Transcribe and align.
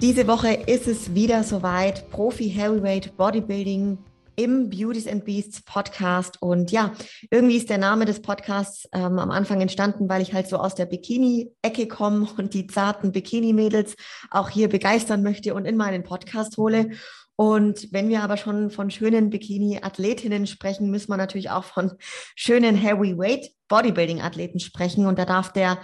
Diese 0.00 0.26
Woche 0.26 0.52
ist 0.52 0.86
es 0.86 1.14
wieder 1.14 1.44
soweit. 1.44 2.10
Profi 2.10 2.50
Heavyweight 2.50 3.16
Bodybuilding 3.16 3.98
im 4.36 4.68
Beauties 4.68 5.06
and 5.06 5.24
Beasts 5.24 5.62
Podcast. 5.62 6.42
Und 6.42 6.72
ja, 6.72 6.92
irgendwie 7.30 7.56
ist 7.56 7.70
der 7.70 7.78
Name 7.78 8.04
des 8.04 8.20
Podcasts 8.20 8.88
ähm, 8.92 9.18
am 9.18 9.30
Anfang 9.30 9.60
entstanden, 9.60 10.08
weil 10.08 10.22
ich 10.22 10.34
halt 10.34 10.48
so 10.48 10.58
aus 10.58 10.74
der 10.74 10.86
Bikini-Ecke 10.86 11.88
komme 11.88 12.28
und 12.36 12.54
die 12.54 12.66
zarten 12.66 13.12
Bikini-Mädels 13.12 13.96
auch 14.30 14.50
hier 14.50 14.68
begeistern 14.68 15.22
möchte 15.22 15.54
und 15.54 15.64
in 15.64 15.76
meinen 15.76 16.02
Podcast 16.02 16.56
hole. 16.56 16.90
Und 17.36 17.92
wenn 17.92 18.08
wir 18.08 18.22
aber 18.22 18.36
schon 18.36 18.70
von 18.70 18.90
schönen 18.90 19.30
Bikini-Athletinnen 19.30 20.46
sprechen, 20.46 20.90
müssen 20.90 21.10
wir 21.10 21.16
natürlich 21.16 21.50
auch 21.50 21.64
von 21.64 21.92
schönen 22.36 22.76
Heavyweight 22.76 23.50
Bodybuilding-Athleten 23.68 24.60
sprechen. 24.60 25.06
Und 25.06 25.18
da 25.18 25.24
darf 25.24 25.52
der 25.52 25.78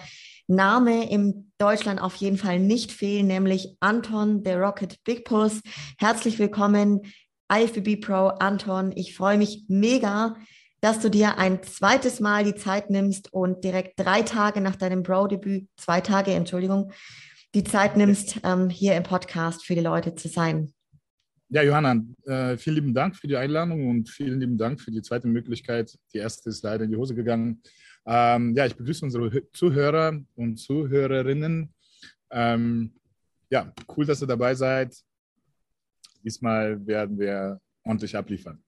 Name 0.51 1.09
in 1.09 1.53
Deutschland 1.59 2.03
auf 2.03 2.17
jeden 2.17 2.37
Fall 2.37 2.59
nicht 2.59 2.91
fehlen, 2.91 3.29
nämlich 3.29 3.77
Anton 3.79 4.43
The 4.45 4.53
Rocket 4.55 4.97
Big 5.05 5.25
Puss. 5.25 5.61
Herzlich 5.97 6.41
willkommen, 6.41 7.03
IFBB 7.53 8.01
Pro 8.01 8.29
Anton. 8.29 8.93
Ich 8.97 9.15
freue 9.15 9.39
mich 9.39 9.65
mega, 9.69 10.35
dass 10.81 10.99
du 10.99 11.09
dir 11.09 11.39
ein 11.39 11.63
zweites 11.63 12.19
Mal 12.19 12.43
die 12.43 12.57
Zeit 12.57 12.91
nimmst 12.91 13.33
und 13.33 13.63
direkt 13.63 14.01
drei 14.01 14.23
Tage 14.23 14.61
nach 14.61 14.75
deinem 14.75 15.05
Pro-Debüt, 15.05 15.69
zwei 15.77 16.01
Tage, 16.01 16.33
Entschuldigung, 16.33 16.91
die 17.55 17.63
Zeit 17.63 17.97
nimmst, 17.97 18.41
ähm, 18.43 18.71
hier 18.71 18.97
im 18.97 19.05
Podcast 19.05 19.65
für 19.65 19.77
die 19.77 19.81
Leute 19.81 20.17
zu 20.17 20.27
sein. 20.27 20.73
Ja, 21.49 21.63
Johanna, 21.63 22.03
äh, 22.27 22.57
vielen 22.57 22.77
lieben 22.77 22.95
Dank 22.95 23.17
für 23.17 23.29
die 23.29 23.37
Einladung 23.37 23.89
und 23.89 24.09
vielen 24.09 24.41
lieben 24.41 24.59
Dank 24.59 24.81
für 24.81 24.91
die 24.91 25.03
zweite 25.03 25.29
Möglichkeit. 25.29 25.97
Die 26.13 26.19
erste 26.19 26.49
ist 26.49 26.63
leider 26.65 26.85
in 26.85 26.91
die 26.91 26.97
Hose 26.97 27.15
gegangen. 27.15 27.63
Ähm, 28.07 28.55
ja, 28.55 28.67
ich 28.67 28.77
begrüße 28.77 29.05
unsere 29.05 29.51
Zuhörer 29.53 30.21
und 30.37 30.57
Zuhörerinnen. 30.57 31.73
Ähm, 32.31 32.93
ja, 33.51 33.73
cool, 33.97 34.07
dass 34.07 34.23
ihr 34.23 34.27
dabei 34.27 34.55
seid. 34.55 34.97
Diesmal 36.23 36.87
werden 36.87 37.19
wir 37.19 37.61
ordentlich 37.85 38.17
abliefern. 38.17 38.63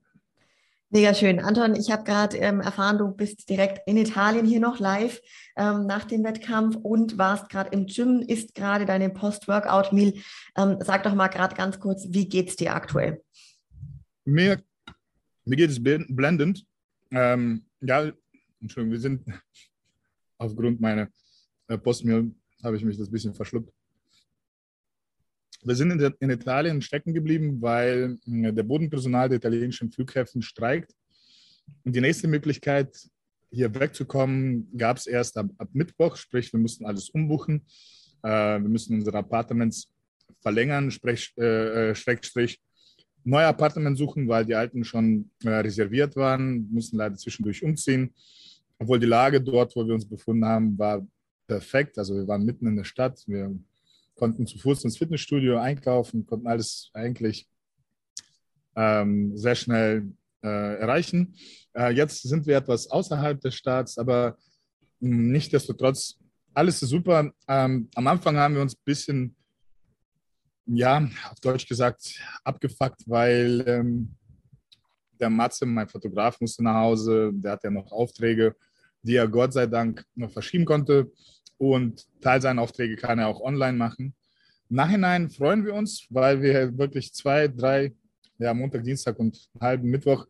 Mega 0.95 1.15
schön. 1.15 1.41
Anton, 1.41 1.75
ich 1.75 1.91
habe 1.91 2.05
gerade 2.05 2.37
ähm, 2.37 2.61
erfahren, 2.61 2.99
du 2.99 3.13
bist 3.13 3.49
direkt 3.49 3.81
in 3.87 3.97
Italien 3.97 4.45
hier 4.45 4.61
noch 4.61 4.79
live 4.79 5.23
ähm, 5.57 5.87
nach 5.87 6.05
dem 6.05 6.23
Wettkampf 6.23 6.77
und 6.77 7.17
warst 7.17 7.49
gerade 7.49 7.71
im 7.71 7.87
Gym, 7.87 8.21
isst 8.21 8.55
gerade 8.55 8.85
deine 8.85 9.09
Post-Workout-Meal. 9.09 10.13
Ähm, 10.55 10.77
sag 10.81 11.03
doch 11.05 11.15
mal 11.15 11.29
gerade 11.29 11.57
ganz 11.57 11.81
kurz, 11.81 12.09
wie 12.11 12.29
geht's 12.29 12.57
dir 12.57 12.75
aktuell? 12.75 13.23
Mir, 14.27 14.63
mir 15.47 15.57
geht 15.57 15.71
es 15.71 15.83
blendend. 15.83 16.67
Ähm, 17.11 17.65
ja, 17.81 18.13
Entschuldigung, 18.63 18.93
wir 18.93 19.01
sind 19.01 19.23
aufgrund 20.39 20.81
meiner 20.81 21.09
äh, 21.69 21.79
habe 22.63 22.77
ich 22.77 22.85
mich 22.85 22.97
das 22.97 23.11
bisschen 23.11 23.35
verschluckt. 23.35 23.73
Wir 25.65 25.75
sind 25.75 26.01
in, 26.21 26.31
Italien 26.31 26.81
stecken 26.81 27.13
geblieben, 27.13 27.61
weil 27.61 28.19
äh, 28.27 28.53
der 28.53 28.63
Bodenpersonal 28.63 29.29
der 29.29 29.39
italienischen 29.39 29.91
Flughäfen 29.91 30.43
streikt. 30.43 30.95
Und 31.85 31.95
die 31.95 32.01
nächste 32.01 32.29
Möglichkeit, 32.29 32.97
hier 33.51 33.73
wegzukommen, 33.75 34.69
gab 34.77 34.97
es 34.97 35.07
erst 35.07 35.37
ab, 35.37 35.51
ab, 35.59 35.69
Mittwoch, 35.73 36.17
sprich, 36.17 36.53
wir 36.53 36.61
mussten 36.61 36.87
alles 36.87 37.11
umbuchen. 37.11 37.67
Äh, 38.23 38.61
wir 38.61 38.69
müssen 38.69 38.95
unsere 38.95 39.19
Apartments 39.19 39.93
verlängern, 40.41 40.91
sprich, 40.91 41.33
äh, 41.37 41.91
äh 41.91 41.95
Schrägstrich, 41.95 42.61
neue 43.25 43.47
Apartments 43.47 43.99
suchen, 43.99 44.29
weil 44.29 44.45
die 44.45 44.55
alten 44.55 44.85
schon 44.85 45.31
äh, 45.45 45.51
reserviert 45.51 46.17
waren, 46.17 46.69
mussten 46.73 46.97
leider 46.97 47.17
zwischendurch 47.17 47.63
umziehen 47.63 48.13
obwohl 48.83 48.99
die 48.99 49.07
Lage 49.07 49.41
dort, 49.41 49.77
wo 49.77 49.87
wir 49.87 49.95
uns 49.95 50.09
befunden 50.09 50.45
haben, 50.45 50.77
war 50.77 51.07
perfekt. 51.47 51.99
Also 51.99 52.17
wir 52.17 52.27
waren 52.27 52.45
mitten 52.45 52.67
in 52.67 52.77
der 52.77 52.85
Stadt, 52.85 53.23
wir 53.27 53.57
konnten 54.17 54.47
zu 54.47 54.59
Fuß 54.59 54.85
ins 54.85 54.99
Fitnessstudio 54.99 55.59
einkaufen, 55.59 56.27
konnten 56.27 56.49
alles 56.49 56.91
eigentlich 56.93 57.49
ähm, 58.75 59.37
sehr 59.37 59.55
schnell 59.55 60.13
äh, 60.43 60.81
erreichen. 60.81 61.37
Äh, 61.75 61.93
jetzt 61.93 62.23
sind 62.23 62.47
wir 62.47 62.57
etwas 62.57 62.91
außerhalb 62.91 63.41
des 63.41 63.55
Staats, 63.55 63.99
aber 63.99 64.37
nichtsdestotrotz, 64.99 66.19
alles 66.53 66.83
ist 66.83 66.91
super. 66.91 67.33
Ähm, 67.47 67.89
am 67.95 68.07
Anfang 68.09 68.37
haben 68.37 68.55
wir 68.55 68.63
uns 68.63 68.75
ein 68.75 68.85
bisschen, 68.85 69.37
ja, 70.67 71.09
auf 71.31 71.39
Deutsch 71.41 71.69
gesagt, 71.69 72.21
abgefuckt, 72.43 73.03
weil 73.07 73.65
ähm, 73.67 74.17
der 75.21 75.31
Matze, 75.31 75.67
mein 75.67 75.89
Fotograf, 75.89 76.41
musste 76.41 76.65
nach 76.65 76.75
Hause, 76.75 77.31
der 77.33 77.53
hat 77.53 77.63
ja 77.63 77.71
noch 77.71 77.93
Aufträge 77.93 78.57
die 79.03 79.17
er 79.17 79.29
Gott 79.29 79.53
sei 79.53 79.67
Dank 79.67 80.05
noch 80.15 80.31
verschieben 80.31 80.65
konnte. 80.65 81.11
Und 81.59 82.07
Teil 82.21 82.41
seiner 82.41 82.63
Aufträge 82.63 82.97
kann 82.97 83.19
er 83.19 83.29
auch 83.29 83.41
online 83.41 83.77
machen. 83.77 84.15
Nachhinein 84.69 85.29
freuen 85.29 85.65
wir 85.65 85.75
uns, 85.75 86.07
weil 86.11 86.41
wir 86.41 86.77
wirklich 86.79 87.13
zwei, 87.13 87.47
drei, 87.47 87.93
ja, 88.39 88.55
Montag, 88.55 88.85
Dienstag 88.85 89.19
und 89.19 89.49
halben 89.61 89.91
Mittwoch 89.91 90.27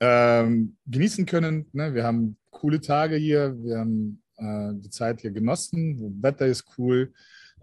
ähm, 0.00 0.76
genießen 0.86 1.24
können. 1.26 1.66
Ne? 1.72 1.94
Wir 1.94 2.04
haben 2.04 2.36
coole 2.50 2.80
Tage 2.80 3.16
hier, 3.16 3.56
wir 3.62 3.78
haben 3.78 4.22
äh, 4.36 4.72
die 4.74 4.90
Zeit 4.90 5.20
hier 5.20 5.30
genossen, 5.30 6.22
Wetter 6.22 6.46
ist 6.46 6.64
cool. 6.76 7.12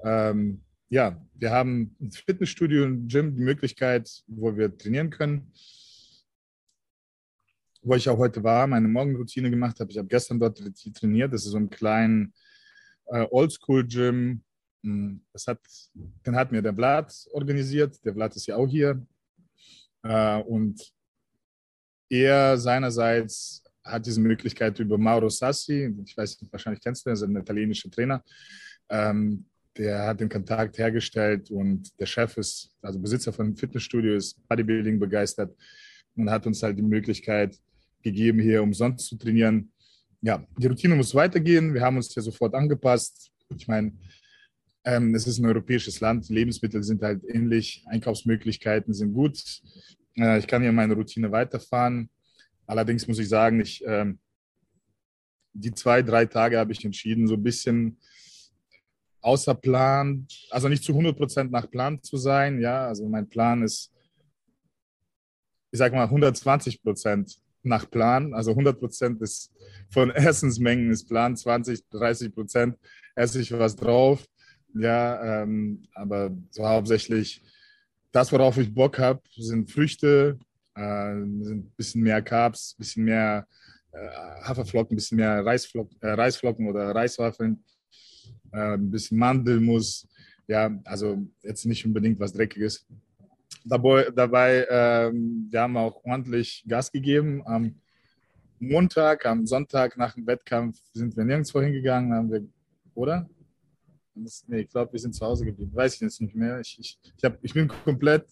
Ähm, 0.04 0.62
ja, 0.90 1.20
wir 1.36 1.52
haben 1.52 1.96
ein 2.00 2.12
Fitnessstudio 2.12 2.86
und 2.86 3.08
Gym, 3.08 3.36
die 3.36 3.42
Möglichkeit, 3.42 4.24
wo 4.28 4.56
wir 4.56 4.76
trainieren 4.78 5.10
können 5.10 5.52
wo 7.84 7.96
ich 7.96 8.08
auch 8.10 8.18
heute 8.18 8.44
war, 8.44 8.66
meine 8.66 8.88
Morgenroutine 8.88 9.50
gemacht 9.50 9.80
habe. 9.80 9.92
Ich 9.92 9.98
habe 9.98 10.08
gestern 10.08 10.40
dort 10.40 10.62
trainiert. 10.96 11.34
Das 11.34 11.46
ist 11.46 11.52
so 11.52 11.58
ein 11.58 11.70
kleinen 11.70 12.34
äh, 13.08 13.26
Oldschool-Gym. 13.30 14.42
Hm, 14.84 15.22
das 15.32 15.48
hat, 15.48 15.60
den 15.94 16.36
hat 16.36 16.52
mir 16.52 16.62
der 16.62 16.74
Vlad 16.74 17.14
organisiert. 17.32 18.04
Der 18.06 18.14
Vlad 18.14 18.36
ist 18.36 18.48
ja 18.48 18.56
auch 18.56 18.68
hier. 18.68 19.06
Äh, 20.04 20.42
und 20.42 20.94
er 22.10 22.58
seinerseits 22.58 23.64
hat 23.84 24.06
diese 24.06 24.22
Möglichkeit 24.22 24.80
über 24.80 24.98
Mauro 24.98 25.30
Sassi, 25.30 25.94
ich 26.06 26.16
weiß 26.16 26.42
nicht, 26.42 26.52
wahrscheinlich 26.54 26.82
kennst 26.82 27.06
du 27.06 27.10
er 27.10 27.14
ist 27.14 27.24
ein 27.24 27.36
italienischer 27.36 27.92
Trainer. 27.92 28.24
Ähm, 28.90 29.46
der 29.76 30.06
hat 30.06 30.20
den 30.20 30.30
Kontakt 30.30 30.78
hergestellt 30.78 31.50
und 31.50 32.00
der 32.00 32.06
Chef 32.06 32.38
ist, 32.38 32.76
also 32.82 33.00
Besitzer 33.00 33.34
von 33.34 33.48
einem 33.48 33.58
Fitnessstudio, 33.58 34.16
ist 34.16 34.48
Bodybuilding 34.48 35.00
begeistert 35.00 35.54
und 36.16 36.30
hat 36.30 36.46
uns 36.46 36.62
halt 36.62 36.78
die 36.78 36.84
Möglichkeit 36.84 37.58
gegeben, 38.04 38.40
hier 38.40 38.62
umsonst 38.62 39.08
zu 39.08 39.18
trainieren. 39.18 39.72
Ja, 40.22 40.46
die 40.58 40.68
Routine 40.68 40.96
muss 40.96 41.16
weitergehen. 41.16 41.74
Wir 41.74 41.82
haben 41.82 41.98
uns 41.98 42.14
hier 42.14 42.24
sofort 42.24 42.54
angepasst. 42.54 43.32
Ich 43.56 43.68
meine, 43.68 43.94
ähm, 44.86 45.16
es 45.16 45.28
ist 45.28 45.40
ein 45.40 45.46
europäisches 45.46 46.00
Land. 46.00 46.30
Lebensmittel 46.30 46.84
sind 46.84 47.02
halt 47.02 47.24
ähnlich. 47.28 47.84
Einkaufsmöglichkeiten 47.88 48.94
sind 48.94 49.14
gut. 49.14 49.42
Äh, 50.18 50.40
ich 50.40 50.48
kann 50.48 50.62
hier 50.62 50.72
meine 50.72 50.94
Routine 50.94 51.32
weiterfahren. 51.32 52.10
Allerdings 52.66 53.08
muss 53.08 53.20
ich 53.20 53.30
sagen, 53.30 53.60
ich, 53.60 53.84
ähm, 53.86 54.20
die 55.54 55.74
zwei, 55.74 56.02
drei 56.02 56.26
Tage 56.26 56.58
habe 56.58 56.72
ich 56.72 56.84
entschieden, 56.84 57.28
so 57.28 57.36
ein 57.36 57.44
bisschen 57.44 57.98
außer 59.22 59.56
Plan, 59.56 60.28
also 60.50 60.68
nicht 60.68 60.84
zu 60.84 60.92
100 60.92 61.18
Prozent 61.18 61.52
nach 61.52 61.70
Plan 61.70 62.02
zu 62.02 62.18
sein. 62.18 62.60
Ja, 62.60 62.88
also 62.88 63.08
mein 63.08 63.28
Plan 63.28 63.64
ist, 63.64 63.92
ich 65.72 65.80
sage 65.80 65.96
mal, 65.96 66.04
120 66.04 66.82
Prozent 66.82 67.40
nach 67.64 67.90
Plan. 67.90 68.34
Also 68.34 68.52
100 68.52 68.80
Prozent 68.80 69.22
von 69.90 70.12
Essensmengen 70.12 70.92
ist 70.92 71.08
Plan, 71.08 71.36
20, 71.36 71.90
30 71.90 72.34
Prozent 72.34 72.78
esse 73.16 73.42
ich 73.42 73.52
was 73.52 73.76
drauf. 73.76 74.26
Ja, 74.76 75.44
ähm, 75.44 75.84
aber 75.94 76.32
so 76.50 76.68
hauptsächlich 76.68 77.42
das, 78.12 78.32
worauf 78.32 78.58
ich 78.58 78.74
Bock 78.74 79.00
habe, 79.00 79.22
sind 79.36 79.72
Früchte, 79.72 80.40
äh, 80.76 81.14
sind 81.14 81.66
ein 81.66 81.74
bisschen 81.78 82.02
mehr 82.02 82.22
Carbs, 82.22 82.74
ein 82.74 82.78
bisschen 82.80 83.04
mehr 83.06 83.48
äh, 83.92 84.08
Haferflocken, 84.44 84.94
ein 84.94 84.98
bisschen 84.98 85.18
mehr 85.18 85.46
Reisflocken, 85.46 85.98
äh, 86.02 86.10
Reisflocken 86.10 86.68
oder 86.68 86.94
Reiswaffeln, 86.94 87.64
äh, 88.52 88.74
ein 88.74 88.90
bisschen 88.90 89.18
Mandelmus. 89.18 90.08
Ja, 90.48 90.78
also 90.86 91.26
jetzt 91.42 91.66
nicht 91.66 91.86
unbedingt 91.86 92.20
was 92.20 92.34
Dreckiges 92.34 92.86
dabei, 93.64 94.10
dabei 94.16 94.68
ähm, 94.70 95.48
wir 95.50 95.62
haben 95.62 95.78
auch 95.78 96.04
ordentlich 96.04 96.64
Gas 96.68 96.92
gegeben. 96.92 97.42
Am 97.46 97.76
Montag, 98.60 99.26
am 99.26 99.46
Sonntag 99.46 99.98
nach 99.98 100.14
dem 100.14 100.26
Wettkampf 100.26 100.80
sind 100.94 101.16
wir 101.16 101.26
nirgendwo 101.26 101.62
hingegangen, 101.62 102.14
haben 102.14 102.32
wir, 102.32 102.46
oder? 102.94 103.30
Das, 104.16 104.46
nee, 104.48 104.62
ich 104.62 104.70
glaube, 104.70 104.94
wir 104.94 105.00
sind 105.00 105.14
zu 105.16 105.26
Hause 105.26 105.46
geblieben. 105.46 105.74
Weiß 105.74 105.96
ich 105.96 106.02
jetzt 106.02 106.22
nicht 106.22 106.36
mehr. 106.36 106.60
Ich, 106.60 106.78
ich, 106.80 107.00
ich, 107.18 107.24
hab, 107.24 107.38
ich 107.42 107.54
bin 107.54 107.68
komplett, 107.68 108.28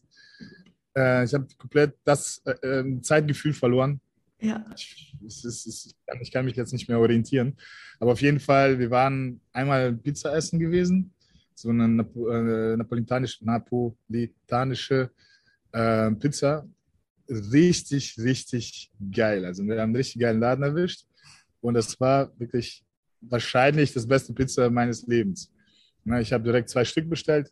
äh, 0.96 1.24
ich 1.24 1.34
habe 1.34 1.48
komplett 1.58 1.96
das 2.04 2.42
äh, 2.46 2.54
ähm, 2.64 3.02
Zeitgefühl 3.04 3.54
verloren. 3.54 4.00
Ja. 4.40 4.66
Ich, 4.76 5.16
es 5.26 5.44
ist, 5.44 5.66
es, 5.68 5.96
ich 6.22 6.32
kann 6.32 6.46
mich 6.46 6.56
jetzt 6.56 6.74
nicht 6.74 6.88
mehr 6.88 7.00
orientieren. 7.00 7.58
Aber 8.00 8.12
auf 8.12 8.22
jeden 8.22 8.40
Fall, 8.40 8.80
wir 8.80 8.90
waren 8.90 9.42
einmal 9.54 9.94
Pizza 9.94 10.36
essen 10.36 10.60
gewesen. 10.60 11.14
So 11.56 11.70
eine 11.70 11.88
Napo 11.88 12.30
äh, 12.30 12.78
napolitanische, 12.78 13.46
napolitanische 13.46 15.12
äh, 15.72 16.12
Pizza. 16.12 16.68
Richtig, 17.30 18.18
richtig 18.18 18.92
geil. 19.12 19.46
Also 19.46 19.64
wir 19.64 19.74
haben 19.74 19.90
einen 19.90 19.96
richtig 19.96 20.22
geilen 20.22 20.40
Laden 20.40 20.64
erwischt. 20.64 21.06
Und 21.62 21.76
das 21.76 22.00
war 22.00 22.32
wirklich 22.40 22.84
wahrscheinlich 23.22 23.94
das 23.94 24.08
beste 24.08 24.34
Pizza 24.34 24.70
meines 24.70 25.06
Lebens. 25.08 25.52
Ich 26.20 26.34
habe 26.34 26.44
direkt 26.44 26.70
zwei 26.70 26.84
Stück 26.84 27.08
bestellt, 27.10 27.52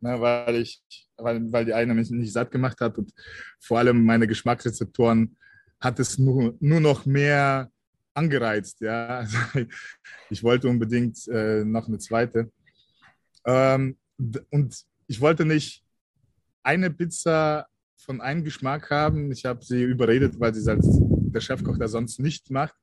weil, 0.00 0.56
ich, 0.56 0.82
weil, 1.18 1.52
weil 1.52 1.66
die 1.66 1.74
eine 1.74 1.94
mich 1.94 2.10
nicht 2.10 2.32
satt 2.32 2.50
gemacht 2.50 2.80
hat 2.80 2.96
und 2.96 3.12
vor 3.60 3.78
allem 3.78 4.02
meine 4.04 4.26
Geschmacksrezeptoren 4.26 5.36
hat 5.78 5.98
es 6.00 6.18
nur, 6.18 6.56
nur 6.60 6.80
noch 6.80 7.04
mehr 7.04 7.70
angereizt. 8.14 8.80
Ja? 8.80 9.26
ich 10.30 10.42
wollte 10.42 10.68
unbedingt 10.68 11.28
äh, 11.28 11.64
noch 11.64 11.88
eine 11.88 11.98
zweite. 11.98 12.50
Ähm, 13.44 13.96
und 14.50 14.84
ich 15.06 15.20
wollte 15.20 15.44
nicht 15.44 15.82
eine 16.62 16.90
Pizza 16.90 17.66
von 17.96 18.20
einem 18.20 18.44
Geschmack 18.44 18.90
haben. 18.90 19.30
Ich 19.32 19.44
habe 19.44 19.64
sie 19.64 19.82
überredet, 19.82 20.38
weil 20.38 20.54
sie 20.54 20.70
als 20.70 20.86
der 20.88 21.40
Chefkoch 21.40 21.78
das 21.78 21.92
sonst 21.92 22.18
nicht 22.18 22.50
macht, 22.50 22.74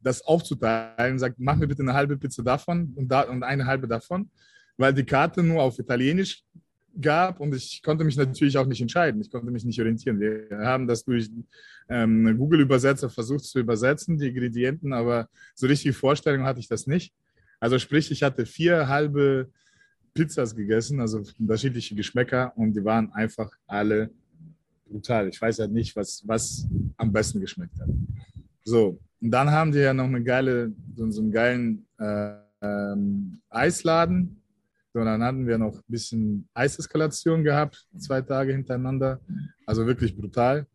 das 0.00 0.22
aufzuteilen. 0.22 1.18
Sagt, 1.18 1.36
mach 1.38 1.56
mir 1.56 1.68
bitte 1.68 1.82
eine 1.82 1.94
halbe 1.94 2.16
Pizza 2.16 2.42
davon 2.42 2.92
und, 2.96 3.08
da, 3.08 3.22
und 3.22 3.42
eine 3.42 3.66
halbe 3.66 3.88
davon, 3.88 4.30
weil 4.76 4.92
die 4.92 5.04
Karte 5.04 5.42
nur 5.42 5.62
auf 5.62 5.78
Italienisch 5.78 6.44
gab 7.00 7.40
und 7.40 7.54
ich 7.54 7.82
konnte 7.82 8.04
mich 8.04 8.16
natürlich 8.16 8.58
auch 8.58 8.66
nicht 8.66 8.80
entscheiden. 8.80 9.20
Ich 9.20 9.30
konnte 9.30 9.50
mich 9.50 9.64
nicht 9.64 9.78
orientieren. 9.78 10.18
Wir 10.18 10.48
haben 10.58 10.86
das 10.86 11.04
durch 11.04 11.30
ähm, 11.88 12.36
Google-Übersetzer 12.36 13.10
versucht 13.10 13.44
zu 13.44 13.60
übersetzen, 13.60 14.18
die 14.18 14.28
Ingredienten, 14.28 14.92
aber 14.92 15.28
so 15.54 15.66
richtige 15.66 15.94
Vorstellung 15.94 16.44
hatte 16.44 16.60
ich 16.60 16.68
das 16.68 16.86
nicht. 16.86 17.14
Also 17.60 17.78
sprich, 17.78 18.10
ich 18.10 18.22
hatte 18.22 18.46
vier 18.46 18.88
halbe 18.88 19.50
Pizzas 20.18 20.52
gegessen, 20.52 21.00
also 21.00 21.22
unterschiedliche 21.38 21.94
Geschmäcker 21.94 22.52
und 22.56 22.74
die 22.74 22.84
waren 22.84 23.12
einfach 23.12 23.48
alle 23.68 24.10
brutal. 24.84 25.28
Ich 25.28 25.40
weiß 25.40 25.60
halt 25.60 25.70
nicht, 25.70 25.94
was, 25.94 26.24
was 26.26 26.66
am 26.96 27.12
besten 27.12 27.38
geschmeckt 27.38 27.78
hat. 27.78 27.88
So, 28.64 28.98
und 29.20 29.30
dann 29.30 29.48
haben 29.48 29.70
die 29.70 29.78
ja 29.78 29.94
noch 29.94 30.06
eine 30.06 30.20
geile, 30.24 30.72
so, 30.96 31.04
einen 31.04 31.30
geilen 31.30 31.86
äh, 32.00 32.32
ähm, 32.60 33.40
Eisladen. 33.48 34.42
So, 34.92 35.04
dann 35.04 35.22
hatten 35.22 35.46
wir 35.46 35.56
noch 35.56 35.76
ein 35.76 35.84
bisschen 35.86 36.48
Eiseskalation 36.52 37.44
gehabt, 37.44 37.86
zwei 37.96 38.20
Tage 38.20 38.52
hintereinander. 38.52 39.20
Also 39.66 39.86
wirklich 39.86 40.16
brutal. 40.16 40.66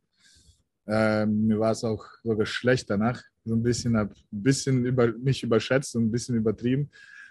Ähm, 0.87 1.47
mir 1.47 1.59
war 1.59 1.71
es 1.71 1.83
auch 1.83 2.05
sogar 2.23 2.45
schlecht 2.45 2.89
danach. 2.89 3.21
So 3.43 3.55
ein 3.55 3.63
bisschen, 3.63 3.97
habe 3.97 4.13
ein 4.31 4.43
bisschen 4.43 4.85
über 4.85 5.11
mich 5.11 5.43
überschätzt 5.43 5.97
und 5.97 6.05
ein 6.05 6.11
bisschen 6.11 6.35
übertrieben. 6.35 6.89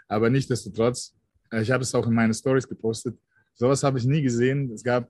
Aber 0.08 0.28
nichtsdestotrotz, 0.28 1.14
ich 1.60 1.70
habe 1.70 1.82
es 1.82 1.94
auch 1.94 2.06
in 2.06 2.14
meine 2.14 2.34
Stories 2.34 2.68
gepostet. 2.68 3.18
Sowas 3.54 3.82
habe 3.82 3.98
ich 3.98 4.04
nie 4.04 4.22
gesehen. 4.22 4.70
Es 4.72 4.82
gab 4.82 5.08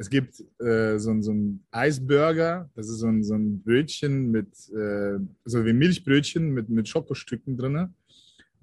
es 0.00 0.08
gibt 0.08 0.42
äh, 0.60 0.98
so, 0.98 1.20
so 1.20 1.30
ein 1.30 1.62
Eisburger, 1.70 2.70
das 2.74 2.88
ist 2.88 3.00
so 3.00 3.06
ein, 3.06 3.22
so 3.22 3.34
ein 3.34 3.62
Brötchen 3.62 4.30
mit, 4.30 4.48
äh, 4.70 5.18
so 5.44 5.66
wie 5.66 5.74
Milchbrötchen 5.74 6.54
mit, 6.54 6.70
mit 6.70 6.88
Schokostücken 6.88 7.58
drin. 7.58 7.94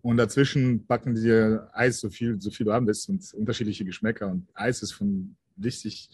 Und 0.02 0.18
dazwischen 0.18 0.88
packen 0.88 1.14
die 1.14 1.32
Eis, 1.74 2.00
so 2.00 2.10
viel, 2.10 2.42
so 2.42 2.50
viel 2.50 2.66
du 2.66 2.74
haben 2.74 2.88
willst, 2.88 3.08
und 3.08 3.32
unterschiedliche 3.36 3.86
Geschmäcker. 3.86 4.30
Und 4.30 4.48
Eis 4.56 4.82
ist 4.82 4.94
von 4.94 5.36
richtig 5.64 6.10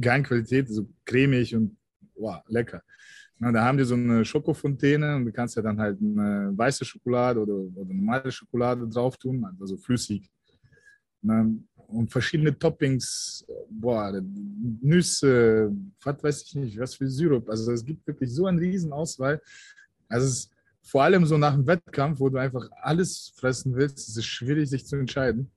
geilen 0.00 0.22
Qualität, 0.22 0.68
so 0.68 0.88
cremig 1.04 1.56
und 1.56 1.76
wow, 2.14 2.40
lecker. 2.46 2.84
Na, 3.40 3.52
da 3.52 3.64
haben 3.64 3.78
die 3.78 3.84
so 3.84 3.94
eine 3.94 4.24
Schokofontäne 4.24 5.16
und 5.16 5.26
du 5.26 5.32
kannst 5.32 5.56
ja 5.56 5.62
dann 5.62 5.78
halt 5.78 6.00
eine 6.00 6.52
weiße 6.56 6.84
Schokolade 6.84 7.40
oder, 7.40 7.54
oder 7.54 7.94
normale 7.94 8.32
Schokolade 8.32 8.88
drauf 8.88 9.16
tun, 9.16 9.46
also 9.60 9.76
flüssig. 9.76 10.28
Na, 11.22 11.48
und 11.88 12.10
verschiedene 12.12 12.56
Toppings, 12.56 13.46
boah, 13.70 14.20
Nüsse, 14.82 15.72
was 16.02 16.22
weiß 16.22 16.42
ich 16.42 16.54
nicht, 16.56 16.78
was 16.78 16.94
für 16.94 17.08
Syrup. 17.08 17.48
Also 17.48 17.72
es 17.72 17.84
gibt 17.84 18.06
wirklich 18.06 18.30
so 18.30 18.46
eine 18.46 18.60
Riesenauswahl. 18.60 19.40
Also 20.08 20.26
es 20.26 20.32
ist 20.32 20.52
vor 20.82 21.02
allem 21.02 21.24
so 21.24 21.38
nach 21.38 21.54
dem 21.54 21.66
Wettkampf, 21.66 22.20
wo 22.20 22.28
du 22.28 22.38
einfach 22.38 22.68
alles 22.82 23.32
fressen 23.36 23.74
willst, 23.74 24.08
ist 24.08 24.16
es 24.16 24.24
schwierig, 24.24 24.68
sich 24.68 24.86
zu 24.86 24.96
entscheiden. 24.96 25.50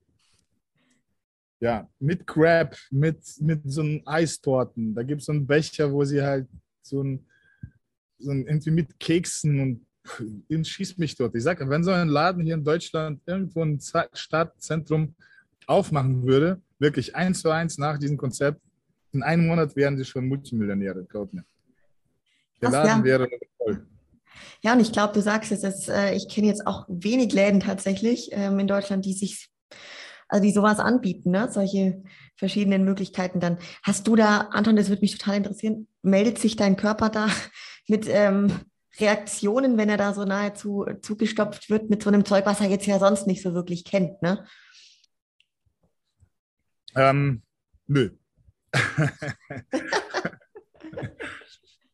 Ja, 1.60 1.88
mit 1.98 2.26
Crab, 2.26 2.76
mit, 2.90 3.18
mit 3.40 3.60
so 3.64 3.82
einem 3.82 4.02
Eistorten. 4.04 4.94
Da 4.94 5.02
gibt 5.02 5.20
es 5.20 5.26
so 5.26 5.32
einen 5.32 5.46
Becher, 5.46 5.92
wo 5.92 6.04
sie 6.04 6.22
halt 6.22 6.48
so 6.82 7.02
ein, 7.02 7.24
so 8.22 8.30
ein 8.30 8.46
irgendwie 8.46 8.70
mit 8.70 8.98
Keksen 8.98 9.60
und 9.60 10.66
schießt 10.66 10.98
mich 10.98 11.16
dort. 11.16 11.34
Ich 11.34 11.42
sage, 11.42 11.68
wenn 11.68 11.84
so 11.84 11.90
ein 11.90 12.08
Laden 12.08 12.44
hier 12.44 12.54
in 12.54 12.64
Deutschland 12.64 13.20
irgendwo 13.26 13.62
ein 13.62 13.80
Stadtzentrum 14.12 15.14
aufmachen 15.66 16.26
würde, 16.26 16.60
wirklich 16.78 17.14
eins 17.14 17.40
zu 17.40 17.50
eins 17.50 17.78
nach 17.78 17.98
diesem 17.98 18.16
Konzept, 18.16 18.60
in 19.12 19.22
einem 19.22 19.46
Monat 19.46 19.76
wären 19.76 19.96
sie 19.96 20.04
schon 20.04 20.26
Multimillionäre, 20.26 21.04
glaub 21.04 21.32
mir. 21.32 21.44
Der 22.60 22.68
Ach, 22.68 22.72
Laden 22.72 22.98
ja. 22.98 23.04
wäre 23.04 23.28
voll. 23.58 23.86
Ja, 24.62 24.72
und 24.72 24.80
ich 24.80 24.92
glaube, 24.92 25.12
du 25.12 25.20
sagst 25.20 25.52
es, 25.52 25.62
jetzt, 25.62 25.88
äh, 25.88 26.14
ich 26.14 26.28
kenne 26.28 26.46
jetzt 26.46 26.66
auch 26.66 26.86
wenig 26.88 27.32
Läden 27.32 27.60
tatsächlich 27.60 28.30
ähm, 28.32 28.58
in 28.58 28.66
Deutschland, 28.66 29.04
die 29.04 29.12
sich, 29.12 29.50
also 30.28 30.42
die 30.42 30.52
sowas 30.52 30.78
anbieten, 30.78 31.30
ne? 31.30 31.48
solche 31.50 32.02
verschiedenen 32.36 32.84
Möglichkeiten 32.84 33.40
dann. 33.40 33.58
Hast 33.82 34.06
du 34.06 34.16
da, 34.16 34.48
Anton, 34.52 34.76
das 34.76 34.88
würde 34.88 35.02
mich 35.02 35.18
total 35.18 35.36
interessieren, 35.36 35.88
meldet 36.02 36.38
sich 36.38 36.56
dein 36.56 36.76
Körper 36.76 37.10
da 37.10 37.28
mit 37.88 38.06
ähm, 38.08 38.48
Reaktionen, 38.98 39.78
wenn 39.78 39.88
er 39.88 39.96
da 39.96 40.12
so 40.12 40.24
nahezu 40.24 40.86
zugestopft 41.00 41.70
wird 41.70 41.88
mit 41.90 42.02
so 42.02 42.10
einem 42.10 42.24
Zeug, 42.24 42.44
was 42.46 42.60
er 42.60 42.68
jetzt 42.68 42.86
ja 42.86 42.98
sonst 42.98 43.26
nicht 43.26 43.42
so 43.42 43.54
wirklich 43.54 43.84
kennt, 43.84 44.20
ne? 44.22 44.44
Ähm, 46.94 47.42
nö. 47.86 48.10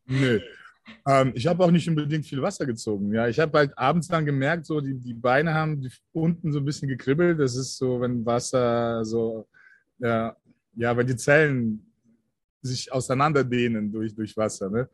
nö. 0.06 0.40
Ähm, 1.06 1.32
ich 1.34 1.46
habe 1.46 1.64
auch 1.64 1.70
nicht 1.70 1.88
unbedingt 1.88 2.26
viel 2.26 2.42
Wasser 2.42 2.66
gezogen. 2.66 3.14
Ja, 3.14 3.28
ich 3.28 3.38
habe 3.38 3.56
halt 3.58 3.78
abends 3.78 4.08
dann 4.08 4.26
gemerkt, 4.26 4.66
so 4.66 4.80
die, 4.80 4.98
die 4.98 5.14
Beine 5.14 5.54
haben 5.54 5.80
die, 5.80 5.90
unten 6.12 6.52
so 6.52 6.58
ein 6.58 6.64
bisschen 6.64 6.88
gekribbelt. 6.88 7.38
Das 7.38 7.54
ist 7.56 7.78
so, 7.78 8.00
wenn 8.00 8.26
Wasser 8.26 9.04
so, 9.04 9.48
ja, 9.98 10.36
ja 10.74 10.96
wenn 10.96 11.06
die 11.06 11.16
Zellen 11.16 11.84
sich 12.60 12.92
auseinanderdehnen 12.92 13.92
durch, 13.92 14.14
durch 14.14 14.36
Wasser. 14.36 14.68
Ne? 14.68 14.88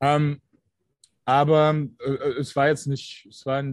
Ähm, 0.00 0.40
aber 1.24 1.86
äh, 1.98 2.40
es 2.40 2.54
war 2.54 2.68
jetzt 2.68 2.86
nicht, 2.86 3.26
es 3.28 3.44
war, 3.44 3.64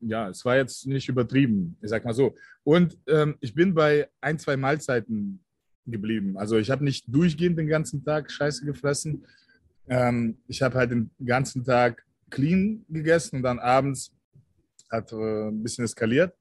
ja, 0.00 0.28
es 0.28 0.44
war 0.44 0.56
jetzt 0.56 0.86
nicht 0.86 1.08
übertrieben, 1.08 1.76
ich 1.82 1.90
sag 1.90 2.04
mal 2.04 2.14
so. 2.14 2.34
Und 2.62 2.96
ähm, 3.06 3.36
ich 3.40 3.54
bin 3.54 3.74
bei 3.74 4.08
ein, 4.20 4.38
zwei 4.38 4.56
Mahlzeiten 4.56 5.40
geblieben. 5.86 6.36
Also 6.36 6.58
ich 6.58 6.70
habe 6.70 6.84
nicht 6.84 7.04
durchgehend 7.08 7.58
den 7.58 7.66
ganzen 7.66 8.04
Tag 8.04 8.30
Scheiße 8.30 8.64
gefressen. 8.64 9.26
Ähm, 9.88 10.38
ich 10.46 10.62
habe 10.62 10.76
halt 10.76 10.90
den 10.90 11.10
ganzen 11.24 11.64
Tag 11.64 12.04
clean 12.30 12.84
gegessen 12.88 13.36
und 13.36 13.42
dann 13.42 13.58
abends 13.58 14.12
hat 14.90 15.12
äh, 15.12 15.48
ein 15.48 15.62
bisschen 15.62 15.84
eskaliert. 15.84 16.34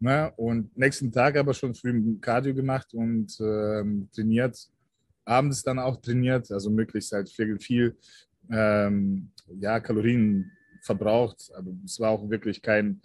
Ne? 0.00 0.32
Und 0.36 0.76
nächsten 0.76 1.12
Tag 1.12 1.36
aber 1.36 1.54
schon 1.54 1.74
früh 1.74 2.18
Cardio 2.20 2.54
gemacht 2.54 2.92
und 2.94 3.36
ähm, 3.40 4.08
trainiert. 4.12 4.58
Abends 5.28 5.62
dann 5.62 5.78
auch 5.78 6.00
trainiert, 6.00 6.50
also 6.50 6.70
möglichst 6.70 7.12
halt 7.12 7.28
viel, 7.28 7.58
viel 7.58 7.96
ähm, 8.50 9.30
ja, 9.60 9.78
Kalorien 9.78 10.50
verbraucht. 10.80 11.50
Aber 11.54 11.70
es 11.84 12.00
war 12.00 12.10
auch 12.10 12.28
wirklich 12.30 12.62
kein, 12.62 13.00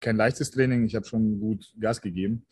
kein 0.00 0.16
leichtes 0.16 0.50
Training. 0.50 0.86
Ich 0.86 0.94
habe 0.94 1.06
schon 1.06 1.38
gut 1.38 1.72
Gas 1.78 2.00
gegeben. 2.00 2.46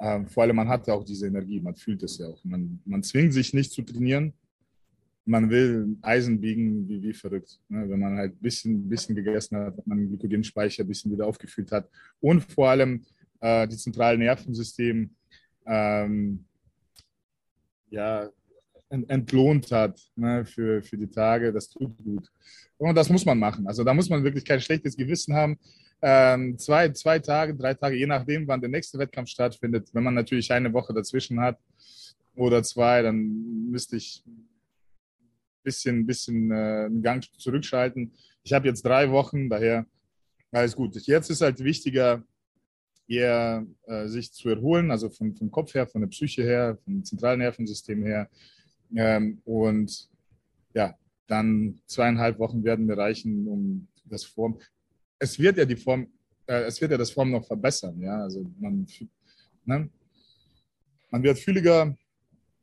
Ähm, 0.00 0.26
vor 0.26 0.42
allem, 0.42 0.56
man 0.56 0.68
hat 0.68 0.88
auch 0.88 1.04
diese 1.04 1.26
Energie, 1.26 1.60
man 1.60 1.76
fühlt 1.76 2.02
es 2.02 2.18
ja 2.18 2.26
auch. 2.26 2.44
Man, 2.44 2.80
man 2.84 3.02
zwingt 3.02 3.32
sich 3.32 3.54
nicht 3.54 3.72
zu 3.72 3.82
trainieren. 3.82 4.32
Man 5.24 5.50
will 5.50 5.96
Eisen 6.02 6.40
biegen 6.40 6.88
wie, 6.88 7.02
wie 7.02 7.12
verrückt. 7.12 7.60
Ne? 7.68 7.88
Wenn 7.88 8.00
man 8.00 8.16
halt 8.16 8.32
ein 8.32 8.40
bisschen, 8.40 8.88
bisschen 8.88 9.14
gegessen 9.14 9.56
hat, 9.56 9.86
man 9.86 9.98
den 9.98 10.08
Glykogenspeicher 10.08 10.82
ein 10.82 10.88
bisschen 10.88 11.12
wieder 11.12 11.26
aufgefüllt 11.26 11.70
hat. 11.70 11.88
Und 12.20 12.42
vor 12.42 12.70
allem 12.70 13.04
äh, 13.40 13.68
die 13.68 13.76
zentralen 13.76 14.20
Nervensystem 14.20 15.10
ähm, 15.66 16.44
ja, 17.90 18.30
entlohnt 18.90 19.70
hat 19.70 20.00
ne, 20.16 20.44
für, 20.44 20.82
für 20.82 20.96
die 20.96 21.08
Tage. 21.08 21.52
Das 21.52 21.68
tut 21.68 21.96
gut. 21.98 22.28
Und 22.78 22.94
das 22.94 23.08
muss 23.08 23.24
man 23.24 23.38
machen. 23.38 23.66
Also 23.66 23.84
da 23.84 23.92
muss 23.92 24.08
man 24.08 24.24
wirklich 24.24 24.44
kein 24.44 24.60
schlechtes 24.60 24.96
Gewissen 24.96 25.34
haben. 25.34 25.58
Ähm, 26.00 26.58
zwei, 26.58 26.90
zwei 26.90 27.18
Tage, 27.18 27.54
drei 27.54 27.74
Tage, 27.74 27.96
je 27.96 28.06
nachdem, 28.06 28.46
wann 28.46 28.60
der 28.60 28.70
nächste 28.70 28.98
Wettkampf 28.98 29.28
stattfindet. 29.28 29.88
Wenn 29.92 30.04
man 30.04 30.14
natürlich 30.14 30.52
eine 30.52 30.72
Woche 30.72 30.94
dazwischen 30.94 31.40
hat 31.40 31.58
oder 32.36 32.62
zwei, 32.62 33.02
dann 33.02 33.68
müsste 33.70 33.96
ich 33.96 34.22
ein 34.26 34.48
bisschen, 35.64 36.06
bisschen 36.06 36.50
äh, 36.52 36.86
einen 36.86 37.02
Gang 37.02 37.24
zurückschalten. 37.38 38.12
Ich 38.44 38.52
habe 38.52 38.68
jetzt 38.68 38.84
drei 38.84 39.10
Wochen, 39.10 39.50
daher 39.50 39.86
Alles 40.52 40.74
gut. 40.74 40.94
Jetzt 41.06 41.30
ist 41.30 41.42
halt 41.42 41.62
wichtiger, 41.62 42.22
eher 43.08 43.66
äh, 43.86 44.06
sich 44.06 44.32
zu 44.32 44.48
erholen, 44.50 44.90
also 44.90 45.08
vom, 45.10 45.34
vom 45.34 45.50
Kopf 45.50 45.74
her, 45.74 45.86
von 45.86 46.02
der 46.02 46.08
Psyche 46.08 46.42
her, 46.42 46.78
vom 46.84 47.04
zentralen 47.04 47.40
Nervensystem 47.40 48.02
her. 48.04 48.28
Ähm, 48.94 49.40
und 49.44 50.08
ja, 50.74 50.94
dann 51.26 51.80
zweieinhalb 51.86 52.38
Wochen 52.38 52.64
werden 52.64 52.86
mir 52.86 52.96
reichen, 52.96 53.46
um 53.46 53.88
das 54.04 54.24
Form. 54.24 54.58
Es 55.18 55.38
wird 55.38 55.58
ja 55.58 55.64
die 55.64 55.76
Form, 55.76 56.08
äh, 56.46 56.62
es 56.62 56.80
wird 56.80 56.90
ja 56.90 56.96
das 56.96 57.10
Form 57.10 57.30
noch 57.30 57.46
verbessern, 57.46 58.00
ja. 58.00 58.22
Also 58.22 58.44
man, 58.58 58.86
ne? 59.64 59.90
man 61.10 61.22
wird 61.22 61.38
fühliger 61.38 61.96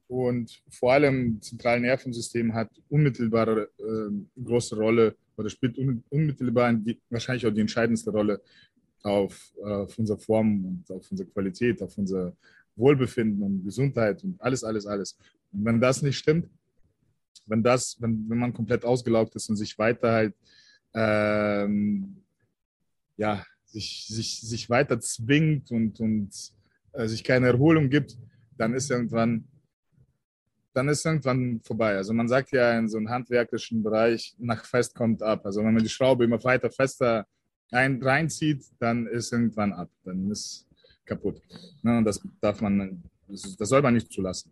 und 0.07 0.61
vor 0.69 0.93
allem 0.93 1.39
das 1.39 1.49
zentrale 1.49 1.81
Nervensystem 1.81 2.53
hat 2.53 2.69
unmittelbare 2.89 3.69
äh, 3.79 4.41
große 4.43 4.75
Rolle 4.75 5.15
oder 5.37 5.49
spielt 5.49 5.77
un, 5.77 6.03
unmittelbar 6.09 6.73
die, 6.73 6.99
wahrscheinlich 7.09 7.45
auch 7.45 7.53
die 7.53 7.61
entscheidendste 7.61 8.11
Rolle 8.11 8.41
auf, 9.03 9.53
äh, 9.57 9.63
auf 9.63 9.97
unsere 9.97 10.19
Form 10.19 10.65
und 10.65 10.91
auf 10.91 11.09
unsere 11.09 11.29
Qualität, 11.29 11.81
auf 11.81 11.97
unser 11.97 12.33
Wohlbefinden 12.75 13.41
und 13.43 13.63
Gesundheit 13.63 14.23
und 14.23 14.41
alles, 14.41 14.63
alles, 14.63 14.85
alles. 14.85 15.17
Und 15.51 15.65
wenn 15.65 15.79
das 15.79 16.01
nicht 16.01 16.17
stimmt, 16.17 16.49
wenn 17.45 17.63
das, 17.63 17.97
wenn, 17.99 18.25
wenn 18.29 18.39
man 18.39 18.53
komplett 18.53 18.83
ausgelaugt 18.83 19.35
ist 19.35 19.49
und 19.49 19.55
sich 19.55 19.77
weiter 19.77 20.11
halt, 20.11 20.35
ähm, 20.93 22.17
ja, 23.17 23.45
sich, 23.65 24.07
sich, 24.07 24.41
sich 24.41 24.69
weiter 24.69 24.99
zwingt 24.99 25.71
und, 25.71 25.99
und 25.99 26.29
äh, 26.93 27.07
sich 27.07 27.23
keine 27.23 27.47
Erholung 27.47 27.89
gibt, 27.89 28.17
dann 28.57 28.73
ist 28.73 28.89
irgendwann, 28.89 29.45
dann 30.73 30.87
ist 30.89 31.05
irgendwann 31.05 31.61
vorbei. 31.61 31.95
Also 31.95 32.13
man 32.13 32.27
sagt 32.27 32.51
ja 32.51 32.77
in 32.77 32.87
so 32.87 32.97
einem 32.97 33.09
handwerklichen 33.09 33.83
Bereich, 33.83 34.35
nach 34.39 34.65
fest 34.65 34.95
kommt 34.95 35.21
ab. 35.21 35.45
Also 35.45 35.63
wenn 35.63 35.73
man 35.73 35.83
die 35.83 35.89
Schraube 35.89 36.23
immer 36.23 36.43
weiter 36.43 36.69
fester 36.69 37.27
ein, 37.71 38.01
reinzieht, 38.01 38.65
dann 38.79 39.07
ist 39.07 39.31
irgendwann 39.33 39.73
ab, 39.73 39.89
dann 40.03 40.31
ist 40.31 40.67
kaputt. 41.05 41.41
Ne, 41.81 42.03
das 42.03 42.21
darf 42.41 42.61
man, 42.61 43.03
das, 43.27 43.55
das 43.55 43.69
soll 43.69 43.81
man 43.81 43.93
nicht 43.93 44.11
zulassen. 44.11 44.51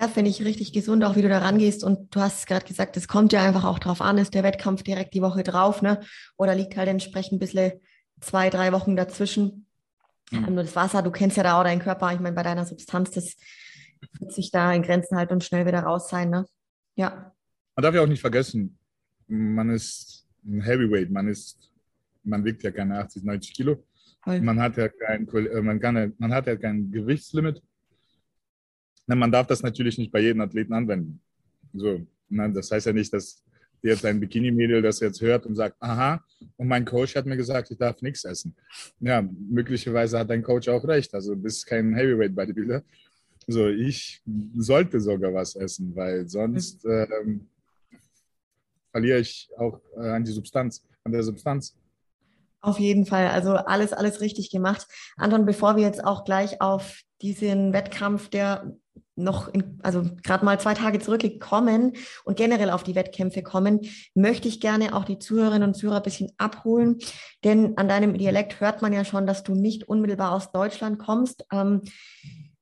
Ja, 0.00 0.08
finde 0.08 0.30
ich 0.30 0.44
richtig 0.44 0.72
gesund, 0.72 1.04
auch 1.04 1.14
wie 1.14 1.22
du 1.22 1.28
da 1.28 1.38
rangehst. 1.38 1.84
Und 1.84 2.14
du 2.14 2.20
hast 2.20 2.46
gerade 2.46 2.66
gesagt, 2.66 2.96
es 2.96 3.06
kommt 3.06 3.32
ja 3.32 3.42
einfach 3.42 3.64
auch 3.64 3.78
drauf 3.78 4.00
an, 4.00 4.18
ist 4.18 4.34
der 4.34 4.42
Wettkampf 4.42 4.82
direkt 4.82 5.14
die 5.14 5.22
Woche 5.22 5.44
drauf, 5.44 5.82
ne? 5.82 6.00
Oder 6.36 6.54
liegt 6.54 6.76
halt 6.76 6.88
entsprechend 6.88 7.34
ein 7.34 7.38
bisschen 7.38 7.80
zwei, 8.20 8.50
drei 8.50 8.72
Wochen 8.72 8.96
dazwischen. 8.96 9.66
Mhm. 10.32 10.54
Nur 10.54 10.64
das 10.64 10.74
Wasser, 10.74 11.02
du 11.02 11.12
kennst 11.12 11.36
ja 11.36 11.44
da 11.44 11.60
auch 11.60 11.64
deinen 11.64 11.80
Körper. 11.80 12.12
Ich 12.12 12.20
meine, 12.20 12.34
bei 12.34 12.42
deiner 12.42 12.64
Substanz, 12.64 13.12
das 13.12 13.36
wird 14.18 14.32
sich 14.32 14.50
da 14.50 14.72
in 14.72 14.82
Grenzen 14.82 15.16
halten 15.16 15.34
und 15.34 15.44
schnell 15.44 15.64
wieder 15.66 15.80
raus 15.80 16.08
sein, 16.08 16.30
ne? 16.30 16.44
Ja. 16.96 17.32
Man 17.76 17.82
darf 17.82 17.94
ja 17.94 18.02
auch 18.02 18.08
nicht 18.08 18.20
vergessen, 18.20 18.78
man 19.26 19.70
ist 19.70 20.26
ein 20.44 20.60
Heavyweight, 20.60 21.10
man 21.10 21.28
ist 21.28 21.72
man 22.24 22.44
wiegt 22.44 22.62
ja 22.62 22.70
keine 22.70 22.98
80, 22.98 23.22
90 23.22 23.54
Kilo. 23.54 23.84
Man 24.26 24.60
hat 24.60 24.76
ja 24.76 24.88
kein, 24.88 25.28
äh, 25.28 25.62
man 25.62 25.80
kann, 25.80 26.14
man 26.18 26.32
hat 26.32 26.46
ja 26.46 26.56
kein 26.56 26.90
Gewichtslimit. 26.90 27.62
Man 29.06 29.30
darf 29.30 29.46
das 29.46 29.62
natürlich 29.62 29.98
nicht 29.98 30.12
bei 30.12 30.20
jedem 30.20 30.40
Athleten 30.40 30.72
anwenden. 30.72 31.20
So, 31.74 32.06
das 32.30 32.70
heißt 32.70 32.86
ja 32.86 32.92
nicht, 32.92 33.12
dass 33.12 33.44
jetzt 33.82 34.04
ein 34.06 34.18
Bikini-Mädel 34.18 34.80
das 34.80 35.00
jetzt 35.00 35.20
hört 35.20 35.44
und 35.44 35.56
sagt, 35.56 35.76
aha, 35.80 36.24
und 36.56 36.68
mein 36.68 36.84
Coach 36.86 37.14
hat 37.14 37.26
mir 37.26 37.36
gesagt, 37.36 37.70
ich 37.70 37.76
darf 37.76 38.00
nichts 38.00 38.24
essen. 38.24 38.56
Ja, 39.00 39.22
möglicherweise 39.22 40.18
hat 40.18 40.30
dein 40.30 40.42
Coach 40.42 40.68
auch 40.68 40.84
recht. 40.88 41.12
Also 41.14 41.34
du 41.34 41.42
bist 41.42 41.66
kein 41.66 41.94
Heavyweight-Bodybuilder. 41.94 42.82
So, 43.46 43.68
ich 43.68 44.22
sollte 44.56 45.00
sogar 45.00 45.34
was 45.34 45.54
essen, 45.54 45.94
weil 45.94 46.26
sonst 46.26 46.82
ähm, 46.86 47.46
verliere 48.90 49.18
ich 49.18 49.50
auch 49.58 49.80
äh, 49.96 50.08
an 50.08 50.24
die 50.24 50.32
Substanz, 50.32 50.82
an 51.02 51.12
der 51.12 51.22
Substanz. 51.22 51.76
Auf 52.64 52.80
jeden 52.80 53.04
Fall. 53.04 53.28
Also 53.28 53.56
alles, 53.56 53.92
alles 53.92 54.22
richtig 54.22 54.50
gemacht. 54.50 54.86
Anton, 55.18 55.44
bevor 55.44 55.76
wir 55.76 55.82
jetzt 55.82 56.02
auch 56.02 56.24
gleich 56.24 56.62
auf 56.62 57.02
diesen 57.20 57.74
Wettkampf, 57.74 58.30
der 58.30 58.72
noch, 59.16 59.48
in, 59.52 59.78
also 59.82 60.08
gerade 60.22 60.46
mal 60.46 60.58
zwei 60.58 60.72
Tage 60.72 60.98
zurückgekommen 60.98 61.92
und 62.24 62.38
generell 62.38 62.70
auf 62.70 62.82
die 62.82 62.94
Wettkämpfe 62.94 63.42
kommen, 63.42 63.80
möchte 64.14 64.48
ich 64.48 64.62
gerne 64.62 64.96
auch 64.96 65.04
die 65.04 65.18
Zuhörerinnen 65.18 65.68
und 65.68 65.74
Zuhörer 65.74 65.98
ein 65.98 66.04
bisschen 66.04 66.32
abholen. 66.38 67.00
Denn 67.44 67.76
an 67.76 67.86
deinem 67.86 68.16
Dialekt 68.16 68.60
hört 68.60 68.80
man 68.80 68.94
ja 68.94 69.04
schon, 69.04 69.26
dass 69.26 69.42
du 69.42 69.54
nicht 69.54 69.84
unmittelbar 69.84 70.32
aus 70.32 70.50
Deutschland 70.50 70.98
kommst. 70.98 71.44
Ähm, 71.52 71.82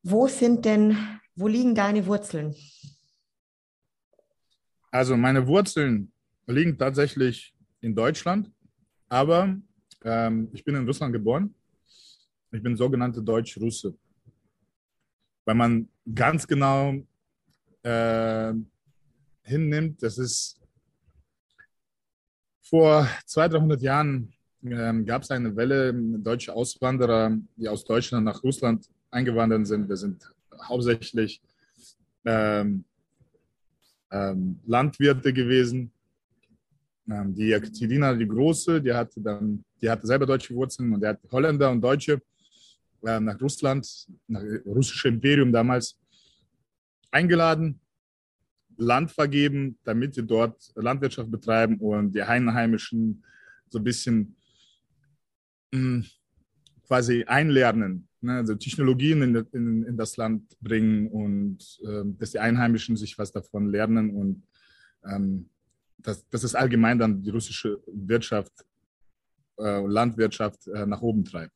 wo 0.03 0.27
sind 0.27 0.65
denn, 0.65 0.99
wo 1.37 1.47
liegen 1.47 1.77
deine 1.77 2.07
Wurzeln? 2.07 2.57
Also 4.91 5.17
meine 5.17 5.47
Wurzeln 5.47 6.11
liegen 6.49 6.77
tatsächlich 6.77 7.55
in 7.81 7.95
Deutschland, 7.95 8.51
aber 9.09 9.57
ähm, 10.05 10.49
ich 10.53 10.65
bin 10.65 10.75
in 10.75 10.87
Russland 10.87 11.13
geboren. 11.13 11.55
Ich 12.51 12.63
bin 12.63 12.77
sogenannte 12.77 13.23
Deutsch-Russe. 13.23 13.95
Weil 15.45 15.55
man 15.55 15.89
ganz 16.15 16.47
genau 16.47 16.95
äh, 17.83 18.53
hinnimmt, 19.43 20.03
das 20.03 20.19
ist 20.19 20.61
vor 22.63 23.09
200, 23.27 23.61
300 23.61 23.83
Jahren 23.83 24.33
ähm, 24.65 25.05
gab 25.05 25.23
es 25.23 25.31
eine 25.31 25.55
Welle 25.57 25.93
deutsche 25.93 26.55
Auswanderer, 26.55 27.37
die 27.57 27.69
aus 27.69 27.85
Deutschland 27.85 28.25
nach 28.25 28.43
Russland 28.43 28.89
eingewandert 29.11 29.67
sind. 29.67 29.89
Wir 29.89 29.97
sind 29.97 30.33
hauptsächlich 30.69 31.43
ähm, 32.25 32.85
ähm, 34.11 34.61
Landwirte 34.65 35.33
gewesen. 35.33 35.91
Ähm, 37.11 37.35
die 37.35 37.47
Jekaterina, 37.47 38.15
die 38.15 38.29
Große, 38.29 38.81
die 38.81 38.93
hatte 38.93 39.21
dann 39.21 39.65
die 39.83 39.91
hatte 39.91 40.07
selber 40.07 40.27
deutsche 40.27 40.55
Wurzeln 40.55 40.93
und 40.95 41.01
der 41.01 41.11
hat 41.11 41.21
Holländer 41.31 41.71
und 41.71 41.81
Deutsche 41.81 42.23
äh, 43.05 43.19
nach 43.19 43.41
Russland, 43.41 43.87
nach 44.29 44.43
russische 44.65 45.09
Imperium 45.09 45.53
damals 45.53 45.99
eingeladen, 47.11 47.81
Land 48.77 49.11
vergeben, 49.11 49.77
damit 49.85 50.15
sie 50.15 50.25
dort 50.25 50.73
Landwirtschaft 50.77 51.31
betreiben 51.31 51.79
und 51.79 52.13
die 52.13 52.23
Einheimischen 52.23 53.23
so 53.69 53.79
ein 53.79 53.85
bisschen 53.85 54.37
mh, 55.73 55.79
hm, 55.79 56.07
quasi 56.87 57.25
einlernen, 57.25 58.09
ne? 58.21 58.37
also 58.37 58.55
Technologien 58.55 59.23
in, 59.23 59.35
in, 59.53 59.85
in, 59.85 59.97
das 59.97 60.17
Land 60.17 60.57
bringen 60.61 61.09
und 61.09 61.59
äh, 61.85 62.03
dass 62.19 62.31
die 62.31 62.39
Einheimischen 62.39 62.97
sich 62.97 63.19
was 63.19 63.33
davon 63.33 63.67
lernen 63.67 64.11
und 64.11 64.43
ähm, 65.05 65.49
dass, 66.03 66.27
dass 66.29 66.45
es 66.45 66.55
allgemein 66.55 66.99
dann 66.99 67.23
die 67.23 67.31
russische 67.31 67.83
Wirtschaft 67.87 68.53
äh, 69.59 69.87
Landwirtschaft 69.87 70.67
äh, 70.69 70.87
nach 70.87 71.03
oben 71.03 71.25
treibt. 71.25 71.53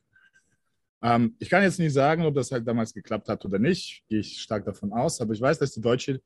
Ähm, 1.03 1.37
ich 1.39 1.49
kann 1.49 1.63
jetzt 1.63 1.79
nicht 1.79 1.93
sagen, 1.93 2.25
ob 2.25 2.35
das 2.35 2.51
halt 2.51 2.67
damals 2.67 2.93
geklappt 2.93 3.29
hat 3.29 3.45
oder 3.45 3.59
nicht, 3.59 4.03
gehe 4.09 4.21
ich 4.21 4.41
stark 4.41 4.65
davon 4.65 4.93
aus, 4.93 5.21
aber 5.21 5.33
ich 5.33 5.41
weiß, 5.41 5.59
dass 5.59 5.73
die 5.73 5.81
Deutschen 5.81 6.21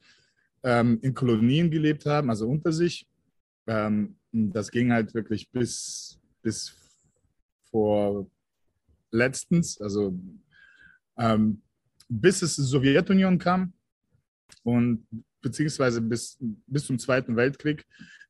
ähm, 0.63 0.99
in 1.03 1.15
Kolonien 1.15 1.71
gelebt 1.71 2.07
haben, 2.07 2.31
also 2.31 2.49
unter 2.49 2.73
sich. 2.73 3.07
Ähm, 3.67 4.17
das 4.33 4.71
ging 4.71 4.93
halt 4.93 5.13
wirklich 5.15 5.51
bis, 5.51 6.19
bis 6.43 6.75
vor 7.71 8.27
letztens, 9.11 9.81
also 9.81 10.19
ähm, 11.19 11.63
bis 12.09 12.43
es 12.43 12.57
die 12.57 12.63
Sowjetunion 12.63 13.39
kam 13.39 13.73
und 14.63 15.07
beziehungsweise 15.41 16.01
bis, 16.01 16.39
bis 16.67 16.87
zum 16.87 16.99
Zweiten 16.99 17.37
Weltkrieg. 17.37 17.85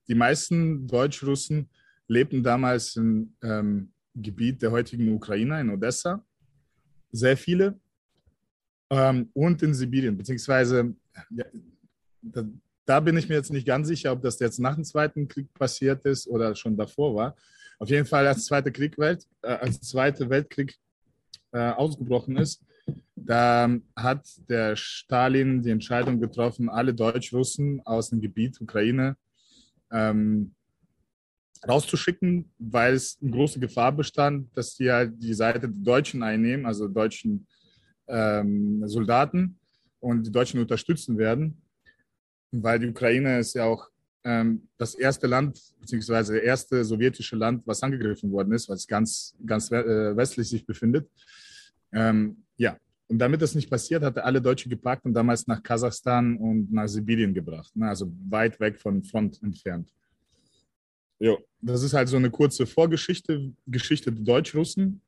Die 0.08 0.14
meisten 0.14 0.86
Deutsch-Russen 0.86 1.68
lebten 2.08 2.42
damals 2.42 2.96
im 2.96 3.34
ähm, 3.42 3.92
Gebiet 4.14 4.62
der 4.62 4.70
heutigen 4.70 5.12
Ukraine, 5.14 5.60
in 5.60 5.70
Odessa, 5.70 6.24
sehr 7.12 7.36
viele, 7.36 7.78
ähm, 8.90 9.30
und 9.32 9.62
in 9.62 9.72
Sibirien, 9.72 10.16
beziehungsweise 10.16 10.94
ja, 11.30 11.44
da, 12.20 12.44
da, 12.84 13.00
bin 13.00 13.16
ich 13.16 13.28
mir 13.28 13.36
jetzt 13.36 13.52
nicht 13.52 13.66
ganz 13.66 13.86
sicher, 13.86 14.12
ob 14.12 14.22
das 14.22 14.38
jetzt 14.40 14.58
nach 14.58 14.74
dem 14.74 14.84
Zweiten 14.84 15.28
Krieg 15.28 15.52
passiert 15.54 16.04
ist 16.04 16.26
oder 16.26 16.54
schon 16.56 16.76
davor 16.76 17.14
war. 17.14 17.36
Auf 17.78 17.88
jeden 17.88 18.06
Fall, 18.06 18.26
als, 18.26 18.44
Zweite 18.44 18.72
Krieg 18.72 18.98
Welt, 18.98 19.26
äh, 19.42 19.52
als 19.52 19.80
Zweite 19.80 20.28
Weltkrieg 20.28 20.76
äh, 21.52 21.70
ausgebrochen 21.70 22.36
ist, 22.36 22.62
da 23.24 23.76
hat 23.96 24.26
der 24.48 24.76
Stalin 24.76 25.62
die 25.62 25.70
Entscheidung 25.70 26.20
getroffen, 26.20 26.68
alle 26.68 26.94
Deutsch-Russen 26.94 27.80
aus 27.84 28.10
dem 28.10 28.20
Gebiet 28.20 28.60
Ukraine 28.60 29.16
ähm, 29.90 30.54
rauszuschicken, 31.66 32.50
weil 32.58 32.94
es 32.94 33.18
eine 33.20 33.32
große 33.32 33.60
Gefahr 33.60 33.92
bestand, 33.92 34.56
dass 34.56 34.76
die 34.76 34.90
halt 34.90 35.22
die 35.22 35.34
Seite 35.34 35.60
der 35.60 35.70
Deutschen 35.70 36.22
einnehmen, 36.22 36.66
also 36.66 36.88
deutschen 36.88 37.46
ähm, 38.08 38.82
Soldaten 38.86 39.58
und 40.00 40.26
die 40.26 40.32
Deutschen 40.32 40.60
unterstützen 40.60 41.18
werden, 41.18 41.62
weil 42.50 42.78
die 42.78 42.88
Ukraine 42.88 43.38
ist 43.38 43.54
ja 43.54 43.64
auch 43.64 43.88
ähm, 44.24 44.68
das 44.76 44.94
erste 44.94 45.26
Land, 45.26 45.60
beziehungsweise 45.80 46.34
das 46.34 46.42
erste 46.42 46.84
sowjetische 46.84 47.36
Land, 47.36 47.66
was 47.66 47.82
angegriffen 47.82 48.30
worden 48.30 48.52
ist, 48.52 48.68
was 48.68 48.86
ganz, 48.86 49.34
ganz 49.44 49.70
äh, 49.70 50.16
westlich 50.16 50.48
sich 50.48 50.64
befindet. 50.66 51.08
Ähm, 51.92 52.44
ja, 52.56 52.76
und 53.10 53.18
damit 53.18 53.42
das 53.42 53.56
nicht 53.56 53.68
passiert, 53.68 54.04
hat 54.04 54.16
er 54.16 54.24
alle 54.24 54.40
Deutsche 54.40 54.68
gepackt 54.68 55.04
und 55.04 55.14
damals 55.14 55.44
nach 55.48 55.60
Kasachstan 55.60 56.36
und 56.36 56.72
nach 56.72 56.86
Sibirien 56.86 57.34
gebracht, 57.34 57.74
ne? 57.74 57.88
also 57.88 58.12
weit 58.28 58.60
weg 58.60 58.78
von 58.78 59.02
Front 59.02 59.42
entfernt. 59.42 59.92
Ja, 61.18 61.36
das 61.60 61.82
ist 61.82 61.92
halt 61.92 62.08
so 62.08 62.16
eine 62.16 62.30
kurze 62.30 62.66
Vorgeschichte, 62.66 63.52
Geschichte 63.66 64.12
der 64.12 64.22
Deutsch-Russen. 64.22 65.02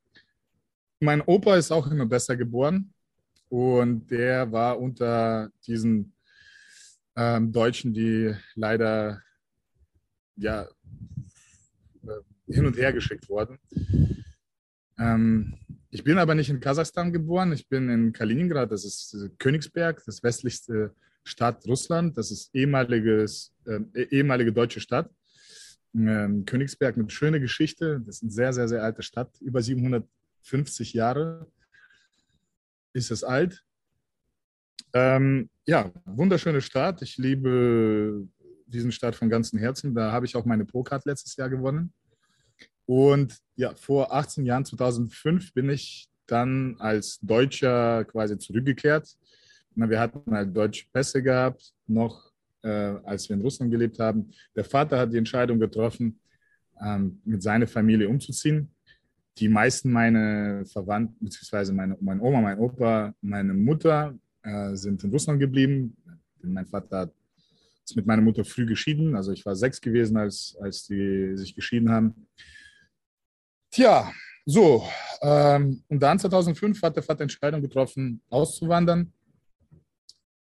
Mein 0.99 1.23
Opa 1.23 1.57
ist 1.57 1.71
auch 1.71 1.89
in 1.93 2.01
Odessa 2.01 2.35
geboren 2.35 2.93
und 3.49 4.11
der 4.11 4.51
war 4.51 4.81
unter 4.81 5.53
diesen 5.65 6.13
ähm, 7.15 7.53
Deutschen, 7.53 7.95
die 7.95 8.35
leider 8.57 9.23
ja, 10.35 10.63
äh, 12.03 12.53
hin 12.53 12.67
und 12.67 12.77
her 12.77 12.93
geschickt 12.93 13.29
wurden. 13.29 13.59
Ähm, 14.99 15.55
ich 15.93 16.03
bin 16.03 16.17
aber 16.17 16.35
nicht 16.35 16.49
in 16.49 16.59
Kasachstan 16.59 17.13
geboren, 17.13 17.53
ich 17.53 17.69
bin 17.69 17.91
in 17.91 18.13
Kaliningrad, 18.15 18.73
das 18.73 18.87
ist 18.87 19.13
äh, 19.13 19.29
Königsberg, 19.39 20.03
das 20.07 20.23
westlichste 20.23 20.95
Stadt 21.23 21.67
Russland, 21.69 22.17
das 22.17 22.31
ist 22.31 22.53
ehemaliges, 22.55 23.53
äh, 23.67 23.81
ehemalige 24.11 24.55
deutsche 24.55 24.81
Stadt. 24.81 25.11
Ähm, 25.95 26.47
Königsberg 26.47 26.97
mit 26.97 27.13
schöner 27.13 27.39
Geschichte, 27.41 28.01
das 28.01 28.17
ist 28.17 28.23
eine 28.23 28.33
sehr, 28.33 28.53
sehr, 28.55 28.69
sehr 28.69 28.83
alte 28.83 29.03
Stadt, 29.03 29.39
über 29.43 29.61
750 29.61 30.95
Jahre 30.95 31.47
ist 32.95 33.11
es 33.11 33.23
alt. 33.23 33.63
Ähm, 34.95 35.51
ja, 35.67 35.93
wunderschöne 36.07 36.63
Stadt. 36.63 37.03
Ich 37.03 37.19
liebe 37.19 38.27
diesen 38.67 38.93
Stadt 38.93 39.15
von 39.15 39.29
ganzem 39.29 39.59
Herzen. 39.59 39.95
Da 39.95 40.11
habe 40.11 40.25
ich 40.25 40.37
auch 40.37 40.47
meine 40.47 40.65
Pro-Card 40.65 41.05
letztes 41.05 41.37
Jahr 41.37 41.51
gewonnen. 41.51 41.93
Und 42.95 43.39
ja, 43.57 43.75
vor 43.75 44.13
18 44.13 44.45
Jahren, 44.45 44.67
2005, 44.67 45.55
bin 45.55 45.71
ich 45.71 46.11
dann 46.27 46.77
als 46.79 47.19
Deutscher 47.23 48.05
quasi 48.05 48.37
zurückgekehrt. 48.37 49.17
Wir 49.75 49.99
hatten 49.99 50.31
halt 50.31 50.55
deutsche 50.55 50.85
Pässe 50.93 51.23
gehabt, 51.23 51.73
noch 51.87 52.31
äh, 52.63 52.69
als 52.69 53.31
wir 53.31 53.37
in 53.37 53.41
Russland 53.41 53.71
gelebt 53.71 53.99
haben. 53.99 54.31
Der 54.55 54.65
Vater 54.65 54.99
hat 54.99 55.11
die 55.11 55.17
Entscheidung 55.17 55.59
getroffen, 55.59 56.21
ähm, 56.85 57.19
mit 57.25 57.43
seiner 57.43 57.67
Familie 57.67 58.11
umzuziehen. 58.11 58.69
Die 59.39 59.49
meisten 59.49 59.91
meiner 59.91 60.67
Verwandten, 60.67 61.25
beziehungsweise 61.25 61.73
meine, 61.73 61.97
meine 61.99 62.21
Oma, 62.21 62.43
mein 62.43 62.59
Opa, 62.59 63.15
meine 63.23 63.55
Mutter 63.55 64.15
äh, 64.43 64.75
sind 64.75 65.03
in 65.03 65.11
Russland 65.11 65.41
geblieben. 65.41 65.97
Mein 66.43 66.67
Vater 66.67 67.11
ist 67.87 67.97
mit 67.97 68.05
meiner 68.05 68.21
Mutter 68.21 68.45
früh 68.45 68.67
geschieden. 68.67 69.17
Also 69.17 69.33
ich 69.33 69.47
war 69.47 69.57
sechs 69.57 69.81
gewesen, 69.81 70.19
als, 70.19 70.55
als 70.61 70.87
die 70.87 71.39
sich 71.39 71.55
geschieden 71.55 71.89
haben. 71.89 72.27
Tja, 73.73 74.13
so. 74.45 74.87
Ähm, 75.23 75.83
und 75.89 75.99
dann 75.99 76.19
2005 76.19 76.83
hat 76.83 76.95
der 76.95 77.03
Vater 77.03 77.23
Entscheidung 77.23 77.63
getroffen, 77.63 78.21
auszuwandern. 78.29 79.11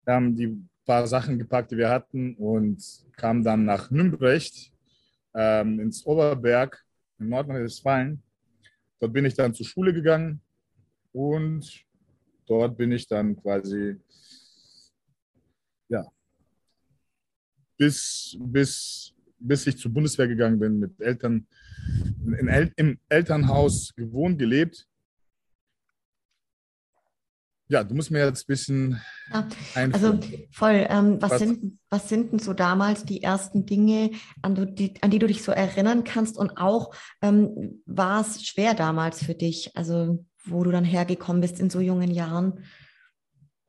Wir 0.05 0.13
haben 0.13 0.37
die 0.37 0.65
paar 0.85 1.05
Sachen 1.05 1.37
gepackt, 1.37 1.71
die 1.71 1.77
wir 1.77 1.89
hatten 1.89 2.35
und 2.35 2.81
kamen 3.17 3.43
dann 3.43 3.65
nach 3.65 3.91
Nümbrecht 3.91 4.71
ähm, 5.35 5.81
ins 5.81 6.05
Oberberg 6.05 6.81
in 7.19 7.27
Nordrhein-Westfalen. 7.27 8.23
Dort 9.01 9.11
bin 9.11 9.25
ich 9.25 9.33
dann 9.33 9.53
zur 9.53 9.65
Schule 9.65 9.93
gegangen 9.93 10.41
und 11.11 11.85
dort 12.47 12.77
bin 12.77 12.93
ich 12.93 13.05
dann 13.05 13.35
quasi 13.35 13.97
ja, 15.89 16.05
bis, 17.77 18.37
bis, 18.39 19.13
bis 19.39 19.67
ich 19.67 19.77
zur 19.77 19.93
Bundeswehr 19.93 20.27
gegangen 20.27 20.59
bin, 20.59 20.79
mit 20.79 20.99
Eltern, 20.99 21.47
El 22.47 22.71
im 22.75 22.99
Elternhaus 23.09 23.93
gewohnt, 23.95 24.39
gelebt. 24.39 24.87
Ja, 27.71 27.83
du 27.83 27.93
musst 27.93 28.09
mir 28.09 28.25
jetzt 28.25 28.43
ein 28.43 28.47
bisschen. 28.47 29.01
Ja, 29.31 29.47
also 29.91 30.19
voll. 30.51 30.87
Ähm, 30.89 31.21
was, 31.21 31.31
was, 31.31 31.39
sind, 31.39 31.79
was 31.89 32.09
sind 32.09 32.31
denn 32.31 32.39
so 32.39 32.53
damals 32.53 33.05
die 33.05 33.21
ersten 33.21 33.67
Dinge, 33.67 34.11
an 34.41 34.75
die, 34.75 34.95
an 35.01 35.11
die 35.11 35.19
du 35.19 35.27
dich 35.27 35.43
so 35.43 35.51
erinnern 35.51 36.03
kannst? 36.03 36.35
Und 36.35 36.57
auch 36.57 36.95
ähm, 37.21 37.83
war 37.85 38.21
es 38.21 38.43
schwer 38.43 38.73
damals 38.73 39.23
für 39.23 39.35
dich, 39.35 39.77
also 39.77 40.25
wo 40.45 40.63
du 40.63 40.71
dann 40.71 40.83
hergekommen 40.83 41.41
bist 41.41 41.59
in 41.59 41.69
so 41.69 41.79
jungen 41.79 42.09
Jahren, 42.09 42.63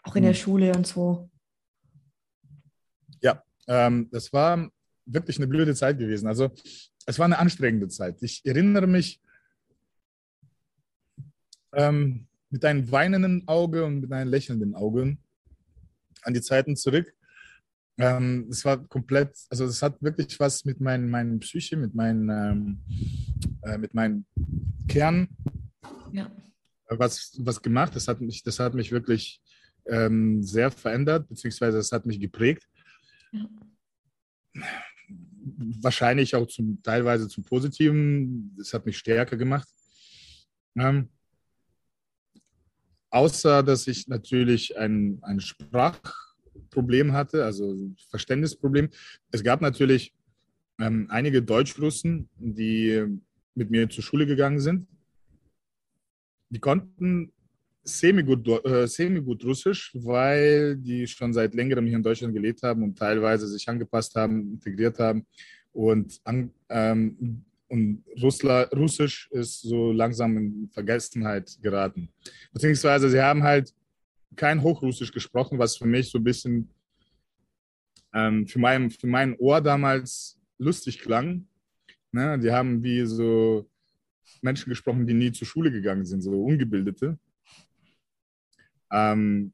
auch 0.03 0.17
in 0.17 0.23
hm. 0.23 0.29
der 0.29 0.35
Schule 0.35 0.73
und 0.75 0.87
so? 0.87 1.31
Ähm, 3.71 4.09
das 4.11 4.33
war 4.33 4.69
wirklich 5.13 5.37
eine 5.39 5.47
blöde 5.47 5.75
Zeit 5.75 5.99
gewesen. 5.99 6.27
Also 6.27 6.51
es 7.07 7.19
war 7.19 7.27
eine 7.27 7.39
anstrengende 7.39 7.89
Zeit. 7.89 8.23
Ich 8.23 8.45
erinnere 8.45 8.87
mich 8.87 9.21
ähm, 11.73 12.27
mit 12.51 12.65
einem 12.65 12.91
weinenden 12.91 13.47
Auge 13.49 13.85
und 13.85 14.01
mit 14.01 14.13
einem 14.13 14.31
lächelnden 14.31 14.75
Auge 14.75 15.17
an 16.23 16.35
die 16.35 16.43
Zeiten 16.43 16.77
zurück. 16.77 17.15
Ähm, 17.99 18.49
es 18.51 18.65
war 18.65 18.79
komplett, 18.89 19.37
also 19.51 19.67
es 19.67 19.83
hat 19.83 20.03
wirklich 20.03 20.41
was 20.41 20.65
mit 20.65 20.81
meinen, 20.81 21.11
meinen 21.11 21.41
Psyche, 21.41 21.77
mit 21.77 21.95
meinen, 21.95 22.29
ähm, 22.31 22.81
äh, 23.63 23.79
mit 23.79 23.95
meinem 23.95 24.25
Kern 24.89 25.29
ja. 26.13 26.31
was, 26.89 27.37
was 27.39 27.61
gemacht. 27.61 27.95
Das 27.95 28.09
hat 28.09 28.21
mich, 28.21 28.43
das 28.43 28.59
hat 28.59 28.75
mich 28.75 28.91
wirklich 28.91 29.41
ähm, 29.87 30.43
sehr 30.43 30.71
verändert, 30.71 31.29
beziehungsweise 31.29 31.79
es 31.79 31.93
hat 31.93 32.07
mich 32.07 32.21
geprägt. 32.21 32.67
Ja. 33.33 33.49
Wahrscheinlich 35.83 36.35
auch 36.35 36.47
zum, 36.47 36.83
teilweise 36.83 37.29
zum 37.29 37.45
Positiven. 37.45 38.55
Das 38.57 38.73
hat 38.73 38.87
mich 38.87 38.97
stärker 38.97 39.37
gemacht. 39.37 39.69
Ähm, 40.77 41.09
außer, 43.11 43.63
dass 43.63 43.87
ich 43.87 44.09
natürlich 44.09 44.77
ein, 44.79 45.19
ein 45.23 45.41
Sprachproblem 45.41 47.13
hatte, 47.13 47.45
also 47.45 47.77
Verständnisproblem. 48.09 48.89
Es 49.31 49.43
gab 49.43 49.61
natürlich 49.61 50.15
ähm, 50.79 51.07
einige 51.11 51.43
Deutschrussen, 51.43 52.29
die 52.39 53.05
mit 53.55 53.71
mir 53.71 53.91
zur 53.91 54.03
Schule 54.03 54.27
gegangen 54.27 54.61
sind. 54.61 54.87
Die 56.49 56.61
konnten 56.61 57.33
semi-gut 57.99 58.47
äh, 58.65 58.87
semi 58.87 59.21
-gut 59.21 59.45
Russisch, 59.45 59.93
weil 59.95 60.77
die 60.77 61.07
schon 61.07 61.33
seit 61.33 61.55
längerem 61.55 61.87
hier 61.87 61.97
in 61.97 62.03
Deutschland 62.03 62.35
gelebt 62.35 62.63
haben 62.63 62.83
und 62.83 62.99
teilweise 62.99 63.47
sich 63.47 63.69
angepasst 63.69 64.15
haben, 64.15 64.53
integriert 64.53 64.99
haben. 64.99 65.27
Und, 65.73 66.21
an, 66.25 66.51
ähm, 66.69 67.45
und 67.69 68.05
Russla, 68.21 68.63
Russisch 68.75 69.29
ist 69.31 69.61
so 69.63 69.93
langsam 69.93 70.37
in 70.37 70.69
Vergessenheit 70.73 71.57
geraten. 71.63 72.09
Beziehungsweise 72.53 73.09
sie 73.09 73.21
haben 73.21 73.43
halt 73.43 73.73
kein 74.37 74.63
Hochrussisch 74.63 75.13
gesprochen, 75.13 75.59
was 75.59 75.77
für 75.77 75.87
mich 75.87 76.11
so 76.11 76.19
ein 76.19 76.25
bisschen 76.25 76.71
ähm, 78.13 78.47
für, 78.47 78.59
mein, 78.59 78.91
für 78.91 79.07
mein 79.07 79.37
Ohr 79.39 79.61
damals 79.61 80.39
lustig 80.59 80.99
klang. 81.01 81.47
Ne? 82.13 82.39
Die 82.39 82.51
haben 82.51 82.83
wie 82.83 83.05
so 83.05 83.69
Menschen 84.43 84.71
gesprochen, 84.71 85.07
die 85.07 85.15
nie 85.15 85.33
zur 85.33 85.47
Schule 85.47 85.71
gegangen 85.71 86.05
sind, 86.05 86.23
so 86.23 86.33
Ungebildete. 86.33 87.19
Ähm, 88.91 89.53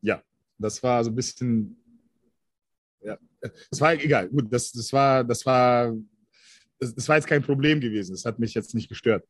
ja, 0.00 0.22
das 0.58 0.82
war 0.82 1.04
so 1.04 1.10
ein 1.10 1.14
bisschen, 1.14 1.76
ja, 3.02 3.18
das 3.40 3.80
war 3.80 3.94
egal. 3.94 4.28
Gut, 4.28 4.52
das, 4.52 4.72
das 4.72 4.92
war, 4.92 5.24
das 5.24 5.44
war, 5.46 5.94
das, 6.78 6.94
das 6.94 7.08
war 7.08 7.16
jetzt 7.16 7.28
kein 7.28 7.42
Problem 7.42 7.80
gewesen. 7.80 8.12
Das 8.12 8.24
hat 8.24 8.38
mich 8.38 8.54
jetzt 8.54 8.74
nicht 8.74 8.88
gestört. 8.88 9.26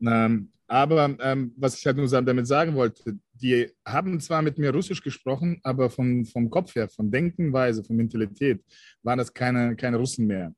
Ähm, 0.00 0.50
aber 0.68 1.16
ähm, 1.20 1.52
was 1.56 1.78
ich 1.78 1.86
halt 1.86 1.96
nur 1.96 2.08
damit 2.08 2.46
sagen 2.46 2.74
wollte, 2.74 3.18
die 3.34 3.70
haben 3.84 4.18
zwar 4.20 4.42
mit 4.42 4.58
mir 4.58 4.72
Russisch 4.72 5.02
gesprochen, 5.02 5.60
aber 5.62 5.90
von, 5.90 6.24
vom 6.24 6.50
Kopf 6.50 6.74
her, 6.74 6.88
von 6.88 7.10
Denkenweise, 7.10 7.84
von 7.84 7.96
Mentalität, 7.96 8.62
waren 9.02 9.18
das 9.18 9.32
keine, 9.32 9.76
keine 9.76 9.96
Russen 9.98 10.26
mehr. 10.26 10.52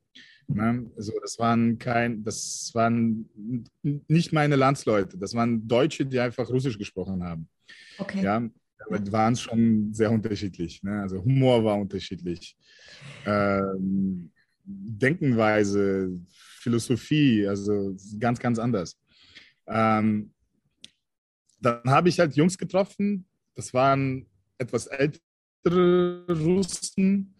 Ne? 0.46 0.90
Also 0.96 1.12
das 1.20 1.38
waren 1.38 1.78
kein, 1.78 2.24
das 2.24 2.70
waren 2.72 3.28
nicht 3.82 4.32
meine 4.32 4.56
Landsleute, 4.56 5.18
das 5.18 5.34
waren 5.34 5.68
Deutsche, 5.68 6.06
die 6.06 6.18
einfach 6.18 6.48
Russisch 6.48 6.78
gesprochen 6.78 7.22
haben. 7.22 7.48
Okay. 7.98 8.22
Ja, 8.22 8.48
damit 8.78 9.12
waren 9.12 9.32
es 9.32 9.40
schon 9.40 9.92
sehr 9.92 10.10
unterschiedlich. 10.10 10.82
Ne? 10.82 11.00
Also 11.02 11.22
Humor 11.22 11.64
war 11.64 11.78
unterschiedlich. 11.78 12.56
Ähm, 13.24 14.30
Denkenweise, 14.64 16.10
Philosophie, 16.28 17.46
also 17.46 17.96
ganz, 18.18 18.38
ganz 18.38 18.58
anders. 18.58 18.98
Ähm, 19.66 20.32
dann 21.60 21.82
habe 21.86 22.08
ich 22.08 22.20
halt 22.20 22.36
Jungs 22.36 22.56
getroffen, 22.56 23.26
das 23.54 23.74
waren 23.74 24.26
etwas 24.58 24.86
ältere 24.86 26.24
Russen. 26.28 27.34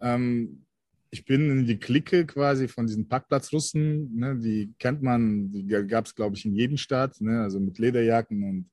Ähm, 0.00 0.64
ich 1.10 1.24
bin 1.24 1.48
in 1.48 1.66
die 1.66 1.78
Clique 1.78 2.26
quasi 2.26 2.66
von 2.66 2.86
diesen 2.86 3.06
Parkplatzrussen, 3.06 4.16
ne, 4.16 4.36
die 4.36 4.74
kennt 4.78 5.02
man, 5.02 5.50
die 5.52 5.64
gab 5.86 6.06
es, 6.06 6.14
glaube 6.14 6.36
ich, 6.36 6.44
in 6.44 6.54
jedem 6.54 6.76
Staat, 6.76 7.20
ne, 7.20 7.42
also 7.42 7.60
mit 7.60 7.78
Lederjacken 7.78 8.42
und 8.42 8.70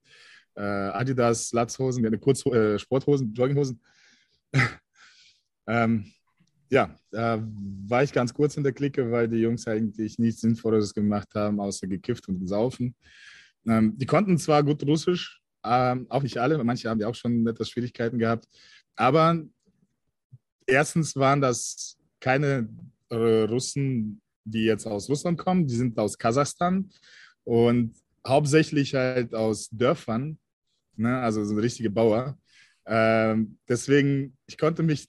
äh, 0.56 0.62
Adidas, 0.62 1.52
Latzhosen, 1.52 2.06
eine 2.06 2.18
Kurz 2.18 2.46
äh, 2.46 2.78
Sporthosen, 2.78 3.34
Jogginghosen. 3.34 3.82
ähm, 5.68 6.12
ja, 6.70 6.96
da 7.12 7.44
war 7.88 8.04
ich 8.04 8.14
ganz 8.14 8.34
kurz 8.34 8.56
in 8.56 8.64
der 8.64 8.72
Clique, 8.72 9.12
weil 9.12 9.28
die 9.28 9.38
Jungs 9.38 9.68
eigentlich 9.68 10.18
nichts 10.18 10.42
Sinnvolles 10.42 10.94
gemacht 10.94 11.28
haben, 11.36 11.60
außer 11.60 11.86
gekifft 11.88 12.30
und 12.30 12.40
gesaufen. 12.40 12.96
Ähm, 13.68 13.98
die 13.98 14.06
konnten 14.06 14.38
zwar 14.38 14.64
gut 14.64 14.82
Russisch, 14.84 15.42
ähm, 15.64 16.08
auch 16.10 16.24
nicht 16.24 16.38
alle, 16.38 16.64
manche 16.64 16.90
haben 16.90 17.00
ja 17.00 17.08
auch 17.08 17.16
schon 17.16 17.46
etwas 17.46 17.70
Schwierigkeiten 17.70 18.18
gehabt, 18.18 18.48
aber 18.96 19.44
erstens 20.66 21.16
waren 21.16 21.42
das 21.42 21.98
keine 22.20 22.70
äh, 23.10 23.44
Russen, 23.44 24.22
die 24.46 24.64
jetzt 24.64 24.88
aus 24.88 25.10
Russland 25.10 25.38
kommen, 25.38 25.68
die 25.68 25.76
sind 25.76 26.00
aus 26.00 26.18
Kasachstan 26.18 26.90
und 27.44 27.94
hauptsächlich 28.26 28.94
halt 28.94 29.34
aus 29.34 29.70
Dörfern, 29.70 30.38
ne? 30.96 31.20
also 31.20 31.44
so 31.44 31.56
richtige 31.56 31.90
Bauer. 31.90 32.38
Ähm, 32.86 33.58
deswegen, 33.68 34.38
ich 34.48 34.58
konnte 34.58 34.84
mich 34.84 35.08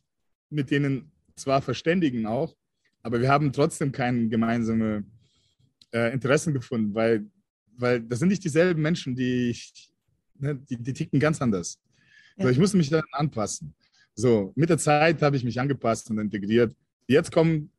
mit 0.51 0.70
denen 0.70 1.11
zwar 1.37 1.62
verständigen 1.62 2.27
auch, 2.27 2.55
aber 3.03 3.20
wir 3.20 3.29
haben 3.29 3.53
trotzdem 3.53 3.92
keine 3.92 4.29
gemeinsame 4.29 5.05
äh, 5.92 6.12
Interessen 6.12 6.53
gefunden, 6.53 6.94
weil, 6.94 7.27
weil 7.77 8.01
das 8.01 8.18
sind 8.18 8.29
nicht 8.29 8.44
dieselben 8.44 8.83
Menschen, 8.83 9.14
die 9.16 9.51
ich, 9.51 9.90
ne, 10.38 10.57
die, 10.57 10.77
die 10.77 10.92
ticken 10.92 11.18
ganz 11.18 11.40
anders. 11.40 11.81
Ja. 12.37 12.44
So, 12.44 12.51
ich 12.51 12.59
musste 12.59 12.77
mich 12.77 12.90
dann 12.90 13.03
anpassen. 13.12 13.75
So, 14.14 14.53
mit 14.57 14.68
der 14.68 14.79
Zeit 14.79 15.22
habe 15.22 15.37
ich 15.37 15.44
mich 15.44 15.59
angepasst 15.59 16.11
und 16.11 16.18
integriert. 16.18 16.75
Jetzt 17.07 17.33
kommen 17.33 17.70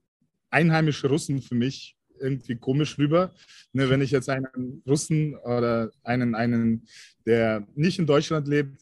einheimische 0.50 1.08
Russen 1.08 1.42
für 1.42 1.56
mich 1.56 1.96
irgendwie 2.24 2.56
komisch 2.56 2.98
rüber. 2.98 3.34
Ne, 3.74 3.90
wenn 3.90 4.02
ich 4.02 4.12
jetzt 4.12 4.30
einen 4.30 4.82
Russen 4.88 5.36
oder 5.36 5.92
einen, 6.04 6.34
einen, 6.34 6.88
der 7.26 7.68
nicht 7.76 8.00
in 8.00 8.08
Deutschland 8.08 8.48
lebt, 8.48 8.82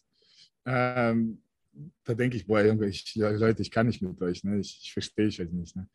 ähm, 0.65 1.41
da 2.03 2.13
denke 2.13 2.37
ich, 2.37 2.45
boah, 2.47 2.63
Junge, 2.63 2.87
ich, 2.87 3.15
Leute, 3.15 3.61
ich 3.61 3.71
kann 3.71 3.87
nicht 3.87 4.01
mit 4.01 4.21
euch, 4.21 4.43
ne? 4.43 4.59
ich, 4.59 4.79
ich 4.83 4.93
verstehe 4.93 5.27
euch 5.27 5.39
nicht. 5.39 5.75
Ne? 5.75 5.87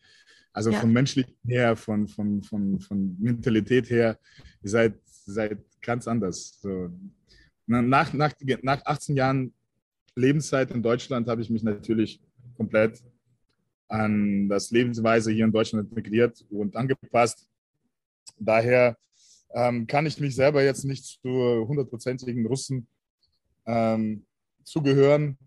Also 0.53 0.71
ja. 0.71 0.81
vom 0.81 0.93
menschlichen 0.93 1.35
her, 1.45 1.77
von, 1.77 2.09
von, 2.09 2.43
von, 2.43 2.81
von 2.81 3.17
Mentalität 3.21 3.91
her, 3.91 4.19
ihr 4.63 4.71
seid, 4.71 4.95
seid 5.05 5.59
ganz 5.83 6.09
anders. 6.09 6.59
So. 6.61 6.91
Nach, 7.67 8.13
nach, 8.13 8.33
nach 8.63 8.87
18 8.87 9.17
Jahren 9.17 9.53
Lebenszeit 10.15 10.71
in 10.71 10.83
Deutschland 10.83 11.29
habe 11.29 11.43
ich 11.43 11.51
mich 11.51 11.63
natürlich 11.63 12.21
komplett 12.57 13.03
an 13.89 14.49
das 14.49 14.71
Lebensweise 14.71 15.33
hier 15.33 15.45
in 15.45 15.53
Deutschland 15.53 15.91
integriert 15.91 16.45
und 16.51 16.77
angepasst. 16.77 17.49
Daher 18.39 18.97
ähm, 19.55 19.87
kann 19.87 20.07
ich 20.07 20.19
mich 20.21 20.35
selber 20.35 20.63
jetzt 20.63 20.85
nicht 20.85 21.05
zu 21.05 21.29
hundertprozentigen 21.69 22.47
Russen 22.47 22.89
ähm, 23.67 24.27
zugehören. 24.65 25.39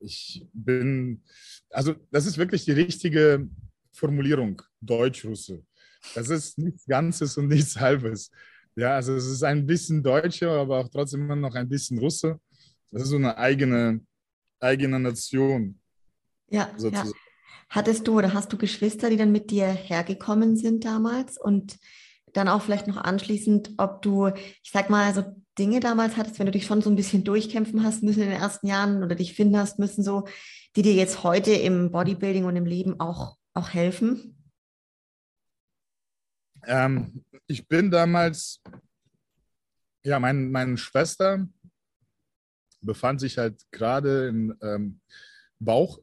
Ich 0.00 0.46
bin, 0.52 1.22
also 1.70 1.94
das 2.10 2.26
ist 2.26 2.36
wirklich 2.36 2.64
die 2.64 2.72
richtige 2.72 3.48
Formulierung, 3.92 4.60
Deutsch-Russe. 4.80 5.64
Das 6.14 6.28
ist 6.28 6.58
nichts 6.58 6.84
Ganzes 6.86 7.38
und 7.38 7.48
nichts 7.48 7.78
Halbes. 7.78 8.30
Ja, 8.76 8.96
also 8.96 9.14
es 9.14 9.26
ist 9.26 9.42
ein 9.44 9.64
bisschen 9.64 10.02
Deutscher, 10.02 10.50
aber 10.50 10.80
auch 10.80 10.88
trotzdem 10.88 11.22
immer 11.22 11.36
noch 11.36 11.54
ein 11.54 11.68
bisschen 11.68 11.98
Russe. 11.98 12.40
Das 12.90 13.02
ist 13.02 13.08
so 13.08 13.16
eine 13.16 13.38
eigene, 13.38 14.00
eigene 14.60 14.98
Nation. 14.98 15.80
Ja, 16.48 16.70
ja. 16.78 17.04
Hattest 17.70 18.06
du 18.06 18.18
oder 18.18 18.34
hast 18.34 18.52
du 18.52 18.58
Geschwister, 18.58 19.10
die 19.10 19.16
dann 19.16 19.32
mit 19.32 19.50
dir 19.50 19.66
hergekommen 19.66 20.56
sind 20.56 20.84
damals? 20.84 21.38
Und 21.40 21.78
dann 22.32 22.48
auch 22.48 22.62
vielleicht 22.62 22.86
noch 22.86 22.96
anschließend, 22.96 23.74
ob 23.78 24.02
du, 24.02 24.28
ich 24.28 24.70
sag 24.70 24.90
mal, 24.90 25.12
so 25.14 25.24
Dinge 25.58 25.80
damals 25.80 26.16
hattest, 26.16 26.38
wenn 26.38 26.46
du 26.46 26.52
dich 26.52 26.66
schon 26.66 26.82
so 26.82 26.90
ein 26.90 26.96
bisschen 26.96 27.24
durchkämpfen 27.24 27.82
hast 27.84 28.02
müssen 28.02 28.22
in 28.22 28.30
den 28.30 28.40
ersten 28.40 28.66
Jahren 28.66 29.02
oder 29.02 29.14
dich 29.14 29.34
finden 29.34 29.56
hast 29.56 29.78
müssen, 29.78 30.02
so, 30.02 30.26
die 30.76 30.82
dir 30.82 30.94
jetzt 30.94 31.22
heute 31.22 31.52
im 31.52 31.92
Bodybuilding 31.92 32.44
und 32.44 32.56
im 32.56 32.66
Leben 32.66 32.98
auch, 32.98 33.36
auch 33.54 33.70
helfen? 33.70 34.36
Ähm, 36.66 37.24
ich 37.46 37.68
bin 37.68 37.90
damals, 37.90 38.60
ja, 40.02 40.18
mein, 40.18 40.50
meine 40.50 40.76
Schwester 40.76 41.46
befand 42.80 43.20
sich 43.20 43.38
halt 43.38 43.62
gerade 43.70 44.28
im 44.28 44.56
ähm, 44.60 45.00
Bauch. 45.64 45.98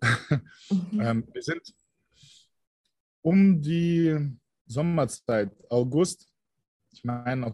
Mhm. 0.69 1.02
ähm, 1.02 1.28
wir 1.34 1.41
sind 1.41 1.62
um 3.21 3.62
die 3.62 4.17
Sommerzeit, 4.65 5.52
August, 5.69 6.32
ich 6.91 7.04
meine, 7.04 7.54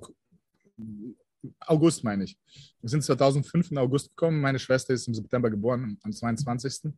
August 1.62 2.04
meine 2.04 2.26
ich. 2.26 2.38
Wir 2.82 2.90
sind 2.90 3.04
2005 3.04 3.72
im 3.72 3.78
August 3.78 4.10
gekommen. 4.10 4.40
Meine 4.40 4.60
Schwester 4.60 4.94
ist 4.94 5.08
im 5.08 5.14
September 5.14 5.50
geboren, 5.50 5.98
am 6.04 6.12
22. 6.12 6.94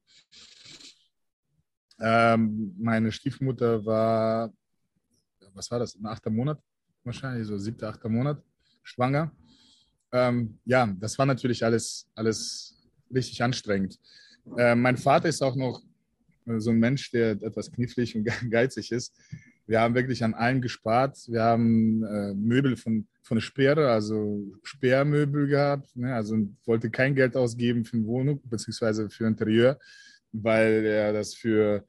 Ähm, 2.02 2.76
meine 2.78 3.12
Stiefmutter 3.12 3.86
war, 3.86 4.54
was 5.54 5.70
war 5.72 5.80
das, 5.80 5.96
ein 5.96 6.06
achter 6.06 6.30
Monat 6.30 6.62
wahrscheinlich, 7.04 7.48
so 7.48 7.58
siebter, 7.58 7.90
achter 7.90 8.10
Monat, 8.10 8.42
schwanger. 8.84 9.32
Ähm, 10.12 10.60
ja, 10.66 10.88
das 11.00 11.18
war 11.18 11.26
natürlich 11.26 11.64
alles, 11.64 12.10
alles 12.16 12.90
richtig 13.14 13.42
anstrengend. 13.44 14.00
Äh, 14.58 14.76
mein 14.76 14.98
Vater 14.98 15.30
ist 15.30 15.42
auch 15.42 15.56
noch 15.56 15.82
so 16.58 16.72
ein 16.72 16.80
Mensch, 16.80 17.12
der 17.12 17.32
etwas 17.32 17.72
knifflig 17.72 18.16
und 18.16 18.26
geizig 18.52 18.92
ist. 18.92 19.14
Wir 19.68 19.82
haben 19.82 19.94
wirklich 19.94 20.24
an 20.24 20.34
allem 20.34 20.62
gespart. 20.62 21.18
Wir 21.28 21.44
haben 21.44 22.04
äh, 22.04 22.34
Möbel 22.34 22.76
von, 22.76 23.08
von 23.22 23.40
Speere, 23.40 23.92
also 23.92 24.44
Sperrmöbel 24.64 25.48
gehabt. 25.48 25.96
Ne? 25.96 26.14
Also 26.16 26.36
wollte 26.66 26.90
kein 26.90 27.14
Geld 27.14 27.38
ausgeben 27.38 27.86
für 27.86 27.98
eine 27.98 28.08
Wohnung 28.08 28.42
bzw. 28.46 29.10
für 29.10 29.28
Interieur, 29.28 29.78
weil 30.32 30.86
er 30.86 31.14
das 31.14 31.36
für 31.36 31.86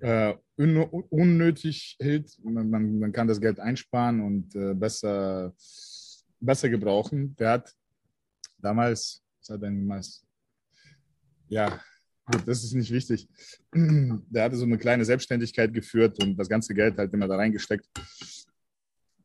äh, 0.00 0.34
un 0.58 0.76
unnötig 0.76 1.96
hält. 2.00 2.36
Man, 2.42 2.68
man, 2.68 2.98
man, 2.98 3.12
kann 3.12 3.28
das 3.28 3.40
Geld 3.40 3.60
einsparen 3.60 4.20
und 4.20 4.54
äh, 4.56 4.74
besser, 4.74 5.54
besser 6.40 6.68
gebrauchen. 6.68 7.36
Der 7.36 7.50
hat 7.50 7.72
damals, 8.58 9.22
was 9.38 9.50
hat 9.50 9.62
er 9.62 9.70
damals? 9.70 10.23
Ja, 11.48 11.80
Gut, 12.26 12.42
das 12.46 12.64
ist 12.64 12.72
nicht 12.72 12.90
wichtig. 12.90 13.28
Der 13.74 14.44
hatte 14.44 14.56
so 14.56 14.64
eine 14.64 14.78
kleine 14.78 15.04
Selbstständigkeit 15.04 15.74
geführt 15.74 16.22
und 16.22 16.36
das 16.36 16.48
ganze 16.48 16.72
Geld 16.72 16.96
halt 16.96 17.12
immer 17.12 17.28
da 17.28 17.36
reingesteckt. 17.36 17.86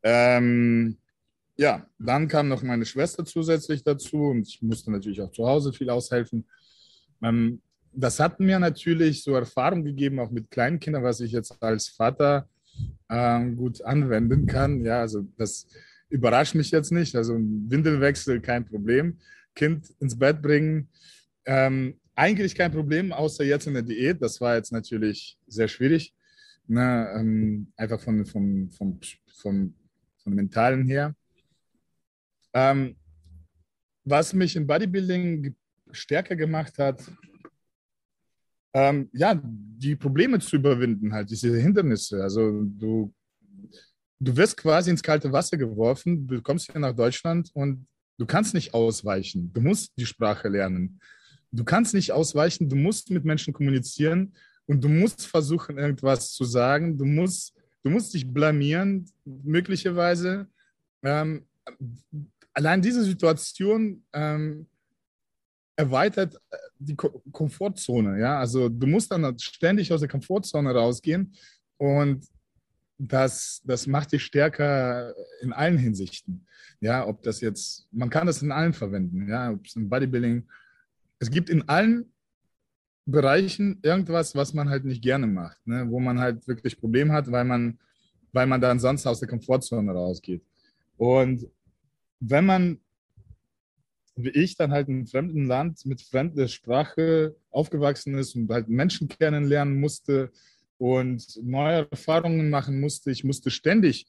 Ähm, 0.03 0.97
ja, 1.55 1.85
dann 1.97 2.27
kam 2.27 2.49
noch 2.49 2.61
meine 2.61 2.85
Schwester 2.85 3.23
zusätzlich 3.23 3.83
dazu 3.83 4.17
und 4.17 4.47
ich 4.47 4.61
musste 4.61 4.91
natürlich 4.91 5.21
auch 5.21 5.31
zu 5.31 5.47
Hause 5.47 5.71
viel 5.71 5.89
aushelfen. 5.89 6.45
Ähm, 7.21 7.61
das 7.93 8.19
hat 8.19 8.39
mir 8.39 8.59
natürlich 8.59 9.23
so 9.23 9.33
Erfahrung 9.33 9.83
gegeben, 9.83 10.19
auch 10.19 10.29
mit 10.29 10.51
kleinen 10.51 10.79
Kindern, 10.79 11.03
was 11.03 11.21
ich 11.21 11.31
jetzt 11.31 11.55
als 11.61 11.87
Vater 11.87 12.49
ähm, 13.09 13.55
gut 13.55 13.81
anwenden 13.81 14.45
kann. 14.45 14.83
Ja, 14.83 15.01
also 15.01 15.25
das 15.37 15.67
überrascht 16.09 16.55
mich 16.55 16.71
jetzt 16.71 16.91
nicht. 16.91 17.15
Also 17.15 17.33
Windelwechsel, 17.35 18.41
kein 18.41 18.65
Problem. 18.65 19.17
Kind 19.55 19.89
ins 19.99 20.17
Bett 20.17 20.41
bringen. 20.41 20.89
Ähm, 21.45 21.95
eigentlich 22.19 22.53
kein 22.53 22.71
Problem, 22.71 23.13
außer 23.13 23.45
jetzt 23.45 23.65
in 23.67 23.73
der 23.75 23.83
Diät. 23.83 24.21
Das 24.21 24.41
war 24.41 24.55
jetzt 24.55 24.73
natürlich 24.73 25.37
sehr 25.47 25.69
schwierig. 25.69 26.13
Ne, 26.67 27.09
ähm, 27.15 27.71
einfach 27.77 27.99
von, 27.99 28.25
vom, 28.25 28.69
vom, 28.69 28.99
vom, 29.41 29.73
vom 30.17 30.33
Mentalen 30.33 30.85
her. 30.85 31.15
Ähm, 32.53 32.95
was 34.03 34.33
mich 34.33 34.55
im 34.55 34.67
Bodybuilding 34.67 35.55
stärker 35.91 36.35
gemacht 36.35 36.77
hat, 36.77 37.01
ähm, 38.73 39.09
ja, 39.13 39.39
die 39.41 39.95
Probleme 39.95 40.39
zu 40.39 40.57
überwinden, 40.57 41.13
halt, 41.13 41.31
diese 41.31 41.57
Hindernisse. 41.57 42.21
Also 42.21 42.63
du, 42.63 43.13
du 44.19 44.35
wirst 44.35 44.57
quasi 44.57 44.91
ins 44.91 45.01
kalte 45.01 45.31
Wasser 45.31 45.57
geworfen, 45.57 46.27
du 46.27 46.41
kommst 46.41 46.71
hier 46.71 46.81
nach 46.81 46.95
Deutschland 46.95 47.49
und 47.53 47.87
du 48.17 48.25
kannst 48.25 48.53
nicht 48.53 48.73
ausweichen. 48.73 49.51
Du 49.53 49.61
musst 49.61 49.93
die 49.97 50.05
Sprache 50.05 50.49
lernen 50.49 50.99
du 51.51 51.63
kannst 51.63 51.93
nicht 51.93 52.11
ausweichen, 52.11 52.69
du 52.69 52.75
musst 52.75 53.09
mit 53.09 53.25
Menschen 53.25 53.53
kommunizieren 53.53 54.33
und 54.65 54.83
du 54.83 54.89
musst 54.89 55.25
versuchen, 55.25 55.77
irgendwas 55.77 56.33
zu 56.33 56.43
sagen. 56.43 56.97
Du 56.97 57.05
musst, 57.05 57.55
du 57.83 57.89
musst 57.89 58.13
dich 58.13 58.31
blamieren, 58.31 59.09
möglicherweise. 59.25 60.47
Ähm, 61.03 61.45
allein 62.53 62.81
diese 62.81 63.03
Situation 63.03 64.03
ähm, 64.13 64.67
erweitert 65.75 66.35
äh, 66.35 66.57
die 66.77 66.95
Ko 66.95 67.23
Komfortzone. 67.31 68.19
Ja? 68.19 68.39
Also 68.39 68.69
du 68.69 68.85
musst 68.85 69.11
dann 69.11 69.37
ständig 69.39 69.91
aus 69.91 70.01
der 70.01 70.09
Komfortzone 70.09 70.71
rausgehen 70.71 71.33
und 71.77 72.25
das, 72.99 73.61
das 73.63 73.87
macht 73.87 74.11
dich 74.11 74.23
stärker 74.23 75.15
in 75.41 75.53
allen 75.53 75.77
Hinsichten. 75.77 76.45
Ja, 76.81 77.07
ob 77.07 77.23
das 77.23 77.41
jetzt, 77.41 77.87
man 77.91 78.09
kann 78.09 78.27
das 78.27 78.41
in 78.41 78.51
allen 78.51 78.73
verwenden, 78.73 79.27
ja, 79.27 79.51
ob 79.51 79.65
es 79.65 79.75
im 79.75 79.89
Bodybuilding, 79.89 80.47
es 81.19 81.29
gibt 81.29 81.49
in 81.49 81.67
allen 81.67 82.11
Bereichen 83.05 83.79
irgendwas, 83.81 84.35
was 84.35 84.53
man 84.53 84.69
halt 84.69 84.85
nicht 84.85 85.01
gerne 85.01 85.27
macht, 85.27 85.65
ne? 85.67 85.85
wo 85.89 85.99
man 85.99 86.19
halt 86.19 86.47
wirklich 86.47 86.79
Probleme 86.79 87.13
hat, 87.13 87.31
weil 87.31 87.45
man, 87.45 87.79
weil 88.31 88.47
man 88.47 88.61
dann 88.61 88.79
sonst 88.79 89.05
aus 89.05 89.19
der 89.19 89.29
Komfortzone 89.29 89.91
rausgeht. 89.91 90.43
Und 90.97 91.47
wenn 92.19 92.45
man, 92.45 92.79
wie 94.15 94.29
ich, 94.29 94.55
dann 94.55 94.71
halt 94.71 94.89
in 94.89 94.95
einem 94.95 95.07
fremden 95.07 95.45
Land 95.45 95.85
mit 95.85 96.01
fremder 96.01 96.47
Sprache 96.47 97.35
aufgewachsen 97.51 98.15
ist 98.15 98.35
und 98.35 98.49
halt 98.49 98.67
Menschen 98.69 99.07
kennenlernen 99.07 99.79
musste 99.79 100.31
und 100.77 101.39
neue 101.41 101.89
Erfahrungen 101.89 102.49
machen 102.49 102.79
musste, 102.79 103.11
ich 103.11 103.23
musste 103.23 103.49
ständig, 103.49 104.07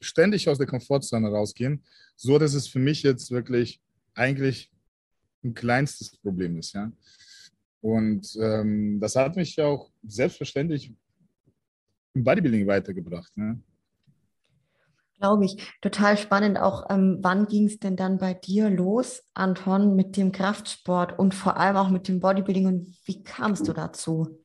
ständig 0.00 0.48
aus 0.48 0.58
der 0.58 0.66
Komfortzone 0.66 1.28
rausgehen, 1.28 1.82
so 2.16 2.38
dass 2.38 2.54
es 2.54 2.68
für 2.68 2.78
mich 2.78 3.02
jetzt 3.02 3.30
wirklich 3.30 3.80
eigentlich 4.14 4.70
ein 5.44 5.54
kleinstes 5.54 6.16
Problem 6.16 6.56
ist. 6.56 6.74
Ja? 6.74 6.90
Und 7.80 8.36
ähm, 8.40 8.98
das 9.00 9.16
hat 9.16 9.36
mich 9.36 9.60
auch 9.60 9.90
selbstverständlich 10.02 10.94
im 12.14 12.24
Bodybuilding 12.24 12.66
weitergebracht. 12.66 13.36
Ne? 13.36 13.60
Glaube 15.18 15.44
ich. 15.44 15.56
Total 15.80 16.16
spannend 16.16 16.58
auch. 16.58 16.88
Ähm, 16.90 17.18
wann 17.22 17.46
ging 17.46 17.66
es 17.66 17.78
denn 17.78 17.96
dann 17.96 18.18
bei 18.18 18.34
dir 18.34 18.70
los, 18.70 19.22
Anton, 19.34 19.96
mit 19.96 20.16
dem 20.16 20.30
Kraftsport 20.32 21.18
und 21.18 21.34
vor 21.34 21.56
allem 21.56 21.76
auch 21.76 21.90
mit 21.90 22.06
dem 22.08 22.20
Bodybuilding 22.20 22.66
und 22.66 22.96
wie 23.04 23.22
kamst 23.22 23.66
du 23.66 23.72
dazu? 23.72 24.44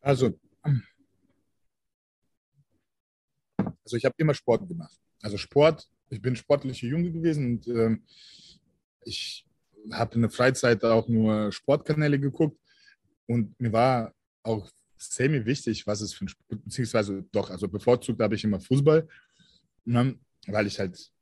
Also, 0.00 0.38
also 3.84 3.96
ich 3.96 4.04
habe 4.04 4.14
immer 4.18 4.34
Sport 4.34 4.68
gemacht. 4.68 4.96
Also 5.22 5.36
Sport, 5.36 5.88
ich 6.10 6.20
bin 6.20 6.36
sportlicher 6.36 6.86
Junge 6.86 7.10
gewesen 7.10 7.46
und 7.52 7.68
ähm, 7.68 8.02
ich 9.04 9.44
habe 9.92 10.14
in 10.16 10.22
der 10.22 10.30
Freizeit 10.30 10.84
auch 10.84 11.08
nur 11.08 11.52
Sportkanäle 11.52 12.18
geguckt 12.18 12.58
und 13.26 13.58
mir 13.60 13.72
war 13.72 14.14
auch 14.42 14.68
semi 14.96 15.44
wichtig, 15.44 15.86
was 15.86 16.00
es 16.00 16.14
für 16.14 16.24
ein 16.24 16.28
Sport, 16.28 16.64
beziehungsweise 16.64 17.24
doch, 17.32 17.50
also 17.50 17.68
bevorzugt 17.68 18.20
habe 18.20 18.34
ich 18.34 18.44
immer 18.44 18.60
Fußball, 18.60 19.06
ne, 19.84 20.18
weil 20.46 20.66
ich 20.66 20.78
halt 20.78 21.12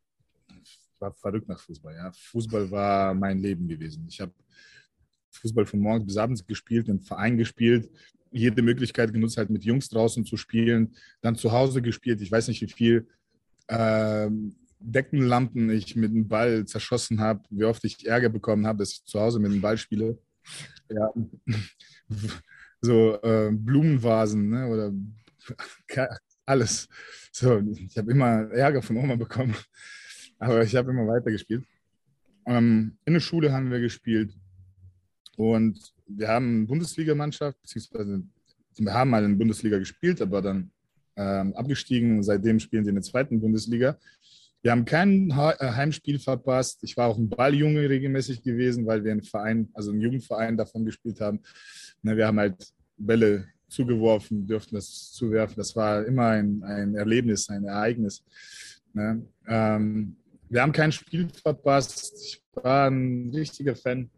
war 1.05 1.13
verrückt 1.13 1.49
nach 1.49 1.61
Fußball. 1.61 1.95
Ja. 1.95 2.13
Fußball 2.13 2.71
war 2.71 3.15
mein 3.15 3.39
Leben 3.39 3.69
gewesen. 3.69 4.07
Ich 4.09 4.21
habe 4.21 4.33
Fußball 5.31 5.67
von 5.67 5.81
morgens 5.81 6.07
bis 6.07 6.17
abends 6.17 6.47
gespielt, 6.47 6.89
im 6.89 7.01
Verein 7.01 7.37
gespielt, 7.37 7.91
jede 8.31 8.63
Möglichkeit 8.63 9.13
genutzt, 9.13 9.37
halt 9.37 9.51
mit 9.51 9.65
Jungs 9.65 9.89
draußen 9.89 10.25
zu 10.25 10.37
spielen, 10.37 10.95
dann 11.21 11.37
zu 11.37 11.53
Hause 11.53 11.83
gespielt. 11.83 12.21
Ich 12.21 12.33
weiß 12.33 12.49
nicht, 12.49 12.63
wie 12.63 12.73
viel 12.73 13.09
äh, 13.69 14.31
Deckenlampen 14.85 15.71
ich 15.71 15.97
mit 15.97 16.13
dem 16.13 16.29
Ball 16.29 16.67
zerschossen 16.67 17.21
habe, 17.21 17.43
wie 17.51 17.65
oft 17.65 17.85
ich 17.85 18.07
Ärger 18.07 18.29
bekommen 18.29 18.67
habe, 18.67 18.79
dass 18.79 18.93
ich 18.93 19.05
zu 19.05 19.21
Hause 19.21 19.41
mit 19.41 19.53
dem 19.53 19.61
Ball 19.61 19.79
spiele. 19.79 20.19
Ja. 20.91 21.13
so 22.81 23.21
äh, 23.23 23.51
Blumenvasen 23.51 24.51
ne? 24.51 24.69
oder 24.69 24.93
alles. 26.47 26.89
So, 27.33 27.61
ich 27.61 27.97
habe 27.97 28.13
immer 28.13 28.51
Ärger 28.53 28.83
von 28.83 28.97
Oma 28.97 29.17
bekommen, 29.17 29.55
aber 30.39 30.63
ich 30.63 30.77
habe 30.77 30.91
immer 30.91 31.07
weitergespielt. 31.07 31.65
Ähm, 32.47 32.99
in 33.07 33.15
der 33.15 33.21
Schule 33.21 33.53
haben 33.53 33.71
wir 33.71 33.81
gespielt 33.81 34.35
und 35.37 35.79
wir 36.07 36.29
haben 36.29 36.59
eine 36.59 36.67
Bundesligamannschaft, 36.67 37.61
beziehungsweise 37.63 38.23
wir 38.77 38.93
haben 38.93 39.11
mal 39.11 39.25
in 39.25 39.31
der 39.31 39.39
Bundesliga 39.39 39.79
gespielt, 39.79 40.21
aber 40.21 40.43
dann 40.43 40.71
ähm, 41.17 41.55
abgestiegen 41.55 42.23
seitdem 42.23 42.59
spielen 42.59 42.85
sie 42.85 42.91
in 42.91 42.97
der 42.97 43.03
zweiten 43.03 43.41
Bundesliga. 43.41 43.99
Wir 44.65 44.71
haben 44.71 44.87
kein 44.87 45.29
äh, 45.29 45.73
Heimspiel 45.73 46.19
verpasst. 46.19 46.79
Ich 46.85 46.97
war 46.97 47.09
auch 47.09 47.19
ein 47.19 47.29
Balljunge 47.29 47.87
regelmäßig 47.87 48.43
gewesen, 48.43 48.87
weil 48.87 49.05
wir 49.05 49.13
einen 49.13 49.23
Verein, 49.23 49.69
also 49.75 49.91
einen 49.91 50.01
Jugendverein 50.01 50.57
davon 50.57 50.87
gespielt 50.87 51.21
haben. 51.21 51.41
Wir 52.01 52.27
haben 52.27 52.39
halt 52.39 52.73
Bälle 52.97 53.47
zugeworfen, 53.69 54.47
dürften 54.47 54.77
das 54.77 55.13
zuwerfen. 55.13 55.57
Das 55.59 55.77
war 55.77 56.07
immer 56.07 56.29
ein, 56.29 56.63
ein 56.63 56.95
Erlebnis, 56.95 57.51
ein 57.51 57.65
Ereignis. 57.65 58.25
Ne? 58.95 59.27
Ähm, 59.47 60.17
wir 60.49 60.63
haben 60.63 60.73
kein 60.73 60.93
Spiel 60.93 61.29
verpasst. 61.29 62.15
Ich 62.25 62.43
war 62.55 62.91
ein 62.91 63.33
richtiger 63.35 63.77
Fan. 63.77 64.09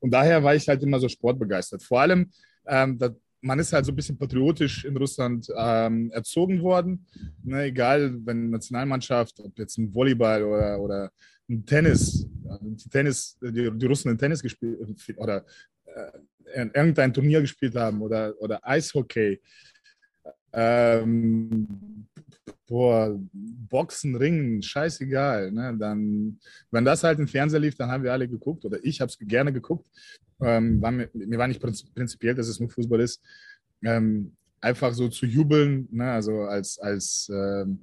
Und 0.00 0.10
daher 0.10 0.44
war 0.44 0.56
ich 0.56 0.68
halt 0.68 0.82
immer 0.82 1.00
so 1.00 1.08
sportbegeistert. 1.08 1.82
Vor 1.82 2.02
allem, 2.02 2.30
ähm, 2.66 2.98
man 3.40 3.58
ist 3.58 3.72
halt 3.72 3.84
so 3.84 3.92
ein 3.92 3.96
bisschen 3.96 4.18
patriotisch 4.18 4.84
in 4.84 4.96
Russland 4.96 5.48
ähm, 5.56 6.10
erzogen 6.10 6.62
worden. 6.62 7.06
Ne, 7.42 7.64
egal, 7.64 8.18
wenn 8.24 8.50
Nationalmannschaft, 8.50 9.40
ob 9.40 9.58
jetzt 9.58 9.78
ein 9.78 9.94
Volleyball 9.94 10.42
oder, 10.42 10.80
oder 10.80 11.12
ein 11.48 11.64
Tennis, 11.64 12.26
Tennis, 12.90 13.38
die, 13.40 13.70
die 13.72 13.86
Russen 13.86 14.10
in 14.10 14.18
Tennis 14.18 14.42
gespielt 14.42 14.78
oder 15.16 15.44
äh, 15.86 16.66
irgendein 16.74 17.12
Turnier 17.12 17.40
gespielt 17.40 17.76
haben 17.76 18.02
oder, 18.02 18.34
oder 18.40 18.66
Eishockey, 18.66 19.40
ähm, 20.52 22.07
boah, 22.68 23.18
Boxen, 23.32 24.14
Ringen, 24.14 24.62
scheißegal. 24.62 25.50
Ne? 25.50 25.76
Dann, 25.78 26.38
wenn 26.70 26.84
das 26.84 27.02
halt 27.02 27.18
im 27.18 27.26
Fernseher 27.26 27.60
lief, 27.60 27.74
dann 27.74 27.90
haben 27.90 28.04
wir 28.04 28.12
alle 28.12 28.28
geguckt 28.28 28.64
oder 28.64 28.78
ich 28.82 29.00
habe 29.00 29.10
es 29.10 29.18
gerne 29.18 29.52
geguckt. 29.52 29.88
Ähm, 30.40 30.80
war 30.80 30.92
mir, 30.92 31.10
mir, 31.12 31.38
war 31.38 31.48
nicht 31.48 31.60
prinzipiell, 31.60 32.34
dass 32.34 32.46
es 32.46 32.60
nur 32.60 32.70
Fußball 32.70 33.00
ist. 33.00 33.20
Ähm, 33.82 34.32
einfach 34.60 34.92
so 34.92 35.08
zu 35.08 35.26
jubeln, 35.26 35.88
ne? 35.90 36.10
also 36.10 36.42
als, 36.42 36.78
als 36.78 37.30
ähm, 37.32 37.80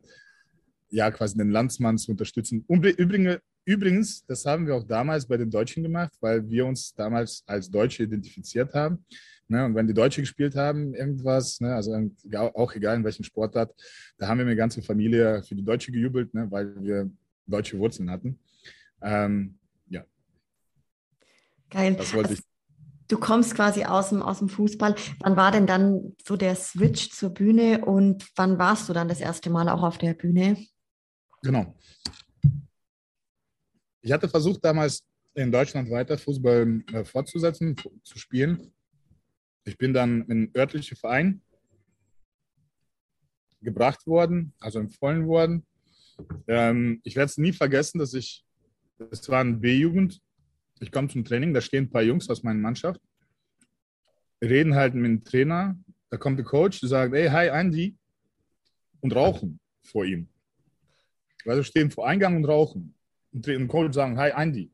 ja, 0.90 1.12
quasi 1.12 1.38
den 1.38 1.50
Landsmann 1.50 1.98
zu 1.98 2.12
unterstützen. 2.12 2.64
Übrigens, 2.68 3.40
übrigens, 3.66 4.26
das 4.26 4.46
haben 4.46 4.68
wir 4.68 4.76
auch 4.76 4.86
damals 4.86 5.26
bei 5.26 5.38
den 5.38 5.50
Deutschen 5.50 5.84
gemacht, 5.84 6.14
weil 6.22 6.48
wir 6.48 6.66
uns 6.66 6.94
damals 6.94 7.44
als 7.48 7.70
Deutsche 7.70 8.04
identifiziert 8.04 8.74
haben. 8.74 9.04
Ne, 9.48 9.64
und 9.64 9.76
wenn 9.76 9.86
die 9.86 9.94
Deutsche 9.94 10.22
gespielt 10.22 10.56
haben, 10.56 10.96
irgendwas, 10.96 11.62
ne, 11.62 11.76
also 11.76 11.96
auch 12.56 12.74
egal 12.74 12.96
in 12.96 13.04
welchem 13.04 13.24
Sportart, 13.24 13.76
da 14.18 14.28
haben 14.28 14.40
wir 14.40 14.46
mit 14.46 14.58
ganze 14.58 14.82
Familie 14.82 15.44
für 15.44 15.54
die 15.54 15.64
Deutsche 15.64 15.92
gejubelt, 15.92 16.34
ne, 16.34 16.50
weil 16.50 16.82
wir 16.82 17.12
deutsche 17.46 17.78
Wurzeln 17.78 18.10
hatten. 18.10 18.40
Ähm, 19.04 19.60
ja. 19.88 20.04
Geil. 21.70 21.96
Das 21.96 22.14
wollte 22.14 22.30
also, 22.30 22.42
ich. 22.42 22.48
Du 23.08 23.20
kommst 23.20 23.54
quasi 23.54 23.84
aus 23.84 24.10
dem, 24.10 24.24
aus 24.24 24.40
dem 24.40 24.50
Fußball. 24.50 24.96
Wann 25.20 25.36
war 25.36 25.52
denn 25.52 25.68
dann 25.68 26.16
so 26.26 26.36
der 26.36 26.56
Switch 26.56 27.12
zur 27.12 27.30
Bühne 27.30 27.86
und 27.86 28.28
wann 28.36 28.58
warst 28.58 28.90
du 28.90 28.94
dann 28.94 29.08
das 29.08 29.22
erste 29.22 29.52
Mal 29.52 29.70
auch 29.70 29.84
auf 29.84 30.00
der 30.00 30.16
Bühne? 30.16 30.58
Genau. 31.44 31.76
Ich 34.02 34.12
hatte 34.12 34.28
versucht, 34.28 34.66
damals 34.66 35.04
in 35.36 35.52
Deutschland 35.52 35.92
weiter 35.92 36.18
Fußball 36.18 36.84
äh, 36.94 37.06
fortzusetzen, 37.06 37.76
zu 38.04 38.18
spielen. 38.18 38.72
Ich 39.66 39.78
bin 39.78 39.94
dann 39.94 40.22
in 40.24 40.32
einen 40.32 40.52
örtlichen 40.56 40.96
Verein 40.96 41.42
gebracht 43.62 44.06
worden, 44.06 44.54
also 44.60 44.80
empfohlen 44.80 45.28
worden. 45.28 45.66
Ähm, 46.48 47.02
ich 47.04 47.16
werde 47.16 47.26
es 47.26 47.38
nie 47.38 47.52
vergessen, 47.52 47.98
dass 47.98 48.14
ich, 48.14 48.46
es 49.12 49.28
war 49.28 49.44
ein 49.44 49.60
B-Jugend, 49.60 50.22
ich 50.80 50.92
komme 50.92 51.08
zum 51.08 51.26
Training, 51.26 51.54
da 51.54 51.62
stehen 51.62 51.86
ein 51.86 51.90
paar 51.90 52.04
Jungs 52.04 52.30
aus 52.30 52.44
meiner 52.44 52.60
Mannschaft, 52.60 53.02
reden 54.42 54.76
halt 54.76 54.94
mit 54.94 55.06
dem 55.06 55.24
Trainer, 55.24 55.76
da 56.10 56.18
kommt 56.18 56.38
der 56.38 56.46
Coach, 56.46 56.80
der 56.82 56.90
sagt, 56.90 57.14
hey, 57.14 57.28
hi 57.28 57.48
Andy, 57.48 57.98
und 59.02 59.16
rauchen 59.16 59.60
vor 59.82 60.06
ihm. 60.06 60.28
Also 61.46 61.64
stehen 61.64 61.92
vor 61.92 62.08
Eingang 62.08 62.36
und 62.36 62.46
rauchen. 62.46 62.96
Und 63.32 63.46
der 63.46 63.68
Coach 63.68 63.94
sagen, 63.94 64.18
hi 64.18 64.32
Andy. 64.36 64.72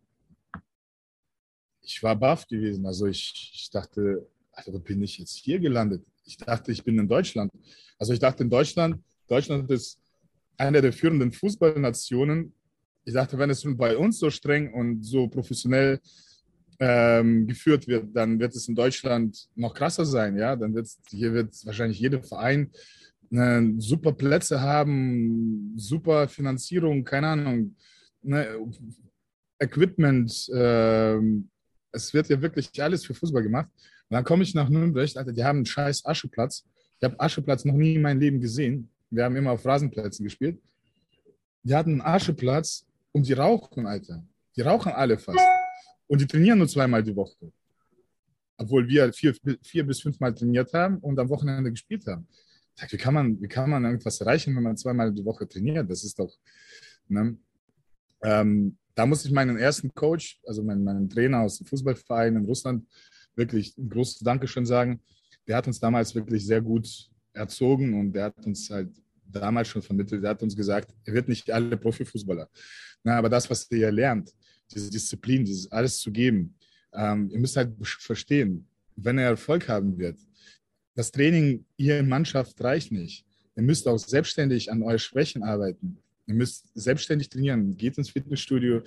Ich 1.82 2.01
war 2.04 2.15
baff 2.15 2.47
gewesen, 2.47 2.86
also 2.86 3.08
ich, 3.08 3.51
ich 3.54 3.69
dachte, 3.71 4.27
also 4.54 4.80
bin 4.80 5.02
ich 5.02 5.18
jetzt 5.18 5.36
hier 5.36 5.60
gelandet? 5.60 6.04
Ich 6.26 6.38
dachte, 6.38 6.72
ich 6.72 6.84
bin 6.84 6.98
in 7.00 7.08
Deutschland. 7.08 7.52
Also 7.98 8.14
ich 8.14 8.20
dachte 8.20 8.44
in 8.44 8.50
Deutschland, 8.50 9.04
Deutschland 9.28 9.70
ist 9.72 10.00
eine 10.58 10.82
der 10.82 10.94
führenden 10.94 11.32
Fußballnationen. 11.32 12.54
Ich 13.06 13.14
dachte, 13.14 13.38
wenn 13.38 13.50
es 13.50 13.66
bei 13.78 13.98
uns 13.98 14.20
so 14.20 14.30
streng 14.30 14.74
und 14.74 15.04
so 15.04 15.28
professionell 15.28 16.00
ähm, 16.80 17.48
geführt 17.48 17.88
wird, 17.88 18.16
dann 18.16 18.40
wird 18.40 18.56
es 18.56 18.68
in 18.68 18.76
Deutschland 18.76 19.50
noch 19.56 19.74
krasser 19.74 20.06
sein. 20.06 20.38
Ja, 20.38 20.56
dann 20.56 20.74
wird 20.76 20.88
hier 21.10 21.34
wird 21.34 21.54
wahrscheinlich 21.66 22.00
jeder 22.00 22.22
Verein 22.22 22.72
äh, 23.32 23.62
super 23.78 24.12
Plätze 24.14 24.60
haben, 24.62 25.74
super 25.78 26.28
Finanzierung, 26.28 27.04
keine 27.04 27.28
Ahnung, 27.28 27.76
ne, 28.22 28.48
Equipment. 29.60 30.50
Äh, 30.50 31.18
es 31.92 32.14
wird 32.14 32.30
ja 32.30 32.42
wirklich 32.42 32.70
alles 32.82 33.06
für 33.06 33.14
Fußball 33.14 33.44
gemacht. 33.44 33.70
Und 34.12 34.15
dann 34.15 34.26
komme 34.26 34.43
ich 34.43 34.54
nach 34.54 34.67
Nürnberg, 34.67 35.10
Alter, 35.15 35.32
die 35.32 35.41
haben 35.41 35.60
einen 35.60 35.65
scheiß 35.65 36.06
Ascheplatz. 36.06 36.65
Ich 37.00 37.04
habe 37.06 37.17
Ascheplatz 37.17 37.63
noch 37.63 37.76
nie 37.76 37.95
in 37.95 38.02
meinem 38.02 38.19
Leben 38.19 38.41
gesehen. 38.41 38.89
Wir 39.10 39.24
haben 39.24 39.38
immer 39.38 39.52
auf 39.52 39.65
Rasenplätzen 39.65 40.26
gespielt. 40.26 40.62
Die 41.63 41.74
hatten 41.74 41.91
einen 41.91 42.02
Ascheplatz 42.02 42.86
und 43.13 43.26
die 43.26 43.32
rauchen, 43.32 43.88
Alter. 43.88 44.21
Die 44.58 44.62
rauchen 44.63 44.91
alle 44.91 45.17
fast. 45.17 45.39
Und 46.08 46.19
die 46.19 46.28
trainieren 46.28 46.58
nur 46.58 46.67
zweimal 46.67 47.02
die 47.02 47.15
Woche. 47.15 47.54
Obwohl 48.58 48.86
wir 48.86 49.13
vier, 49.13 49.34
vier 49.63 49.86
bis 49.86 50.02
fünfmal 50.02 50.36
trainiert 50.36 50.74
haben 50.74 50.97
und 50.97 51.17
am 51.17 51.30
Wochenende 51.30 51.71
gespielt 51.71 52.06
haben. 52.06 52.28
Wie 52.89 52.97
kann 52.97 53.13
man, 53.13 53.41
wie 53.41 53.47
kann 53.47 53.69
man 53.69 53.86
irgendwas 53.86 54.19
erreichen, 54.19 54.54
wenn 54.58 54.63
man 54.63 54.76
zweimal 54.76 55.13
die 55.13 55.24
Woche 55.24 55.47
trainiert? 55.47 55.89
Das 55.89 56.04
ist 56.04 56.19
doch. 56.19 56.38
Ne? 57.08 57.38
Ähm, 58.24 58.76
da 58.93 59.06
muss 59.06 59.24
ich 59.24 59.32
meinen 59.32 59.58
ersten 59.58 59.93
Coach, 59.93 60.41
also 60.45 60.62
meinen, 60.63 60.84
meinen 60.84 61.10
Trainer 61.10 61.39
aus 61.39 61.60
dem 61.60 61.67
Fußballverein 61.67 62.36
in 62.36 62.43
Russland, 62.43 62.86
wirklich 63.36 63.78
ein 63.78 63.89
großes 63.89 64.20
Dankeschön 64.20 64.65
sagen. 64.65 65.02
Der 65.48 65.58
hat 65.58 65.67
uns 65.67 65.80
damals 65.80 66.13
wirklich 66.15 66.46
sehr 66.46 66.62
gut 66.62 66.88
erzogen 67.34 68.00
und 68.00 68.13
der 68.13 68.26
hat 68.26 68.46
uns 68.46 68.70
halt 68.70 68.89
damals 69.26 69.67
schon 69.70 69.82
vermittelt. 69.82 70.24
Der 70.24 70.32
hat 70.32 70.44
uns 70.44 70.56
gesagt, 70.56 70.94
er 71.06 71.13
wird 71.13 71.28
nicht 71.28 71.50
alle 71.50 71.78
Profifußballer. 71.78 72.50
Na, 73.04 73.17
aber 73.17 73.30
das, 73.30 73.50
was 73.50 73.70
ihr 73.72 73.78
hier 73.78 73.91
lernt, 73.91 74.32
diese 74.70 74.89
Disziplin, 74.89 75.46
dieses 75.46 75.72
alles 75.72 76.00
zu 76.00 76.12
geben, 76.12 76.56
ähm, 76.94 77.30
ihr 77.32 77.39
müsst 77.39 77.58
halt 77.58 77.74
verstehen, 77.82 78.67
wenn 78.96 79.17
er 79.17 79.30
Erfolg 79.30 79.67
haben 79.67 79.98
wird, 79.98 80.20
das 80.94 81.12
Training 81.12 81.65
hier 81.78 82.00
in 82.00 82.10
Mannschaft 82.10 82.62
reicht 82.62 82.91
nicht. 82.91 83.26
Ihr 83.56 83.63
müsst 83.63 83.88
auch 83.88 83.98
selbstständig 83.98 84.72
an 84.72 84.84
euren 84.84 85.00
Schwächen 85.00 85.44
arbeiten. 85.44 85.98
Ihr 86.28 86.36
müsst 86.36 86.67
selbstständig 86.74 87.30
trainieren. 87.30 87.76
Geht 87.78 87.98
ins 87.98 88.10
Fitnessstudio, 88.10 88.82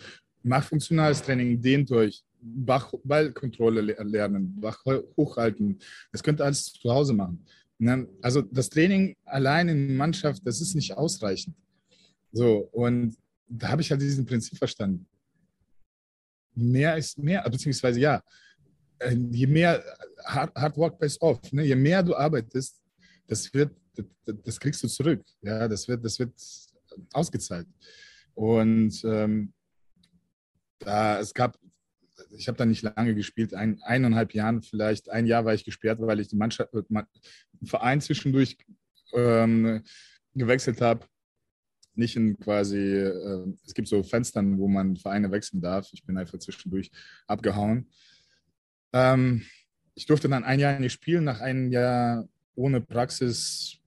macht 0.44 0.68
funktionales 0.68 1.22
Training, 1.22 1.60
dehnt 1.60 1.90
euch, 1.90 2.22
Ballkontrolle 2.40 3.80
lernen, 3.80 4.60
Bach 4.60 4.84
hochhalten. 5.16 5.78
Das 6.12 6.22
könnt 6.22 6.40
ihr 6.40 6.44
alles 6.44 6.72
zu 6.72 6.90
Hause 6.90 7.14
machen. 7.14 7.44
Ne? 7.78 8.06
Also 8.20 8.42
das 8.42 8.68
Training 8.68 9.16
allein 9.24 9.68
in 9.68 9.96
Mannschaft, 9.96 10.46
das 10.46 10.60
ist 10.60 10.74
nicht 10.74 10.96
ausreichend. 10.96 11.56
So, 12.32 12.68
und 12.72 13.16
da 13.48 13.68
habe 13.68 13.82
ich 13.82 13.90
halt 13.90 14.02
diesen 14.02 14.26
Prinzip 14.26 14.58
verstanden. 14.58 15.06
Mehr 16.54 16.96
ist 16.96 17.18
mehr, 17.18 17.48
beziehungsweise 17.48 18.00
ja, 18.00 18.22
äh, 18.98 19.14
je 19.14 19.46
mehr 19.46 19.82
Hard, 20.24 20.54
hard 20.54 20.76
Work 20.76 20.98
pays 20.98 21.20
off, 21.20 21.52
ne? 21.52 21.64
je 21.64 21.74
mehr 21.74 22.02
du 22.02 22.14
arbeitest, 22.14 22.80
das 23.26 23.52
wird, 23.52 23.70
das, 23.94 24.06
das, 24.42 24.60
kriegst 24.60 24.82
du 24.82 24.88
zurück. 24.88 25.22
Ja, 25.42 25.68
das 25.68 25.86
wird, 25.86 26.04
das 26.04 26.18
wird 26.18 26.32
ausgezahlt. 27.12 27.66
Und 28.34 29.02
ähm, 29.04 29.52
da, 30.78 31.18
es 31.18 31.34
gab, 31.34 31.58
ich 32.30 32.48
habe 32.48 32.58
da 32.58 32.66
nicht 32.66 32.82
lange 32.82 33.14
gespielt, 33.14 33.54
ein, 33.54 33.80
eineinhalb 33.82 34.34
Jahren 34.34 34.62
vielleicht, 34.62 35.08
ein 35.08 35.26
Jahr 35.26 35.44
war 35.44 35.54
ich 35.54 35.64
gesperrt, 35.64 35.98
weil 36.00 36.20
ich 36.20 36.28
die 36.28 36.36
Mannschaft, 36.36 36.72
den 36.72 37.06
Verein 37.64 38.00
zwischendurch 38.00 38.56
ähm, 39.12 39.82
gewechselt 40.34 40.80
habe. 40.80 41.06
Nicht 41.96 42.16
in 42.16 42.38
quasi, 42.38 42.78
äh, 42.78 43.54
es 43.64 43.72
gibt 43.72 43.86
so 43.86 44.02
Fenstern, 44.02 44.58
wo 44.58 44.66
man 44.66 44.96
Vereine 44.96 45.30
wechseln 45.30 45.60
darf. 45.60 45.88
Ich 45.92 46.04
bin 46.04 46.18
einfach 46.18 46.38
zwischendurch 46.38 46.90
abgehauen. 47.28 47.88
Ähm, 48.92 49.42
ich 49.94 50.06
durfte 50.06 50.28
dann 50.28 50.42
ein 50.42 50.58
Jahr 50.58 50.80
nicht 50.80 50.92
spielen. 50.92 51.22
Nach 51.22 51.40
einem 51.40 51.70
Jahr 51.70 52.28
ohne 52.56 52.80
Praxis 52.80 53.78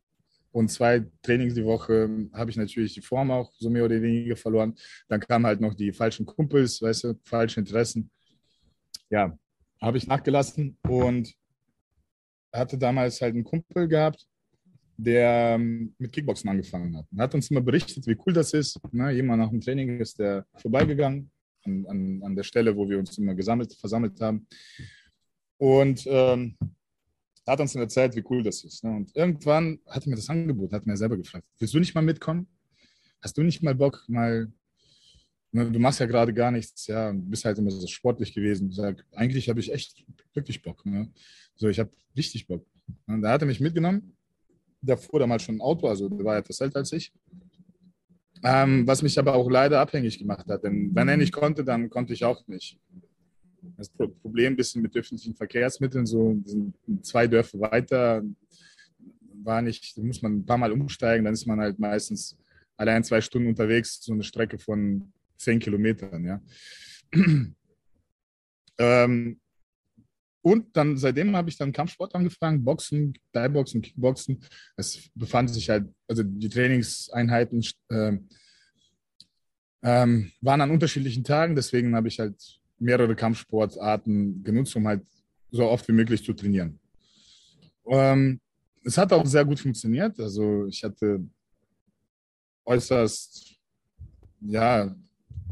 und 0.57 0.69
zwei 0.69 1.05
Trainings 1.21 1.53
die 1.53 1.63
Woche 1.63 2.09
habe 2.33 2.49
ich 2.49 2.57
natürlich 2.57 2.95
die 2.95 3.01
Form 3.01 3.29
auch 3.29 3.53
so 3.59 3.69
mehr 3.69 3.85
oder 3.85 4.01
weniger 4.01 4.35
verloren. 4.35 4.73
Dann 5.07 5.19
kamen 5.19 5.45
halt 5.45 5.61
noch 5.61 5.75
die 5.75 5.93
falschen 5.93 6.25
Kumpels, 6.25 6.81
weißt 6.81 7.03
du, 7.03 7.13
falsche 7.23 7.59
Interessen. 7.59 8.09
Ja, 9.07 9.37
habe 9.79 9.99
ich 9.99 10.07
nachgelassen 10.07 10.75
und 10.81 11.31
hatte 12.51 12.75
damals 12.75 13.21
halt 13.21 13.35
einen 13.35 13.43
Kumpel 13.43 13.87
gehabt, 13.87 14.27
der 14.97 15.53
ähm, 15.59 15.93
mit 15.99 16.11
Kickboxen 16.11 16.49
angefangen 16.49 16.97
hat. 16.97 17.05
Er 17.15 17.23
hat 17.25 17.35
uns 17.35 17.51
immer 17.51 17.61
berichtet, 17.61 18.07
wie 18.07 18.17
cool 18.25 18.33
das 18.33 18.51
ist. 18.53 18.79
Ne? 18.91 19.11
Jemand 19.11 19.43
nach 19.43 19.51
dem 19.51 19.61
Training 19.61 19.99
ist 19.99 20.17
der 20.17 20.43
vorbeigegangen 20.55 21.29
an, 21.65 21.85
an, 21.85 22.21
an 22.23 22.35
der 22.35 22.43
Stelle, 22.43 22.75
wo 22.75 22.89
wir 22.89 22.97
uns 22.97 23.15
immer 23.19 23.35
gesammelt, 23.35 23.75
versammelt 23.75 24.19
haben. 24.21 24.47
Und 25.59 26.03
ähm, 26.07 26.57
hat 27.47 27.61
uns 27.61 27.73
dann 27.73 27.81
erzählt, 27.81 28.15
wie 28.15 28.23
cool 28.29 28.43
das 28.43 28.63
ist. 28.63 28.83
Ne? 28.83 28.91
Und 28.91 29.15
irgendwann 29.15 29.79
hat 29.87 30.05
er 30.05 30.09
mir 30.09 30.15
das 30.15 30.29
angeboten, 30.29 30.75
hat 30.75 30.85
mir 30.85 30.97
selber 30.97 31.17
gefragt, 31.17 31.47
willst 31.59 31.73
du 31.73 31.79
nicht 31.79 31.95
mal 31.95 32.01
mitkommen? 32.01 32.47
Hast 33.21 33.37
du 33.37 33.43
nicht 33.43 33.63
mal 33.63 33.73
Bock, 33.73 34.03
mal, 34.07 34.51
ne, 35.51 35.71
du 35.71 35.79
machst 35.79 35.99
ja 35.99 36.05
gerade 36.05 36.33
gar 36.33 36.51
nichts, 36.51 36.87
ja, 36.87 37.11
bist 37.13 37.45
halt 37.45 37.57
immer 37.57 37.71
so 37.71 37.87
sportlich 37.87 38.33
gewesen. 38.33 38.71
Sag, 38.71 39.03
eigentlich 39.13 39.49
habe 39.49 39.59
ich 39.59 39.71
echt 39.71 40.05
wirklich 40.33 40.61
Bock. 40.61 40.85
Ne? 40.85 41.11
So, 41.55 41.69
ich 41.69 41.79
habe 41.79 41.89
richtig 42.15 42.47
Bock. 42.47 42.65
Und 43.07 43.21
da 43.21 43.31
hat 43.31 43.41
er 43.41 43.47
mich 43.47 43.59
mitgenommen. 43.59 44.15
Der 44.81 44.97
fuhr 44.97 45.19
damals 45.19 45.43
schon 45.43 45.55
ein 45.55 45.61
Auto, 45.61 45.87
also 45.87 46.07
der 46.09 46.23
war 46.23 46.37
etwas 46.37 46.61
älter 46.61 46.79
als 46.79 46.91
ich. 46.91 47.11
Ähm, 48.43 48.85
was 48.85 49.01
mich 49.01 49.17
aber 49.17 49.33
auch 49.33 49.49
leider 49.49 49.79
abhängig 49.79 50.19
gemacht 50.19 50.47
hat. 50.47 50.63
Denn 50.63 50.93
wenn 50.93 51.07
er 51.07 51.17
nicht 51.17 51.33
konnte, 51.33 51.63
dann 51.63 51.89
konnte 51.89 52.13
ich 52.13 52.23
auch 52.23 52.45
nicht. 52.47 52.79
Das 53.77 53.89
Problem 53.89 54.53
ein 54.53 54.55
bisschen 54.55 54.81
mit 54.81 54.95
öffentlichen 54.95 55.35
Verkehrsmitteln, 55.35 56.05
so 56.05 56.41
zwei 57.01 57.27
Dörfer 57.27 57.59
weiter, 57.59 58.23
war 59.43 59.61
nicht, 59.61 59.97
da 59.97 60.01
muss 60.01 60.21
man 60.21 60.37
ein 60.37 60.45
paar 60.45 60.57
Mal 60.57 60.71
umsteigen, 60.71 61.25
dann 61.25 61.33
ist 61.33 61.45
man 61.45 61.59
halt 61.59 61.79
meistens 61.79 62.37
allein 62.75 63.03
zwei 63.03 63.21
Stunden 63.21 63.49
unterwegs, 63.49 63.99
so 64.01 64.13
eine 64.13 64.23
Strecke 64.23 64.57
von 64.57 65.11
zehn 65.37 65.59
Kilometern, 65.59 66.25
ja. 66.25 66.41
ähm, 68.77 69.39
und 70.41 70.77
dann 70.77 70.95
seitdem 70.95 71.35
habe 71.35 71.49
ich 71.49 71.57
dann 71.57 71.73
Kampfsport 71.73 72.15
angefangen, 72.15 72.63
Boxen, 72.63 73.13
Thai-Boxen, 73.33 73.81
Kickboxen. 73.81 74.41
Es 74.77 75.09
befand 75.13 75.49
sich 75.49 75.69
halt, 75.69 75.89
also 76.07 76.23
die 76.23 76.47
Trainingseinheiten 76.47 77.65
äh, 77.89 78.17
ähm, 79.83 80.31
waren 80.39 80.61
an 80.61 80.71
unterschiedlichen 80.71 81.25
Tagen, 81.25 81.55
deswegen 81.55 81.95
habe 81.95 82.07
ich 82.07 82.19
halt 82.19 82.61
mehrere 82.79 83.15
Kampfsportarten 83.15 84.43
genutzt, 84.43 84.75
um 84.75 84.87
halt 84.87 85.05
so 85.51 85.65
oft 85.65 85.87
wie 85.87 85.93
möglich 85.93 86.23
zu 86.23 86.33
trainieren. 86.33 86.79
Ähm, 87.85 88.39
es 88.83 88.97
hat 88.97 89.11
auch 89.13 89.25
sehr 89.25 89.45
gut 89.45 89.59
funktioniert. 89.59 90.19
Also 90.19 90.67
ich 90.67 90.83
hatte 90.83 91.25
äußerst, 92.65 93.55
ja, 94.41 94.95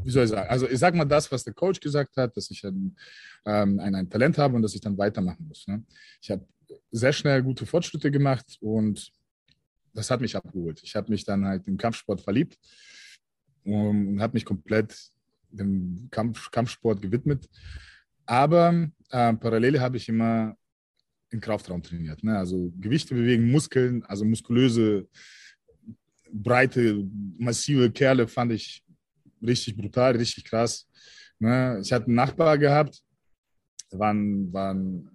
wie 0.02 0.10
soll 0.10 0.24
ich 0.24 0.30
sagen, 0.30 0.48
also 0.48 0.68
ich 0.68 0.78
sage 0.78 0.96
mal 0.96 1.04
das, 1.04 1.30
was 1.32 1.44
der 1.44 1.54
Coach 1.54 1.80
gesagt 1.80 2.16
hat, 2.16 2.36
dass 2.36 2.50
ich 2.50 2.62
ein, 2.64 2.96
ähm, 3.44 3.80
ein, 3.80 3.94
ein, 3.94 4.08
Talent 4.08 4.38
habe 4.38 4.54
und 4.54 4.62
dass 4.62 4.74
ich 4.74 4.80
dann 4.80 4.96
weitermachen 4.96 5.46
muss. 5.48 5.66
Ne? 5.66 5.82
Ich 6.20 6.30
habe 6.30 6.46
sehr 6.90 7.12
schnell 7.12 7.42
gute 7.42 7.66
Fortschritte 7.66 8.10
gemacht 8.10 8.56
und 8.60 9.10
das 9.94 10.10
hat 10.10 10.20
mich 10.20 10.36
abgeholt. 10.36 10.80
Ich 10.82 10.94
habe 10.94 11.10
mich 11.10 11.24
dann 11.24 11.46
halt 11.46 11.66
im 11.66 11.78
Kampfsport 11.78 12.20
verliebt 12.20 12.58
und 13.64 14.20
habe 14.20 14.34
mich 14.34 14.44
komplett 14.44 14.94
dem 15.58 16.08
Kampf, 16.10 16.50
Kampfsport 16.50 17.00
gewidmet. 17.02 17.48
Aber 18.26 18.88
äh, 19.10 19.32
parallel 19.34 19.80
habe 19.80 19.96
ich 19.96 20.08
immer 20.08 20.56
im 21.30 21.40
Kraftraum 21.40 21.82
trainiert. 21.82 22.22
Ne? 22.22 22.36
Also 22.36 22.72
Gewichte 22.78 23.14
bewegen, 23.14 23.50
Muskeln, 23.50 24.02
also 24.04 24.24
muskulöse, 24.24 25.08
breite, 26.32 27.04
massive 27.38 27.90
Kerle 27.90 28.26
fand 28.26 28.52
ich 28.52 28.84
richtig 29.42 29.76
brutal, 29.76 30.16
richtig 30.16 30.44
krass. 30.44 30.88
Ne? 31.38 31.80
Ich 31.82 31.92
hatte 31.92 32.06
einen 32.06 32.14
Nachbar 32.14 32.58
gehabt, 32.58 33.02
waren, 33.90 34.52
waren 34.52 35.10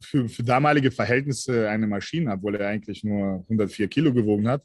für, 0.00 0.28
für 0.28 0.42
damalige 0.42 0.90
Verhältnisse 0.90 1.68
eine 1.68 1.86
Maschine, 1.86 2.32
obwohl 2.32 2.56
er 2.56 2.68
eigentlich 2.68 3.02
nur 3.04 3.44
104 3.48 3.88
Kilo 3.88 4.12
gewogen 4.12 4.48
hat. 4.48 4.64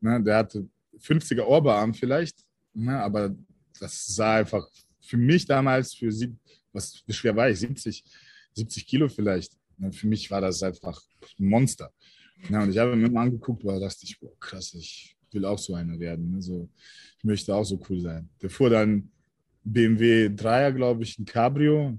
Ne? 0.00 0.22
Der 0.22 0.36
hatte 0.36 0.68
50er 0.98 1.42
Oberarm 1.42 1.94
vielleicht, 1.94 2.44
ne? 2.74 2.98
aber 3.00 3.34
das 3.80 4.06
sah 4.06 4.36
einfach 4.36 4.66
für 5.00 5.16
mich 5.16 5.46
damals, 5.46 5.94
für 5.94 6.12
sie, 6.12 6.36
was 6.72 7.02
wie 7.06 7.12
schwer 7.12 7.34
war 7.34 7.50
ich, 7.50 7.58
70, 7.58 8.04
70 8.54 8.86
Kilo 8.86 9.08
vielleicht. 9.08 9.52
Ne, 9.78 9.92
für 9.92 10.06
mich 10.06 10.30
war 10.30 10.40
das 10.40 10.62
einfach 10.62 11.00
ein 11.38 11.46
Monster. 11.46 11.92
Ja, 12.48 12.62
und 12.62 12.70
ich 12.70 12.78
habe 12.78 12.96
mir 12.96 13.06
immer 13.06 13.20
angeguckt, 13.20 13.64
da 13.64 13.78
dachte 13.78 14.00
ich, 14.02 14.18
boah, 14.18 14.38
krass, 14.38 14.74
ich 14.74 15.16
will 15.32 15.44
auch 15.44 15.58
so 15.58 15.74
einer 15.74 15.98
werden. 15.98 16.34
Also, 16.34 16.68
ich 17.18 17.24
möchte 17.24 17.54
auch 17.54 17.64
so 17.64 17.80
cool 17.88 18.00
sein. 18.00 18.28
Der 18.40 18.50
fuhr 18.50 18.70
dann 18.70 19.10
BMW 19.64 20.26
3er, 20.26 20.72
glaube 20.72 21.02
ich, 21.02 21.18
ein 21.18 21.24
Cabrio. 21.24 21.98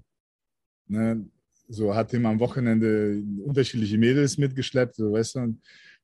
Ne? 0.88 1.26
So 1.70 1.94
hat 1.94 2.12
ihm 2.14 2.26
am 2.26 2.40
Wochenende 2.40 3.24
unterschiedliche 3.44 3.98
Mädels 3.98 4.38
mitgeschleppt, 4.38 4.96
so 4.96 5.12
weißt 5.12 5.36
du. 5.36 5.58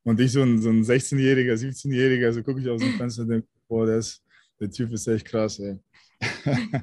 Und, 0.04 0.20
ich, 0.20 0.32
so 0.32 0.44
ein, 0.44 0.62
so 0.62 0.70
ein 0.70 0.84
16-Jähriger, 0.84 1.56
17-Jähriger, 1.56 2.32
so 2.32 2.44
gucke 2.44 2.62
ich 2.62 2.70
aus 2.70 2.80
dem 2.80 2.94
Fenster 2.94 3.24
und 3.24 3.30
denke, 3.30 3.48
boah, 3.68 3.90
ist, 3.90 4.24
der 4.60 4.72
Typ 4.72 4.92
ist 4.94 5.08
echt 5.08 5.26
krass, 5.26 5.60
ey. 5.60 5.78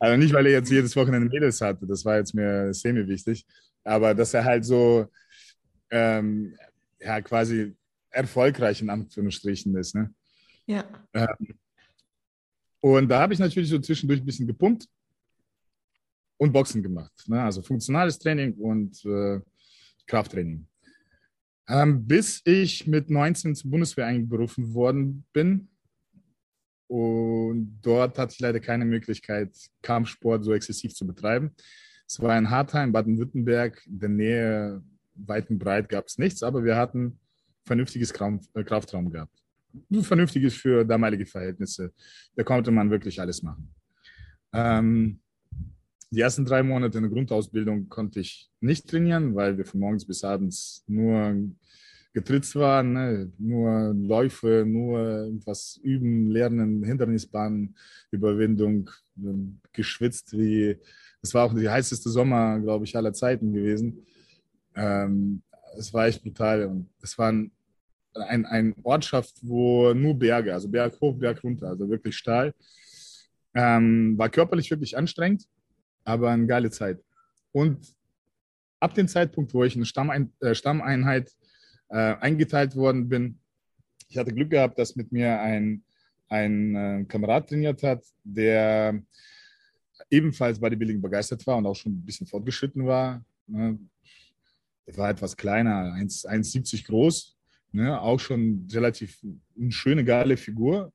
also 0.00 0.16
nicht, 0.16 0.32
weil 0.32 0.46
er 0.46 0.52
jetzt 0.52 0.70
jedes 0.70 0.96
Wochenende 0.96 1.28
Mädels 1.28 1.60
hatte, 1.60 1.86
das 1.86 2.04
war 2.04 2.16
jetzt 2.16 2.34
mir 2.34 2.74
semi-wichtig, 2.74 3.46
aber 3.84 4.14
dass 4.14 4.34
er 4.34 4.44
halt 4.44 4.64
so 4.64 5.06
ähm, 5.90 6.56
ja, 7.00 7.20
quasi 7.20 7.76
erfolgreich 8.10 8.80
in 8.82 8.90
Anführungsstrichen 8.90 9.76
ist. 9.76 9.94
Ne? 9.94 10.12
Ja. 10.66 10.84
Ähm, 11.14 11.54
und 12.80 13.08
da 13.08 13.20
habe 13.20 13.34
ich 13.34 13.38
natürlich 13.38 13.68
so 13.68 13.78
zwischendurch 13.78 14.20
ein 14.20 14.26
bisschen 14.26 14.46
gepumpt 14.46 14.88
und 16.36 16.52
Boxen 16.52 16.82
gemacht. 16.82 17.12
Ne? 17.28 17.40
Also 17.40 17.62
funktionales 17.62 18.18
Training 18.18 18.54
und 18.54 19.04
äh, 19.04 19.40
Krafttraining. 20.06 20.66
Ähm, 21.68 22.06
bis 22.06 22.42
ich 22.44 22.86
mit 22.86 23.08
19 23.08 23.54
zur 23.54 23.70
Bundeswehr 23.70 24.06
einberufen 24.06 24.74
worden 24.74 25.24
bin, 25.32 25.68
und 26.92 27.78
dort 27.80 28.18
hatte 28.18 28.34
ich 28.34 28.40
leider 28.40 28.60
keine 28.60 28.84
Möglichkeit, 28.84 29.56
Kampfsport 29.80 30.44
so 30.44 30.52
exzessiv 30.52 30.94
zu 30.94 31.06
betreiben. 31.06 31.56
Es 32.06 32.20
war 32.20 32.36
in 32.36 32.50
Hartheim, 32.50 32.92
Baden-Württemberg, 32.92 33.82
in 33.86 33.98
der 33.98 34.08
Nähe, 34.10 34.82
weit 35.14 35.48
und 35.48 35.58
breit 35.58 35.88
gab 35.88 36.06
es 36.06 36.18
nichts, 36.18 36.42
aber 36.42 36.62
wir 36.62 36.76
hatten 36.76 37.18
vernünftiges 37.64 38.10
äh, 38.10 38.62
Kraftraum 38.62 39.10
gehabt. 39.10 39.42
Vernünftiges 40.02 40.52
für 40.52 40.84
damalige 40.84 41.24
Verhältnisse. 41.24 41.94
Da 42.36 42.42
konnte 42.42 42.70
man 42.70 42.90
wirklich 42.90 43.18
alles 43.18 43.42
machen. 43.42 43.72
Ähm, 44.52 45.18
die 46.10 46.20
ersten 46.20 46.44
drei 46.44 46.62
Monate 46.62 46.98
in 46.98 47.04
der 47.04 47.10
Grundausbildung 47.10 47.88
konnte 47.88 48.20
ich 48.20 48.50
nicht 48.60 48.86
trainieren, 48.86 49.34
weil 49.34 49.56
wir 49.56 49.64
von 49.64 49.80
morgens 49.80 50.06
bis 50.06 50.24
abends 50.24 50.84
nur 50.86 51.34
getritzt 52.12 52.56
waren, 52.56 52.92
ne? 52.92 53.32
nur 53.38 53.94
Läufe, 53.94 54.64
nur 54.66 55.30
was 55.44 55.78
üben, 55.82 56.30
lernen, 56.30 56.84
Hindernisbahn, 56.84 57.74
Überwindung, 58.10 58.90
ähm, 59.16 59.60
geschwitzt 59.72 60.36
wie, 60.36 60.76
es 61.22 61.32
war 61.32 61.46
auch 61.46 61.54
die 61.54 61.68
heißeste 61.68 62.10
Sommer, 62.10 62.60
glaube 62.60 62.84
ich, 62.84 62.96
aller 62.96 63.12
Zeiten 63.12 63.52
gewesen. 63.52 64.04
Ähm, 64.74 65.42
es 65.78 65.92
war 65.94 66.06
echt 66.06 66.22
brutal 66.22 66.66
und 66.66 66.88
es 67.00 67.16
war 67.16 67.32
ein, 67.32 67.50
ein, 68.14 68.44
ein 68.44 68.74
Ortschaft, 68.82 69.36
wo 69.42 69.94
nur 69.94 70.18
Berge, 70.18 70.52
also 70.52 70.68
Berg 70.68 71.00
hoch, 71.00 71.16
Berg 71.18 71.42
runter, 71.42 71.68
also 71.68 71.88
wirklich 71.88 72.16
steil. 72.16 72.52
Ähm, 73.54 74.18
war 74.18 74.28
körperlich 74.28 74.70
wirklich 74.70 74.96
anstrengend. 74.96 75.46
aber 76.04 76.30
eine 76.30 76.46
geile 76.46 76.70
Zeit. 76.70 77.02
Und 77.52 77.94
ab 78.80 78.94
dem 78.94 79.08
Zeitpunkt, 79.08 79.54
wo 79.54 79.64
ich 79.64 79.74
in 79.74 79.80
eine 79.80 79.86
Stammein 79.86 80.32
äh, 80.40 80.54
Stammeinheit 80.54 81.30
äh, 81.92 82.16
eingeteilt 82.20 82.74
worden 82.74 83.08
bin, 83.08 83.38
ich 84.08 84.18
hatte 84.18 84.34
Glück 84.34 84.50
gehabt, 84.50 84.78
dass 84.78 84.96
mit 84.96 85.10
mir 85.10 85.40
ein, 85.40 85.84
ein 86.28 86.74
äh, 86.74 87.04
Kamerad 87.04 87.48
trainiert 87.48 87.82
hat, 87.82 88.04
der 88.24 89.02
ebenfalls 90.10 90.60
Bodybuilding 90.60 91.00
begeistert 91.00 91.46
war 91.46 91.56
und 91.56 91.66
auch 91.66 91.76
schon 91.76 91.92
ein 91.92 92.04
bisschen 92.04 92.26
fortgeschritten 92.26 92.86
war. 92.86 93.24
Ne? 93.46 93.78
Er 94.84 94.96
war 94.98 95.10
etwas 95.10 95.36
kleiner, 95.36 95.94
1,70 95.94 96.86
groß, 96.86 97.38
ne? 97.72 97.98
auch 98.00 98.20
schon 98.20 98.68
relativ 98.70 99.18
eine 99.58 99.72
schöne, 99.72 100.04
geile 100.04 100.36
Figur. 100.36 100.92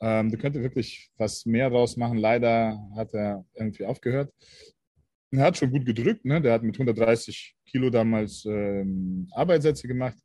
Ähm, 0.00 0.30
der 0.30 0.38
könnte 0.38 0.62
wirklich 0.62 1.10
was 1.16 1.46
mehr 1.46 1.70
draus 1.70 1.96
machen. 1.96 2.18
Leider 2.18 2.78
hat 2.94 3.14
er 3.14 3.44
irgendwie 3.54 3.86
aufgehört. 3.86 4.32
Er 5.32 5.44
hat 5.44 5.56
schon 5.56 5.70
gut 5.70 5.86
gedrückt. 5.86 6.24
Ne? 6.24 6.40
Der 6.40 6.52
hat 6.52 6.62
mit 6.62 6.74
130 6.74 7.56
Kilo 7.66 7.90
damals 7.90 8.44
ähm, 8.46 9.28
Arbeitssätze 9.32 9.86
gemacht. 9.86 10.16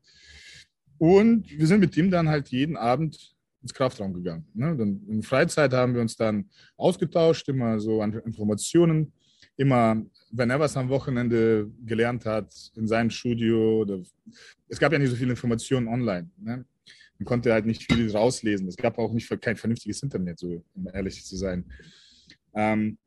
Und 0.98 1.50
wir 1.50 1.68
sind 1.68 1.80
mit 1.80 1.96
ihm 1.98 2.10
dann 2.10 2.30
halt 2.30 2.50
jeden 2.50 2.78
Abend 2.78 3.36
ins 3.62 3.74
Kraftraum 3.74 4.14
gegangen. 4.14 4.46
Ne? 4.54 4.76
Dann 4.76 5.02
in 5.08 5.24
Freizeit 5.24 5.74
haben 5.74 5.94
wir 5.94 6.02
uns 6.02 6.16
dann 6.16 6.50
ausgetauscht, 6.78 7.48
immer 7.50 7.80
so 7.80 8.02
an 8.02 8.14
Informationen. 8.14 9.14
Immer, 9.58 10.04
wenn 10.32 10.50
er 10.50 10.60
was 10.60 10.76
am 10.76 10.90
Wochenende 10.90 11.72
gelernt 11.86 12.26
hat, 12.26 12.54
in 12.76 12.88
seinem 12.88 13.10
Studio. 13.10 13.82
Oder, 13.82 14.02
es 14.68 14.80
gab 14.80 14.92
ja 14.92 15.00
nicht 15.00 15.10
so 15.10 15.16
viele 15.16 15.32
Informationen 15.32 15.88
online. 15.88 16.30
Ne? 16.38 16.66
Man 17.18 17.26
konnte 17.26 17.54
halt 17.54 17.66
nicht 17.66 17.92
viel 17.92 18.12
rauslesen. 18.12 18.68
Es 18.68 18.76
gab 18.76 18.98
auch 18.98 19.14
nicht 19.14 19.30
kein 19.42 19.56
vernünftiges 19.56 20.04
Internet, 20.04 20.40
so 20.40 20.64
um 20.74 20.88
ehrlich 20.94 21.24
zu 21.24 21.38
sein. 21.38 21.66
Ähm, 22.54 22.98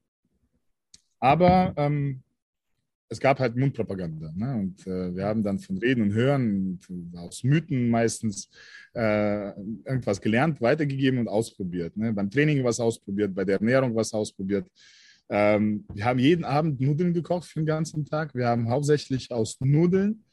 aber 1.20 1.72
ähm, 1.76 2.22
es 3.10 3.18
gab 3.20 3.38
halt 3.38 3.56
Mundpropaganda. 3.56 4.32
Ne? 4.34 4.54
Und 4.54 4.86
äh, 4.86 5.14
wir 5.16 5.24
haben 5.24 5.42
dann 5.42 5.58
von 5.58 5.78
Reden 5.78 6.02
und 6.02 6.12
Hören, 6.12 6.78
aus 7.16 7.42
Mythen 7.42 7.88
meistens, 7.88 8.50
äh, 8.94 9.48
irgendwas 9.84 10.20
gelernt, 10.20 10.60
weitergegeben 10.60 11.18
und 11.18 11.28
ausprobiert. 11.28 11.96
Ne? 11.96 12.12
Beim 12.12 12.30
Training 12.30 12.62
was 12.64 12.80
ausprobiert, 12.80 13.34
bei 13.34 13.44
der 13.44 13.56
Ernährung 13.56 13.94
was 13.94 14.12
ausprobiert. 14.12 14.68
Ähm, 15.30 15.86
wir 15.92 16.04
haben 16.04 16.18
jeden 16.18 16.44
Abend 16.44 16.80
Nudeln 16.80 17.14
gekocht 17.14 17.48
für 17.48 17.60
den 17.60 17.66
ganzen 17.66 18.04
Tag. 18.04 18.34
Wir 18.34 18.46
haben 18.46 18.68
hauptsächlich 18.68 19.30
aus 19.32 19.58
Nudeln 19.60 20.24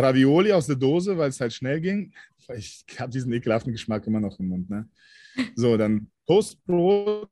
Ravioli 0.00 0.52
aus 0.52 0.66
der 0.66 0.76
Dose, 0.76 1.16
weil 1.16 1.30
es 1.30 1.40
halt 1.40 1.52
schnell 1.52 1.80
ging. 1.80 2.12
Ich 2.56 2.84
habe 2.98 3.10
diesen 3.10 3.32
ekelhaften 3.32 3.72
Geschmack 3.72 4.06
immer 4.06 4.20
noch 4.20 4.38
im 4.38 4.48
Mund. 4.48 4.70
Ne? 4.70 4.88
So, 5.54 5.76
dann 5.76 6.10
Toastbrot 6.26 7.30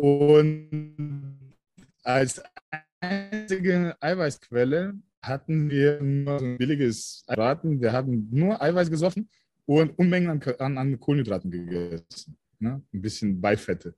und 0.00 1.54
als 2.02 2.42
einzige 3.00 3.96
Eiweißquelle 4.00 4.94
hatten 5.22 5.70
wir 5.70 6.00
nur 6.00 6.38
so 6.38 6.44
ein 6.44 6.58
billiges 6.58 7.24
Eiweißraten. 7.26 7.80
Wir 7.80 7.92
haben 7.92 8.28
nur 8.30 8.60
Eiweiß 8.62 8.90
gesoffen 8.90 9.28
und 9.66 9.98
Unmengen 9.98 10.30
an, 10.30 10.54
an, 10.58 10.78
an 10.78 11.00
Kohlenhydraten 11.00 11.50
gegessen. 11.50 12.36
Ne? 12.58 12.82
Ein 12.92 13.02
bisschen 13.02 13.40
Beifette. 13.40 13.94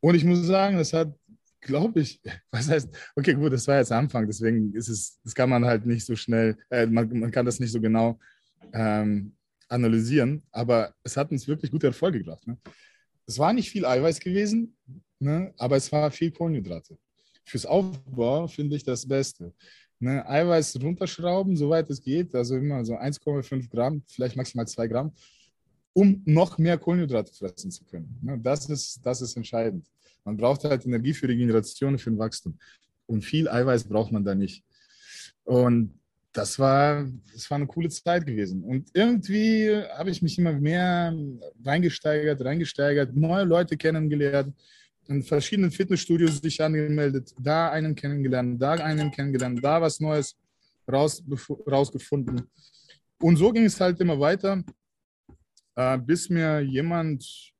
Und 0.00 0.14
ich 0.14 0.24
muss 0.24 0.44
sagen, 0.46 0.76
das 0.76 0.92
hat, 0.92 1.14
glaube 1.60 2.00
ich, 2.00 2.20
was 2.50 2.68
heißt, 2.68 2.88
okay, 3.16 3.34
gut, 3.34 3.52
das 3.52 3.66
war 3.66 3.78
jetzt 3.78 3.92
Anfang, 3.92 4.26
deswegen 4.26 4.74
ist 4.74 4.88
es, 4.88 5.20
das 5.22 5.34
kann 5.34 5.50
man 5.50 5.64
halt 5.64 5.86
nicht 5.86 6.04
so 6.04 6.16
schnell, 6.16 6.56
äh, 6.70 6.86
man, 6.86 7.08
man 7.18 7.30
kann 7.30 7.46
das 7.46 7.60
nicht 7.60 7.72
so 7.72 7.80
genau 7.80 8.18
ähm, 8.72 9.34
analysieren, 9.68 10.42
aber 10.50 10.94
es 11.02 11.16
hat 11.16 11.30
uns 11.30 11.46
wirklich 11.46 11.70
gute 11.70 11.88
Erfolge 11.88 12.18
gebracht. 12.18 12.46
Ne? 12.46 12.58
Es 13.26 13.38
war 13.38 13.52
nicht 13.52 13.70
viel 13.70 13.84
Eiweiß 13.84 14.20
gewesen, 14.20 14.76
ne? 15.18 15.52
aber 15.56 15.76
es 15.76 15.90
war 15.92 16.10
viel 16.10 16.30
Kohlenhydrate 16.30 16.98
fürs 17.48 17.66
Aufbau 17.66 18.46
finde 18.46 18.76
ich 18.76 18.84
das 18.84 19.06
Beste. 19.06 19.52
Ne, 20.00 20.24
Eiweiß 20.28 20.80
runterschrauben, 20.80 21.56
soweit 21.56 21.90
es 21.90 22.00
geht, 22.00 22.32
also 22.34 22.56
immer 22.56 22.84
so 22.84 22.94
1,5 22.94 23.68
Gramm, 23.68 24.02
vielleicht 24.06 24.36
maximal 24.36 24.68
2 24.68 24.86
Gramm, 24.86 25.12
um 25.92 26.22
noch 26.24 26.56
mehr 26.58 26.78
Kohlenhydrate 26.78 27.32
fressen 27.32 27.70
zu 27.70 27.84
können. 27.84 28.16
Ne, 28.22 28.38
das, 28.38 28.68
ist, 28.68 29.04
das 29.04 29.22
ist 29.22 29.36
entscheidend. 29.36 29.86
Man 30.24 30.36
braucht 30.36 30.62
halt 30.64 30.86
Energie 30.86 31.14
für 31.14 31.26
die 31.26 31.36
Generation, 31.36 31.98
für 31.98 32.10
den 32.10 32.18
Wachstum. 32.18 32.56
Und 33.06 33.24
viel 33.24 33.48
Eiweiß 33.48 33.84
braucht 33.84 34.12
man 34.12 34.24
da 34.24 34.34
nicht. 34.34 34.62
Und 35.44 35.98
das 36.32 36.58
war, 36.58 37.04
das 37.32 37.50
war 37.50 37.56
eine 37.56 37.66
coole 37.66 37.88
Zeit 37.88 38.24
gewesen. 38.24 38.62
Und 38.62 38.90
irgendwie 38.92 39.74
habe 39.96 40.10
ich 40.10 40.22
mich 40.22 40.38
immer 40.38 40.52
mehr 40.52 41.12
reingesteigert, 41.64 42.44
reingesteigert, 42.44 43.16
neue 43.16 43.44
Leute 43.44 43.76
kennengelernt 43.76 44.54
in 45.08 45.22
verschiedenen 45.22 45.70
Fitnessstudios 45.70 46.38
sich 46.38 46.62
angemeldet, 46.62 47.34
da 47.40 47.70
einen 47.70 47.94
kennengelernt, 47.94 48.60
da 48.60 48.72
einen 48.72 49.10
kennengelernt, 49.10 49.64
da 49.64 49.80
was 49.80 50.00
Neues 50.00 50.36
raus, 50.90 51.22
rausgefunden. 51.66 52.42
Und 53.20 53.36
so 53.36 53.50
ging 53.50 53.64
es 53.64 53.80
halt 53.80 53.98
immer 54.00 54.20
weiter, 54.20 54.62
äh, 55.74 55.98
bis 55.98 56.28
mir 56.28 56.60
jemand, 56.60 57.52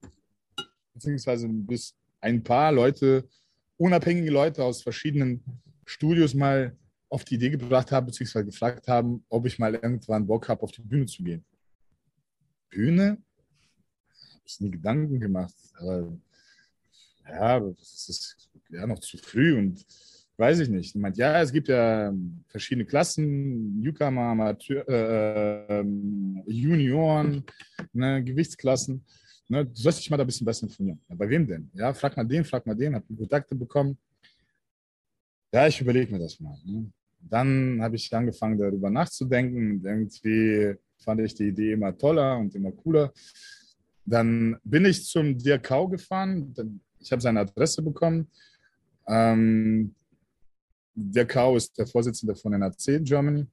beziehungsweise 0.92 1.48
bis 1.48 1.94
ein 2.20 2.42
paar 2.42 2.70
Leute, 2.70 3.28
unabhängige 3.76 4.30
Leute 4.30 4.62
aus 4.62 4.82
verschiedenen 4.82 5.42
Studios 5.86 6.34
mal 6.34 6.76
auf 7.08 7.24
die 7.24 7.36
Idee 7.36 7.50
gebracht 7.50 7.90
haben, 7.90 8.06
beziehungsweise 8.06 8.44
gefragt 8.44 8.86
haben, 8.88 9.24
ob 9.28 9.46
ich 9.46 9.58
mal 9.58 9.74
irgendwann 9.74 10.26
Bock 10.26 10.48
habe, 10.48 10.62
auf 10.62 10.72
die 10.72 10.82
Bühne 10.82 11.06
zu 11.06 11.22
gehen. 11.22 11.44
Bühne? 12.68 13.22
Habe 14.32 14.42
ich 14.44 14.60
nie 14.60 14.70
Gedanken 14.70 15.18
gemacht. 15.18 15.54
Aber 15.78 16.18
ja, 17.28 17.60
das 17.60 18.08
ist 18.08 18.50
ja 18.70 18.86
noch 18.86 18.98
zu 18.98 19.16
früh 19.18 19.56
und 19.56 19.84
weiß 20.36 20.60
ich 20.60 20.68
nicht. 20.68 20.94
Ich 20.94 20.94
meint, 20.94 21.16
ja, 21.16 21.40
es 21.42 21.52
gibt 21.52 21.68
ja 21.68 22.12
verschiedene 22.46 22.86
Klassen, 22.86 23.80
Newcomer, 23.80 24.22
Amateur, 24.22 24.88
äh, 24.88 25.80
ähm, 25.80 26.42
Junioren, 26.46 27.44
ne, 27.92 28.22
Gewichtsklassen. 28.22 29.04
Ne, 29.48 29.64
du 29.64 29.74
sollst 29.74 30.00
dich 30.00 30.10
mal 30.10 30.16
da 30.16 30.24
ein 30.24 30.26
bisschen 30.26 30.44
besser 30.44 30.64
informieren. 30.64 31.00
Ja, 31.08 31.14
bei 31.16 31.28
wem 31.28 31.46
denn? 31.46 31.70
Ja, 31.74 31.92
frag 31.92 32.16
mal 32.16 32.24
den, 32.24 32.44
frag 32.44 32.66
mal 32.66 32.74
den, 32.74 32.94
hab 32.94 33.04
Kontakte 33.08 33.54
bekommen. 33.54 33.98
Ja, 35.52 35.66
ich 35.66 35.80
überlege 35.80 36.12
mir 36.12 36.18
das 36.18 36.38
mal. 36.38 36.56
Ne. 36.64 36.92
Dann 37.20 37.78
habe 37.82 37.96
ich 37.96 38.14
angefangen, 38.14 38.58
darüber 38.58 38.90
nachzudenken. 38.90 39.82
Irgendwie 39.84 40.74
fand 40.98 41.20
ich 41.22 41.34
die 41.34 41.48
Idee 41.48 41.72
immer 41.72 41.96
toller 41.96 42.38
und 42.38 42.54
immer 42.54 42.70
cooler. 42.72 43.12
Dann 44.04 44.56
bin 44.62 44.84
ich 44.84 45.04
zum 45.04 45.36
DRK 45.36 45.90
gefahren. 45.90 46.54
Ich 47.00 47.12
habe 47.12 47.22
seine 47.22 47.40
Adresse 47.40 47.82
bekommen. 47.82 48.30
Ähm, 49.06 49.94
der 50.94 51.26
Kau 51.26 51.56
ist 51.56 51.78
der 51.78 51.86
Vorsitzende 51.86 52.34
von 52.34 52.52
NRC 52.52 53.04
Germany, 53.04 53.46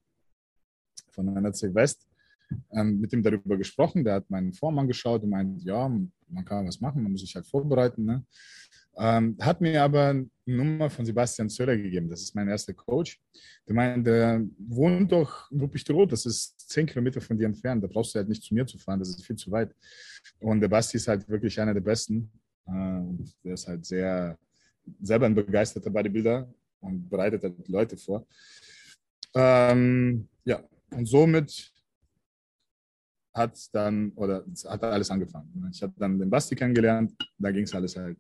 von 1.11 1.35
NRC 1.35 1.73
West. 1.73 2.07
Ähm, 2.71 2.99
mit 2.99 3.11
ihm 3.13 3.23
darüber 3.23 3.57
gesprochen. 3.57 4.03
Der 4.03 4.15
hat 4.15 4.29
meinen 4.29 4.53
Form 4.53 4.77
angeschaut 4.79 5.23
und 5.23 5.29
meint, 5.29 5.63
ja, 5.63 5.87
man 5.87 6.45
kann 6.45 6.67
was 6.67 6.79
machen, 6.79 7.03
man 7.03 7.11
muss 7.11 7.21
sich 7.21 7.35
halt 7.35 7.47
vorbereiten. 7.47 8.05
Ne? 8.05 8.25
Ähm, 8.97 9.37
hat 9.41 9.61
mir 9.61 9.81
aber 9.81 10.09
eine 10.09 10.27
Nummer 10.45 10.89
von 10.89 11.05
Sebastian 11.05 11.49
Zöller 11.49 11.75
gegeben. 11.75 12.09
Das 12.09 12.21
ist 12.21 12.35
mein 12.35 12.47
erster 12.47 12.73
Coach. 12.73 13.19
Der 13.67 13.75
meint, 13.75 14.07
der 14.07 14.43
wohnt 14.57 15.11
doch 15.11 15.51
in 15.51 15.59
Ruppichteroth, 15.59 16.11
das 16.11 16.25
ist 16.25 16.69
zehn 16.69 16.85
Kilometer 16.85 17.19
von 17.19 17.37
dir 17.37 17.45
entfernt. 17.45 17.83
Da 17.83 17.87
brauchst 17.87 18.15
du 18.15 18.19
halt 18.19 18.29
nicht 18.29 18.43
zu 18.43 18.53
mir 18.53 18.65
zu 18.65 18.77
fahren, 18.77 18.99
das 18.99 19.09
ist 19.09 19.25
viel 19.25 19.35
zu 19.35 19.51
weit. 19.51 19.75
Und 20.39 20.61
der 20.61 20.69
Basti 20.69 20.97
ist 20.97 21.07
halt 21.07 21.27
wirklich 21.27 21.59
einer 21.59 21.73
der 21.73 21.81
Besten. 21.81 22.31
Und 22.65 23.33
der 23.43 23.53
ist 23.53 23.67
halt 23.67 23.85
sehr, 23.85 24.37
selber 25.01 25.25
ein 25.25 25.35
begeisterter 25.35 25.89
Bodybuilder 25.89 26.47
und 26.81 27.09
bereitet 27.09 27.43
halt 27.43 27.67
Leute 27.67 27.97
vor. 27.97 28.25
Ähm, 29.33 30.27
ja, 30.43 30.63
und 30.91 31.05
somit 31.05 31.71
hat 33.33 33.57
dann, 33.73 34.11
oder 34.15 34.45
hat 34.65 34.83
alles 34.83 35.11
angefangen. 35.11 35.69
Ich 35.71 35.83
habe 35.83 35.93
dann 35.97 36.17
den 36.17 36.29
Basti 36.29 36.55
kennengelernt, 36.55 37.13
da 37.37 37.51
ging 37.51 37.63
es 37.63 37.75
alles 37.75 37.95
halt 37.97 38.17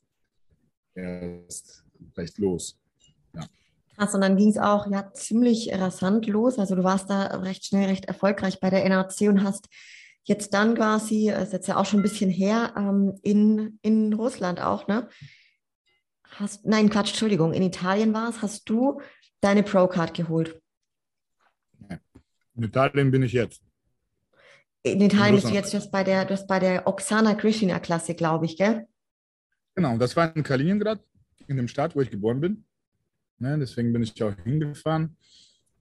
erst 0.93 1.85
recht 2.17 2.37
los. 2.37 2.77
Ja. 3.33 3.47
Krass, 3.95 4.13
und 4.13 4.21
dann 4.21 4.35
ging 4.35 4.49
es 4.49 4.57
auch 4.57 4.91
ja 4.91 5.11
ziemlich 5.13 5.71
rasant 5.73 6.27
los. 6.27 6.59
Also 6.59 6.75
du 6.75 6.83
warst 6.83 7.09
da 7.09 7.27
recht 7.37 7.65
schnell, 7.65 7.87
recht 7.87 8.05
erfolgreich 8.05 8.59
bei 8.59 8.69
der 8.69 8.83
NRC 8.83 9.29
und 9.29 9.43
hast 9.43 9.69
jetzt 10.25 10.53
dann 10.53 10.75
quasi, 10.75 11.29
ist 11.29 11.53
jetzt 11.53 11.67
ja 11.67 11.77
auch 11.77 11.85
schon 11.85 11.99
ein 11.99 12.03
bisschen 12.03 12.29
her, 12.29 12.73
ähm, 12.77 13.17
in, 13.21 13.79
in 13.81 14.13
Russland 14.13 14.59
auch, 14.59 14.87
ne? 14.87 15.07
Hast, 16.23 16.65
nein, 16.65 16.89
Quatsch, 16.89 17.09
Entschuldigung, 17.09 17.53
in 17.53 17.63
Italien 17.63 18.13
war 18.13 18.29
es, 18.29 18.41
hast 18.41 18.69
du 18.69 19.01
deine 19.39 19.63
Pro-Card 19.63 20.13
geholt? 20.13 20.59
In 22.55 22.63
Italien 22.63 23.11
bin 23.11 23.23
ich 23.23 23.33
jetzt. 23.33 23.61
In 24.83 25.01
Italien 25.01 25.35
bist 25.35 25.49
du 25.49 25.53
jetzt, 25.53 25.73
du 25.73 25.91
bei 25.91 26.03
der, 26.03 26.25
du 26.25 26.33
hast 26.33 26.47
bei 26.47 26.59
der 26.59 26.87
Oksana 26.87 27.35
Krishina 27.35 27.79
Klasse, 27.79 28.15
glaube 28.15 28.45
ich, 28.45 28.57
gell? 28.57 28.87
Genau, 29.75 29.97
das 29.97 30.15
war 30.15 30.35
in 30.35 30.43
Kaliningrad, 30.43 31.03
in 31.47 31.57
dem 31.57 31.67
Stadt, 31.67 31.95
wo 31.95 32.01
ich 32.01 32.09
geboren 32.09 32.39
bin. 32.39 32.65
Ne, 33.37 33.57
deswegen 33.59 33.91
bin 33.91 34.03
ich 34.03 34.21
auch 34.23 34.33
hingefahren, 34.43 35.17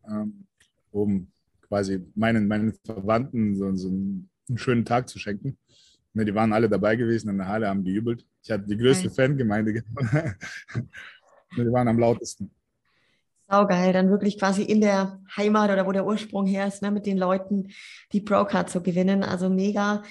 ähm, 0.08 0.46
um 0.90 1.30
quasi 1.62 2.04
meinen, 2.14 2.48
meinen 2.48 2.74
Verwandten 2.84 3.54
so, 3.54 3.74
so 3.76 3.88
ein 3.88 4.28
einen 4.48 4.58
schönen 4.58 4.84
Tag 4.84 5.08
zu 5.08 5.18
schenken. 5.18 5.58
Ne, 6.12 6.24
die 6.24 6.34
waren 6.34 6.52
alle 6.52 6.68
dabei 6.68 6.96
gewesen 6.96 7.28
in 7.30 7.38
der 7.38 7.48
Halle, 7.48 7.68
haben 7.68 7.84
gejubelt. 7.84 8.24
Ich 8.42 8.50
hatte 8.50 8.66
die 8.66 8.76
größte 8.76 9.06
Nein. 9.06 9.14
Fangemeinde. 9.14 9.72
die 11.56 11.72
waren 11.72 11.88
am 11.88 11.98
lautesten. 11.98 12.50
Saugeil, 13.48 13.92
dann 13.92 14.10
wirklich 14.10 14.38
quasi 14.38 14.62
in 14.62 14.80
der 14.80 15.20
Heimat 15.36 15.70
oder 15.70 15.86
wo 15.86 15.92
der 15.92 16.06
Ursprung 16.06 16.46
her 16.46 16.66
ist, 16.66 16.82
ne, 16.82 16.90
mit 16.90 17.04
den 17.04 17.18
Leuten 17.18 17.70
die 18.12 18.20
Pro-Card 18.20 18.70
zu 18.70 18.80
gewinnen. 18.82 19.22
Also 19.22 19.50
mega. 19.50 20.02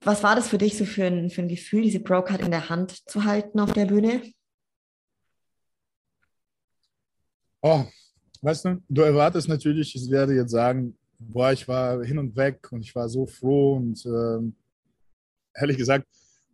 Was 0.00 0.22
war 0.22 0.34
das 0.34 0.48
für 0.48 0.58
dich 0.58 0.76
so 0.76 0.84
für 0.84 1.04
ein, 1.04 1.30
für 1.30 1.42
ein 1.42 1.48
Gefühl, 1.48 1.82
diese 1.82 2.00
Pro-Card 2.00 2.40
in 2.40 2.50
der 2.50 2.68
Hand 2.68 3.08
zu 3.08 3.24
halten 3.24 3.60
auf 3.60 3.72
der 3.72 3.86
Bühne? 3.86 4.22
Oh, 7.62 7.84
weißt 8.40 8.64
du, 8.64 8.82
du 8.88 9.02
erwartest 9.02 9.48
natürlich, 9.48 9.94
ich 9.94 10.10
werde 10.10 10.34
jetzt 10.34 10.50
sagen, 10.50 10.98
boah, 11.28 11.52
ich 11.52 11.66
war 11.68 12.04
hin 12.04 12.18
und 12.18 12.34
weg 12.36 12.70
und 12.72 12.82
ich 12.82 12.94
war 12.94 13.08
so 13.08 13.26
froh 13.26 13.76
und 13.76 14.04
äh, 14.06 15.60
ehrlich 15.60 15.76
gesagt 15.76 16.06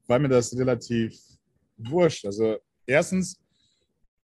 war 0.07 0.19
mir 0.19 0.29
das 0.29 0.57
relativ 0.57 1.21
wurscht. 1.77 2.25
Also 2.25 2.57
erstens, 2.87 3.39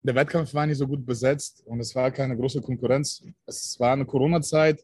der 0.01 0.15
Wettkampf 0.15 0.53
war 0.53 0.65
nicht 0.65 0.77
so 0.77 0.87
gut 0.87 1.05
besetzt 1.05 1.63
und 1.65 1.79
es 1.79 1.93
war 1.95 2.11
keine 2.11 2.35
große 2.35 2.61
Konkurrenz. 2.61 3.23
Es 3.45 3.79
war 3.79 3.93
eine 3.93 4.05
Corona-Zeit, 4.05 4.83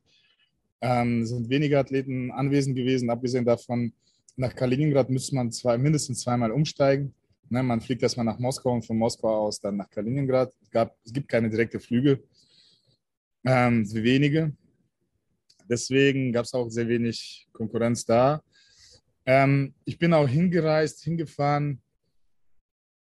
ähm, 0.82 1.26
sind 1.26 1.50
wenige 1.50 1.80
Athleten 1.80 2.32
anwesend 2.32 2.76
gewesen. 2.76 3.10
Abgesehen 3.10 3.46
davon, 3.46 3.94
nach 4.36 4.56
Kaliningrad 4.56 5.10
müsste 5.10 5.36
man 5.36 5.52
zwei, 5.52 5.78
mindestens 5.78 6.22
zweimal 6.22 6.52
umsteigen. 6.52 7.14
Ne, 7.50 7.64
man 7.64 7.82
fliegt 7.82 8.04
erstmal 8.04 8.26
nach 8.26 8.38
Moskau 8.38 8.74
und 8.74 8.86
von 8.86 8.98
Moskau 8.98 9.48
aus 9.48 9.60
dann 9.60 9.78
nach 9.78 9.90
Kaliningrad. 9.90 10.54
Es, 10.62 10.70
gab, 10.70 10.96
es 11.04 11.12
gibt 11.12 11.28
keine 11.28 11.50
direkte 11.50 11.80
Flüge, 11.80 12.24
ähm, 13.44 13.92
wenige. 13.92 14.54
Deswegen 15.70 16.32
gab 16.32 16.46
es 16.46 16.54
auch 16.54 16.70
sehr 16.70 16.88
wenig 16.88 17.48
Konkurrenz 17.52 18.06
da. 18.06 18.42
Ähm, 19.26 19.74
ich 19.86 19.98
bin 20.00 20.14
auch 20.14 20.28
hingereist, 20.28 21.04
hingefahren, 21.04 21.82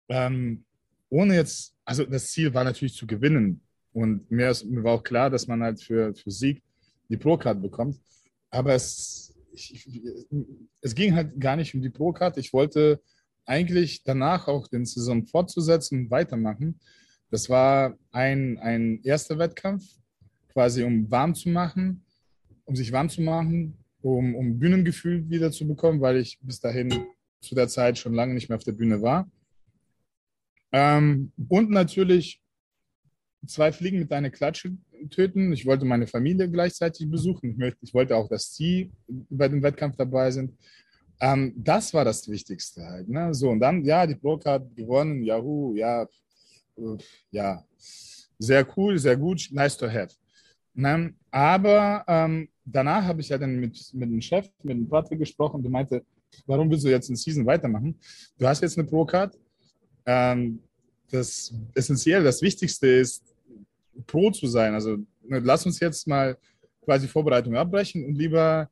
ähm, 0.07 0.63
ohne 1.09 1.35
jetzt, 1.35 1.75
also 1.83 2.05
das 2.05 2.27
Ziel 2.27 2.53
war 2.53 2.63
natürlich 2.63 2.95
zu 2.95 3.05
gewinnen. 3.05 3.61
Und 3.91 4.29
mir, 4.29 4.49
ist, 4.49 4.65
mir 4.65 4.83
war 4.83 4.93
auch 4.93 5.03
klar, 5.03 5.29
dass 5.29 5.47
man 5.47 5.63
halt 5.63 5.81
für, 5.81 6.13
für 6.13 6.31
Sieg 6.31 6.61
die 7.09 7.17
Pro-Card 7.17 7.61
bekommt. 7.61 7.99
Aber 8.49 8.73
es, 8.73 9.33
ich, 9.53 9.87
es 10.81 10.95
ging 10.95 11.15
halt 11.15 11.39
gar 11.39 11.55
nicht 11.55 11.73
um 11.75 11.81
die 11.81 11.89
Pro-Card. 11.89 12.37
Ich 12.37 12.53
wollte 12.53 13.01
eigentlich 13.45 14.03
danach 14.03 14.47
auch 14.47 14.67
den 14.67 14.85
Saison 14.85 15.25
fortzusetzen 15.25 15.99
und 15.99 16.11
weitermachen. 16.11 16.79
Das 17.29 17.49
war 17.49 17.97
ein, 18.11 18.57
ein 18.59 19.01
erster 19.03 19.37
Wettkampf, 19.37 19.83
quasi 20.49 20.83
um 20.83 21.09
warm 21.11 21.35
zu 21.35 21.49
machen, 21.49 22.04
um 22.65 22.75
sich 22.75 22.91
warm 22.91 23.09
zu 23.09 23.21
machen, 23.21 23.77
um, 24.01 24.35
um 24.35 24.59
Bühnengefühl 24.59 25.29
wieder 25.29 25.51
zu 25.51 25.67
bekommen, 25.67 26.01
weil 26.01 26.17
ich 26.17 26.37
bis 26.41 26.59
dahin 26.59 26.89
zu 27.41 27.55
der 27.55 27.67
Zeit 27.67 27.97
schon 27.97 28.13
lange 28.13 28.33
nicht 28.33 28.49
mehr 28.49 28.57
auf 28.57 28.63
der 28.63 28.73
Bühne 28.73 29.01
war. 29.01 29.29
Ähm, 30.71 31.31
und 31.47 31.69
natürlich 31.69 32.41
zwei 33.47 33.71
Fliegen 33.71 33.99
mit 33.99 34.11
einer 34.11 34.29
Klatsche 34.29 34.75
töten. 35.09 35.53
Ich 35.53 35.65
wollte 35.65 35.85
meine 35.85 36.07
Familie 36.07 36.49
gleichzeitig 36.49 37.09
besuchen. 37.09 37.51
Ich, 37.51 37.57
möchte, 37.57 37.79
ich 37.83 37.93
wollte 37.93 38.15
auch, 38.15 38.27
dass 38.27 38.55
sie 38.55 38.91
bei 39.07 39.47
dem 39.47 39.61
Wettkampf 39.61 39.95
dabei 39.97 40.31
sind. 40.31 40.57
Ähm, 41.19 41.53
das 41.55 41.93
war 41.93 42.03
das 42.03 42.27
Wichtigste 42.27 42.83
halt. 42.83 43.07
Ne? 43.07 43.33
So, 43.33 43.49
und 43.49 43.59
dann, 43.59 43.83
ja, 43.85 44.05
die 44.05 44.15
Pro-Card 44.15 44.75
gewonnen, 44.75 45.23
Yahoo, 45.23 45.75
ja, 45.75 46.07
ja, 47.31 47.63
sehr 48.37 48.67
cool, 48.77 48.97
sehr 48.97 49.15
gut, 49.15 49.47
nice 49.51 49.77
to 49.77 49.87
have. 49.87 50.13
Ne? 50.73 51.13
Aber 51.31 52.03
ähm, 52.07 52.49
danach 52.65 53.03
habe 53.03 53.21
ich 53.21 53.29
ja 53.29 53.37
dann 53.37 53.59
mit, 53.59 53.93
mit 53.93 54.09
dem 54.09 54.21
Chef, 54.21 54.49
mit 54.63 54.77
dem 54.77 54.89
Patrick 54.89 55.19
gesprochen, 55.19 55.61
der 55.61 55.71
meinte, 55.71 56.03
warum 56.45 56.69
willst 56.69 56.85
du 56.85 56.89
jetzt 56.89 57.09
in 57.09 57.15
Season 57.15 57.45
weitermachen? 57.45 57.97
Du 58.37 58.47
hast 58.47 58.61
jetzt 58.61 58.77
eine 58.77 58.87
Pro-Card. 58.87 59.37
Ähm, 60.05 60.59
das 61.11 61.53
Essentielle, 61.73 62.23
das 62.23 62.41
Wichtigste 62.41 62.87
ist, 62.87 63.23
Pro 64.07 64.31
zu 64.31 64.47
sein. 64.47 64.73
Also 64.73 64.97
ne, 65.23 65.39
lass 65.39 65.65
uns 65.65 65.79
jetzt 65.79 66.07
mal 66.07 66.37
quasi 66.83 67.07
Vorbereitung 67.07 67.55
abbrechen 67.55 68.05
und 68.05 68.15
lieber 68.15 68.69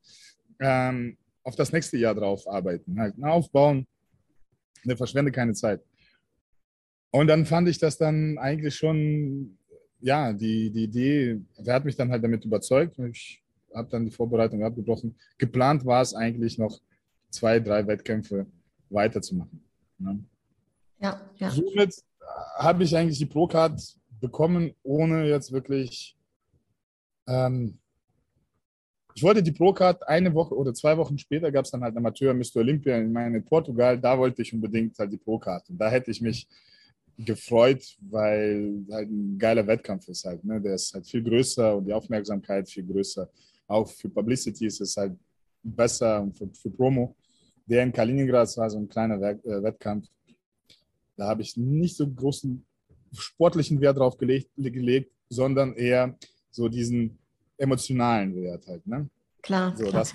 ähm, 0.60 1.16
auf 1.42 1.56
das 1.56 1.72
nächste 1.72 1.96
Jahr 1.96 2.14
drauf 2.14 2.46
arbeiten, 2.48 2.98
halt 2.98 3.16
ne, 3.18 3.30
aufbauen. 3.30 3.86
Ne, 4.84 4.96
verschwende 4.96 5.32
keine 5.32 5.54
Zeit. 5.54 5.82
Und 7.10 7.28
dann 7.28 7.46
fand 7.46 7.68
ich 7.68 7.78
das 7.78 7.96
dann 7.96 8.38
eigentlich 8.38 8.74
schon, 8.74 9.56
ja, 10.00 10.32
die, 10.32 10.70
die 10.70 10.84
Idee, 10.84 11.40
der 11.58 11.74
hat 11.74 11.84
mich 11.84 11.96
dann 11.96 12.10
halt 12.10 12.24
damit 12.24 12.44
überzeugt. 12.44 12.98
Ich 12.98 13.43
habe 13.74 13.88
dann 13.90 14.04
die 14.04 14.10
Vorbereitung 14.10 14.62
abgebrochen. 14.62 15.16
Geplant 15.38 15.84
war 15.84 16.02
es 16.02 16.14
eigentlich 16.14 16.58
noch 16.58 16.80
zwei, 17.30 17.60
drei 17.60 17.86
Wettkämpfe 17.86 18.46
weiterzumachen. 18.90 19.62
Ne? 19.98 20.24
Ja, 21.00 21.20
ja. 21.36 21.50
Somit 21.50 22.02
habe 22.56 22.84
ich 22.84 22.96
eigentlich 22.96 23.18
die 23.18 23.26
Pro-Card 23.26 23.80
bekommen, 24.20 24.72
ohne 24.82 25.28
jetzt 25.28 25.52
wirklich 25.52 26.16
ähm, 27.26 27.78
ich 29.14 29.22
wollte 29.22 29.42
die 29.42 29.52
Pro-Card 29.52 30.08
eine 30.08 30.34
Woche 30.34 30.56
oder 30.56 30.74
zwei 30.74 30.96
Wochen 30.96 31.16
später 31.18 31.52
gab 31.52 31.64
es 31.64 31.70
dann 31.70 31.82
halt 31.82 31.96
Amateur 31.96 32.34
Mr. 32.34 32.56
Olympia 32.56 32.96
in, 32.98 33.12
meine, 33.12 33.36
in 33.36 33.44
Portugal. 33.44 33.98
Da 33.98 34.18
wollte 34.18 34.42
ich 34.42 34.52
unbedingt 34.52 34.98
halt 34.98 35.12
die 35.12 35.16
Pro-Card. 35.16 35.70
Und 35.70 35.78
da 35.78 35.88
hätte 35.88 36.10
ich 36.10 36.20
mich 36.20 36.48
gefreut, 37.16 37.96
weil 38.00 38.84
halt 38.90 39.08
ein 39.08 39.38
geiler 39.38 39.64
Wettkampf 39.68 40.08
ist 40.08 40.24
halt. 40.24 40.44
Ne? 40.44 40.60
Der 40.60 40.74
ist 40.74 40.92
halt 40.92 41.06
viel 41.06 41.22
größer 41.22 41.76
und 41.76 41.84
die 41.86 41.92
Aufmerksamkeit 41.92 42.68
viel 42.68 42.84
größer. 42.84 43.30
Auch 43.66 43.88
für 43.88 44.08
Publicity 44.08 44.66
ist 44.66 44.80
es 44.80 44.96
halt 44.96 45.16
besser 45.62 46.22
und 46.22 46.36
für, 46.36 46.48
für 46.52 46.70
Promo. 46.70 47.16
Der 47.66 47.82
in 47.82 47.92
Kaliningrad 47.92 48.56
war 48.56 48.68
so 48.68 48.78
ein 48.78 48.88
kleiner 48.88 49.20
äh, 49.20 49.62
Wettkampf. 49.62 50.06
Da 51.16 51.28
habe 51.28 51.42
ich 51.42 51.56
nicht 51.56 51.96
so 51.96 52.08
großen 52.08 52.64
sportlichen 53.12 53.80
Wert 53.80 53.98
drauf 53.98 54.16
gelegt, 54.18 54.50
gelegt 54.56 55.12
sondern 55.28 55.74
eher 55.74 56.16
so 56.50 56.68
diesen 56.68 57.18
emotionalen 57.56 58.34
Wert 58.36 58.66
halt. 58.66 58.86
Ne? 58.86 59.08
Klar. 59.42 59.74
So, 59.76 59.84
klar. 59.84 60.02
Das. 60.02 60.14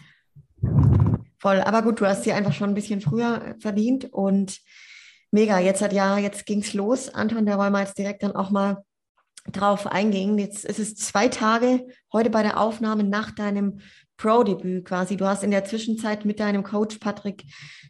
Voll. 1.40 1.62
Aber 1.62 1.82
gut, 1.82 2.02
du 2.02 2.06
hast 2.06 2.24
sie 2.24 2.34
einfach 2.34 2.54
schon 2.54 2.70
ein 2.70 2.76
bisschen 2.76 3.02
früher 3.02 3.56
verdient 3.60 4.12
und 4.12 4.60
mega. 5.32 5.60
Jetzt 5.60 5.82
hat 5.82 5.94
ja, 5.94 6.18
jetzt 6.18 6.46
ging 6.46 6.60
es 6.60 6.74
los. 6.74 7.10
Anton, 7.10 7.46
da 7.46 7.58
wollen 7.58 7.72
wir 7.72 7.82
jetzt 7.82 7.98
direkt 7.98 8.24
dann 8.24 8.36
auch 8.36 8.50
mal 8.50 8.84
drauf 9.52 9.88
eingehen. 9.88 10.38
Jetzt 10.38 10.66
ist 10.66 10.80
es 10.80 10.96
zwei 10.96 11.28
Tage 11.28 11.88
heute 12.12 12.30
bei 12.30 12.44
der 12.44 12.60
Aufnahme 12.60 13.04
nach 13.04 13.32
deinem 13.32 13.80
Pro-Debüt 14.18 14.86
quasi. 14.86 15.18
Du 15.18 15.26
hast 15.26 15.44
in 15.44 15.52
der 15.52 15.66
Zwischenzeit 15.66 16.26
mit 16.26 16.40
deinem 16.40 16.64
Coach 16.64 16.98
Patrick 16.98 17.44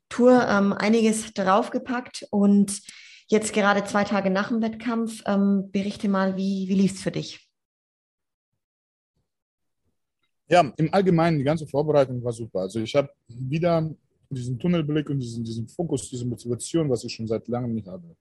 Tour 0.10 0.48
ähm, 0.48 0.74
einiges 0.74 1.34
draufgepackt 1.34 2.28
und 2.30 2.82
jetzt 3.28 3.54
gerade 3.54 3.84
zwei 3.84 4.04
Tage 4.04 4.30
nach 4.30 4.50
dem 4.50 4.62
Wettkampf. 4.62 5.24
Ähm, 5.26 5.70
berichte 5.72 6.08
mal, 6.08 6.38
wie, 6.38 6.68
wie 6.70 6.76
lief 6.76 6.94
es 6.94 7.02
für 7.02 7.12
dich? 7.12 7.50
Ja, 10.48 10.62
im 10.78 10.94
Allgemeinen, 10.94 11.38
die 11.38 11.44
ganze 11.44 11.68
Vorbereitung 11.68 12.24
war 12.24 12.34
super. 12.34 12.62
Also 12.62 12.80
ich 12.80 12.96
habe 12.96 13.10
wieder 13.28 13.90
diesen 14.30 14.58
Tunnelblick 14.58 15.10
und 15.10 15.20
diesen, 15.20 15.44
diesen 15.44 15.68
Fokus, 15.68 16.10
diese 16.10 16.26
Motivation, 16.26 16.90
was 16.90 17.04
ich 17.04 17.14
schon 17.14 17.28
seit 17.28 17.48
langem 17.48 17.74
nicht 17.74 17.88
habe. 17.88 18.16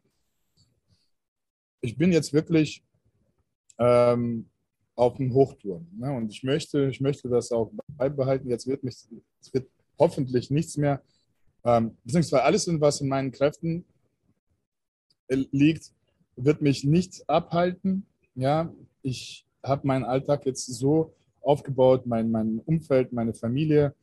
Ich 1.81 1.97
bin 1.97 2.13
jetzt 2.13 2.33
wirklich 2.33 2.83
ähm, 3.79 4.49
auf 4.97 5.17
dem 5.17 5.33
Hochtour. 5.33 5.85
Ne? 5.97 6.13
Und 6.13 6.31
ich 6.31 6.43
möchte, 6.43 6.89
ich 6.89 7.01
möchte 7.01 7.29
das 7.29 7.53
auch 7.53 7.71
beibehalten. 7.89 8.51
Jetzt 8.51 8.67
wird 8.67 8.83
mich, 8.83 8.97
es 9.41 9.55
wird 9.55 9.69
hoffentlich 9.99 10.51
nichts 10.51 10.77
mehr, 10.77 11.03
ähm, 11.65 11.97
beziehungsweise 12.05 12.43
alles, 12.43 12.69
was 12.81 13.01
in 13.01 13.09
meinen 13.09 13.31
Kräften 13.31 13.85
äh, 15.29 15.45
liegt, 15.51 15.93
wird 16.37 16.63
mich 16.63 16.85
nicht 16.85 17.29
abhalten. 17.29 18.07
Ja, 18.35 18.73
ich 19.03 19.47
habe 19.63 19.87
meinen 19.87 20.05
Alltag 20.05 20.47
jetzt 20.47 20.67
so 20.67 21.15
aufgebaut, 21.41 22.07
mein, 22.07 22.31
mein 22.31 22.61
Umfeld, 22.61 23.13
meine 23.13 23.35
Familie. 23.35 23.95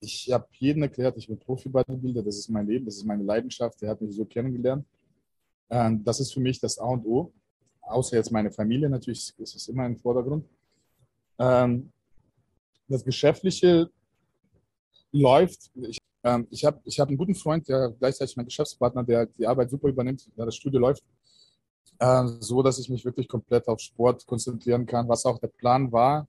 Ich 0.00 0.30
habe 0.30 0.46
jedem 0.52 0.82
erklärt, 0.82 1.16
ich 1.16 1.26
bin 1.26 1.38
Profi-Bodybuilder, 1.38 2.22
das 2.22 2.36
ist 2.36 2.48
mein 2.50 2.66
Leben, 2.66 2.84
das 2.84 2.96
ist 2.96 3.04
meine 3.04 3.22
Leidenschaft, 3.22 3.80
der 3.80 3.90
hat 3.90 4.00
mich 4.00 4.14
so 4.14 4.24
kennengelernt. 4.24 4.86
Ähm, 5.70 6.04
das 6.04 6.20
ist 6.20 6.32
für 6.32 6.40
mich 6.40 6.60
das 6.60 6.78
A 6.78 6.86
und 6.86 7.04
O, 7.06 7.32
außer 7.86 8.16
jetzt 8.16 8.32
meine 8.32 8.50
Familie, 8.50 8.88
natürlich 8.88 9.32
ist 9.38 9.56
es 9.56 9.68
immer 9.68 9.86
im 9.86 9.96
Vordergrund. 9.96 10.44
Ähm, 11.38 11.90
das 12.88 13.04
Geschäftliche 13.04 13.90
läuft. 15.12 15.70
Ich, 15.74 15.98
ähm, 16.22 16.46
ich 16.50 16.64
habe 16.64 16.80
ich 16.84 17.00
hab 17.00 17.08
einen 17.08 17.16
guten 17.16 17.34
Freund, 17.34 17.68
der 17.68 17.90
gleichzeitig 17.98 18.36
mein 18.36 18.46
Geschäftspartner, 18.46 19.04
der 19.04 19.26
die 19.26 19.46
Arbeit 19.46 19.70
super 19.70 19.88
übernimmt, 19.88 20.28
da 20.36 20.44
das 20.44 20.56
Studio 20.56 20.80
läuft 20.80 21.02
äh, 21.98 22.26
so 22.40 22.62
dass 22.62 22.78
ich 22.78 22.88
mich 22.88 23.04
wirklich 23.04 23.28
komplett 23.28 23.66
auf 23.68 23.80
Sport 23.80 24.26
konzentrieren 24.26 24.86
kann, 24.86 25.08
was 25.08 25.24
auch 25.24 25.38
der 25.38 25.48
Plan 25.48 25.90
war, 25.92 26.26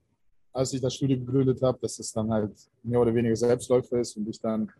als 0.52 0.72
ich 0.72 0.80
das 0.80 0.94
Studio 0.94 1.18
gegründet 1.18 1.60
habe, 1.62 1.78
dass 1.80 1.98
es 1.98 2.12
dann 2.12 2.30
halt 2.30 2.52
mehr 2.82 3.00
oder 3.00 3.14
weniger 3.14 3.36
Selbstläufer 3.36 3.98
ist 4.00 4.16
und 4.16 4.28
ich 4.28 4.40
dann 4.40 4.72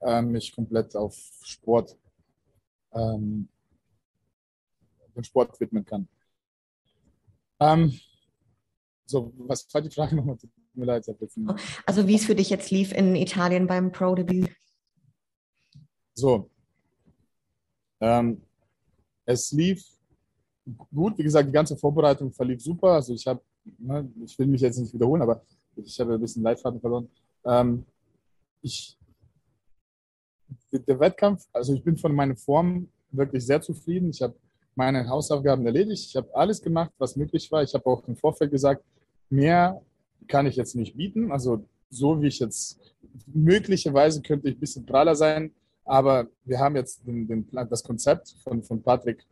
äh, 0.00 0.22
mich 0.22 0.54
komplett 0.54 0.94
auf 0.94 1.16
Sport, 1.42 1.96
ähm, 2.92 3.48
den 5.14 5.24
Sport 5.24 5.58
widmen 5.60 5.84
kann. 5.84 6.06
Ähm, 7.60 7.98
so, 9.06 9.32
was 9.36 9.72
war 9.72 9.82
die 9.82 9.90
Frage 9.90 10.16
nochmal? 10.16 10.36
mir 10.76 10.84
leid. 10.84 11.06
Also 11.86 12.06
wie 12.06 12.14
es 12.14 12.24
für 12.24 12.34
dich 12.34 12.50
jetzt 12.50 12.70
lief 12.70 12.92
in 12.92 13.16
Italien 13.16 13.66
beim 13.66 13.92
Pro-Debüt? 13.92 14.50
So. 16.14 16.50
Ähm, 18.00 18.42
es 19.24 19.52
lief 19.52 19.84
gut. 20.94 21.18
Wie 21.18 21.22
gesagt, 21.22 21.48
die 21.48 21.52
ganze 21.52 21.76
Vorbereitung 21.76 22.32
verlief 22.32 22.62
super. 22.62 22.92
Also 22.92 23.14
ich 23.14 23.26
habe, 23.26 23.40
ne, 23.78 24.10
ich 24.24 24.38
will 24.38 24.46
mich 24.46 24.60
jetzt 24.60 24.78
nicht 24.78 24.92
wiederholen, 24.92 25.22
aber 25.22 25.42
ich 25.76 25.98
habe 26.00 26.14
ein 26.14 26.20
bisschen 26.20 26.42
Leitfaden 26.42 26.80
verloren. 26.80 27.08
Ähm, 27.44 27.86
ich, 28.62 28.98
der 30.72 31.00
Wettkampf, 31.00 31.46
also 31.52 31.74
ich 31.74 31.82
bin 31.82 31.96
von 31.96 32.14
meiner 32.14 32.36
Form 32.36 32.88
wirklich 33.10 33.44
sehr 33.46 33.60
zufrieden. 33.60 34.10
Ich 34.10 34.22
habe 34.22 34.36
meine 34.76 35.08
Hausaufgaben 35.08 35.66
erledigt. 35.66 36.06
Ich 36.06 36.16
habe 36.16 36.32
alles 36.34 36.62
gemacht, 36.62 36.92
was 36.98 37.16
möglich 37.16 37.50
war. 37.50 37.62
Ich 37.62 37.74
habe 37.74 37.86
auch 37.86 38.06
im 38.06 38.14
Vorfeld 38.14 38.50
gesagt, 38.52 38.84
mehr 39.30 39.82
kann 40.28 40.46
ich 40.46 40.54
jetzt 40.56 40.76
nicht 40.76 40.96
bieten. 40.96 41.32
Also 41.32 41.64
so 41.90 42.20
wie 42.20 42.28
ich 42.28 42.38
jetzt 42.38 42.78
möglicherweise 43.26 44.20
könnte 44.22 44.48
ich 44.48 44.56
ein 44.56 44.60
bisschen 44.60 44.84
praller 44.84 45.16
sein, 45.16 45.52
aber 45.84 46.28
wir 46.44 46.58
haben 46.58 46.76
jetzt 46.76 47.06
den, 47.06 47.26
den, 47.26 47.48
das 47.70 47.82
Konzept 47.82 48.36
von, 48.44 48.62
von 48.62 48.82
Patrick 48.82 49.24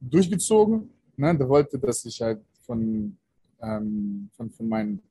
durchgezogen. 0.00 0.90
Ne? 1.16 1.36
Der 1.36 1.48
wollte, 1.48 1.78
dass 1.78 2.04
ich 2.04 2.20
halt 2.20 2.40
von, 2.66 3.16
ähm, 3.62 4.28
von, 4.36 4.50
von 4.50 4.68
meinen 4.68 5.02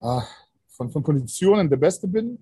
ah, 0.00 0.24
von, 0.68 0.90
von 0.90 1.02
Konditionen 1.02 1.68
der 1.68 1.78
Beste 1.78 2.06
bin. 2.06 2.38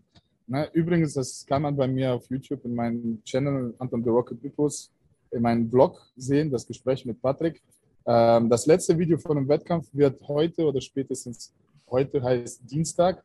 Ne? 0.46 0.68
Übrigens, 0.74 1.14
das 1.14 1.46
kann 1.46 1.62
man 1.62 1.74
bei 1.74 1.88
mir 1.88 2.12
auf 2.12 2.28
YouTube 2.28 2.64
in 2.64 2.74
meinem 2.74 3.22
Channel 3.24 3.74
Anton 3.78 4.02
the 4.02 4.10
Rocket 4.10 4.42
Bipos 4.42 4.90
in 5.34 5.42
meinem 5.42 5.68
Blog 5.68 6.00
sehen, 6.16 6.50
das 6.50 6.66
Gespräch 6.66 7.04
mit 7.04 7.20
Patrick. 7.20 7.60
Ähm, 8.06 8.48
das 8.48 8.66
letzte 8.66 8.98
Video 8.98 9.18
von 9.18 9.36
dem 9.36 9.48
Wettkampf 9.48 9.88
wird 9.92 10.20
heute 10.28 10.66
oder 10.66 10.80
spätestens 10.80 11.52
heute 11.90 12.22
heißt 12.22 12.62
Dienstag 12.70 13.22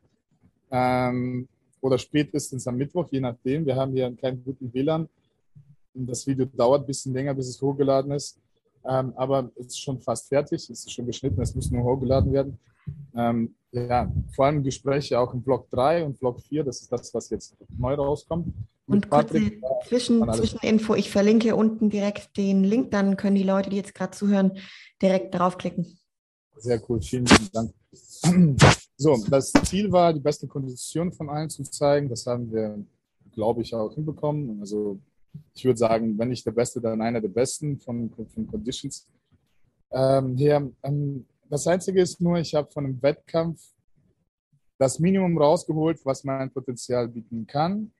ähm, 0.70 1.48
oder 1.80 1.98
spätestens 1.98 2.66
am 2.66 2.76
Mittwoch, 2.76 3.08
je 3.10 3.20
nachdem. 3.20 3.64
Wir 3.64 3.76
haben 3.76 3.92
hier 3.92 4.14
keinen 4.16 4.42
guten 4.44 4.72
WLAN. 4.72 5.08
Das 5.94 6.26
Video 6.26 6.46
dauert 6.46 6.82
ein 6.82 6.86
bisschen 6.86 7.12
länger, 7.12 7.34
bis 7.34 7.48
es 7.48 7.60
hochgeladen 7.60 8.12
ist. 8.12 8.38
Ähm, 8.84 9.12
aber 9.16 9.50
es 9.56 9.66
ist 9.66 9.80
schon 9.80 10.00
fast 10.00 10.28
fertig, 10.28 10.62
es 10.62 10.70
ist 10.70 10.92
schon 10.92 11.06
geschnitten, 11.06 11.40
es 11.42 11.54
muss 11.54 11.70
nur 11.70 11.84
hochgeladen 11.84 12.32
werden. 12.32 12.58
Ähm, 13.14 13.54
ja, 13.72 14.10
vor 14.34 14.46
allem 14.46 14.62
Gespräche 14.62 15.18
auch 15.18 15.34
im 15.34 15.42
Blog 15.42 15.68
3 15.70 16.04
und 16.04 16.18
Blog 16.18 16.40
4, 16.40 16.64
das 16.64 16.80
ist 16.80 16.90
das, 16.90 17.12
was 17.12 17.30
jetzt 17.30 17.56
neu 17.76 17.94
rauskommt. 17.94 18.48
Und 18.90 19.10
kurze 19.10 19.52
Zwischen, 19.86 20.32
Zwischeninfo, 20.32 20.94
ich 20.94 21.10
verlinke 21.10 21.54
unten 21.56 21.90
direkt 21.90 22.36
den 22.36 22.64
Link, 22.64 22.90
dann 22.90 23.16
können 23.16 23.36
die 23.36 23.42
Leute, 23.42 23.70
die 23.70 23.76
jetzt 23.76 23.94
gerade 23.94 24.12
zuhören, 24.12 24.58
direkt 25.00 25.34
draufklicken. 25.34 25.98
Sehr 26.56 26.82
cool, 26.88 27.00
vielen 27.00 27.26
Dank. 27.52 27.72
So, 29.02 29.16
das 29.30 29.50
Ziel 29.64 29.90
war, 29.90 30.12
die 30.12 30.20
beste 30.20 30.46
Kondition 30.46 31.10
von 31.10 31.30
allen 31.30 31.48
zu 31.48 31.62
zeigen. 31.62 32.10
Das 32.10 32.26
haben 32.26 32.52
wir, 32.52 32.84
glaube 33.32 33.62
ich, 33.62 33.74
auch 33.74 33.94
hinbekommen. 33.94 34.60
Also 34.60 35.00
ich 35.54 35.64
würde 35.64 35.78
sagen, 35.78 36.18
wenn 36.18 36.28
nicht 36.28 36.44
der 36.44 36.50
Beste, 36.50 36.82
dann 36.82 37.00
einer 37.00 37.22
der 37.22 37.30
Besten 37.30 37.78
von, 37.78 38.10
von 38.10 38.46
Conditions 38.46 39.08
ähm, 39.90 40.36
her. 40.36 40.68
Ähm, 40.82 41.24
das 41.48 41.66
Einzige 41.66 42.02
ist 42.02 42.20
nur, 42.20 42.38
ich 42.40 42.54
habe 42.54 42.70
von 42.70 42.84
einem 42.84 43.02
Wettkampf 43.02 43.72
das 44.78 44.98
Minimum 44.98 45.38
rausgeholt, 45.38 46.04
was 46.04 46.22
mein 46.24 46.50
Potenzial 46.50 47.08
bieten 47.08 47.46
kann, 47.46 47.90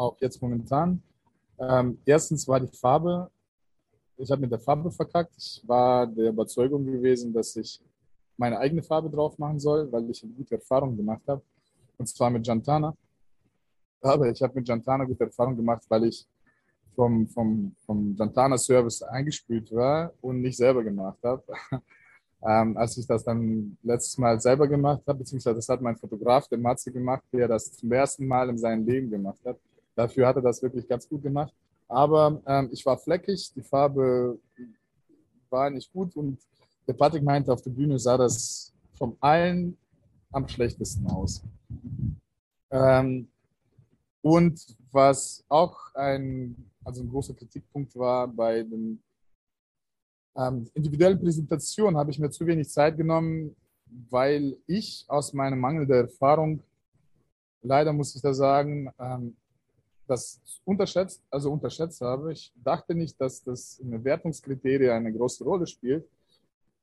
auch 0.00 0.16
jetzt 0.20 0.40
momentan. 0.40 1.02
Ähm, 1.58 1.98
erstens 2.06 2.48
war 2.48 2.58
die 2.58 2.74
Farbe, 2.74 3.30
ich 4.16 4.30
habe 4.30 4.40
mit 4.40 4.50
der 4.50 4.58
Farbe 4.58 4.90
verkackt. 4.90 5.34
Ich 5.36 5.62
war 5.66 6.06
der 6.06 6.30
Überzeugung 6.30 6.84
gewesen, 6.84 7.32
dass 7.32 7.56
ich 7.56 7.80
meine 8.36 8.58
eigene 8.58 8.82
Farbe 8.82 9.10
drauf 9.10 9.38
machen 9.38 9.58
soll, 9.58 9.90
weil 9.92 10.08
ich 10.10 10.22
eine 10.22 10.32
gute 10.32 10.54
Erfahrung 10.56 10.96
gemacht 10.96 11.22
habe. 11.26 11.42
Und 11.98 12.06
zwar 12.06 12.30
mit 12.30 12.46
Jantana. 12.46 12.94
Aber 14.02 14.30
ich 14.30 14.42
habe 14.42 14.54
mit 14.54 14.68
Jantana 14.68 15.04
gute 15.04 15.24
Erfahrung 15.24 15.56
gemacht, 15.56 15.84
weil 15.88 16.04
ich 16.04 16.26
vom, 16.94 17.26
vom, 17.28 17.74
vom 17.84 18.14
Jantana 18.16 18.56
Service 18.56 19.02
eingespült 19.02 19.70
war 19.72 20.12
und 20.22 20.40
nicht 20.40 20.56
selber 20.56 20.82
gemacht 20.82 21.18
habe. 21.22 21.42
ähm, 22.46 22.76
als 22.76 22.96
ich 22.96 23.06
das 23.06 23.24
dann 23.24 23.76
letztes 23.82 24.16
Mal 24.18 24.40
selber 24.40 24.66
gemacht 24.66 25.02
habe, 25.06 25.18
beziehungsweise 25.18 25.56
das 25.56 25.68
hat 25.68 25.82
mein 25.82 25.96
Fotograf, 25.96 26.48
der 26.48 26.58
Matze, 26.58 26.90
gemacht, 26.90 27.24
der 27.32 27.48
das 27.48 27.72
zum 27.72 27.92
ersten 27.92 28.26
Mal 28.26 28.48
in 28.48 28.58
seinem 28.58 28.86
Leben 28.86 29.10
gemacht 29.10 29.40
hat. 29.44 29.58
Dafür 30.00 30.28
hat 30.28 30.36
er 30.36 30.42
das 30.42 30.62
wirklich 30.62 30.88
ganz 30.88 31.06
gut 31.06 31.22
gemacht. 31.22 31.52
Aber 31.86 32.40
ähm, 32.46 32.70
ich 32.72 32.86
war 32.86 32.96
fleckig, 32.96 33.52
die 33.54 33.62
Farbe 33.62 34.38
war 35.50 35.68
nicht 35.68 35.92
gut 35.92 36.16
und 36.16 36.38
der 36.86 36.94
Patrick 36.94 37.22
meinte, 37.22 37.52
auf 37.52 37.60
der 37.60 37.72
Bühne 37.72 37.98
sah 37.98 38.16
das 38.16 38.72
von 38.94 39.14
allen 39.20 39.76
am 40.32 40.48
schlechtesten 40.48 41.06
aus. 41.08 41.42
Ähm, 42.70 43.28
und 44.22 44.74
was 44.90 45.44
auch 45.50 45.94
ein, 45.94 46.56
also 46.82 47.02
ein 47.02 47.10
großer 47.10 47.34
Kritikpunkt 47.34 47.94
war 47.94 48.26
bei 48.26 48.62
den 48.62 49.02
ähm, 50.34 50.66
individuellen 50.72 51.20
Präsentationen, 51.20 51.98
habe 51.98 52.10
ich 52.10 52.18
mir 52.18 52.30
zu 52.30 52.46
wenig 52.46 52.70
Zeit 52.70 52.96
genommen, 52.96 53.54
weil 54.08 54.56
ich 54.66 55.04
aus 55.08 55.34
meiner 55.34 55.56
mangelnden 55.56 56.06
Erfahrung, 56.06 56.62
leider 57.60 57.92
muss 57.92 58.14
ich 58.14 58.22
da 58.22 58.32
sagen, 58.32 58.90
ähm, 58.98 59.36
das 60.10 60.40
unterschätzt, 60.64 61.22
also 61.30 61.52
unterschätzt 61.52 62.00
habe. 62.00 62.32
Ich 62.32 62.52
dachte 62.62 62.94
nicht, 62.94 63.20
dass 63.20 63.42
das 63.42 63.78
in 63.78 64.04
Wertungskriterien 64.04 64.92
eine 64.92 65.12
große 65.12 65.44
Rolle 65.44 65.66
spielt, 65.66 66.04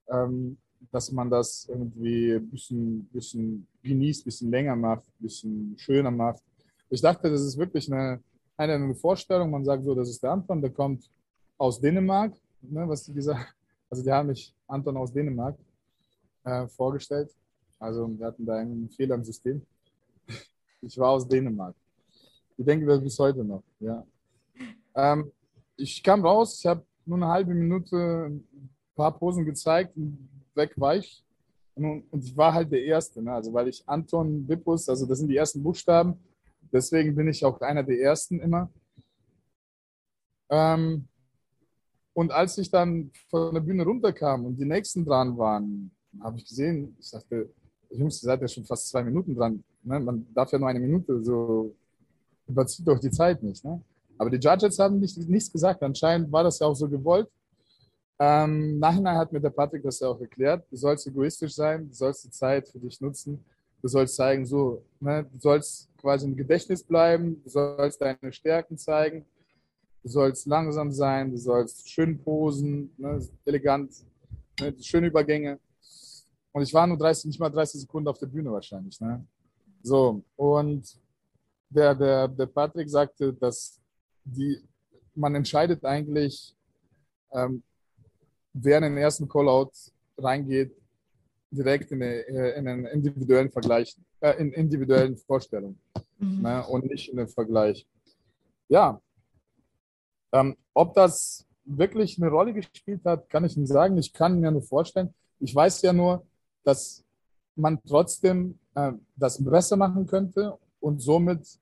ähm, 0.10 0.58
dass 0.92 1.12
man 1.12 1.30
das 1.30 1.68
irgendwie 1.70 2.34
ein 2.34 2.50
bisschen, 2.50 3.06
bisschen 3.12 3.68
genießt, 3.84 4.22
ein 4.22 4.26
bisschen 4.26 4.52
länger 4.52 4.76
macht, 4.76 5.04
ein 5.08 5.24
bisschen 5.24 5.76
schöner 5.78 6.12
macht. 6.12 6.42
Ich 6.90 7.02
dachte, 7.02 7.30
das 7.30 7.42
ist 7.42 7.58
wirklich 7.58 7.92
eine, 7.92 8.22
eine 8.56 8.96
Vorstellung. 8.96 9.52
Man 9.52 9.66
sagt 9.66 9.84
so, 9.84 9.94
das 9.94 10.10
ist 10.10 10.24
der 10.24 10.32
Anton, 10.32 10.62
der 10.62 10.72
kommt 10.72 11.10
aus 11.58 11.82
Dänemark, 11.82 12.34
ne, 12.62 12.88
was 12.88 13.04
die 13.04 13.14
gesagt 13.14 13.54
Also 13.90 14.04
die 14.04 14.12
haben 14.12 14.28
mich 14.28 14.54
Anton 14.68 14.98
aus 14.98 15.12
Dänemark 15.14 15.58
äh, 16.44 16.68
vorgestellt. 16.68 17.34
Also 17.80 18.08
wir 18.18 18.26
hatten 18.26 18.46
da 18.46 18.56
einen 18.56 18.90
Fehler 18.90 19.16
im 19.16 19.24
System. 19.24 19.62
Ich 20.82 20.98
war 20.98 21.10
aus 21.12 21.28
Dänemark. 21.28 21.76
Ich 22.58 22.66
denke 22.66 22.86
das 22.86 23.02
bis 23.02 23.18
heute 23.20 23.44
noch. 23.44 23.64
Ja. 23.80 24.06
Ähm, 24.96 25.32
ich 25.76 26.02
kam 26.02 26.26
raus, 26.26 26.60
ich 26.60 26.66
habe 26.66 26.84
nur 27.06 27.18
eine 27.18 27.28
halbe 27.28 27.54
Minute 27.54 27.96
ein 28.30 28.70
paar 28.96 29.18
Posen 29.18 29.46
gezeigt 29.46 29.96
und 29.96 30.28
weg 30.56 30.74
war 30.76 30.96
ich. 30.96 31.24
Und, 31.76 32.04
und 32.10 32.24
ich 32.24 32.36
war 32.36 32.54
halt 32.54 32.72
der 32.72 32.84
Erste, 32.84 33.22
ne? 33.22 33.32
also 33.34 33.54
weil 33.54 33.68
ich 33.68 33.88
Anton 33.88 34.46
Bippus, 34.48 34.90
also 34.90 35.06
das 35.06 35.20
sind 35.20 35.28
die 35.28 35.38
ersten 35.38 35.62
Buchstaben, 35.62 36.20
Deswegen 36.72 37.16
bin 37.16 37.28
ich 37.28 37.44
auch 37.46 37.60
einer 37.62 37.84
der 37.84 38.00
Ersten 38.00 38.40
immer. 38.40 38.70
Ähm, 40.50 41.08
und 42.14 42.32
als 42.32 42.58
ich 42.58 42.70
dann 42.70 43.12
von 43.30 43.54
der 43.54 43.62
Bühne 43.62 43.84
runterkam 43.84 44.46
und 44.46 44.58
die 44.58 44.66
Nächsten 44.66 45.06
dran 45.06 45.38
waren, 45.38 45.92
habe 46.22 46.38
ich 46.38 46.46
gesehen, 46.46 46.96
ich 47.00 47.12
dachte, 47.12 47.50
Jungs, 47.92 48.22
ihr 48.24 48.28
seid 48.28 48.42
ja 48.42 48.48
schon 48.48 48.66
fast 48.66 48.90
zwei 48.90 49.04
Minuten 49.04 49.36
dran. 49.36 49.64
Ne? 49.84 50.00
Man 50.00 50.26
darf 50.34 50.52
ja 50.52 50.60
nur 50.60 50.68
eine 50.68 50.80
Minute, 50.80 51.24
so 51.24 51.76
überzieht 52.48 52.88
doch 52.88 53.00
die 53.00 53.12
Zeit 53.12 53.42
nicht. 53.44 53.64
Ne? 53.64 53.82
Aber 54.18 54.30
die 54.30 54.38
Judges 54.38 54.80
haben 54.80 55.00
nicht, 55.00 55.18
nichts 55.18 55.52
gesagt. 55.52 55.82
Anscheinend 55.84 56.32
war 56.32 56.44
das 56.44 56.60
ja 56.60 56.68
auch 56.68 56.76
so 56.76 56.88
gewollt. 56.88 57.30
Ähm, 58.20 58.80
nachhinein 58.80 59.18
hat 59.18 59.32
mir 59.32 59.40
der 59.40 59.52
Patrick 59.52 59.84
das 59.84 60.00
ja 60.00 60.08
auch 60.08 60.20
erklärt. 60.20 60.66
Du 60.72 60.76
sollst 60.76 61.06
egoistisch 61.06 61.54
sein, 61.54 61.88
du 61.88 61.94
sollst 61.94 62.26
die 62.26 62.32
Zeit 62.32 62.68
für 62.68 62.80
dich 62.80 63.00
nutzen. 63.00 63.44
Du 63.80 63.88
sollst 63.88 64.16
zeigen, 64.16 64.46
so, 64.46 64.84
ne, 65.00 65.24
du 65.32 65.40
sollst 65.40 65.88
quasi 65.98 66.26
im 66.26 66.36
Gedächtnis 66.36 66.84
bleiben, 66.84 67.42
du 67.44 67.50
sollst 67.50 68.02
deine 68.02 68.32
Stärken 68.32 68.76
zeigen, 68.76 69.24
du 70.02 70.10
sollst 70.10 70.48
langsam 70.48 70.92
sein, 70.92 71.30
du 71.30 71.38
sollst 71.38 71.88
schön 71.88 72.18
posen, 72.18 72.92
ne, 72.98 73.22
elegant, 73.46 73.92
ne, 74.60 74.74
schöne 74.82 75.08
Übergänge. 75.08 75.60
Und 76.52 76.64
ich 76.64 76.74
war 76.74 76.88
nur 76.88 76.98
30, 76.98 77.26
nicht 77.26 77.40
mal 77.40 77.50
30 77.50 77.82
Sekunden 77.82 78.08
auf 78.08 78.18
der 78.18 78.26
Bühne 78.26 78.52
wahrscheinlich. 78.52 79.00
Ne? 79.00 79.24
So, 79.84 80.24
und 80.36 80.98
der, 81.70 81.96
der, 81.96 82.28
der 82.28 82.46
Patrick 82.46 82.90
sagte, 82.90 83.34
dass 83.34 83.80
die, 84.24 84.60
man 85.16 85.36
entscheidet 85.36 85.84
eigentlich, 85.84 86.56
ähm, 87.32 87.64
wer 88.54 88.78
in 88.78 88.84
den 88.84 88.98
ersten 88.98 89.28
Callout 89.28 89.72
reingeht, 90.18 90.76
direkt 91.52 91.92
in, 91.92 92.02
eine, 92.02 92.28
äh, 92.28 92.60
in 92.60 92.68
einen 92.68 92.86
individuellen 92.86 93.50
Vergleich, 93.50 93.96
äh, 94.20 94.32
in 94.40 94.52
individuellen 94.54 95.18
Vorstellungen 95.18 95.80
mhm. 96.20 96.42
ne, 96.42 96.66
und 96.68 96.86
nicht 96.86 97.10
in 97.10 97.18
den 97.18 97.28
Vergleich. 97.28 97.88
Ja, 98.68 99.00
ähm, 100.32 100.58
ob 100.74 100.94
das 100.94 101.46
wirklich 101.64 102.18
eine 102.22 102.30
Rolle 102.30 102.54
gespielt 102.54 103.02
hat, 103.06 103.30
kann 103.30 103.46
ich 103.46 103.58
nicht 103.58 103.70
sagen. 103.70 103.98
Ich 103.98 104.12
kann 104.12 104.40
mir 104.40 104.52
nur 104.52 104.62
vorstellen. 104.62 105.14
Ich 105.40 105.54
weiß 105.54 105.82
ja 105.82 105.94
nur, 105.94 106.26
dass 106.64 107.04
man 107.56 107.80
trotzdem 107.86 108.60
äh, 108.76 108.94
das 109.16 109.44
besser 109.44 109.78
machen 109.78 110.06
könnte 110.06 110.58
und 110.80 111.02
somit 111.02 111.60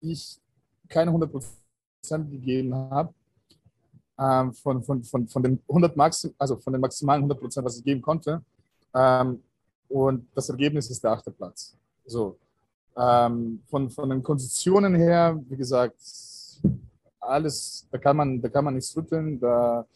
ich 0.00 0.40
keine 0.88 1.10
100% 1.10 2.30
gegeben 2.30 2.74
habe 2.74 3.12
ähm, 4.18 4.52
von, 4.52 4.82
von, 4.82 5.02
von, 5.02 5.28
von, 5.28 5.42
den 5.42 5.62
100 5.68 5.96
Maxi 5.96 6.34
also 6.38 6.56
von 6.56 6.72
den 6.72 6.80
maximalen 6.80 7.30
100%, 7.30 7.64
was 7.64 7.78
ich 7.78 7.84
geben 7.84 8.02
konnte. 8.02 8.42
Ähm, 8.94 9.42
und 9.88 10.26
das 10.34 10.48
Ergebnis 10.48 10.90
ist 10.90 11.02
der 11.02 11.12
achte 11.12 11.30
Platz. 11.30 11.76
So. 12.04 12.36
Ähm, 12.96 13.62
von, 13.70 13.88
von 13.90 14.10
den 14.10 14.22
Konditionen 14.22 14.94
her, 14.94 15.38
wie 15.48 15.56
gesagt, 15.56 16.00
alles, 17.20 17.86
da 17.90 17.98
kann 17.98 18.16
man, 18.16 18.40
da 18.40 18.48
kann 18.48 18.64
man 18.64 18.74
nichts 18.74 18.96
rütteln, 18.96 19.38
da 19.38 19.86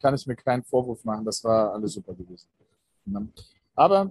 kann 0.00 0.14
ich 0.14 0.26
mir 0.26 0.36
keinen 0.36 0.62
Vorwurf 0.62 1.04
machen, 1.04 1.24
das 1.24 1.42
war 1.42 1.72
alles 1.72 1.94
super 1.94 2.14
gewesen. 2.14 2.46
Aber 3.74 4.10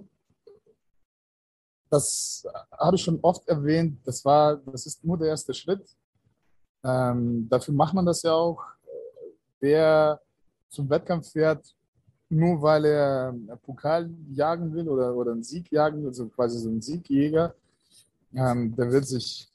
das 1.90 2.46
habe 2.72 2.96
ich 2.96 3.02
schon 3.02 3.18
oft 3.22 3.46
erwähnt, 3.48 3.98
das 4.04 4.24
war, 4.24 4.56
das 4.56 4.86
ist 4.86 5.04
nur 5.04 5.18
der 5.18 5.28
erste 5.28 5.54
Schritt. 5.54 5.96
Ähm, 6.84 7.48
dafür 7.48 7.74
macht 7.74 7.94
man 7.94 8.06
das 8.06 8.22
ja 8.22 8.32
auch. 8.32 8.62
Wer 9.60 10.20
zum 10.68 10.88
Wettkampf 10.90 11.30
fährt, 11.30 11.74
nur 12.28 12.60
weil 12.60 12.84
er 12.84 13.34
Pokal 13.62 14.10
jagen 14.30 14.72
will 14.72 14.88
oder, 14.88 15.14
oder 15.14 15.32
einen 15.32 15.44
Sieg 15.44 15.70
jagen 15.70 16.00
will, 16.00 16.08
also 16.08 16.28
quasi 16.28 16.58
so 16.58 16.68
ein 16.68 16.82
Siegjäger, 16.82 17.54
ähm, 18.34 18.74
der 18.74 18.90
wird 18.90 19.06
sich, 19.06 19.48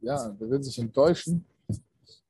ja, 0.00 0.28
der 0.30 0.50
wird 0.50 0.64
sich 0.64 0.78
enttäuschen. 0.78 1.44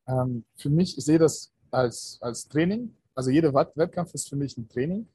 Ähm, 0.07 0.45
für 0.57 0.71
mich, 0.71 0.99
ich 0.99 1.05
sehe 1.05 1.19
das 1.19 1.53
als, 1.71 2.19
als 2.21 2.49
Training. 2.49 2.95
Also 3.15 3.31
jeder 3.31 3.53
Wettkampf 3.53 4.15
ist 4.15 4.29
für 4.29 4.37
mich 4.37 4.57
ein 4.57 4.69
Training. 4.69 5.07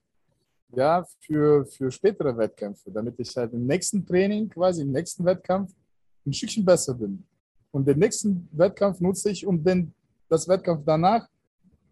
Ja, 0.75 1.05
für, 1.19 1.65
für 1.65 1.91
spätere 1.91 2.35
Wettkämpfe, 2.35 2.89
damit 2.89 3.19
ich 3.19 3.35
halt 3.37 3.53
im 3.53 3.65
nächsten 3.67 4.05
Training, 4.05 4.49
quasi 4.49 4.81
im 4.81 4.91
nächsten 4.91 5.23
Wettkampf, 5.23 5.71
ein 6.25 6.33
Stückchen 6.33 6.65
besser 6.65 6.95
bin. 6.95 7.23
Und 7.71 7.87
den 7.87 7.99
nächsten 7.99 8.49
Wettkampf 8.51 8.99
nutze 8.99 9.29
ich, 9.29 9.45
um 9.45 9.63
den, 9.63 9.93
das 10.27 10.47
Wettkampf 10.47 10.83
danach, 10.85 11.27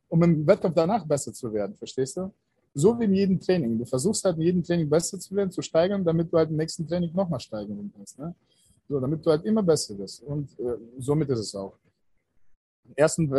um 0.10 0.24
im 0.24 0.48
Wettkampf 0.48 0.76
danach 0.76 1.06
besser 1.06 1.32
zu 1.32 1.54
werden, 1.54 1.76
verstehst 1.76 2.18
du? 2.18 2.34
So 2.74 3.00
wie 3.00 3.04
in 3.04 3.14
jedem 3.14 3.40
Training. 3.40 3.78
Du 3.78 3.86
versuchst 3.86 4.24
halt 4.24 4.38
in 4.38 4.44
jedem 4.44 4.64
Training 4.64 4.90
besser 4.90 5.20
zu 5.20 5.36
werden, 5.36 5.52
zu 5.52 5.62
steigern, 5.62 6.04
damit 6.04 6.32
du 6.32 6.38
halt 6.38 6.50
im 6.50 6.56
nächsten 6.56 6.88
Training 6.88 7.14
nochmal 7.14 7.40
steigern 7.40 7.92
kannst. 7.96 8.18
Ne? 8.18 8.34
So, 8.88 9.00
damit 9.00 9.24
du 9.24 9.30
halt 9.30 9.46
immer 9.46 9.62
besser 9.62 9.98
wirst. 9.98 10.24
Und 10.24 10.58
äh, 10.60 10.78
somit 10.98 11.30
ist 11.30 11.40
es 11.40 11.56
auch. 11.56 11.78
Ersten, 12.96 13.30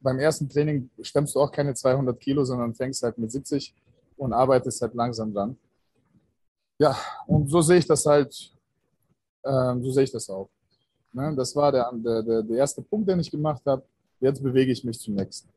beim 0.00 0.18
ersten 0.18 0.48
Training 0.48 0.88
stemmst 1.02 1.34
du 1.34 1.40
auch 1.40 1.52
keine 1.52 1.74
200 1.74 2.18
Kilo, 2.18 2.44
sondern 2.44 2.74
fängst 2.74 3.02
halt 3.02 3.18
mit 3.18 3.30
70 3.30 3.74
und 4.16 4.32
arbeitest 4.32 4.80
halt 4.82 4.94
langsam 4.94 5.32
dran. 5.32 5.56
Ja, 6.78 6.96
und 7.26 7.48
so 7.48 7.60
sehe 7.60 7.78
ich 7.78 7.86
das 7.86 8.04
halt, 8.04 8.34
äh, 9.42 9.74
so 9.80 9.90
sehe 9.90 10.04
ich 10.04 10.12
das 10.12 10.28
auch. 10.28 10.48
Ne? 11.12 11.34
Das 11.34 11.56
war 11.56 11.72
der, 11.72 11.90
der, 11.92 12.42
der 12.42 12.56
erste 12.56 12.82
Punkt, 12.82 13.08
den 13.08 13.20
ich 13.20 13.30
gemacht 13.30 13.62
habe. 13.66 13.82
Jetzt 14.20 14.42
bewege 14.42 14.72
ich 14.72 14.84
mich 14.84 14.98
zum 14.98 15.14
nächsten. 15.14 15.48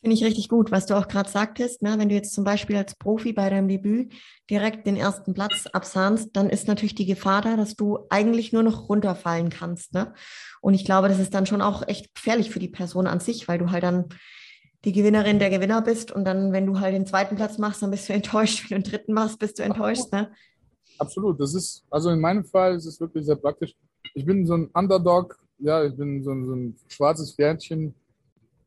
Finde 0.00 0.14
ich 0.14 0.22
richtig 0.22 0.48
gut, 0.48 0.70
was 0.70 0.86
du 0.86 0.96
auch 0.96 1.08
gerade 1.08 1.28
sagtest. 1.28 1.82
Ne? 1.82 1.98
Wenn 1.98 2.08
du 2.08 2.14
jetzt 2.14 2.32
zum 2.32 2.44
Beispiel 2.44 2.76
als 2.76 2.94
Profi 2.94 3.32
bei 3.32 3.50
deinem 3.50 3.66
Debüt 3.66 4.12
direkt 4.48 4.86
den 4.86 4.96
ersten 4.96 5.34
Platz 5.34 5.66
absahnst, 5.72 6.30
dann 6.34 6.48
ist 6.48 6.68
natürlich 6.68 6.94
die 6.94 7.06
Gefahr 7.06 7.42
da, 7.42 7.56
dass 7.56 7.74
du 7.74 8.06
eigentlich 8.08 8.52
nur 8.52 8.62
noch 8.62 8.88
runterfallen 8.88 9.50
kannst. 9.50 9.94
Ne? 9.94 10.14
Und 10.60 10.74
ich 10.74 10.84
glaube, 10.84 11.08
das 11.08 11.18
ist 11.18 11.34
dann 11.34 11.46
schon 11.46 11.62
auch 11.62 11.86
echt 11.88 12.14
gefährlich 12.14 12.50
für 12.50 12.60
die 12.60 12.68
Person 12.68 13.08
an 13.08 13.18
sich, 13.18 13.48
weil 13.48 13.58
du 13.58 13.72
halt 13.72 13.82
dann 13.82 14.08
die 14.84 14.92
Gewinnerin 14.92 15.38
der 15.38 15.50
Gewinner 15.50 15.82
bist 15.82 16.12
und 16.12 16.24
dann, 16.24 16.52
wenn 16.52 16.66
du 16.66 16.80
halt 16.80 16.94
den 16.94 17.06
zweiten 17.06 17.36
Platz 17.36 17.58
machst, 17.58 17.82
dann 17.82 17.90
bist 17.90 18.08
du 18.08 18.12
enttäuscht. 18.14 18.70
Wenn 18.70 18.82
du 18.82 18.82
den 18.82 18.90
dritten 18.90 19.12
machst, 19.12 19.38
bist 19.38 19.58
du 19.58 19.62
enttäuscht. 19.62 20.12
Ne? 20.12 20.30
Absolut. 20.98 21.40
Das 21.40 21.54
ist, 21.54 21.84
also 21.90 22.10
in 22.10 22.20
meinem 22.20 22.44
Fall 22.44 22.76
ist 22.76 22.86
es 22.86 23.00
wirklich 23.00 23.24
sehr 23.26 23.36
praktisch. 23.36 23.74
Ich 24.14 24.24
bin 24.24 24.46
so 24.46 24.54
ein 24.54 24.66
Underdog, 24.74 25.38
ja, 25.58 25.84
ich 25.84 25.96
bin 25.96 26.22
so 26.22 26.30
ein, 26.30 26.46
so 26.46 26.54
ein 26.54 26.76
schwarzes 26.88 27.34
Pferdchen 27.34 27.94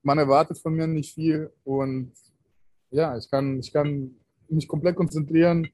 man 0.03 0.18
erwartet 0.18 0.57
von 0.57 0.74
mir 0.74 0.88
nicht 0.88 1.14
viel 1.14 1.51
und 1.64 2.12
ja, 2.89 3.18
ich 3.18 3.30
kann, 3.30 3.59
ich 3.59 3.72
kann 3.72 4.16
mich 4.49 4.68
komplett 4.68 4.95
konzentrieren, 4.95 5.68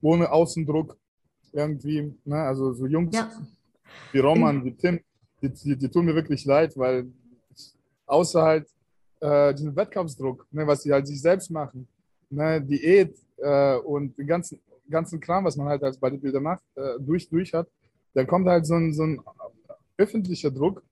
ohne 0.00 0.30
Außendruck 0.30 0.96
irgendwie. 1.52 2.12
Ne? 2.24 2.36
Also 2.36 2.72
so 2.72 2.86
Jungs 2.86 3.14
ja. 3.14 3.30
wie 4.12 4.18
Roman, 4.18 4.64
wie 4.64 4.74
Tim, 4.74 5.00
die, 5.40 5.50
die, 5.50 5.76
die, 5.76 5.88
tun 5.88 6.06
mir 6.06 6.14
wirklich 6.14 6.44
leid, 6.44 6.76
weil 6.76 7.12
außer 8.06 8.42
halt 8.42 8.68
äh, 9.24 9.54
diesen 9.54 9.74
Wettkampfsdruck, 9.74 10.46
ne, 10.50 10.66
was 10.66 10.82
sie 10.82 10.92
halt 10.92 11.06
sich 11.06 11.20
selbst 11.20 11.50
machen, 11.50 11.88
ne, 12.30 12.60
Diät 12.60 13.16
äh, 13.38 13.76
und 13.76 14.16
den 14.18 14.26
ganzen, 14.26 14.60
ganzen 14.90 15.20
Kram, 15.20 15.44
was 15.44 15.56
man 15.56 15.68
halt 15.68 15.82
als 15.82 15.98
Bodybuilder 15.98 16.40
macht, 16.40 16.62
äh, 16.74 16.98
durch, 16.98 17.28
durch 17.28 17.54
hat, 17.54 17.68
da 18.14 18.24
kommt 18.24 18.46
halt 18.46 18.66
so 18.66 18.74
ein, 18.74 18.92
so 18.92 19.04
ein 19.04 19.20
öffentlicher 19.96 20.50
Druck 20.50 20.82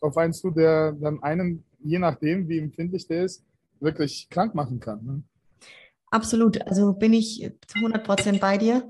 auf 0.00 0.16
einen 0.16 0.32
zu, 0.32 0.50
der 0.50 0.92
dann 0.92 1.22
einen 1.22 1.64
je 1.82 1.98
nachdem, 1.98 2.48
wie 2.48 2.58
empfindlich 2.58 3.06
der 3.06 3.24
ist, 3.24 3.44
wirklich 3.80 4.28
krank 4.28 4.54
machen 4.54 4.80
kann. 4.80 5.04
Ne? 5.04 5.22
Absolut. 6.10 6.60
Also 6.66 6.92
bin 6.92 7.12
ich 7.12 7.50
zu 7.66 7.78
100 7.78 8.04
Prozent 8.04 8.40
bei 8.40 8.58
dir. 8.58 8.88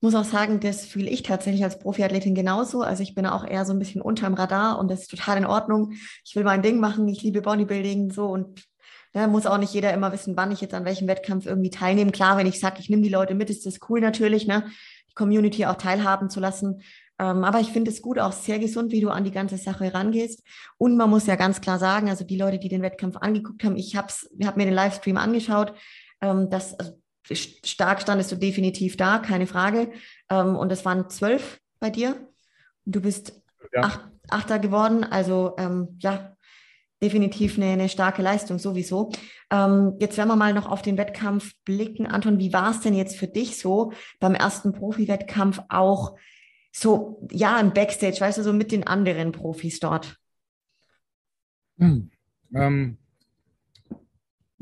Muss 0.00 0.14
auch 0.14 0.24
sagen, 0.24 0.60
das 0.60 0.86
fühle 0.86 1.10
ich 1.10 1.22
tatsächlich 1.22 1.62
als 1.62 1.78
Profiathletin 1.78 2.34
genauso. 2.34 2.82
Also 2.82 3.02
ich 3.02 3.14
bin 3.14 3.26
auch 3.26 3.46
eher 3.46 3.64
so 3.66 3.72
ein 3.72 3.78
bisschen 3.78 4.00
unterm 4.00 4.34
Radar 4.34 4.78
und 4.78 4.90
das 4.90 5.02
ist 5.02 5.10
total 5.10 5.38
in 5.38 5.46
Ordnung. 5.46 5.92
Ich 6.24 6.34
will 6.34 6.44
mein 6.44 6.62
Ding 6.62 6.80
machen. 6.80 7.06
Ich 7.08 7.22
liebe 7.22 7.42
Bodybuilding 7.42 8.10
so 8.10 8.26
und 8.26 8.62
da 9.12 9.26
muss 9.26 9.46
auch 9.46 9.58
nicht 9.58 9.74
jeder 9.74 9.92
immer 9.92 10.12
wissen, 10.12 10.36
wann 10.36 10.52
ich 10.52 10.60
jetzt 10.60 10.74
an 10.74 10.84
welchem 10.84 11.08
Wettkampf 11.08 11.44
irgendwie 11.44 11.70
teilnehme. 11.70 12.12
Klar, 12.12 12.36
wenn 12.36 12.46
ich 12.46 12.60
sage, 12.60 12.76
ich 12.78 12.88
nehme 12.88 13.02
die 13.02 13.08
Leute 13.08 13.34
mit, 13.34 13.50
ist 13.50 13.66
das 13.66 13.78
cool 13.88 14.00
natürlich, 14.00 14.46
ne? 14.46 14.64
Die 15.10 15.14
Community 15.14 15.66
auch 15.66 15.76
teilhaben 15.76 16.30
zu 16.30 16.38
lassen. 16.38 16.82
Ähm, 17.18 17.44
aber 17.44 17.60
ich 17.60 17.72
finde 17.72 17.90
es 17.90 18.00
gut, 18.00 18.18
auch 18.18 18.32
sehr 18.32 18.58
gesund, 18.58 18.92
wie 18.92 19.00
du 19.00 19.10
an 19.10 19.24
die 19.24 19.32
ganze 19.32 19.58
Sache 19.58 19.92
rangehst. 19.92 20.42
Und 20.78 20.96
man 20.96 21.10
muss 21.10 21.26
ja 21.26 21.34
ganz 21.34 21.60
klar 21.60 21.78
sagen, 21.78 22.08
also 22.08 22.24
die 22.24 22.38
Leute, 22.38 22.58
die 22.58 22.68
den 22.68 22.82
Wettkampf 22.82 23.16
angeguckt 23.16 23.64
haben, 23.64 23.76
ich 23.76 23.96
habe 23.96 24.12
hab 24.44 24.56
mir 24.56 24.64
den 24.64 24.74
Livestream 24.74 25.16
angeschaut, 25.16 25.74
ähm, 26.20 26.48
das, 26.48 26.78
also 26.78 26.92
stark 27.32 28.02
standest 28.02 28.32
du 28.32 28.36
definitiv 28.36 28.96
da, 28.96 29.18
keine 29.18 29.46
Frage. 29.46 29.92
Ähm, 30.28 30.56
und 30.56 30.70
es 30.72 30.84
waren 30.84 31.08
zwölf 31.10 31.60
bei 31.78 31.90
dir. 31.90 32.28
Du 32.84 33.00
bist 33.00 33.40
ja. 33.72 33.82
Acht, 33.82 34.00
Achter 34.28 34.58
geworden, 34.58 35.04
also 35.04 35.54
ähm, 35.58 35.96
ja, 36.00 36.36
definitiv 37.02 37.56
eine, 37.56 37.66
eine, 37.66 37.88
starke 37.88 38.22
Leistung 38.22 38.58
sowieso. 38.58 39.10
Ähm, 39.50 39.96
jetzt 39.98 40.16
werden 40.18 40.28
wir 40.28 40.36
mal 40.36 40.52
noch 40.52 40.70
auf 40.70 40.82
den 40.82 40.98
Wettkampf 40.98 41.54
blicken. 41.64 42.06
Anton, 42.06 42.38
wie 42.38 42.52
war 42.52 42.70
es 42.70 42.80
denn 42.80 42.94
jetzt 42.94 43.16
für 43.16 43.26
dich 43.26 43.58
so 43.58 43.92
beim 44.18 44.34
ersten 44.34 44.72
Profi-Wettkampf 44.72 45.60
auch 45.68 46.16
so, 46.72 47.26
ja, 47.32 47.58
im 47.58 47.72
Backstage, 47.72 48.20
weißt 48.20 48.38
du, 48.38 48.42
so 48.42 48.52
mit 48.52 48.70
den 48.70 48.86
anderen 48.86 49.32
Profis 49.32 49.80
dort? 49.80 50.16
Hm. 51.78 52.10
Ähm, 52.54 52.98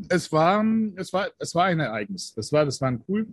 es, 0.09 0.31
war, 0.33 0.65
es, 0.97 1.13
war, 1.13 1.29
es 1.39 1.55
war 1.55 1.65
ein 1.65 1.81
Ereignis. 1.81 2.35
Das 2.35 2.53
war, 2.53 2.65
das 2.65 2.81
waren 2.81 3.03
cool. 3.09 3.27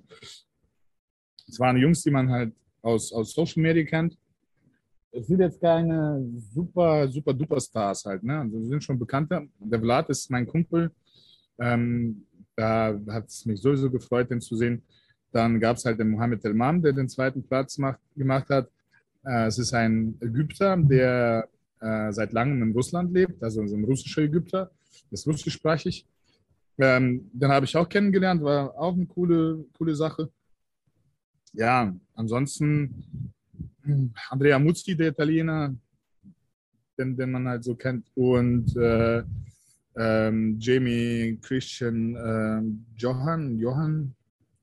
Es 1.48 1.60
waren 1.60 1.78
Jungs, 1.78 2.04
die 2.04 2.12
man 2.12 2.30
halt 2.30 2.54
aus, 2.82 3.12
aus 3.14 3.34
Social 3.34 3.62
Media 3.62 3.84
kennt. 3.84 4.18
Es 5.12 5.28
sind 5.28 5.40
jetzt 5.40 5.62
keine 5.62 6.26
super, 6.54 7.08
super 7.08 7.34
duper 7.34 7.60
Stars 7.60 8.06
halt. 8.06 8.24
Ne? 8.24 8.40
Also 8.40 8.60
sie 8.60 8.70
sind 8.70 8.84
schon 8.84 9.00
bekannter. 9.00 9.46
Der 9.60 9.80
Vlad 9.80 10.10
ist 10.10 10.30
mein 10.30 10.46
Kumpel. 10.46 10.92
Ähm, 11.60 12.26
da 12.56 13.00
hat 13.10 13.28
es 13.28 13.46
mich 13.46 13.62
sowieso 13.62 13.90
gefreut, 13.90 14.30
den 14.30 14.42
zu 14.42 14.56
sehen. 14.56 14.82
Dann 15.32 15.60
gab 15.60 15.78
es 15.78 15.86
halt 15.86 16.00
den 16.00 16.12
Mohammed 16.12 16.44
El-Mam, 16.44 16.82
der 16.82 16.94
den 16.94 17.10
zweiten 17.10 17.44
Platz 17.44 17.78
macht, 17.78 18.00
gemacht 18.16 18.50
hat. 18.50 18.70
Äh, 19.26 19.48
es 19.48 19.58
ist 19.58 19.74
ein 19.74 20.18
Ägypter, 20.22 20.78
der 20.78 21.48
äh, 21.80 22.12
seit 22.12 22.34
langem 22.34 22.62
in 22.62 22.72
Russland 22.72 23.14
lebt, 23.14 23.42
also 23.44 23.62
ein 23.62 23.84
russischer 23.84 24.24
Ägypter, 24.24 24.72
ist 25.12 25.28
russischsprachig. 25.28 26.06
Ähm, 26.78 27.30
den 27.32 27.50
habe 27.50 27.66
ich 27.66 27.76
auch 27.78 27.88
kennengelernt, 27.88 28.44
war 28.44 28.78
auch 28.78 28.94
eine 28.94 29.06
coole, 29.06 29.66
coole 29.78 29.96
Sache. 29.96 30.30
Ja, 31.54 31.96
ansonsten 32.14 33.34
hm, 33.84 34.14
Andrea 34.30 34.60
Muzzi, 34.60 34.96
der 34.96 35.10
Italiener, 35.10 35.74
den, 36.98 37.16
den 37.16 37.32
man 37.32 37.48
halt 37.48 37.64
so 37.64 37.76
kennt, 37.76 38.12
und 38.16 38.76
äh, 38.76 39.24
ähm, 39.98 40.58
Jamie 40.60 41.40
Christian 41.42 42.16
äh, 42.16 42.62
Johann, 42.98 43.58
Johann, 43.58 44.14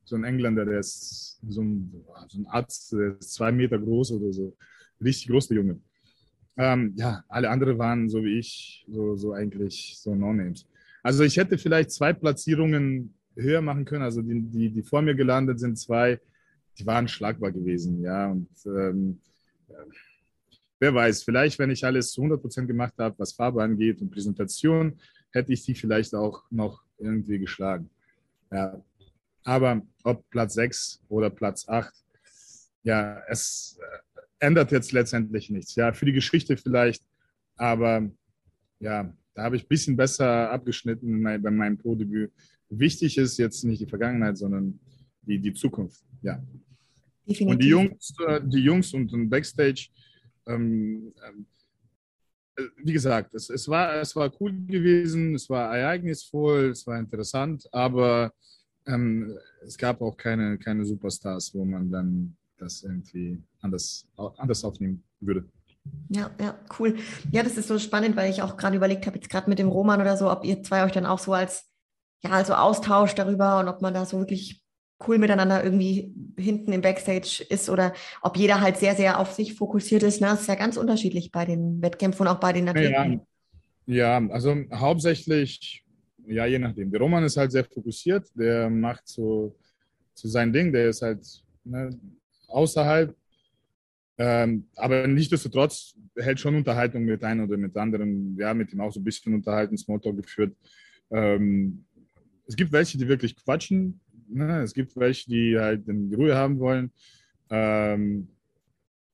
so 0.03 0.15
ein 0.15 0.23
Engländer, 0.23 0.65
der 0.65 0.79
ist 0.79 1.39
so 1.47 1.61
ein, 1.61 1.91
so 2.27 2.39
ein 2.39 2.45
Arzt, 2.47 2.91
der 2.91 3.17
ist 3.17 3.33
zwei 3.33 3.51
Meter 3.51 3.79
groß 3.79 4.11
oder 4.11 4.31
so. 4.31 4.55
Richtig 5.03 5.27
groß, 5.29 5.47
der 5.47 5.57
Junge. 5.57 5.79
Ähm, 6.57 6.93
ja, 6.95 7.23
alle 7.29 7.49
anderen 7.49 7.79
waren 7.79 8.09
so 8.09 8.23
wie 8.23 8.37
ich, 8.37 8.85
so, 8.87 9.15
so 9.15 9.33
eigentlich 9.33 9.97
so 9.97 10.13
No-Names. 10.13 10.67
Also 11.03 11.23
ich 11.23 11.35
hätte 11.37 11.57
vielleicht 11.57 11.91
zwei 11.91 12.13
Platzierungen 12.13 13.13
höher 13.35 13.61
machen 13.61 13.85
können. 13.85 14.03
Also 14.03 14.21
die, 14.21 14.41
die, 14.41 14.69
die 14.69 14.83
vor 14.83 15.01
mir 15.01 15.15
gelandet 15.15 15.59
sind, 15.59 15.77
zwei, 15.77 16.19
die 16.77 16.85
waren 16.85 17.07
schlagbar 17.07 17.51
gewesen, 17.51 18.01
ja. 18.01 18.31
Und 18.31 18.49
ähm, 18.65 19.19
wer 20.79 20.93
weiß, 20.93 21.23
vielleicht, 21.23 21.59
wenn 21.59 21.71
ich 21.71 21.85
alles 21.85 22.11
zu 22.11 22.21
100% 22.21 22.65
gemacht 22.65 22.93
habe, 22.97 23.15
was 23.19 23.33
Farbe 23.33 23.61
angeht 23.61 24.01
und 24.01 24.11
Präsentation, 24.11 24.99
hätte 25.31 25.51
ich 25.51 25.65
die 25.65 25.75
vielleicht 25.75 26.15
auch 26.15 26.43
noch 26.49 26.81
irgendwie 26.97 27.39
geschlagen. 27.39 27.89
Ja, 28.51 28.81
aber 29.43 29.81
ob 30.03 30.29
Platz 30.29 30.53
6 30.53 31.01
oder 31.09 31.29
Platz 31.29 31.67
8, 31.67 31.93
ja, 32.83 33.21
es 33.27 33.79
äh, 33.81 34.45
ändert 34.45 34.71
jetzt 34.71 34.91
letztendlich 34.91 35.49
nichts. 35.49 35.75
Ja, 35.75 35.91
für 35.91 36.05
die 36.05 36.13
Geschichte 36.13 36.55
vielleicht, 36.55 37.03
aber 37.55 38.09
ja, 38.79 39.13
da 39.33 39.43
habe 39.43 39.55
ich 39.55 39.63
ein 39.63 39.67
bisschen 39.67 39.95
besser 39.95 40.51
abgeschnitten 40.51 41.23
bei 41.23 41.51
meinem 41.51 41.77
Pro-Debüt. 41.77 42.31
Wichtig 42.69 43.17
ist 43.17 43.37
jetzt 43.37 43.63
nicht 43.63 43.81
die 43.81 43.87
Vergangenheit, 43.87 44.37
sondern 44.37 44.79
die, 45.21 45.39
die 45.39 45.53
Zukunft, 45.53 46.03
ja. 46.21 46.41
Definitiv. 47.27 47.47
Und 47.47 47.63
die 47.63 47.69
Jungs, 47.69 48.13
äh, 48.27 48.41
die 48.43 48.59
Jungs 48.59 48.93
und, 48.93 49.29
Backstage, 49.29 49.89
ähm, 50.45 51.13
äh, 52.55 52.63
wie 52.83 52.93
gesagt, 52.93 53.33
es, 53.33 53.49
es, 53.49 53.67
war, 53.67 53.95
es 53.95 54.15
war 54.15 54.31
cool 54.39 54.53
gewesen, 54.67 55.35
es 55.35 55.49
war 55.49 55.75
ereignisvoll, 55.75 56.71
es 56.71 56.85
war 56.85 56.99
interessant, 56.99 57.67
aber 57.71 58.33
ähm, 58.85 59.37
es 59.65 59.77
gab 59.77 60.01
auch 60.01 60.17
keine, 60.17 60.57
keine 60.57 60.85
Superstars, 60.85 61.53
wo 61.55 61.63
man 61.63 61.89
dann 61.89 62.35
das 62.57 62.83
irgendwie 62.83 63.41
anders, 63.61 64.07
anders 64.37 64.63
aufnehmen 64.63 65.03
würde. 65.19 65.45
Ja, 66.09 66.29
ja, 66.39 66.55
cool. 66.79 66.97
Ja, 67.31 67.43
das 67.43 67.57
ist 67.57 67.67
so 67.67 67.79
spannend, 67.79 68.15
weil 68.15 68.29
ich 68.29 68.41
auch 68.41 68.55
gerade 68.57 68.75
überlegt 68.75 69.05
habe, 69.05 69.17
jetzt 69.17 69.29
gerade 69.29 69.49
mit 69.49 69.59
dem 69.59 69.67
Roman 69.67 69.99
oder 69.99 70.15
so, 70.15 70.31
ob 70.31 70.45
ihr 70.45 70.61
zwei 70.63 70.85
euch 70.85 70.91
dann 70.91 71.05
auch 71.05 71.19
so 71.19 71.33
als, 71.33 71.69
ja, 72.23 72.31
also 72.31 72.53
austauscht 72.53 73.17
darüber 73.17 73.59
und 73.59 73.67
ob 73.67 73.81
man 73.81 73.93
da 73.93 74.05
so 74.05 74.19
wirklich 74.19 74.63
cool 75.07 75.17
miteinander 75.17 75.63
irgendwie 75.63 76.13
hinten 76.37 76.71
im 76.71 76.81
Backstage 76.81 77.43
ist 77.49 77.69
oder 77.69 77.93
ob 78.21 78.37
jeder 78.37 78.61
halt 78.61 78.77
sehr, 78.77 78.95
sehr 78.95 79.19
auf 79.19 79.33
sich 79.33 79.55
fokussiert 79.55 80.03
ist. 80.03 80.21
Ne? 80.21 80.27
Das 80.27 80.41
ist 80.41 80.47
ja 80.47 80.55
ganz 80.55 80.77
unterschiedlich 80.77 81.31
bei 81.31 81.45
den 81.45 81.81
Wettkämpfen 81.81 82.27
und 82.27 82.33
auch 82.33 82.39
bei 82.39 82.53
den 82.53 82.69
Athleten. 82.69 83.21
Ja, 83.85 84.19
ja 84.19 84.29
also 84.29 84.55
hauptsächlich, 84.71 85.83
ja, 86.25 86.45
je 86.45 86.59
nachdem. 86.59 86.91
Der 86.91 87.01
Roman 87.01 87.23
ist 87.23 87.37
halt 87.37 87.51
sehr 87.51 87.65
fokussiert, 87.65 88.27
der 88.35 88.69
macht 88.69 89.07
so, 89.07 89.55
so 90.13 90.27
sein 90.27 90.53
Ding, 90.53 90.71
der 90.71 90.89
ist 90.89 91.01
halt 91.01 91.25
ne, 91.63 91.97
außerhalb. 92.47 93.15
Ähm, 94.17 94.67
aber 94.75 95.07
nichtsdestotrotz 95.07 95.95
hält 96.15 96.39
schon 96.39 96.55
Unterhaltung 96.55 97.05
mit 97.05 97.23
einem 97.23 97.45
oder 97.45 97.57
mit 97.57 97.75
anderen. 97.77 98.37
Ja, 98.37 98.53
mit 98.53 98.71
ihm 98.71 98.81
auch 98.81 98.91
so 98.91 98.99
ein 98.99 99.03
bisschen 99.03 99.33
unterhalten, 99.33 99.77
Smalltalk 99.77 100.17
geführt. 100.17 100.55
Ähm, 101.11 101.85
es 102.45 102.55
gibt 102.55 102.71
welche, 102.71 102.97
die 102.97 103.07
wirklich 103.07 103.35
quatschen, 103.35 104.01
Ne? 104.33 104.61
Es 104.61 104.73
gibt 104.73 104.95
welche, 104.95 105.29
die 105.29 105.57
halt 105.57 105.83
die 105.87 106.15
Ruhe 106.15 106.35
haben 106.35 106.59
wollen. 106.59 106.91
Ähm, 107.49 108.27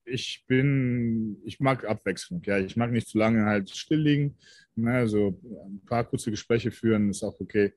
ich 0.06 0.46
bin, 0.48 1.38
ich 1.44 1.60
mag 1.60 1.86
Abwechslung. 1.86 2.42
Ja, 2.46 2.58
ich 2.58 2.76
mag 2.76 2.92
nicht 2.92 3.08
zu 3.08 3.18
lange 3.18 3.46
halt 3.46 3.70
still 3.70 4.02
liegen. 4.02 4.38
Ne? 4.76 4.92
Also 4.92 5.40
ein 5.66 5.82
paar 5.86 6.04
kurze 6.06 6.32
Gespräche 6.32 6.72
führen 6.72 7.10
ist 7.10 7.24
auch 7.24 7.40
okay. 7.40 7.74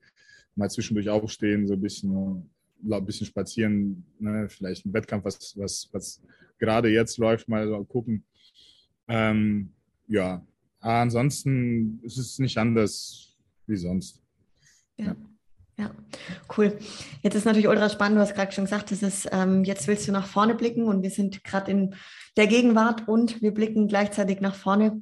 Mal 0.55 0.69
zwischendurch 0.69 1.09
aufstehen, 1.09 1.67
so 1.67 1.73
ein 1.73 1.81
bisschen, 1.81 2.49
ein 2.89 3.05
bisschen 3.05 3.27
spazieren, 3.27 4.03
ne? 4.19 4.47
vielleicht 4.49 4.85
ein 4.85 4.93
Wettkampf, 4.93 5.25
was, 5.25 5.57
was, 5.57 5.89
was 5.91 6.21
gerade 6.59 6.89
jetzt 6.89 7.17
läuft, 7.17 7.47
mal 7.47 7.67
so 7.67 7.83
gucken. 7.83 8.23
Ähm, 9.07 9.71
ja, 10.07 10.45
ansonsten 10.79 11.99
ist 12.03 12.17
es 12.17 12.39
nicht 12.39 12.57
anders 12.57 13.37
wie 13.67 13.77
sonst. 13.77 14.21
Ja. 14.97 15.05
ja. 15.07 15.15
Ja, 15.79 15.91
cool. 16.55 16.77
Jetzt 17.23 17.33
ist 17.33 17.45
natürlich 17.45 17.67
ultra 17.67 17.89
spannend, 17.89 18.17
du 18.17 18.21
hast 18.21 18.35
gerade 18.35 18.51
schon 18.51 18.65
gesagt, 18.65 18.91
das 18.91 19.01
ist, 19.01 19.27
ähm, 19.31 19.63
jetzt 19.63 19.87
willst 19.87 20.07
du 20.07 20.11
nach 20.11 20.27
vorne 20.27 20.53
blicken 20.53 20.83
und 20.83 21.01
wir 21.01 21.09
sind 21.09 21.43
gerade 21.43 21.71
in 21.71 21.95
der 22.37 22.45
Gegenwart 22.45 23.07
und 23.07 23.41
wir 23.41 23.53
blicken 23.53 23.87
gleichzeitig 23.87 24.39
nach 24.39 24.55
vorne. 24.55 25.01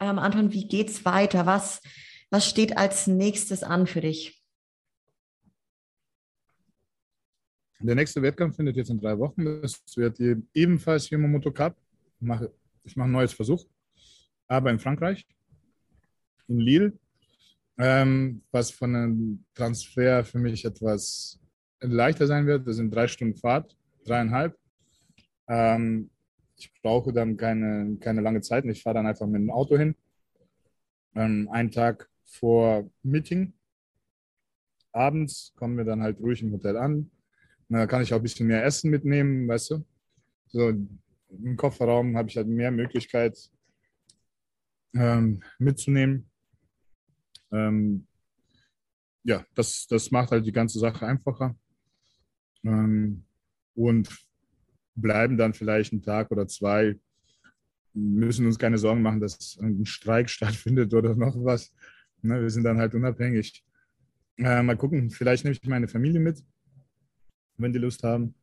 Ähm, 0.00 0.18
Anton, 0.18 0.52
wie 0.52 0.68
geht's 0.68 1.04
weiter? 1.04 1.46
Was, 1.46 1.80
was 2.30 2.48
steht 2.48 2.78
als 2.78 3.08
nächstes 3.08 3.62
an 3.64 3.86
für 3.86 4.00
dich? 4.00 4.37
Der 7.80 7.94
nächste 7.94 8.20
Wettkampf 8.22 8.56
findet 8.56 8.76
jetzt 8.76 8.90
in 8.90 9.00
drei 9.00 9.18
Wochen. 9.18 9.44
Das 9.62 9.80
wird 9.96 10.18
ebenfalls 10.52 11.06
hier 11.06 11.18
im 11.18 11.30
Moto 11.30 11.52
Cup. 11.52 11.76
Ich 12.20 12.26
mache, 12.26 12.52
ich 12.84 12.96
mache 12.96 13.08
ein 13.08 13.12
neues 13.12 13.32
Versuch, 13.32 13.64
aber 14.48 14.70
in 14.70 14.78
Frankreich, 14.80 15.26
in 16.48 16.58
Lille 16.58 16.98
ähm, 17.78 18.42
was 18.50 18.70
von 18.70 18.94
einem 18.94 19.44
Transfer 19.54 20.24
für 20.24 20.38
mich 20.38 20.64
etwas 20.64 21.40
leichter 21.80 22.26
sein 22.26 22.46
wird. 22.46 22.66
Das 22.66 22.76
sind 22.76 22.92
drei 22.92 23.06
Stunden 23.06 23.36
Fahrt, 23.36 23.76
dreieinhalb. 24.04 24.58
Ähm, 25.46 26.10
ich 26.56 26.72
brauche 26.82 27.12
dann 27.12 27.36
keine, 27.36 27.96
keine 28.00 28.20
lange 28.20 28.40
Zeit. 28.40 28.64
Ich 28.64 28.82
fahre 28.82 28.94
dann 28.94 29.06
einfach 29.06 29.26
mit 29.26 29.40
dem 29.40 29.50
Auto 29.50 29.78
hin. 29.78 29.94
Ähm, 31.14 31.48
einen 31.52 31.70
Tag 31.70 32.10
vor 32.24 32.90
Meeting. 33.02 33.52
Abends 34.92 35.52
kommen 35.54 35.76
wir 35.76 35.84
dann 35.84 36.02
halt 36.02 36.18
ruhig 36.18 36.42
im 36.42 36.52
Hotel 36.52 36.76
an. 36.76 37.10
Da 37.68 37.86
kann 37.86 38.02
ich 38.02 38.12
auch 38.12 38.18
ein 38.18 38.22
bisschen 38.22 38.46
mehr 38.46 38.64
Essen 38.64 38.90
mitnehmen, 38.90 39.46
weißt 39.46 39.70
du. 39.72 39.84
So 40.46 40.68
im 40.68 41.56
Kofferraum 41.56 42.16
habe 42.16 42.30
ich 42.30 42.36
halt 42.36 42.48
mehr 42.48 42.70
Möglichkeit 42.70 43.38
ähm, 44.94 45.42
mitzunehmen. 45.58 46.30
Ähm, 47.52 48.06
ja, 49.24 49.44
das, 49.54 49.86
das 49.86 50.10
macht 50.10 50.30
halt 50.30 50.46
die 50.46 50.52
ganze 50.52 50.78
Sache 50.78 51.06
einfacher. 51.06 51.54
Ähm, 52.64 53.24
und 53.74 54.08
bleiben 54.94 55.36
dann 55.36 55.54
vielleicht 55.54 55.92
einen 55.92 56.02
Tag 56.02 56.30
oder 56.30 56.48
zwei, 56.48 56.98
müssen 57.92 58.46
uns 58.46 58.58
keine 58.58 58.78
Sorgen 58.78 59.02
machen, 59.02 59.20
dass 59.20 59.58
ein 59.60 59.84
Streik 59.84 60.30
stattfindet 60.30 60.94
oder 60.94 61.14
noch 61.14 61.36
was. 61.44 61.72
Ne, 62.22 62.40
wir 62.40 62.50
sind 62.50 62.64
dann 62.64 62.78
halt 62.78 62.94
unabhängig. 62.94 63.64
Äh, 64.38 64.62
mal 64.62 64.76
gucken, 64.76 65.10
vielleicht 65.10 65.44
nehme 65.44 65.56
ich 65.60 65.68
meine 65.68 65.88
Familie 65.88 66.20
mit, 66.20 66.44
wenn 67.58 67.72
die 67.72 67.78
Lust 67.78 68.02
haben. 68.02 68.34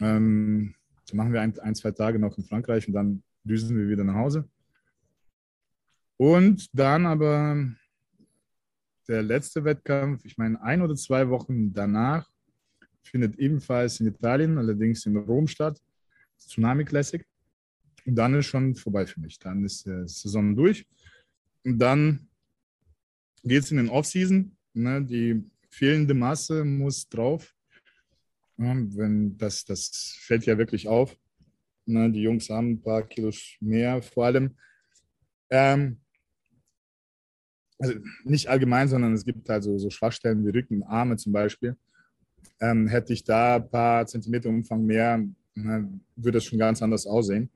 Ähm, 0.00 0.74
dann 1.08 1.16
machen 1.16 1.32
wir 1.32 1.40
ein, 1.40 1.58
ein, 1.60 1.74
zwei 1.74 1.90
Tage 1.90 2.18
noch 2.18 2.36
in 2.38 2.44
Frankreich 2.44 2.86
und 2.88 2.94
dann 2.94 3.22
düsen 3.44 3.76
wir 3.76 3.88
wieder 3.88 4.04
nach 4.04 4.14
Hause. 4.14 4.48
Und 6.16 6.68
dann 6.72 7.06
aber 7.06 7.68
der 9.08 9.22
letzte 9.22 9.64
Wettkampf, 9.64 10.24
ich 10.24 10.38
meine, 10.38 10.60
ein 10.62 10.80
oder 10.80 10.94
zwei 10.94 11.28
Wochen 11.28 11.72
danach, 11.72 12.30
findet 13.02 13.38
ebenfalls 13.38 14.00
in 14.00 14.06
Italien, 14.06 14.58
allerdings 14.58 15.04
in 15.06 15.16
Rom 15.16 15.46
statt, 15.46 15.82
Tsunami 16.38 16.84
Classic. 16.84 17.26
Und 18.06 18.14
dann 18.16 18.34
ist 18.34 18.46
schon 18.46 18.74
vorbei 18.74 19.06
für 19.06 19.20
mich. 19.20 19.38
Dann 19.38 19.64
ist 19.64 19.86
die 19.86 20.06
Saison 20.06 20.54
durch. 20.54 20.86
Und 21.64 21.78
dann 21.78 22.28
geht 23.44 23.64
es 23.64 23.70
in 23.70 23.76
den 23.76 23.88
Off-Season. 23.88 24.56
Ne, 24.74 25.02
die 25.04 25.44
fehlende 25.68 26.14
Masse 26.14 26.64
muss 26.64 27.08
drauf. 27.08 27.54
Wenn 28.56 29.36
das, 29.38 29.64
das 29.64 30.16
fällt 30.20 30.46
ja 30.46 30.58
wirklich 30.58 30.88
auf. 30.88 31.16
Ne, 31.84 32.10
die 32.12 32.22
Jungs 32.22 32.48
haben 32.48 32.72
ein 32.72 32.82
paar 32.82 33.02
Kilos 33.02 33.56
mehr 33.60 34.00
vor 34.02 34.26
allem. 34.26 34.56
Ähm, 35.50 36.00
also 37.78 37.94
nicht 38.24 38.48
allgemein, 38.48 38.88
sondern 38.88 39.12
es 39.12 39.24
gibt 39.24 39.48
halt 39.48 39.64
so, 39.64 39.76
so 39.78 39.90
Schwachstellen 39.90 40.46
wie 40.46 40.50
Rücken, 40.50 40.84
Arme 40.84 41.16
zum 41.16 41.32
Beispiel. 41.32 41.76
Ähm, 42.60 42.86
hätte 42.86 43.12
ich 43.12 43.24
da 43.24 43.56
ein 43.56 43.68
paar 43.68 44.06
Zentimeter 44.06 44.48
Umfang 44.48 44.84
mehr, 44.84 45.18
ne, 45.54 46.00
würde 46.14 46.38
es 46.38 46.44
schon 46.44 46.58
ganz 46.58 46.80
anders 46.80 47.06
aussehen. 47.06 47.50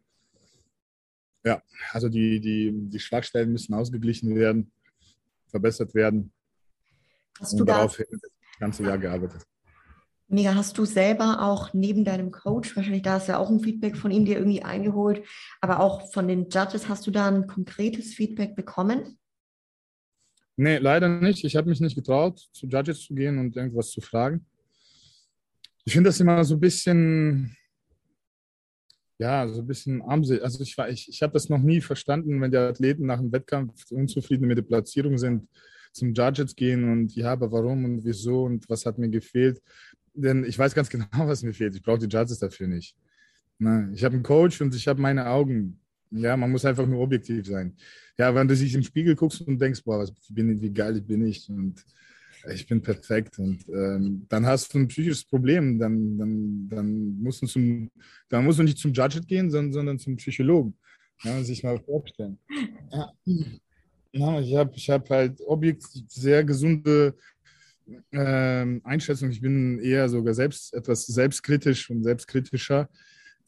Ja, 1.45 1.63
also 1.93 2.09
die, 2.09 2.41
die, 2.41 2.73
die 2.73 2.99
Schwachstellen 2.99 3.53
müssen 3.53 3.73
ausgeglichen 3.73 4.35
werden, 4.35 4.73
verbessert 5.47 5.95
werden. 5.95 6.33
Hast 7.39 7.53
und 7.53 7.61
du 7.61 7.65
darauf 7.65 7.97
das 7.97 8.21
ganze 8.59 8.83
Jahr 8.83 8.99
gearbeitet. 8.99 9.47
Mega, 10.29 10.57
hast 10.57 10.77
du 10.77 10.85
selber 10.85 11.43
auch 11.43 11.73
neben 11.73 12.05
deinem 12.05 12.33
Coach, 12.33 12.75
wahrscheinlich 12.75 13.03
da 13.03 13.19
du 13.19 13.27
ja 13.29 13.39
auch 13.39 13.49
ein 13.49 13.61
Feedback 13.61 13.97
von 13.97 14.11
ihm 14.11 14.25
dir 14.25 14.39
irgendwie 14.39 14.63
eingeholt, 14.63 15.25
aber 15.61 15.79
auch 15.79 16.13
von 16.13 16.27
den 16.27 16.49
Judges, 16.51 16.89
hast 16.89 17.07
du 17.07 17.13
da 17.13 17.29
ein 17.29 17.47
konkretes 17.47 18.15
Feedback 18.15 18.57
bekommen? 18.57 19.19
Nee, 20.57 20.79
leider 20.79 21.09
nicht. 21.09 21.45
Ich 21.45 21.55
habe 21.55 21.69
mich 21.69 21.81
nicht 21.81 21.95
getraut, 21.95 22.41
zu 22.53 22.67
Judges 22.67 23.03
zu 23.03 23.15
gehen 23.15 23.39
und 23.39 23.57
irgendwas 23.57 23.91
zu 23.91 24.01
fragen. 24.01 24.47
Ich 25.85 25.93
finde 25.93 26.09
das 26.09 26.19
immer 26.19 26.43
so 26.45 26.55
ein 26.55 26.61
bisschen, 26.61 27.57
ja, 29.19 29.47
so 29.47 29.61
ein 29.61 29.67
bisschen 29.67 30.03
armselig. 30.03 30.43
Also 30.43 30.63
ich, 30.63 30.77
ich, 30.89 31.09
ich 31.09 31.23
habe 31.23 31.35
das 31.35 31.49
noch 31.49 31.61
nie 31.61 31.81
verstanden, 31.81 32.41
wenn 32.41 32.51
die 32.51 32.57
Athleten 32.57 33.07
nach 33.07 33.21
dem 33.21 33.31
Wettkampf 33.31 33.93
unzufrieden 33.93 34.49
mit 34.49 34.59
der 34.59 34.63
Platzierung 34.63 35.19
sind, 35.19 35.47
zum 35.93 36.15
Judges 36.15 36.57
gehen 36.57 36.91
und 36.91 37.15
ja, 37.15 37.33
aber 37.33 37.53
warum 37.53 37.85
und 37.85 38.05
wieso 38.05 38.45
und 38.45 38.69
was 38.69 38.85
hat 38.87 38.99
mir 38.99 39.09
gefehlt. 39.09 39.63
Denn 40.17 40.45
ich 40.45 40.59
weiß 40.59 40.75
ganz 40.75 40.89
genau, 40.91 41.07
was 41.13 41.43
mir 41.43 41.53
fehlt. 41.53 41.75
Ich 41.75 41.83
brauche 41.83 41.99
die 41.99 42.07
Judges 42.07 42.39
dafür 42.39 42.67
nicht. 42.67 42.97
Ne? 43.59 43.91
Ich 43.95 44.05
habe 44.05 44.15
einen 44.15 44.23
Coach 44.23 44.61
und 44.61 44.75
ich 44.75 44.89
habe 44.89 45.01
meine 45.01 45.27
Augen. 45.27 45.81
Ja, 46.11 46.37
man 46.37 46.51
muss 46.51 46.65
einfach 46.65 46.87
nur 46.87 47.01
objektiv 47.01 47.47
sein 47.47 47.77
ja, 48.19 48.35
wenn 48.35 48.49
du 48.49 48.57
dich 48.57 48.75
im 48.75 48.83
Spiegel 48.83 49.15
guckst 49.15 49.43
und 49.43 49.61
denkst, 49.61 49.83
boah, 49.85 49.99
was 49.99 50.13
bin, 50.31 50.61
wie 50.61 50.73
geil 50.73 51.01
bin 51.01 51.27
ich 51.27 51.49
und 51.51 51.85
ich 52.53 52.67
bin 52.67 52.81
perfekt 52.81 53.39
und 53.39 53.69
ähm, 53.69 54.25
dann 54.29 54.47
hast 54.47 54.73
du 54.73 54.79
ein 54.79 54.89
psychisches 54.89 55.25
Problem, 55.25 55.79
dann, 55.79 56.17
dann, 56.17 56.69
dann, 56.69 57.19
musst 57.21 57.43
du 57.43 57.47
zum, 57.47 57.91
dann 58.29 58.45
musst 58.45 58.59
du 58.59 58.63
nicht 58.63 58.79
zum 58.79 58.93
Judge 58.93 59.21
gehen, 59.21 59.51
sondern, 59.51 59.73
sondern 59.73 59.99
zum 59.99 60.17
Psychologen. 60.17 60.75
Ja, 61.23 61.43
sich 61.43 61.63
mal 61.65 61.79
vorstellen. 61.81 62.39
Ja, 64.13 64.41
ich 64.41 64.55
habe 64.55 64.73
ich 64.75 64.91
hab 64.91 65.11
halt 65.11 65.41
objektiv 65.47 66.05
sehr 66.09 66.45
gesunde 66.45 67.15
ähm, 68.13 68.81
Einschätzung. 68.85 69.31
Ich 69.31 69.41
bin 69.41 69.79
eher 69.79 70.09
sogar 70.09 70.35
selbst 70.35 70.75
etwas 70.75 71.07
selbstkritisch 71.07 71.91
und 71.91 72.03
selbstkritischer. 72.03 72.89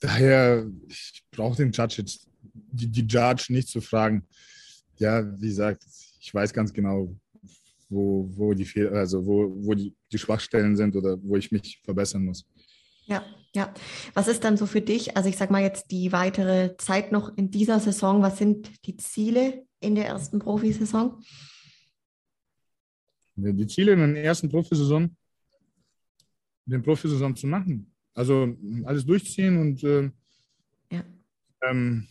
Daher, 0.01 0.67
ich 0.89 1.25
brauche 1.31 1.57
den 1.57 1.73
Judge 1.73 2.05
die, 2.71 2.89
die 2.89 3.07
Judge 3.07 3.47
nicht 3.51 3.69
zu 3.69 3.81
fragen 3.81 4.27
ja, 4.99 5.25
wie 5.41 5.49
gesagt, 5.49 5.85
ich 6.21 6.33
weiß 6.35 6.53
ganz 6.53 6.73
genau, 6.73 7.15
wo, 7.89 8.29
wo, 8.37 8.53
die, 8.53 8.67
also 8.89 9.25
wo, 9.25 9.51
wo 9.57 9.75
die, 9.75 9.95
die 10.13 10.19
Schwachstellen 10.19 10.77
sind 10.77 10.95
oder 10.97 11.17
wo 11.23 11.37
ich 11.37 11.51
mich 11.51 11.81
verbessern 11.85 12.25
muss. 12.25 12.45
Ja, 13.07 13.25
ja. 13.55 13.73
Was 14.13 14.29
ist 14.29 14.45
dann 14.45 14.59
so 14.59 14.67
für 14.67 14.83
dich, 14.83 15.17
also 15.17 15.29
ich 15.29 15.39
sage 15.39 15.53
mal 15.53 15.63
jetzt 15.63 15.91
die 15.91 16.13
weitere 16.13 16.77
Zeit 16.77 17.13
noch 17.13 17.35
in 17.37 17.51
dieser 17.51 17.81
Saison, 17.81 18.21
was 18.21 18.37
sind 18.37 18.71
die 18.85 18.97
Ziele 18.97 19.65
in 19.81 19.95
der 19.95 20.07
ersten 20.07 20.39
Profisaison? 20.39 21.23
Die 23.41 23.67
Ziele 23.69 23.93
in 23.93 24.15
der 24.15 24.25
ersten 24.25 24.49
Profisaison, 24.49 25.15
den 26.67 26.83
Profisaison 26.83 27.37
zu 27.37 27.47
machen. 27.47 27.93
Also 28.15 28.57
alles 28.85 29.07
durchziehen 29.07 29.57
und 29.59 29.85
äh, 29.85 30.11
ja. 30.91 31.05
Ähm, 31.63 32.09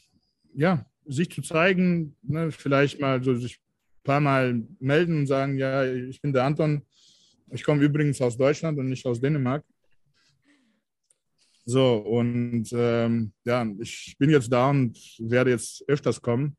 ja, 0.53 0.85
sich 1.05 1.29
zu 1.29 1.41
zeigen, 1.41 2.15
ne, 2.21 2.49
vielleicht 2.51 3.01
mal 3.01 3.21
so 3.21 3.35
sich 3.35 3.57
ein 3.57 4.03
paar 4.03 4.21
Mal 4.21 4.63
melden 4.79 5.19
und 5.19 5.27
sagen, 5.27 5.57
ja, 5.57 5.83
ich 5.85 6.21
bin 6.21 6.31
der 6.31 6.45
Anton, 6.45 6.81
ich 7.51 7.63
komme 7.63 7.83
übrigens 7.83 8.21
aus 8.21 8.37
Deutschland 8.37 8.79
und 8.79 8.87
nicht 8.87 9.05
aus 9.05 9.19
Dänemark. 9.19 9.65
So, 11.65 11.97
und 11.97 12.69
ähm, 12.71 13.33
ja, 13.43 13.67
ich 13.79 14.15
bin 14.17 14.29
jetzt 14.29 14.49
da 14.49 14.69
und 14.69 14.97
werde 15.19 15.51
jetzt 15.51 15.83
öfters 15.89 16.21
kommen. 16.21 16.55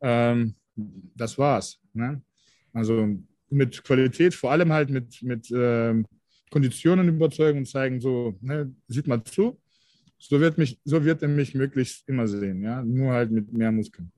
Ähm, 0.00 0.54
das 0.74 1.36
war's. 1.36 1.78
Ne? 1.92 2.22
Also 2.72 3.18
mit 3.50 3.84
Qualität, 3.84 4.34
vor 4.34 4.52
allem 4.52 4.72
halt 4.72 4.90
mit, 4.90 5.22
mit 5.22 5.50
ähm, 5.50 6.06
Konditionen 6.50 7.08
überzeugen 7.08 7.58
und 7.58 7.66
zeigen, 7.66 8.00
so, 8.00 8.36
ne, 8.40 8.74
sieht 8.88 9.06
mal 9.06 9.22
zu, 9.24 9.60
so 10.18 10.40
wird, 10.40 10.58
mich, 10.58 10.80
so 10.84 11.04
wird 11.04 11.22
er 11.22 11.28
mich 11.28 11.54
möglichst 11.54 12.08
immer 12.08 12.26
sehen, 12.26 12.62
ja, 12.62 12.82
nur 12.82 13.12
halt 13.12 13.30
mit 13.30 13.52
mehr 13.52 13.72
Muskeln. 13.72 14.12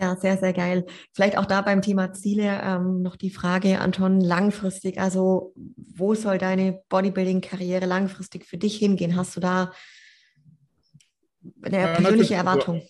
Ja, 0.00 0.14
sehr, 0.14 0.36
sehr 0.36 0.52
geil. 0.52 0.86
Vielleicht 1.12 1.36
auch 1.36 1.46
da 1.46 1.60
beim 1.60 1.82
Thema 1.82 2.12
Ziele 2.12 2.60
ähm, 2.62 3.02
noch 3.02 3.16
die 3.16 3.30
Frage, 3.30 3.80
Anton, 3.80 4.20
langfristig, 4.20 5.00
also 5.00 5.54
wo 5.76 6.14
soll 6.14 6.38
deine 6.38 6.82
Bodybuilding-Karriere 6.88 7.86
langfristig 7.86 8.46
für 8.46 8.58
dich 8.58 8.76
hingehen? 8.76 9.16
Hast 9.16 9.34
du 9.34 9.40
da 9.40 9.72
eine 11.62 11.78
ja, 11.78 11.94
persönliche 11.94 12.34
Erwartung? 12.34 12.82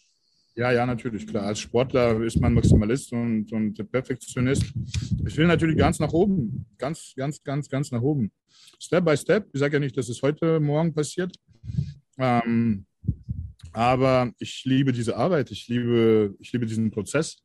Ja, 0.59 0.73
ja, 0.73 0.85
natürlich, 0.85 1.25
klar. 1.25 1.45
Als 1.45 1.61
Sportler 1.61 2.21
ist 2.21 2.41
man 2.41 2.53
Maximalist 2.53 3.13
und, 3.13 3.53
und 3.53 3.93
Perfektionist. 3.93 4.65
Ich 5.25 5.37
will 5.37 5.47
natürlich 5.47 5.77
ganz 5.77 6.01
nach 6.01 6.13
oben, 6.13 6.67
ganz, 6.77 7.13
ganz, 7.17 7.41
ganz, 7.45 7.69
ganz 7.69 7.93
nach 7.93 8.03
oben. 8.03 8.33
Step 8.81 9.05
by 9.05 9.17
Step. 9.17 9.47
Ich 9.53 9.61
sage 9.61 9.77
ja 9.77 9.79
nicht, 9.79 9.97
dass 9.97 10.09
es 10.09 10.21
heute 10.21 10.59
Morgen 10.59 10.93
passiert. 10.93 11.33
Ähm, 12.19 12.87
aber 13.73 14.33
ich 14.41 14.65
liebe 14.65 14.91
diese 14.91 15.17
Arbeit, 15.17 15.53
ich 15.53 15.69
liebe, 15.69 16.35
ich 16.41 16.53
liebe 16.53 16.67
diesen 16.67 16.91
Prozess. 16.91 17.41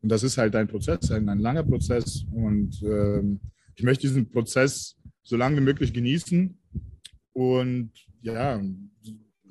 Und 0.00 0.08
das 0.08 0.22
ist 0.22 0.38
halt 0.38 0.56
ein 0.56 0.66
Prozess, 0.66 1.10
ein, 1.10 1.28
ein 1.28 1.40
langer 1.40 1.64
Prozess. 1.64 2.24
Und 2.32 2.82
ähm, 2.82 3.40
ich 3.74 3.82
möchte 3.82 4.06
diesen 4.06 4.30
Prozess 4.30 4.96
so 5.22 5.36
lange 5.36 5.58
wie 5.58 5.64
möglich 5.64 5.92
genießen 5.92 6.58
und 7.34 7.90
ja, 8.22 8.58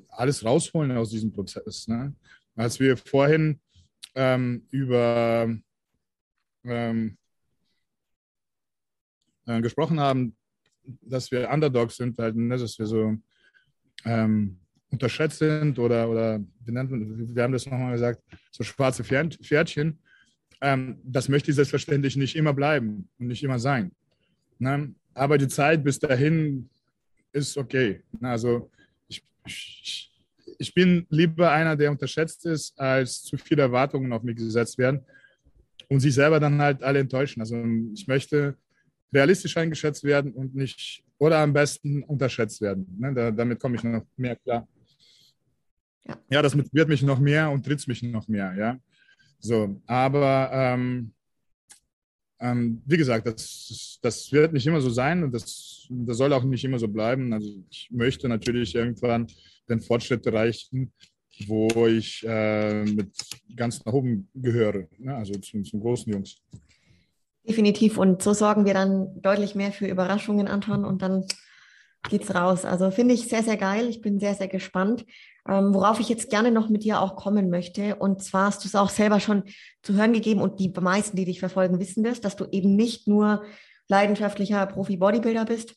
alles 0.08 0.44
rausholen 0.44 0.90
aus 0.90 1.10
diesem 1.10 1.30
Prozess. 1.30 1.86
Ne? 1.86 2.12
Als 2.56 2.78
wir 2.78 2.96
vorhin 2.96 3.60
ähm, 4.14 4.66
über 4.70 5.54
ähm, 6.64 7.18
äh, 9.46 9.60
gesprochen 9.60 10.00
haben, 10.00 10.36
dass 11.02 11.30
wir 11.30 11.50
Underdogs 11.50 11.96
sind, 11.96 12.18
halt, 12.18 12.36
ne, 12.36 12.56
dass 12.56 12.78
wir 12.78 12.86
so 12.86 13.16
ähm, 14.04 14.58
unterschätzt 14.90 15.38
sind 15.38 15.78
oder, 15.78 16.08
oder 16.08 16.40
wir, 16.64 17.42
haben 17.42 17.52
das 17.52 17.66
nochmal 17.66 17.92
gesagt, 17.92 18.22
so 18.50 18.62
schwarze 18.62 19.04
Pferdchen, 19.04 19.98
ähm, 20.60 20.98
das 21.04 21.28
möchte 21.28 21.52
selbstverständlich 21.52 22.16
nicht 22.16 22.36
immer 22.36 22.54
bleiben 22.54 23.08
und 23.18 23.26
nicht 23.26 23.42
immer 23.42 23.58
sein. 23.58 23.92
Ne? 24.58 24.94
Aber 25.14 25.36
die 25.36 25.48
Zeit 25.48 25.84
bis 25.84 25.98
dahin 25.98 26.70
ist 27.32 27.56
okay. 27.58 28.02
Ne? 28.20 28.30
Also 28.30 28.70
ich, 29.08 29.22
ich, 29.46 30.12
ich 30.58 30.74
bin 30.74 31.06
lieber 31.10 31.50
einer, 31.50 31.76
der 31.76 31.90
unterschätzt 31.90 32.46
ist, 32.46 32.78
als 32.78 33.22
zu 33.22 33.36
viele 33.36 33.62
Erwartungen 33.62 34.12
auf 34.12 34.22
mich 34.22 34.36
gesetzt 34.36 34.78
werden 34.78 35.04
und 35.88 36.00
sich 36.00 36.14
selber 36.14 36.40
dann 36.40 36.60
halt 36.60 36.82
alle 36.82 36.98
enttäuschen. 36.98 37.40
Also 37.40 37.62
ich 37.94 38.06
möchte 38.06 38.56
realistisch 39.12 39.56
eingeschätzt 39.56 40.04
werden 40.04 40.32
und 40.32 40.54
nicht 40.54 41.04
oder 41.18 41.38
am 41.38 41.52
besten 41.52 42.02
unterschätzt 42.02 42.60
werden. 42.60 42.86
Ne? 42.98 43.14
Da, 43.14 43.30
damit 43.30 43.60
komme 43.60 43.76
ich 43.76 43.84
noch 43.84 44.04
mehr 44.16 44.36
klar. 44.36 44.68
Ja. 46.06 46.18
ja, 46.30 46.42
das 46.42 46.54
motiviert 46.54 46.88
mich 46.88 47.02
noch 47.02 47.18
mehr 47.18 47.50
und 47.50 47.64
tritt 47.64 47.86
mich 47.88 48.02
noch 48.02 48.28
mehr, 48.28 48.54
ja. 48.54 48.78
So, 49.38 49.80
aber 49.86 50.50
ähm, 50.52 51.13
ähm, 52.44 52.82
wie 52.84 52.98
gesagt, 52.98 53.26
das, 53.26 53.98
das 54.02 54.30
wird 54.30 54.52
nicht 54.52 54.66
immer 54.66 54.80
so 54.80 54.90
sein 54.90 55.24
und 55.24 55.32
das, 55.32 55.86
das 55.88 56.16
soll 56.18 56.32
auch 56.34 56.44
nicht 56.44 56.64
immer 56.64 56.78
so 56.78 56.88
bleiben. 56.88 57.32
Also 57.32 57.48
ich 57.70 57.88
möchte 57.90 58.28
natürlich 58.28 58.74
irgendwann 58.74 59.26
den 59.68 59.80
Fortschritt 59.80 60.26
erreichen, 60.26 60.92
wo 61.46 61.86
ich 61.86 62.22
äh, 62.28 62.84
mit 62.84 63.10
ganz 63.56 63.82
nach 63.84 63.94
oben 63.94 64.28
gehöre, 64.34 64.86
ne? 64.98 65.16
also 65.16 65.32
zum, 65.34 65.64
zum 65.64 65.80
großen 65.80 66.12
Jungs. 66.12 66.36
Definitiv. 67.48 67.96
Und 67.96 68.22
so 68.22 68.34
sorgen 68.34 68.66
wir 68.66 68.74
dann 68.74 69.22
deutlich 69.22 69.54
mehr 69.54 69.72
für 69.72 69.86
Überraschungen, 69.86 70.46
Anton, 70.46 70.84
und 70.84 71.00
dann 71.00 71.24
geht's 72.08 72.34
raus. 72.34 72.64
Also 72.64 72.90
finde 72.90 73.14
ich 73.14 73.28
sehr, 73.28 73.42
sehr 73.42 73.56
geil. 73.56 73.88
Ich 73.88 74.00
bin 74.00 74.20
sehr, 74.20 74.34
sehr 74.34 74.48
gespannt. 74.48 75.04
Ähm, 75.48 75.74
worauf 75.74 76.00
ich 76.00 76.08
jetzt 76.08 76.30
gerne 76.30 76.50
noch 76.50 76.68
mit 76.70 76.84
dir 76.84 77.00
auch 77.00 77.16
kommen 77.16 77.50
möchte. 77.50 77.96
Und 77.96 78.22
zwar 78.22 78.46
hast 78.46 78.64
du 78.64 78.68
es 78.68 78.74
auch 78.74 78.88
selber 78.88 79.20
schon 79.20 79.44
zu 79.82 79.94
hören 79.94 80.12
gegeben 80.12 80.40
und 80.40 80.58
die 80.58 80.72
meisten, 80.80 81.16
die 81.16 81.26
dich 81.26 81.40
verfolgen, 81.40 81.80
wissen 81.80 82.04
das, 82.04 82.20
dass 82.20 82.36
du 82.36 82.46
eben 82.50 82.76
nicht 82.76 83.08
nur 83.08 83.44
leidenschaftlicher 83.88 84.66
Profi-Bodybuilder 84.66 85.44
bist, 85.44 85.74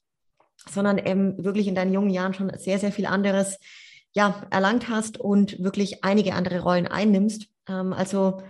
sondern 0.69 0.97
eben 0.97 1.43
wirklich 1.43 1.67
in 1.67 1.75
deinen 1.75 1.93
jungen 1.93 2.09
Jahren 2.09 2.33
schon 2.33 2.51
sehr, 2.57 2.79
sehr 2.79 2.91
viel 2.91 3.05
anderes 3.05 3.59
ja, 4.13 4.41
erlangt 4.49 4.89
hast 4.89 5.19
und 5.19 5.61
wirklich 5.61 6.03
einige 6.03 6.33
andere 6.33 6.61
Rollen 6.61 6.87
einnimmst. 6.87 7.47
Ähm, 7.67 7.91
also 7.91 8.41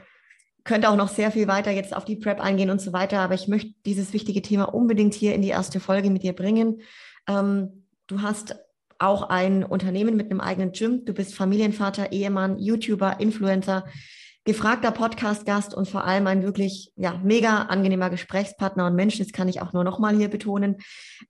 könnte 0.64 0.90
auch 0.90 0.96
noch 0.96 1.10
sehr 1.10 1.32
viel 1.32 1.48
weiter 1.48 1.72
jetzt 1.72 1.96
auf 1.96 2.06
die 2.06 2.18
Prep 2.18 2.40
eingehen 2.40 2.70
und 2.70 2.82
so 2.82 2.94
weiter, 2.94 3.22
aber 3.22 3.34
ich 3.34 3.48
möchte 3.48 3.72
dieses 3.86 4.14
wichtige 4.14 4.42
Thema 4.42 4.66
unbedingt 4.66 5.14
hier 5.14 5.34
in 5.34 5.42
die 5.42 5.50
erste 5.50 5.80
Folge 5.80 6.10
mit 6.10 6.24
dir 6.24 6.34
bringen. 6.34 6.82
Ähm, 7.28 7.86
du 8.08 8.22
hast 8.22 8.56
auch 9.00 9.30
ein 9.30 9.64
Unternehmen 9.64 10.16
mit 10.16 10.32
einem 10.32 10.42
eigenen 10.42 10.72
Gym. 10.72 11.06
Du 11.06 11.14
bist 11.14 11.36
Familienvater, 11.36 12.12
Ehemann, 12.12 12.58
YouTuber, 12.58 13.20
Influencer, 13.20 13.86
gefragter 14.44 14.92
Podcast-Gast 14.92 15.74
und 15.74 15.90
vor 15.90 16.06
allem 16.06 16.26
ein 16.26 16.42
wirklich 16.42 16.92
ja, 16.96 17.20
mega 17.24 17.64
angenehmer 17.64 18.10
Gesprächspartner 18.10 18.88
und 18.88 18.96
Mensch. 18.96 19.18
Das 19.18 19.34
kann 19.34 19.50
ich 19.50 19.62
auch 19.62 19.74
nur 19.74 19.84
noch 19.84 20.00
mal 20.00 20.16
hier 20.16 20.30
betonen. 20.30 20.78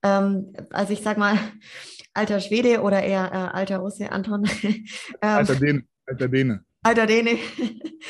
Ähm, 0.02 0.52
also 0.70 0.92
ich 0.92 1.02
sag 1.02 1.18
mal, 1.18 1.36
alter 2.14 2.40
Schwede 2.40 2.80
oder 2.80 3.02
eher 3.02 3.30
äh, 3.32 3.56
alter 3.56 3.78
Russe, 3.78 4.10
Anton. 4.12 4.48
ähm, 4.62 4.84
alter 5.20 5.56
Däne. 5.56 5.84
Alter 6.06 6.28
Däne. 6.28 6.64
Alter 6.82 7.06
Däne. 7.06 7.38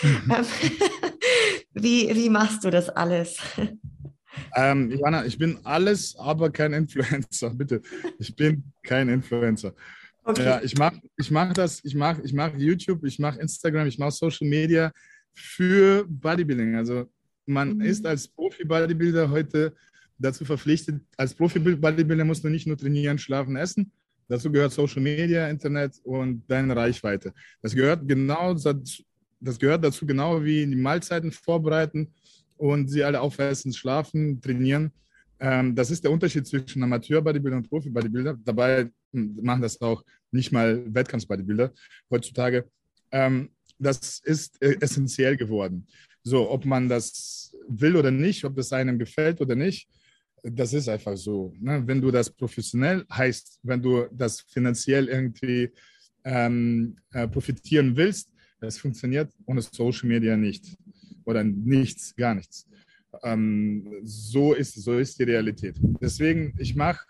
Ähm, 0.01 0.45
wie, 1.73 2.15
wie 2.15 2.29
machst 2.29 2.63
du 2.63 2.71
das 2.71 2.89
alles? 2.89 3.39
Ähm, 4.55 4.91
Johanna, 4.91 5.25
ich 5.25 5.39
bin 5.39 5.59
alles, 5.65 6.17
aber 6.17 6.51
kein 6.51 6.73
Influencer. 6.73 7.51
Bitte, 7.55 7.83
ich 8.19 8.35
bin 8.35 8.65
kein 8.83 9.09
Influencer. 9.09 9.75
Okay. 10.25 10.45
Ja, 10.45 10.61
ich 10.63 10.77
mache 10.77 11.01
ich 11.17 11.31
mach 11.31 11.53
das, 11.55 11.83
ich 11.85 11.95
mache 11.95 12.21
ich 12.23 12.33
mach 12.35 12.55
YouTube, 12.57 13.05
ich 13.05 13.19
mache 13.19 13.41
Instagram, 13.41 13.87
ich 13.87 13.99
mache 13.99 14.11
Social 14.11 14.47
Media 14.47 14.93
für 15.33 16.05
Bodybuilding. 16.07 16.75
Also 16.77 17.09
man 17.47 17.77
mhm. 17.77 17.81
ist 17.81 18.05
als 18.05 18.29
Profi-Bodybuilder 18.29 19.31
heute 19.31 19.75
dazu 20.19 20.45
verpflichtet, 20.45 21.01
als 21.17 21.35
Profi-Bodybuilder 21.35 22.25
musst 22.25 22.45
du 22.45 22.49
nicht 22.49 22.67
nur 22.67 22.77
trainieren, 22.77 23.19
schlafen, 23.19 23.57
essen. 23.57 23.91
Dazu 24.29 24.53
gehört 24.53 24.73
Social 24.73 25.01
Media, 25.01 25.49
Internet 25.49 25.99
und 26.05 26.43
deine 26.49 26.77
Reichweite. 26.77 27.33
Das 27.63 27.75
gehört 27.75 28.07
genau, 28.07 28.53
das 28.53 29.59
gehört 29.59 29.83
dazu 29.83 30.05
genau 30.05 30.45
wie 30.45 30.67
die 30.67 30.77
Mahlzeiten 30.77 31.33
vorbereiten 31.33 32.13
und 32.59 32.89
sie 32.89 33.05
alle 33.05 33.21
aufessen, 33.21 33.73
schlafen, 33.73 34.41
trainieren. 34.41 34.93
Ähm, 35.41 35.75
das 35.75 35.91
ist 35.91 36.05
der 36.05 36.11
Unterschied 36.11 36.47
zwischen 36.47 36.83
Amateur-Bodybuilder 36.83 37.59
und 37.59 37.69
Profi-Bodybuilder. 37.69 38.39
Dabei 38.45 38.91
hm, 39.13 39.39
machen 39.43 39.63
das 39.63 39.81
auch 39.81 40.05
nicht 40.31 40.53
mal 40.53 40.83
Wettkampf-Bodybuilder 40.93 41.73
heutzutage. 42.11 42.69
Ähm, 43.13 43.51
das 43.79 44.21
ist 44.25 44.61
äh, 44.61 44.77
essentiell 44.81 45.37
geworden. 45.37 45.87
So, 46.25 46.51
ob 46.51 46.65
man 46.65 46.89
das 46.89 47.57
will 47.69 47.97
oder 47.97 48.11
nicht, 48.11 48.45
ob 48.45 48.57
das 48.57 48.73
einem 48.73 48.99
gefällt 48.99 49.41
oder 49.41 49.55
nicht, 49.55 49.89
das 50.43 50.73
ist 50.73 50.89
einfach 50.89 51.17
so. 51.17 51.53
Ne? 51.61 51.83
Wenn 51.87 52.01
du 52.01 52.11
das 52.11 52.31
professionell 52.31 53.05
heißt, 53.11 53.61
wenn 53.63 53.81
du 53.81 54.07
das 54.13 54.41
finanziell 54.41 55.09
irgendwie 55.09 55.71
ähm, 56.25 56.97
äh, 57.13 57.29
profitieren 57.29 57.97
willst, 57.97 58.33
das 58.61 58.79
funktioniert 58.79 59.33
ohne 59.47 59.63
Social 59.63 60.09
Media 60.09 60.37
nicht 60.37 60.77
oder 61.29 61.45
nichts, 61.45 62.17
gar 62.17 62.35
nichts. 62.35 62.67
Ähm, 63.23 63.87
so, 64.03 64.55
ist, 64.55 64.75
so 64.75 64.99
ist 64.99 65.19
die 65.19 65.25
Realität. 65.25 65.77
Deswegen, 66.01 66.55
ich 66.59 66.75
mache 66.75 67.07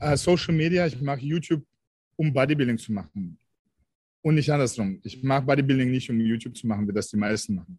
äh, 0.00 0.16
Social 0.16 0.54
Media, 0.54 0.86
ich 0.86 1.00
mache 1.00 1.20
YouTube, 1.20 1.64
um 2.16 2.32
Bodybuilding 2.32 2.78
zu 2.78 2.92
machen. 2.92 3.38
Und 4.20 4.34
nicht 4.34 4.50
andersrum. 4.50 5.00
Ich 5.04 5.22
mache 5.22 5.42
Bodybuilding 5.42 5.90
nicht, 5.90 6.10
um 6.10 6.20
YouTube 6.20 6.56
zu 6.56 6.66
machen, 6.66 6.88
wie 6.88 6.92
das 6.92 7.08
die 7.08 7.16
meisten 7.16 7.54
machen. 7.54 7.78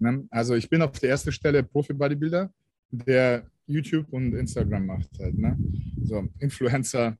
Ne? 0.00 0.26
Also 0.30 0.54
ich 0.54 0.68
bin 0.68 0.82
auf 0.82 0.98
der 0.98 1.10
ersten 1.10 1.30
Stelle 1.30 1.62
Profi-Bodybuilder, 1.62 2.52
der 2.90 3.48
YouTube 3.66 4.12
und 4.12 4.34
Instagram 4.34 4.86
macht 4.86 5.10
halt. 5.20 5.38
Ne? 5.38 5.56
So, 6.02 6.28
Influencer 6.40 7.16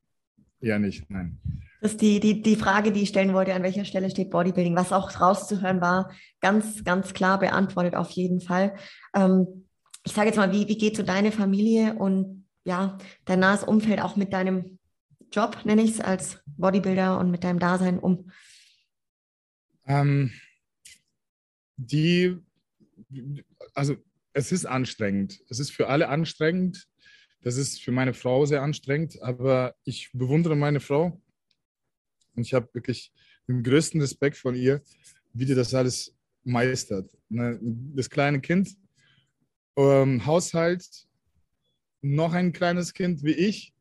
eher 0.61 0.79
nicht, 0.81 1.09
nein. 1.09 1.39
Ist 1.87 2.01
die, 2.01 2.19
die, 2.19 2.43
die 2.43 2.57
Frage, 2.57 2.91
die 2.91 3.03
ich 3.03 3.11
stellen 3.11 3.33
wollte, 3.33 3.55
an 3.55 3.63
welcher 3.63 3.85
Stelle 3.85 4.11
steht 4.11 4.31
Bodybuilding, 4.31 4.75
was 4.75 4.93
auch 4.93 5.21
rauszuhören 5.21 5.81
war, 5.81 6.11
ganz, 6.41 6.83
ganz 6.83 7.15
klar 7.15 7.39
beantwortet 7.39 7.95
auf 7.95 8.11
jeden 8.11 8.41
Fall. 8.41 8.75
Ähm, 9.15 9.69
ich 10.05 10.13
sage 10.13 10.27
jetzt 10.27 10.37
mal, 10.37 10.53
wie, 10.53 10.67
wie 10.67 10.77
geht 10.77 10.97
so 10.97 11.05
deine 11.05 11.31
Familie 11.31 11.95
und 11.95 12.45
ja, 12.65 12.99
dein 13.25 13.39
nahes 13.39 13.63
Umfeld 13.63 14.01
auch 14.01 14.17
mit 14.17 14.33
deinem 14.33 14.81
Job, 15.31 15.59
nenne 15.65 15.83
ich 15.83 15.93
es, 15.93 16.01
als 16.01 16.41
Bodybuilder 16.47 17.21
und 17.21 17.31
mit 17.31 17.45
deinem 17.45 17.61
Dasein 17.61 18.01
um? 18.01 18.33
Ähm, 19.87 20.33
die, 21.77 22.37
also 23.75 23.95
es 24.33 24.51
ist 24.51 24.67
anstrengend. 24.67 25.41
Es 25.49 25.61
ist 25.61 25.71
für 25.71 25.87
alle 25.87 26.09
anstrengend. 26.09 26.89
Das 27.43 27.57
ist 27.57 27.81
für 27.81 27.93
meine 27.93 28.13
Frau 28.13 28.45
sehr 28.45 28.63
anstrengend, 28.63 29.23
aber 29.23 29.77
ich 29.85 30.11
bewundere 30.13 30.57
meine 30.57 30.81
Frau 30.81 31.23
und 32.37 32.43
ich 32.43 32.55
habe 32.55 32.69
wirklich 32.73 33.13
den 33.49 33.63
größten 33.63 34.01
Respekt 34.01 34.37
von 34.37 34.55
ihr, 34.55 34.83
wie 35.33 35.45
die 35.45 35.55
das 35.55 35.75
alles 35.75 36.15
meistert. 36.45 37.11
Ne, 37.29 37.59
das 37.95 38.09
kleine 38.09 38.41
Kind, 38.41 38.77
ähm, 39.77 40.25
Haushalt, 40.25 40.87
noch 42.03 42.33
ein 42.33 42.53
kleines 42.53 42.93
Kind 42.93 43.23
wie 43.25 43.33
ich, 43.33 43.73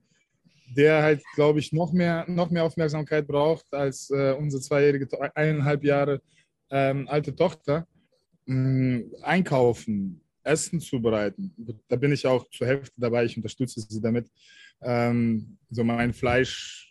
der 0.75 1.03
halt, 1.03 1.23
glaube 1.35 1.59
ich, 1.59 1.71
noch 1.71 1.93
mehr, 1.93 2.25
noch 2.27 2.49
mehr 2.49 2.63
Aufmerksamkeit 2.63 3.27
braucht 3.27 3.71
als 3.73 4.09
äh, 4.09 4.33
unsere 4.33 4.61
zweijährige, 4.61 5.07
eineinhalb 5.35 5.83
Jahre 5.83 6.21
ähm, 6.69 7.07
alte 7.07 7.35
Tochter. 7.35 7.87
Ähm, 8.47 9.11
einkaufen, 9.21 10.21
Essen 10.43 10.79
zubereiten. 10.79 11.53
Da 11.87 11.95
bin 11.95 12.11
ich 12.11 12.25
auch 12.27 12.47
zur 12.51 12.67
Hälfte 12.67 12.93
dabei. 12.97 13.25
Ich 13.25 13.35
unterstütze 13.35 13.81
sie 13.81 14.01
damit. 14.01 14.29
Ähm, 14.81 15.57
so 15.69 15.83
mein 15.83 16.13
Fleisch 16.13 16.84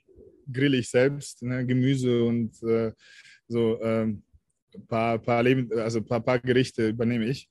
grille 0.52 0.78
ich 0.78 0.90
selbst, 0.90 1.42
ne? 1.42 1.66
Gemüse 1.66 2.24
und 2.24 2.62
äh, 2.62 2.92
so 3.48 3.80
ein 3.80 4.22
ähm, 4.74 4.86
paar, 4.88 5.18
paar, 5.18 5.44
also 5.78 6.02
paar, 6.02 6.20
paar 6.20 6.38
Gerichte 6.38 6.88
übernehme 6.88 7.26
ich. 7.26 7.48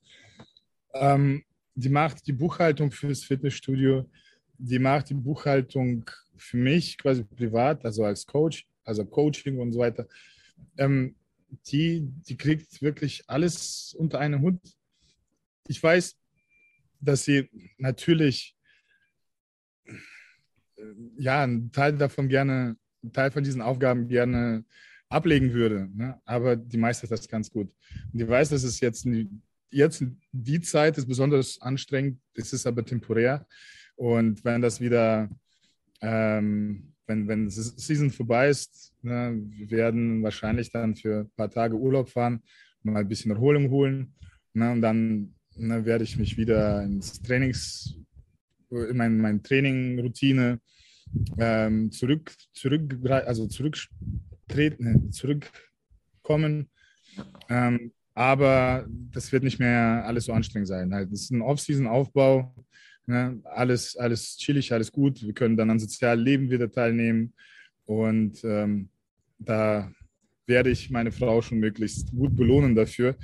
Ähm, 0.94 1.44
die 1.74 1.88
macht 1.88 2.26
die 2.26 2.32
Buchhaltung 2.32 2.90
fürs 2.90 3.24
Fitnessstudio, 3.24 4.08
die 4.58 4.78
macht 4.78 5.10
die 5.10 5.14
Buchhaltung 5.14 6.08
für 6.36 6.56
mich 6.56 6.96
quasi 6.98 7.24
privat, 7.24 7.84
also 7.84 8.04
als 8.04 8.26
Coach, 8.26 8.66
also 8.84 9.04
Coaching 9.04 9.58
und 9.58 9.72
so 9.72 9.80
weiter. 9.80 10.06
Ähm, 10.76 11.16
die, 11.66 12.02
die 12.28 12.36
kriegt 12.36 12.82
wirklich 12.82 13.24
alles 13.26 13.94
unter 13.98 14.18
einen 14.18 14.40
Hut. 14.40 14.58
Ich 15.68 15.82
weiß, 15.82 16.16
dass 17.00 17.24
sie 17.24 17.48
natürlich 17.78 18.56
äh, 19.84 19.92
ja, 21.18 21.42
einen 21.42 21.70
Teil 21.72 21.96
davon 21.96 22.28
gerne, 22.28 22.76
einen 23.04 23.12
Teil 23.12 23.30
von 23.30 23.44
diesen 23.44 23.62
Aufgaben 23.62 24.08
gerne 24.08 24.64
ablegen 25.08 25.52
würde. 25.52 25.88
Ne? 25.94 26.20
Aber 26.24 26.56
die 26.56 26.78
meistert 26.78 27.10
das 27.10 27.28
ganz 27.28 27.50
gut. 27.50 27.70
Und 28.12 28.18
die 28.18 28.28
weiß, 28.28 28.48
dass 28.48 28.64
es 28.64 28.80
jetzt, 28.80 29.06
jetzt 29.70 30.04
die 30.32 30.60
Zeit 30.60 30.98
ist 30.98 31.06
besonders 31.06 31.60
anstrengend, 31.60 32.18
es 32.34 32.52
ist 32.52 32.66
aber 32.66 32.84
temporär. 32.84 33.46
Und 33.96 34.44
wenn 34.44 34.60
das 34.60 34.80
wieder 34.80 35.28
ähm, 36.00 36.94
wenn, 37.06 37.28
wenn 37.28 37.50
Season 37.50 38.10
vorbei 38.10 38.48
ist, 38.48 38.94
ne, 39.02 39.40
wir 39.50 39.70
werden 39.70 40.22
wahrscheinlich 40.22 40.70
dann 40.70 40.96
für 40.96 41.20
ein 41.20 41.30
paar 41.36 41.50
Tage 41.50 41.76
Urlaub 41.76 42.08
fahren, 42.08 42.42
mal 42.82 43.00
ein 43.00 43.08
bisschen 43.08 43.30
Erholung 43.30 43.70
holen. 43.70 44.14
Ne, 44.52 44.72
und 44.72 44.82
dann 44.82 45.34
ne, 45.56 45.84
werde 45.84 46.04
ich 46.04 46.18
mich 46.18 46.36
wieder 46.36 46.82
ins 46.82 47.20
Trainings, 47.22 47.98
in 48.70 48.96
mein, 48.96 49.18
meine 49.18 49.42
Trainingroutine 49.42 50.60
ähm, 51.38 51.90
zurück, 51.90 52.32
zurück, 52.52 52.98
also 53.08 53.46
zurücktreten, 53.46 54.84
ne, 54.84 55.10
zurückkommen. 55.10 56.68
Ähm, 57.48 57.92
aber 58.14 58.86
das 58.88 59.32
wird 59.32 59.42
nicht 59.42 59.58
mehr 59.58 60.04
alles 60.06 60.26
so 60.26 60.32
anstrengend 60.32 60.68
sein. 60.68 60.94
Halt, 60.94 61.10
das 61.10 61.22
ist 61.22 61.30
ein 61.30 61.42
Off-Season-Aufbau 61.42 62.54
Ne? 63.06 63.40
Alles, 63.44 63.96
alles 63.96 64.36
chillig, 64.36 64.72
alles 64.72 64.90
gut. 64.90 65.22
Wir 65.22 65.34
können 65.34 65.56
dann 65.56 65.70
an 65.70 65.78
sozialen 65.78 66.20
Leben 66.20 66.50
wieder 66.50 66.70
teilnehmen. 66.70 67.34
Und 67.84 68.42
ähm, 68.44 68.88
da 69.38 69.92
werde 70.46 70.70
ich 70.70 70.90
meine 70.90 71.12
Frau 71.12 71.42
schon 71.42 71.58
möglichst 71.58 72.10
gut 72.12 72.34
belohnen 72.34 72.74
dafür. 72.74 73.16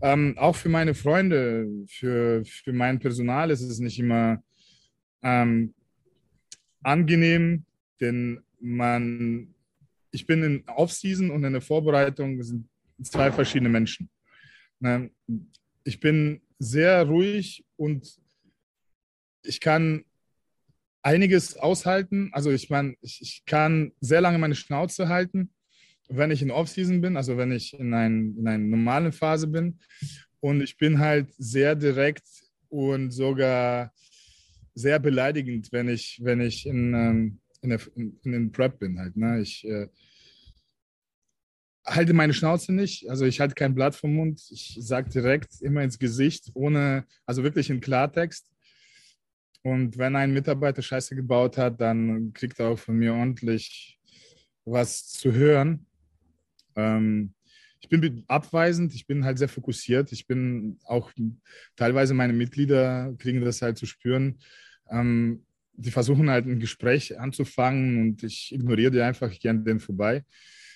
Ähm, 0.00 0.36
auch 0.38 0.54
für 0.54 0.68
meine 0.68 0.94
Freunde, 0.94 1.66
für, 1.88 2.44
für 2.44 2.72
mein 2.72 3.00
Personal 3.00 3.50
ist 3.50 3.62
es 3.62 3.80
nicht 3.80 3.98
immer 3.98 4.42
ähm, 5.22 5.74
angenehm, 6.88 7.64
denn 8.00 8.40
man, 8.60 9.54
ich 10.10 10.26
bin 10.26 10.42
in 10.42 10.64
Off-Season 10.68 11.30
und 11.30 11.44
in 11.44 11.52
der 11.52 11.62
Vorbereitung 11.62 12.42
sind 12.42 12.68
zwei 13.02 13.30
verschiedene 13.30 13.68
Menschen. 13.68 14.08
Ne? 14.80 15.10
Ich 15.84 16.00
bin 16.00 16.40
sehr 16.58 17.04
ruhig 17.04 17.64
und 17.76 18.18
ich 19.42 19.60
kann 19.60 20.04
einiges 21.02 21.56
aushalten. 21.56 22.30
Also 22.32 22.50
ich 22.50 22.70
meine, 22.70 22.96
ich, 23.00 23.20
ich, 23.22 23.44
kann 23.46 23.92
sehr 24.00 24.20
lange 24.20 24.38
meine 24.38 24.54
Schnauze 24.54 25.08
halten, 25.08 25.50
wenn 26.08 26.30
ich 26.30 26.42
in 26.42 26.50
Off-Season 26.50 27.00
bin, 27.00 27.16
also 27.16 27.36
wenn 27.36 27.52
ich 27.52 27.78
in, 27.78 27.94
ein, 27.94 28.36
in 28.38 28.48
einer 28.48 28.58
normalen 28.58 29.12
Phase 29.12 29.46
bin. 29.46 29.78
Und 30.40 30.60
ich 30.62 30.76
bin 30.76 30.98
halt 30.98 31.32
sehr 31.38 31.74
direkt 31.74 32.26
und 32.68 33.10
sogar 33.10 33.92
sehr 34.78 34.98
beleidigend, 34.98 35.72
wenn 35.72 35.88
ich, 35.88 36.20
wenn 36.22 36.40
ich 36.40 36.66
in, 36.66 36.94
ähm, 36.94 37.40
in, 37.62 37.70
der, 37.70 37.80
in, 37.96 38.18
in 38.22 38.32
den 38.32 38.52
Prep 38.52 38.78
bin 38.78 38.98
halt. 38.98 39.16
Ne? 39.16 39.40
Ich 39.40 39.66
äh, 39.66 39.88
halte 41.84 42.14
meine 42.14 42.32
Schnauze 42.32 42.72
nicht, 42.72 43.08
also 43.10 43.24
ich 43.24 43.40
halte 43.40 43.54
kein 43.54 43.74
Blatt 43.74 43.96
vom 43.96 44.14
Mund. 44.14 44.40
Ich 44.50 44.78
sage 44.80 45.10
direkt 45.10 45.60
immer 45.60 45.82
ins 45.82 45.98
Gesicht, 45.98 46.50
ohne, 46.54 47.04
also 47.26 47.42
wirklich 47.42 47.70
in 47.70 47.80
Klartext. 47.80 48.50
Und 49.62 49.98
wenn 49.98 50.14
ein 50.14 50.32
Mitarbeiter 50.32 50.82
Scheiße 50.82 51.16
gebaut 51.16 51.58
hat, 51.58 51.80
dann 51.80 52.32
kriegt 52.32 52.60
er 52.60 52.68
auch 52.68 52.78
von 52.78 52.96
mir 52.96 53.14
ordentlich 53.14 53.98
was 54.64 55.08
zu 55.08 55.32
hören. 55.32 55.86
Ähm, 56.76 57.34
ich 57.80 57.88
bin 57.88 58.24
abweisend, 58.28 58.94
ich 58.94 59.06
bin 59.06 59.24
halt 59.24 59.38
sehr 59.38 59.48
fokussiert. 59.48 60.12
Ich 60.12 60.26
bin 60.26 60.78
auch 60.84 61.12
teilweise 61.76 62.14
meine 62.14 62.32
Mitglieder 62.32 63.14
kriegen 63.18 63.40
das 63.40 63.62
halt 63.62 63.78
zu 63.78 63.86
spüren. 63.86 64.38
Ähm, 64.90 65.44
die 65.74 65.90
versuchen 65.90 66.28
halt 66.28 66.46
ein 66.46 66.58
Gespräch 66.58 67.18
anzufangen 67.18 68.00
und 68.00 68.22
ich 68.24 68.52
ignoriere 68.52 68.90
die 68.90 69.00
einfach, 69.00 69.30
ich 69.30 69.40
gehe 69.40 69.50
an 69.50 69.64
denen 69.64 69.80
vorbei. 69.80 70.24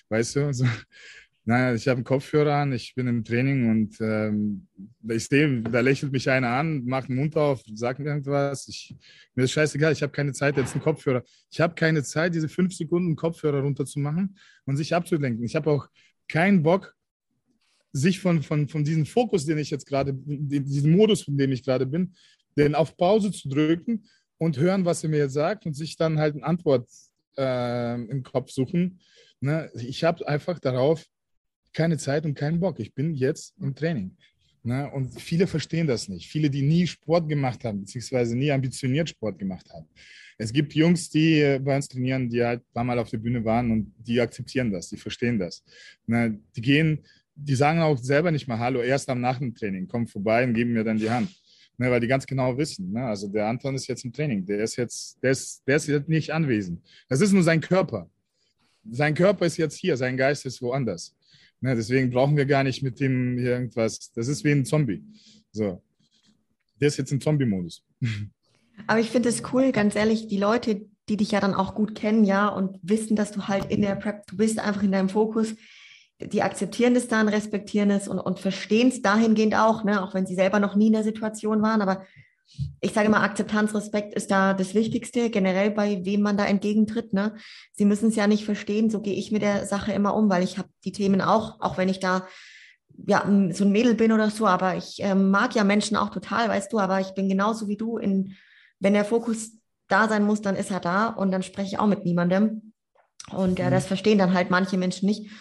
Weißt 0.09 0.37
du? 0.37 0.45
Also, 0.45 0.65
naja, 1.45 1.75
ich 1.75 1.87
habe 1.89 1.97
einen 1.97 2.05
Kopfhörer 2.05 2.55
an, 2.55 2.71
ich 2.71 2.95
bin 2.95 3.07
im 3.07 3.23
Training 3.23 3.69
und 3.69 3.99
ähm, 3.99 4.67
ich 5.09 5.25
sehe, 5.25 5.61
da 5.61 5.81
lächelt 5.81 6.13
mich 6.13 6.29
einer 6.29 6.49
an, 6.49 6.85
macht 6.85 7.09
den 7.09 7.17
Mund 7.17 7.35
auf, 7.35 7.61
sagt 7.73 7.99
mir 7.99 8.05
irgendwas. 8.05 8.67
Ich, 8.69 8.95
mir 9.35 9.43
ist 9.43 9.51
scheißegal, 9.51 9.91
ich 9.91 10.01
habe 10.01 10.13
keine 10.13 10.31
Zeit, 10.31 10.55
jetzt 10.55 10.73
einen 10.73 10.83
Kopfhörer. 10.83 11.21
Ich 11.51 11.59
habe 11.59 11.75
keine 11.75 12.01
Zeit, 12.03 12.33
diese 12.33 12.47
fünf 12.47 12.73
Sekunden 12.73 13.17
Kopfhörer 13.17 13.59
runterzumachen 13.59 14.37
und 14.65 14.77
sich 14.77 14.95
abzulenken. 14.95 15.43
Ich 15.43 15.55
habe 15.55 15.69
auch 15.69 15.89
keinen 16.29 16.63
Bock, 16.63 16.95
sich 17.91 18.19
von, 18.19 18.41
von, 18.41 18.67
von 18.67 18.83
diesem 18.83 19.05
Fokus, 19.05 19.45
den 19.45 19.57
ich 19.57 19.69
jetzt 19.69 19.85
gerade, 19.85 20.13
diesen 20.15 20.93
Modus, 20.93 21.23
von 21.23 21.37
dem 21.37 21.51
ich 21.51 21.63
gerade 21.63 21.85
bin, 21.85 22.13
den 22.57 22.75
auf 22.75 22.95
Pause 22.97 23.31
zu 23.31 23.49
drücken 23.49 24.05
und 24.37 24.57
hören, 24.57 24.85
was 24.85 25.03
er 25.03 25.09
mir 25.09 25.29
sagt 25.29 25.65
und 25.65 25.73
sich 25.73 25.95
dann 25.95 26.19
halt 26.19 26.35
eine 26.35 26.43
Antwort 26.43 26.87
äh, 27.37 27.95
im 27.95 28.23
Kopf 28.23 28.51
suchen. 28.51 28.99
Ne? 29.39 29.71
Ich 29.75 30.03
habe 30.03 30.27
einfach 30.27 30.59
darauf 30.59 31.05
keine 31.73 31.97
Zeit 31.97 32.25
und 32.25 32.35
keinen 32.35 32.59
Bock. 32.59 32.79
Ich 32.79 32.93
bin 32.93 33.13
jetzt 33.13 33.55
im 33.59 33.75
Training. 33.75 34.15
Ne? 34.63 34.89
Und 34.91 35.19
viele 35.19 35.47
verstehen 35.47 35.87
das 35.87 36.07
nicht. 36.07 36.27
Viele, 36.27 36.49
die 36.49 36.61
nie 36.61 36.87
Sport 36.87 37.27
gemacht 37.27 37.63
haben, 37.65 37.81
beziehungsweise 37.81 38.35
nie 38.35 38.51
ambitioniert 38.51 39.09
Sport 39.09 39.37
gemacht 39.37 39.69
haben. 39.73 39.87
Es 40.37 40.53
gibt 40.53 40.73
Jungs, 40.73 41.09
die 41.09 41.41
äh, 41.41 41.59
bei 41.59 41.75
uns 41.75 41.87
trainieren, 41.87 42.29
die 42.29 42.43
halt 42.43 42.61
ein 42.61 42.73
paar 42.73 42.83
Mal 42.83 42.99
auf 42.99 43.09
der 43.09 43.17
Bühne 43.17 43.43
waren 43.43 43.71
und 43.71 43.93
die 43.97 44.19
akzeptieren 44.21 44.71
das, 44.71 44.89
die 44.89 44.97
verstehen 44.97 45.37
das. 45.37 45.63
Ne? 46.07 46.39
Die 46.55 46.61
gehen, 46.61 47.05
die 47.35 47.55
sagen 47.55 47.81
auch 47.81 47.97
selber 47.97 48.31
nicht 48.31 48.47
mal 48.47 48.59
Hallo, 48.59 48.81
erst 48.81 49.09
am 49.09 49.19
Nach 49.19 49.37
dem 49.37 49.53
Training, 49.53 49.87
kommen 49.87 50.07
vorbei 50.07 50.43
und 50.43 50.53
geben 50.53 50.73
mir 50.73 50.83
dann 50.83 50.97
die 50.97 51.09
Hand. 51.09 51.29
Ne, 51.77 51.89
weil 51.89 51.99
die 51.99 52.07
ganz 52.07 52.27
genau 52.27 52.55
wissen, 52.55 52.91
ne? 52.91 53.03
also 53.05 53.27
der 53.27 53.47
Anton 53.47 53.73
ist 53.73 53.87
jetzt 53.87 54.05
im 54.05 54.13
Training, 54.13 54.45
der 54.45 54.63
ist 54.63 54.75
jetzt, 54.75 55.17
der 55.23 55.31
ist, 55.31 55.63
der 55.65 55.77
ist 55.77 55.87
jetzt 55.87 56.07
nicht 56.07 56.31
anwesend. 56.31 56.79
Das 57.09 57.19
ist 57.19 57.31
nur 57.31 57.41
sein 57.41 57.61
Körper. 57.61 58.07
Sein 58.91 59.15
Körper 59.15 59.45
ist 59.47 59.57
jetzt 59.57 59.77
hier, 59.77 59.97
sein 59.97 60.15
Geist 60.15 60.45
ist 60.45 60.61
woanders. 60.61 61.15
Ne, 61.61 61.75
deswegen 61.75 62.11
brauchen 62.11 62.37
wir 62.37 62.45
gar 62.45 62.63
nicht 62.63 62.83
mit 62.83 62.99
dem 62.99 63.39
irgendwas. 63.39 64.11
Das 64.13 64.27
ist 64.27 64.43
wie 64.43 64.51
ein 64.51 64.65
Zombie. 64.65 65.03
So. 65.51 65.81
Der 66.79 66.89
ist 66.89 66.97
jetzt 66.97 67.11
im 67.11 67.21
Zombie-Modus. 67.21 67.83
Aber 68.87 68.99
ich 68.99 69.09
finde 69.09 69.29
es 69.29 69.41
cool, 69.53 69.71
ganz 69.71 69.95
ehrlich, 69.95 70.27
die 70.27 70.37
Leute, 70.37 70.85
die 71.09 71.17
dich 71.17 71.31
ja 71.31 71.39
dann 71.39 71.53
auch 71.53 71.73
gut 71.73 71.95
kennen, 71.95 72.23
ja, 72.23 72.49
und 72.49 72.79
wissen, 72.81 73.15
dass 73.15 73.31
du 73.31 73.47
halt 73.47 73.71
in 73.71 73.81
der 73.81 73.95
Prep, 73.95 74.27
du 74.27 74.37
bist 74.37 74.59
einfach 74.59 74.83
in 74.83 74.91
deinem 74.91 75.09
Fokus. 75.09 75.55
Die 76.25 76.41
akzeptieren 76.41 76.93
das 76.93 77.07
dann, 77.07 77.27
respektieren 77.27 77.91
es 77.91 78.07
und, 78.07 78.19
und 78.19 78.39
verstehen 78.39 78.89
es 78.89 79.01
dahingehend 79.01 79.55
auch, 79.55 79.83
ne? 79.83 80.03
auch 80.03 80.13
wenn 80.13 80.25
sie 80.25 80.35
selber 80.35 80.59
noch 80.59 80.75
nie 80.75 80.87
in 80.87 80.93
der 80.93 81.03
Situation 81.03 81.61
waren. 81.61 81.81
Aber 81.81 82.05
ich 82.81 82.93
sage 82.93 83.07
immer, 83.07 83.21
Akzeptanz, 83.21 83.73
Respekt 83.73 84.13
ist 84.13 84.29
da 84.29 84.53
das 84.53 84.73
Wichtigste, 84.75 85.29
generell 85.29 85.71
bei 85.71 86.05
wem 86.05 86.21
man 86.21 86.37
da 86.37 86.45
entgegentritt. 86.45 87.13
Ne? 87.13 87.35
Sie 87.71 87.85
müssen 87.85 88.09
es 88.09 88.15
ja 88.15 88.27
nicht 88.27 88.45
verstehen, 88.45 88.89
so 88.89 89.01
gehe 89.01 89.15
ich 89.15 89.31
mit 89.31 89.41
der 89.41 89.65
Sache 89.65 89.93
immer 89.93 90.15
um, 90.15 90.29
weil 90.29 90.43
ich 90.43 90.57
habe 90.57 90.69
die 90.83 90.91
Themen 90.91 91.21
auch, 91.21 91.59
auch 91.61 91.77
wenn 91.77 91.89
ich 91.89 91.99
da 91.99 92.27
ja, 93.07 93.23
so 93.51 93.65
ein 93.65 93.71
Mädel 93.71 93.95
bin 93.95 94.11
oder 94.11 94.29
so, 94.29 94.45
aber 94.45 94.75
ich 94.75 95.03
äh, 95.03 95.15
mag 95.15 95.55
ja 95.55 95.63
Menschen 95.63 95.97
auch 95.97 96.09
total, 96.09 96.47
weißt 96.49 96.71
du, 96.71 96.79
aber 96.79 96.99
ich 96.99 97.15
bin 97.15 97.27
genauso 97.27 97.67
wie 97.67 97.77
du, 97.77 97.97
in, 97.97 98.35
wenn 98.79 98.93
der 98.93 99.05
Fokus 99.05 99.53
da 99.87 100.07
sein 100.07 100.23
muss, 100.23 100.41
dann 100.41 100.55
ist 100.55 100.69
er 100.69 100.79
da 100.79 101.07
und 101.07 101.31
dann 101.31 101.41
spreche 101.41 101.69
ich 101.69 101.79
auch 101.79 101.87
mit 101.87 102.05
niemandem. 102.05 102.73
Und 103.31 103.59
äh, 103.59 103.69
das 103.69 103.85
verstehen 103.85 104.17
dann 104.17 104.33
halt 104.33 104.51
manche 104.51 104.77
Menschen 104.77 105.07
nicht. 105.07 105.31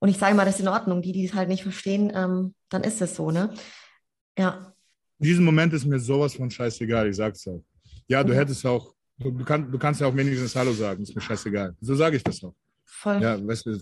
Und 0.00 0.08
ich 0.08 0.18
sage 0.18 0.34
mal, 0.34 0.44
das 0.44 0.56
ist 0.56 0.62
in 0.62 0.68
Ordnung. 0.68 1.02
Die, 1.02 1.12
die 1.12 1.24
es 1.24 1.34
halt 1.34 1.48
nicht 1.48 1.62
verstehen, 1.62 2.10
ähm, 2.14 2.54
dann 2.68 2.82
ist 2.82 3.00
es 3.00 3.14
so, 3.14 3.30
ne? 3.30 3.54
Ja. 4.36 4.74
In 5.18 5.26
diesem 5.26 5.44
Moment 5.44 5.72
ist 5.74 5.84
mir 5.84 5.98
sowas 5.98 6.34
von 6.34 6.50
scheißegal, 6.50 7.08
ich 7.08 7.16
sag's 7.16 7.46
auch. 7.46 7.62
Ja, 8.08 8.24
du 8.24 8.32
ja. 8.32 8.40
hättest 8.40 8.64
auch, 8.64 8.94
du, 9.18 9.30
du, 9.30 9.44
kann, 9.44 9.70
du 9.70 9.78
kannst 9.78 10.00
ja 10.00 10.06
auch 10.06 10.16
wenigstens 10.16 10.56
Hallo 10.56 10.72
sagen, 10.72 11.02
ist 11.02 11.14
mir 11.14 11.20
scheißegal. 11.20 11.76
So 11.80 11.94
sage 11.94 12.16
ich 12.16 12.24
das 12.24 12.42
auch. 12.42 12.54
Voll. 12.84 13.22
Ja, 13.22 13.46
weißt 13.46 13.66
du, 13.66 13.78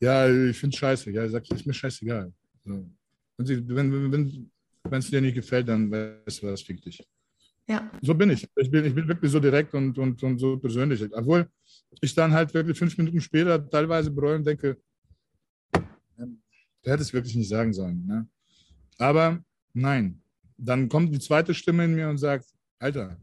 ja, 0.00 0.28
ich 0.28 0.58
finde 0.58 0.74
es 0.74 0.80
scheiße. 0.80 1.10
Ja, 1.12 1.24
ich 1.24 1.30
sag, 1.30 1.48
ist 1.48 1.66
mir 1.66 1.72
scheißegal. 1.72 2.32
So. 2.64 2.90
Wenn 3.36 3.46
es 3.46 3.68
wenn, 3.68 4.12
wenn, 4.12 5.00
dir 5.00 5.20
nicht 5.20 5.34
gefällt, 5.34 5.68
dann 5.68 5.90
weißt 5.90 6.42
du 6.42 6.46
was, 6.48 6.62
fick 6.62 6.82
dich. 6.82 7.02
Ja. 7.66 7.90
So 8.02 8.14
bin 8.14 8.30
ich. 8.30 8.46
Ich 8.56 8.70
bin, 8.70 8.84
ich 8.84 8.94
bin 8.94 9.08
wirklich 9.08 9.30
so 9.30 9.40
direkt 9.40 9.72
und, 9.74 9.96
und, 9.96 10.22
und 10.22 10.38
so 10.38 10.58
persönlich. 10.58 11.02
Obwohl 11.12 11.48
ich 12.00 12.14
dann 12.14 12.32
halt 12.32 12.52
wirklich 12.52 12.76
fünf 12.76 12.98
Minuten 12.98 13.20
später 13.20 13.68
teilweise 13.70 14.10
bereue 14.10 14.36
und 14.36 14.46
denke, 14.46 14.76
du 16.84 16.90
hättest 16.90 17.12
wirklich 17.12 17.34
nicht 17.34 17.48
sagen 17.48 17.72
sollen. 17.72 18.06
Ne? 18.06 18.26
Aber 18.98 19.42
nein, 19.72 20.20
dann 20.56 20.88
kommt 20.88 21.12
die 21.12 21.18
zweite 21.18 21.52
Stimme 21.54 21.84
in 21.84 21.94
mir 21.94 22.08
und 22.08 22.18
sagt, 22.18 22.46
Alter, 22.78 23.16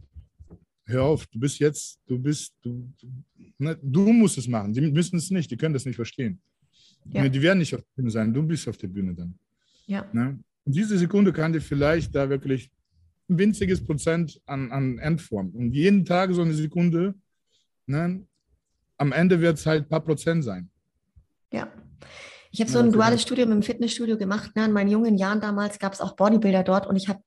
hör 0.85 1.03
auf, 1.03 1.25
du 1.27 1.39
bist 1.39 1.59
jetzt, 1.59 1.99
du 2.05 2.19
bist, 2.19 2.53
du, 2.61 2.91
ne, 3.57 3.77
du 3.81 4.11
musst 4.11 4.37
es 4.37 4.47
machen. 4.47 4.73
Die 4.73 4.81
müssen 4.81 5.17
es 5.17 5.31
nicht, 5.31 5.49
die 5.49 5.57
können 5.57 5.73
das 5.73 5.85
nicht 5.85 5.95
verstehen. 5.95 6.41
Ja. 7.05 7.27
Die 7.27 7.41
werden 7.41 7.59
nicht 7.59 7.73
auf 7.73 7.81
der 7.81 7.95
Bühne 7.95 8.11
sein, 8.11 8.33
du 8.33 8.43
bist 8.43 8.67
auf 8.67 8.77
der 8.77 8.87
Bühne 8.87 9.13
dann. 9.13 9.37
Ja. 9.87 10.07
Ne? 10.11 10.39
Und 10.65 10.75
diese 10.75 10.97
Sekunde 10.97 11.31
kann 11.33 11.53
dir 11.53 11.61
vielleicht 11.61 12.13
da 12.13 12.29
wirklich 12.29 12.69
ein 13.29 13.37
winziges 13.37 13.83
Prozent 13.83 14.41
an, 14.45 14.71
an 14.71 14.97
Endform. 14.99 15.49
Und 15.51 15.73
jeden 15.73 16.05
Tag 16.05 16.33
so 16.33 16.41
eine 16.41 16.53
Sekunde, 16.53 17.15
ne? 17.85 18.25
am 18.97 19.11
Ende 19.11 19.39
wird 19.41 19.57
es 19.57 19.65
halt 19.65 19.85
ein 19.85 19.89
paar 19.89 20.03
Prozent 20.03 20.43
sein. 20.43 20.69
Ja. 21.51 21.71
Ich 22.51 22.59
habe 22.59 22.69
so 22.69 22.79
ein 22.79 22.91
duales 22.91 23.21
Studium 23.21 23.51
im 23.51 23.63
Fitnessstudio 23.63 24.17
gemacht. 24.17 24.55
Ne? 24.55 24.65
In 24.65 24.73
meinen 24.73 24.89
jungen 24.89 25.17
Jahren 25.17 25.39
damals 25.39 25.79
gab 25.79 25.93
es 25.93 26.01
auch 26.01 26.15
Bodybuilder 26.15 26.63
dort 26.63 26.85
und 26.85 26.97
ich 26.97 27.07
habe 27.07 27.21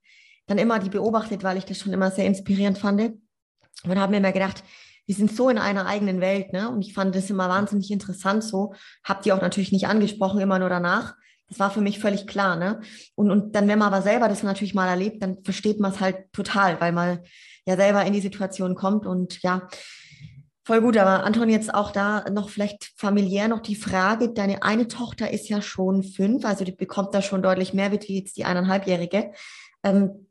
dann 0.45 0.59
immer 0.59 0.77
die 0.79 0.89
beobachtet, 0.89 1.43
weil 1.43 1.57
ich 1.57 1.65
das 1.65 1.79
schon 1.79 1.93
immer 1.93 2.11
sehr 2.11 2.25
inspirierend 2.25 2.77
fand. 2.77 3.01
Und 3.83 3.99
habe 3.99 4.11
mir 4.11 4.17
immer 4.17 4.31
gedacht, 4.31 4.63
die 5.07 5.13
sind 5.13 5.35
so 5.35 5.49
in 5.49 5.57
einer 5.57 5.85
eigenen 5.85 6.21
Welt, 6.21 6.53
ne? 6.53 6.69
Und 6.69 6.81
ich 6.81 6.93
fand 6.93 7.15
das 7.15 7.29
immer 7.29 7.49
wahnsinnig 7.49 7.91
interessant 7.91 8.43
so. 8.43 8.73
Hab 9.03 9.21
die 9.21 9.33
auch 9.33 9.41
natürlich 9.41 9.71
nicht 9.71 9.87
angesprochen, 9.87 10.39
immer 10.39 10.59
nur 10.59 10.69
danach. 10.69 11.15
Das 11.47 11.59
war 11.59 11.69
für 11.69 11.81
mich 11.81 11.99
völlig 11.99 12.25
klar, 12.25 12.55
ne? 12.55 12.81
Und, 13.15 13.29
und 13.29 13.55
dann, 13.55 13.67
wenn 13.67 13.79
man 13.79 13.93
aber 13.93 14.01
selber 14.01 14.27
das 14.27 14.43
natürlich 14.43 14.73
mal 14.73 14.87
erlebt, 14.87 15.21
dann 15.21 15.43
versteht 15.43 15.79
man 15.79 15.91
es 15.91 15.99
halt 15.99 16.31
total, 16.33 16.79
weil 16.81 16.91
man 16.91 17.19
ja 17.67 17.75
selber 17.75 18.03
in 18.05 18.13
die 18.13 18.21
Situation 18.21 18.75
kommt 18.75 19.05
und 19.05 19.41
ja, 19.41 19.67
voll 20.65 20.81
gut. 20.81 20.97
Aber 20.97 21.23
Anton, 21.23 21.49
jetzt 21.49 21.73
auch 21.73 21.91
da 21.91 22.29
noch 22.29 22.49
vielleicht 22.49 22.91
familiär 22.97 23.47
noch 23.47 23.61
die 23.61 23.75
Frage, 23.75 24.33
deine 24.33 24.63
eine 24.63 24.87
Tochter 24.87 25.31
ist 25.31 25.47
ja 25.47 25.61
schon 25.61 26.03
fünf, 26.03 26.43
also 26.43 26.65
die 26.65 26.73
bekommt 26.73 27.13
da 27.13 27.21
schon 27.21 27.41
deutlich 27.41 27.73
mehr 27.73 27.91
wie 27.91 28.17
jetzt 28.17 28.37
die 28.37 28.45
eineinhalbjährige. 28.45 29.31
Ähm, 29.83 30.27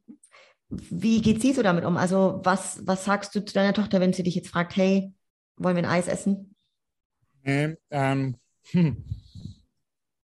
wie 0.69 1.23
geht 1.23 1.41
sie 1.41 1.53
so 1.53 1.63
damit 1.63 1.85
um? 1.85 1.97
Also 1.97 2.41
was, 2.43 2.85
was 2.87 3.05
sagst 3.05 3.35
du 3.35 3.45
zu 3.45 3.55
deiner 3.55 3.73
Tochter, 3.73 4.01
wenn 4.01 4.13
sie 4.13 4.25
dich 4.25 4.35
jetzt 4.35 4.49
fragt, 4.49 4.77
hey, 4.77 5.13
wollen 5.57 5.77
wir 5.77 5.85
ein 5.85 5.91
Eis 5.91 6.09
essen? 6.09 6.55
Ähm, 7.45 7.77
ähm, 7.91 8.37
hm. 8.71 9.05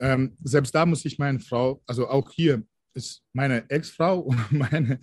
ähm, 0.01 0.37
selbst 0.43 0.75
da 0.75 0.85
muss 0.85 1.05
ich 1.05 1.19
meine 1.19 1.41
Frau, 1.41 1.81
also 1.87 2.09
auch 2.09 2.31
hier 2.31 2.63
ist 2.93 3.23
meine 3.33 3.69
Ex-Frau 3.71 4.19
und 4.21 4.53
meine, 4.53 5.01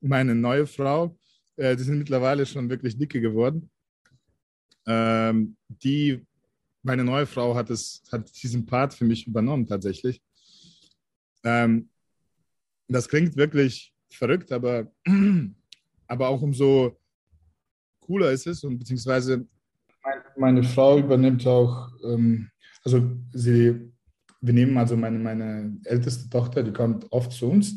meine 0.00 0.34
neue 0.34 0.66
Frau, 0.66 1.18
äh, 1.56 1.74
die 1.74 1.82
sind 1.82 1.98
mittlerweile 1.98 2.46
schon 2.46 2.70
wirklich 2.70 2.96
dicke 2.96 3.20
geworden. 3.20 3.70
Ähm, 4.86 5.56
die, 5.68 6.24
meine 6.82 7.04
neue 7.04 7.26
Frau 7.26 7.54
hat, 7.54 7.70
es, 7.70 8.02
hat 8.12 8.30
diesen 8.42 8.66
Part 8.66 8.94
für 8.94 9.04
mich 9.04 9.26
übernommen 9.26 9.66
tatsächlich. 9.66 10.22
Ähm, 11.44 11.88
das 12.88 13.08
klingt 13.08 13.36
wirklich 13.36 13.92
verrückt, 14.10 14.52
aber, 14.52 14.90
aber 16.06 16.28
auch 16.28 16.42
umso 16.42 16.96
cooler 18.00 18.30
ist 18.30 18.46
es 18.46 18.62
und 18.62 18.78
beziehungsweise 18.78 19.46
meine 20.36 20.62
Frau 20.62 20.98
übernimmt 20.98 21.46
auch, 21.46 21.88
ähm, 22.04 22.50
also 22.84 23.10
sie, 23.32 23.92
wir 24.40 24.52
nehmen 24.52 24.76
also 24.78 24.96
meine, 24.96 25.18
meine 25.18 25.78
älteste 25.84 26.30
Tochter, 26.30 26.62
die 26.62 26.72
kommt 26.72 27.10
oft 27.10 27.32
zu 27.32 27.50
uns. 27.50 27.72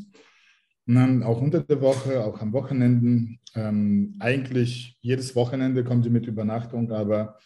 Und 0.85 0.95
dann 0.95 1.23
auch 1.23 1.41
unter 1.41 1.61
der 1.61 1.81
Woche, 1.81 2.23
auch 2.23 2.41
am 2.41 2.53
Wochenenden. 2.53 3.38
Ähm, 3.55 4.15
eigentlich 4.19 4.97
jedes 5.01 5.35
Wochenende 5.35 5.83
kommt 5.83 6.03
sie 6.03 6.09
mit 6.09 6.27
Übernachtung, 6.27 6.91
aber 6.91 7.39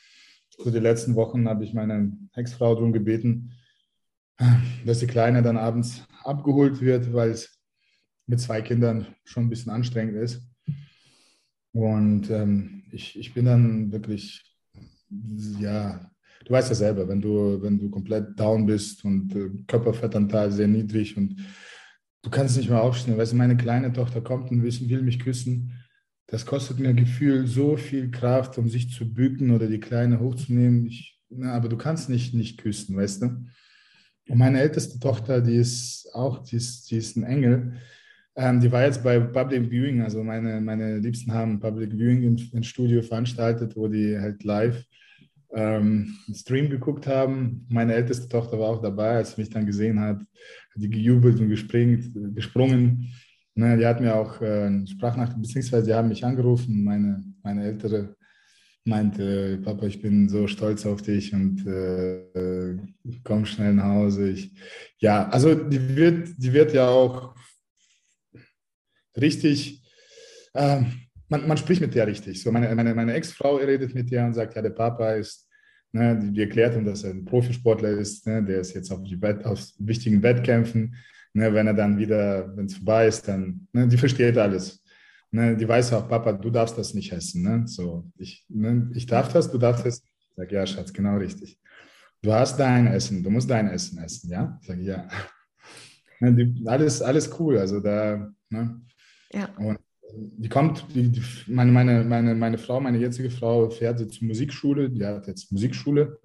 für 0.61 0.71
die 0.71 0.79
letzten 0.79 1.15
Wochen 1.15 1.47
habe 1.47 1.63
ich 1.63 1.73
meine 1.73 2.15
Ex-Frau 2.33 2.75
darum 2.75 2.93
gebeten, 2.93 3.53
dass 4.85 4.99
die 4.99 5.07
Kleine 5.07 5.41
dann 5.41 5.57
abends 5.57 6.03
abgeholt 6.23 6.81
wird, 6.81 7.13
weil 7.13 7.31
es 7.31 7.59
mit 8.27 8.39
zwei 8.39 8.61
Kindern 8.61 9.07
schon 9.25 9.45
ein 9.45 9.49
bisschen 9.49 9.71
anstrengend 9.71 10.15
ist. 10.15 10.41
Und 11.73 12.29
ähm, 12.29 12.83
ich, 12.91 13.17
ich 13.17 13.33
bin 13.33 13.45
dann 13.45 13.91
wirklich, 13.91 14.43
ja, 15.59 16.11
du 16.45 16.53
weißt 16.53 16.69
ja 16.69 16.75
selber, 16.75 17.07
wenn 17.07 17.21
du, 17.21 17.61
wenn 17.61 17.79
du 17.79 17.89
komplett 17.89 18.39
down 18.39 18.65
bist 18.65 19.03
und 19.03 19.35
äh, 19.35 19.49
Körperfettanteil 19.67 20.51
sehr 20.51 20.67
niedrig 20.67 21.17
und 21.17 21.35
du 22.21 22.29
kannst 22.29 22.57
nicht 22.57 22.69
mehr 22.69 22.81
aufstehen. 22.81 23.17
Weißt 23.17 23.33
du, 23.33 23.37
meine 23.37 23.57
kleine 23.57 23.91
Tochter 23.91 24.21
kommt 24.21 24.51
und 24.51 24.63
will 24.63 25.01
mich 25.01 25.19
küssen. 25.19 25.82
Das 26.27 26.45
kostet 26.45 26.79
mir 26.79 26.93
Gefühl 26.93 27.47
so 27.47 27.77
viel 27.77 28.09
Kraft, 28.11 28.57
um 28.57 28.69
sich 28.69 28.91
zu 28.91 29.13
bücken 29.13 29.51
oder 29.51 29.67
die 29.67 29.79
Kleine 29.79 30.19
hochzunehmen. 30.19 30.85
Ich, 30.87 31.19
na, 31.29 31.53
aber 31.53 31.69
du 31.69 31.77
kannst 31.77 32.09
nicht, 32.09 32.33
nicht 32.33 32.59
küssen, 32.59 32.95
weißt 32.95 33.23
du? 33.23 33.25
Und 34.29 34.37
meine 34.37 34.61
älteste 34.61 34.99
Tochter, 34.99 35.41
die 35.41 35.55
ist 35.55 36.09
auch, 36.13 36.43
die 36.43 36.55
ist, 36.55 36.89
die 36.89 36.97
ist 36.97 37.17
ein 37.17 37.23
Engel 37.23 37.73
ähm, 38.35 38.59
die 38.59 38.71
war 38.71 38.83
jetzt 38.83 39.03
bei 39.03 39.19
Public 39.19 39.69
Viewing, 39.69 40.01
also 40.01 40.23
meine, 40.23 40.59
meine 40.59 40.97
Liebsten 40.97 41.31
haben 41.31 41.59
Public 41.59 41.91
Viewing 41.91 42.37
im, 42.51 42.63
Studio 42.63 43.01
veranstaltet, 43.03 43.75
wo 43.75 43.87
die 43.87 44.17
halt 44.17 44.43
live 44.43 44.83
ähm, 45.53 46.17
einen 46.27 46.35
Stream 46.35 46.69
geguckt 46.69 47.05
haben. 47.05 47.67
Meine 47.69 47.93
älteste 47.93 48.27
Tochter 48.27 48.59
war 48.59 48.69
auch 48.69 48.81
dabei, 48.81 49.17
als 49.17 49.35
sie 49.35 49.41
mich 49.41 49.51
dann 49.51 49.67
gesehen 49.67 49.99
hat, 49.99 50.17
hat 50.17 50.27
die 50.75 50.89
gejubelt 50.89 51.39
und 51.39 51.49
gespringt, 51.49 52.11
gesprungen. 52.33 53.13
Ne, 53.55 53.77
die 53.77 53.85
hat 53.85 54.01
mir 54.01 54.15
auch 54.15 54.41
äh, 54.41 54.85
Sprachnachricht, 54.87 55.39
beziehungsweise 55.39 55.85
sie 55.85 55.93
haben 55.93 56.09
mich 56.09 56.25
angerufen. 56.25 56.83
Meine, 56.83 57.23
meine 57.43 57.63
ältere 57.65 58.15
meinte, 58.85 59.59
Papa, 59.63 59.85
ich 59.85 60.01
bin 60.01 60.27
so 60.27 60.47
stolz 60.47 60.85
auf 60.85 61.01
dich 61.01 61.33
und 61.33 61.65
äh, 61.65 62.77
komm 63.23 63.45
schnell 63.45 63.75
nach 63.75 63.85
Hause. 63.85 64.29
Ich, 64.29 64.51
ja, 64.97 65.29
also 65.29 65.55
die 65.55 65.95
wird, 65.95 66.29
die 66.37 66.51
wird 66.51 66.73
ja 66.73 66.87
auch 66.87 67.35
richtig, 69.15 69.83
äh, 70.53 70.81
man, 71.29 71.47
man 71.47 71.57
spricht 71.57 71.81
mit 71.81 71.95
der 71.95 72.07
richtig. 72.07 72.41
So 72.41 72.51
meine, 72.51 72.73
meine, 72.75 72.93
meine 72.93 73.13
Ex-Frau 73.13 73.57
redet 73.57 73.93
mit 73.93 74.11
der 74.11 74.25
und 74.25 74.33
sagt, 74.33 74.55
ja, 74.55 74.61
der 74.61 74.71
Papa 74.71 75.13
ist, 75.13 75.47
ne, 75.91 76.19
die, 76.19 76.31
die 76.31 76.41
erklärt 76.41 76.75
ihm, 76.75 76.85
dass 76.85 77.03
er 77.03 77.11
ein 77.11 77.25
Profisportler 77.25 77.89
ist, 77.91 78.27
ne, 78.27 78.43
der 78.43 78.59
ist 78.59 78.73
jetzt 78.73 78.91
auf, 78.91 79.03
die 79.03 79.21
Wett, 79.21 79.45
auf 79.45 79.63
wichtigen 79.77 80.21
Wettkämpfen. 80.23 80.95
Ne, 81.35 81.51
wenn 81.53 81.67
er 81.67 81.73
dann 81.73 81.97
wieder, 81.97 82.55
wenn 82.55 82.67
es 82.67 82.75
vorbei 82.75 83.07
ist, 83.07 83.27
dann, 83.27 83.67
ne, 83.73 83.87
die 83.87 83.97
versteht 83.97 84.37
alles. 84.37 84.83
Ne, 85.31 85.57
die 85.57 85.67
weiß 85.67 85.93
auch, 85.93 86.07
Papa, 86.07 86.33
du 86.33 86.51
darfst 86.51 86.77
das 86.77 86.93
nicht 86.93 87.11
essen. 87.11 87.41
Ne? 87.41 87.67
So, 87.67 88.05
ich, 88.17 88.45
ne, 88.49 88.91
ich 88.93 89.07
darf 89.07 89.33
das, 89.33 89.51
du 89.51 89.57
darfst 89.57 89.85
es. 89.85 90.03
Ich 90.03 90.35
sage, 90.35 90.55
ja, 90.55 90.65
Schatz, 90.65 90.93
genau 90.93 91.17
richtig. 91.17 91.59
Du 92.21 92.31
hast 92.31 92.57
dein 92.57 92.87
Essen, 92.87 93.23
du 93.23 93.29
musst 93.29 93.49
dein 93.49 93.67
Essen 93.67 93.97
essen, 93.97 94.29
ja? 94.29 94.57
Ich 94.61 94.67
sage, 94.67 94.81
ja. 94.81 95.07
Ne, 96.19 96.33
die, 96.33 96.67
alles, 96.67 97.01
alles 97.01 97.37
cool. 97.39 97.57
Also 97.57 97.81
da, 97.81 98.31
ne? 98.49 98.81
Ja. 99.33 99.49
Und 99.57 99.79
die 100.13 100.47
kommt, 100.47 100.85
die, 100.93 101.09
die, 101.09 101.21
meine, 101.47 101.71
meine, 101.71 102.03
meine, 102.03 102.35
meine 102.35 102.57
Frau, 102.57 102.79
meine 102.79 102.99
jetzige 102.99 103.29
Frau, 103.29 103.69
fährt 103.69 103.99
zur 103.99 104.27
Musikschule. 104.27 104.89
Die 104.89 105.05
hat 105.05 105.27
jetzt 105.27 105.51
Musikschule. 105.51 106.19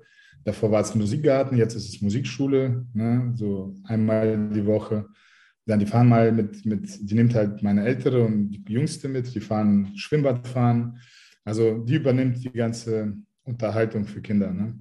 Davor 0.44 0.70
war 0.70 0.80
es 0.80 0.94
Musikgarten, 0.94 1.58
jetzt 1.58 1.74
ist 1.74 1.88
es 1.88 2.00
Musikschule, 2.00 2.86
ne? 2.94 3.32
so 3.34 3.74
einmal 3.84 4.48
die 4.50 4.64
Woche. 4.64 5.06
Dann 5.66 5.80
die 5.80 5.86
fahren 5.86 6.08
mal 6.08 6.32
mit, 6.32 6.64
mit, 6.64 7.10
die 7.10 7.14
nimmt 7.14 7.34
halt 7.34 7.62
meine 7.62 7.84
ältere 7.84 8.24
und 8.24 8.50
die 8.50 8.72
jüngste 8.72 9.08
mit, 9.08 9.34
die 9.34 9.40
fahren 9.40 9.92
Schwimmbad 9.96 10.46
fahren. 10.46 10.98
Also 11.44 11.78
die 11.78 11.96
übernimmt 11.96 12.42
die 12.42 12.50
ganze 12.50 13.14
Unterhaltung 13.44 14.06
für 14.06 14.22
Kinder. 14.22 14.50
Ne? 14.50 14.80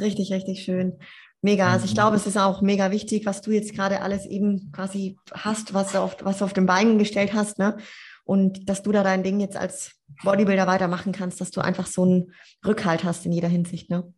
Richtig, 0.00 0.32
richtig 0.32 0.62
schön. 0.62 0.94
Mega. 1.40 1.70
Also 1.70 1.84
ich 1.84 1.92
mhm. 1.92 1.96
glaube, 1.96 2.16
es 2.16 2.26
ist 2.26 2.36
auch 2.36 2.62
mega 2.62 2.90
wichtig, 2.90 3.26
was 3.26 3.40
du 3.40 3.52
jetzt 3.52 3.74
gerade 3.74 4.02
alles 4.02 4.26
eben 4.26 4.72
quasi 4.72 5.18
hast, 5.32 5.74
was 5.74 5.92
du 5.92 5.98
auf, 5.98 6.16
was 6.22 6.38
du 6.38 6.44
auf 6.44 6.52
den 6.52 6.66
Beinen 6.66 6.98
gestellt 6.98 7.32
hast, 7.32 7.58
ne? 7.58 7.76
Und 8.24 8.68
dass 8.68 8.82
du 8.82 8.92
da 8.92 9.02
dein 9.02 9.22
Ding 9.22 9.40
jetzt 9.40 9.56
als 9.56 9.92
Bodybuilder 10.22 10.66
weitermachen 10.66 11.12
kannst, 11.12 11.40
dass 11.40 11.50
du 11.50 11.60
einfach 11.60 11.86
so 11.86 12.02
einen 12.02 12.32
Rückhalt 12.66 13.04
hast 13.04 13.24
in 13.24 13.32
jeder 13.32 13.48
Hinsicht, 13.48 13.88
ne? 13.88 14.12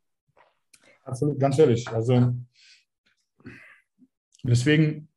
Absolut, 1.04 1.38
ganz 1.38 1.58
ehrlich. 1.58 1.88
Also 1.88 2.34
deswegen, 4.42 5.08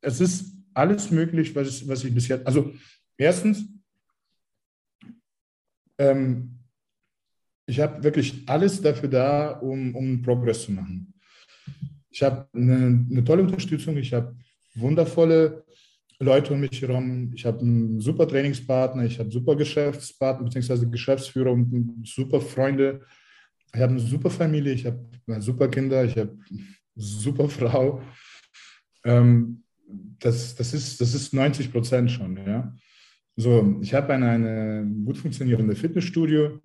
es 0.00 0.20
ist 0.20 0.56
alles 0.74 1.10
möglich, 1.10 1.54
was, 1.54 1.86
was 1.86 2.04
ich 2.04 2.14
bis 2.14 2.28
jetzt, 2.28 2.46
also 2.46 2.72
erstens, 3.16 3.64
ähm, 5.98 6.58
ich 7.66 7.80
habe 7.80 8.02
wirklich 8.02 8.42
alles 8.46 8.80
dafür 8.80 9.08
da, 9.08 9.50
um, 9.52 9.94
um 9.94 10.22
Progress 10.22 10.62
zu 10.62 10.72
machen. 10.72 11.14
Ich 12.10 12.22
habe 12.22 12.48
eine, 12.52 13.06
eine, 13.10 13.24
tolle 13.24 13.42
Unterstützung, 13.42 13.96
ich 13.96 14.12
habe 14.12 14.36
wundervolle 14.74 15.64
Leute 16.18 16.52
um 16.52 16.60
mich 16.60 16.82
herum, 16.82 17.32
ich 17.34 17.46
habe 17.46 17.60
einen 17.60 18.00
super 18.00 18.28
Trainingspartner, 18.28 19.04
ich 19.04 19.18
habe 19.18 19.30
super 19.30 19.56
Geschäftspartner 19.56 20.44
bzw. 20.44 20.86
Geschäftsführer 20.86 21.52
und 21.52 22.06
super 22.06 22.40
Freunde. 22.40 23.00
Ich 23.74 23.80
habe 23.80 23.92
eine 23.92 24.00
super 24.00 24.30
Familie, 24.30 24.72
ich 24.74 24.84
habe 24.84 25.00
super 25.38 25.68
Kinder, 25.68 26.04
ich 26.04 26.16
habe 26.16 26.36
super 26.94 27.48
Frau. 27.48 28.02
Ähm, 29.04 29.64
das, 30.18 30.54
das, 30.54 30.74
ist, 30.74 31.00
das 31.00 31.14
ist 31.14 31.32
90 31.32 31.72
Prozent 31.72 32.10
schon. 32.10 32.36
Ja? 32.36 32.74
So, 33.36 33.78
ich 33.80 33.94
habe 33.94 34.12
eine, 34.12 34.30
eine 34.30 34.86
gut 35.04 35.16
funktionierende 35.16 35.74
Fitnessstudio. 35.74 36.60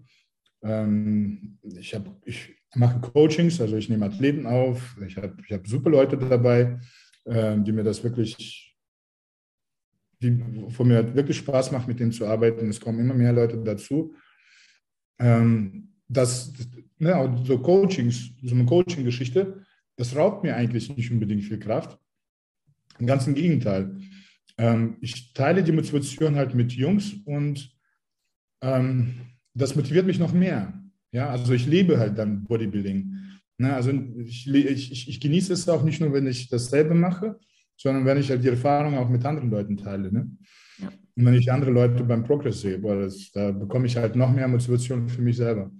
Ähm, 0.63 1.59
ich, 1.63 1.95
hab, 1.95 2.21
ich 2.25 2.55
mache 2.75 2.99
Coachings, 2.99 3.61
also 3.61 3.77
ich 3.77 3.89
nehme 3.89 4.05
Athleten 4.05 4.45
auf. 4.45 4.97
Ich 5.05 5.15
habe 5.17 5.37
ich 5.45 5.53
hab 5.53 5.65
super 5.65 5.89
Leute 5.89 6.17
dabei, 6.17 6.79
ähm, 7.25 7.63
die 7.63 7.71
mir 7.71 7.83
das 7.83 8.03
wirklich, 8.03 8.77
die, 10.21 10.37
wo 10.77 10.83
mir 10.83 11.15
wirklich 11.15 11.37
Spaß 11.37 11.71
macht, 11.71 11.87
mit 11.87 11.99
denen 11.99 12.11
zu 12.11 12.25
arbeiten. 12.25 12.69
Es 12.69 12.81
kommen 12.81 12.99
immer 12.99 13.13
mehr 13.13 13.33
Leute 13.33 13.57
dazu. 13.63 14.13
Ähm, 15.19 15.93
das, 16.07 16.53
ne, 16.99 17.43
so 17.43 17.59
Coachings, 17.59 18.31
so 18.41 18.55
eine 18.55 18.65
Coaching-Geschichte, 18.65 19.63
das 19.95 20.15
raubt 20.15 20.43
mir 20.43 20.55
eigentlich 20.55 20.95
nicht 20.95 21.11
unbedingt 21.11 21.43
viel 21.43 21.59
Kraft. 21.59 21.99
Ganz 23.05 23.27
im 23.27 23.35
Gegenteil. 23.35 23.97
Ähm, 24.57 24.97
ich 25.01 25.33
teile 25.33 25.63
die 25.63 25.71
Motivation 25.71 26.35
halt 26.35 26.55
mit 26.55 26.71
Jungs 26.73 27.13
und 27.25 27.75
ähm, 28.61 29.15
das 29.53 29.75
motiviert 29.75 30.05
mich 30.05 30.19
noch 30.19 30.33
mehr. 30.33 30.73
Ja, 31.11 31.29
also 31.29 31.53
ich 31.53 31.65
lebe 31.65 31.99
halt 31.99 32.17
dann 32.17 32.43
Bodybuilding. 32.43 33.13
Ne, 33.59 33.73
also 33.73 33.91
ich, 33.91 34.47
ich, 34.47 35.09
ich 35.09 35.19
genieße 35.19 35.53
es 35.53 35.67
auch 35.67 35.83
nicht 35.83 35.99
nur, 35.99 36.13
wenn 36.13 36.27
ich 36.27 36.49
dasselbe 36.49 36.93
mache, 36.93 37.39
sondern 37.75 38.05
wenn 38.05 38.17
ich 38.17 38.29
halt 38.29 38.43
die 38.43 38.49
Erfahrung 38.49 38.97
auch 38.97 39.09
mit 39.09 39.25
anderen 39.25 39.49
Leuten 39.49 39.77
teile. 39.77 40.11
Ne? 40.11 40.31
Ja. 40.79 40.89
Und 41.15 41.25
wenn 41.25 41.33
ich 41.33 41.51
andere 41.51 41.71
Leute 41.71 42.03
beim 42.03 42.23
Progress 42.23 42.61
sehe, 42.61 42.77
boah, 42.77 42.95
das, 42.95 43.31
da 43.31 43.51
bekomme 43.51 43.87
ich 43.87 43.97
halt 43.97 44.15
noch 44.15 44.31
mehr 44.31 44.47
Motivation 44.47 45.07
für 45.09 45.21
mich 45.21 45.37
selber. 45.37 45.71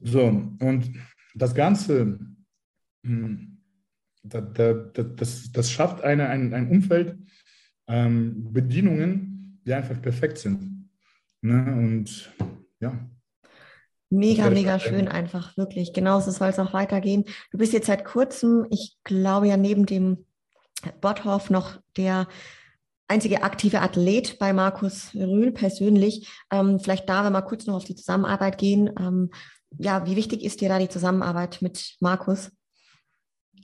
So, 0.00 0.26
und 0.26 0.92
das 1.34 1.54
Ganze, 1.54 2.18
hm, 3.04 3.58
da, 4.22 4.40
da, 4.40 4.72
das, 4.72 5.52
das 5.52 5.70
schafft 5.70 6.02
eine, 6.02 6.28
ein, 6.28 6.52
ein 6.54 6.70
Umfeld, 6.70 7.16
ähm, 7.88 8.52
Bedienungen, 8.52 9.60
die 9.64 9.74
einfach 9.74 10.00
perfekt 10.00 10.38
sind. 10.38 10.88
Ne? 11.40 11.76
Und 11.76 12.32
ja. 12.80 13.08
Mega, 14.10 14.50
mega 14.50 14.78
schön 14.78 15.08
einfach, 15.08 15.56
wirklich. 15.56 15.92
Genauso 15.92 16.30
soll 16.30 16.48
es 16.48 16.58
auch 16.58 16.72
weitergehen. 16.72 17.24
Du 17.50 17.58
bist 17.58 17.72
jetzt 17.72 17.86
seit 17.86 18.04
kurzem, 18.04 18.66
ich 18.70 18.96
glaube 19.02 19.48
ja 19.48 19.56
neben 19.56 19.84
dem 19.84 20.24
Botthoff 21.00 21.50
noch 21.50 21.80
der 21.96 22.28
einzige 23.08 23.42
aktive 23.42 23.80
Athlet 23.80 24.38
bei 24.38 24.52
Markus 24.52 25.14
Rühl 25.14 25.52
persönlich. 25.52 26.28
Ähm, 26.52 26.78
vielleicht 26.78 27.08
da, 27.08 27.24
wenn 27.24 27.32
wir 27.32 27.42
kurz 27.42 27.66
noch 27.66 27.76
auf 27.76 27.84
die 27.84 27.96
Zusammenarbeit 27.96 28.58
gehen. 28.58 28.90
Ähm, 28.98 29.30
ja, 29.78 30.06
wie 30.06 30.16
wichtig 30.16 30.44
ist 30.44 30.60
dir 30.60 30.68
da 30.68 30.78
die 30.78 30.88
Zusammenarbeit 30.88 31.62
mit 31.62 31.96
Markus? 32.00 32.50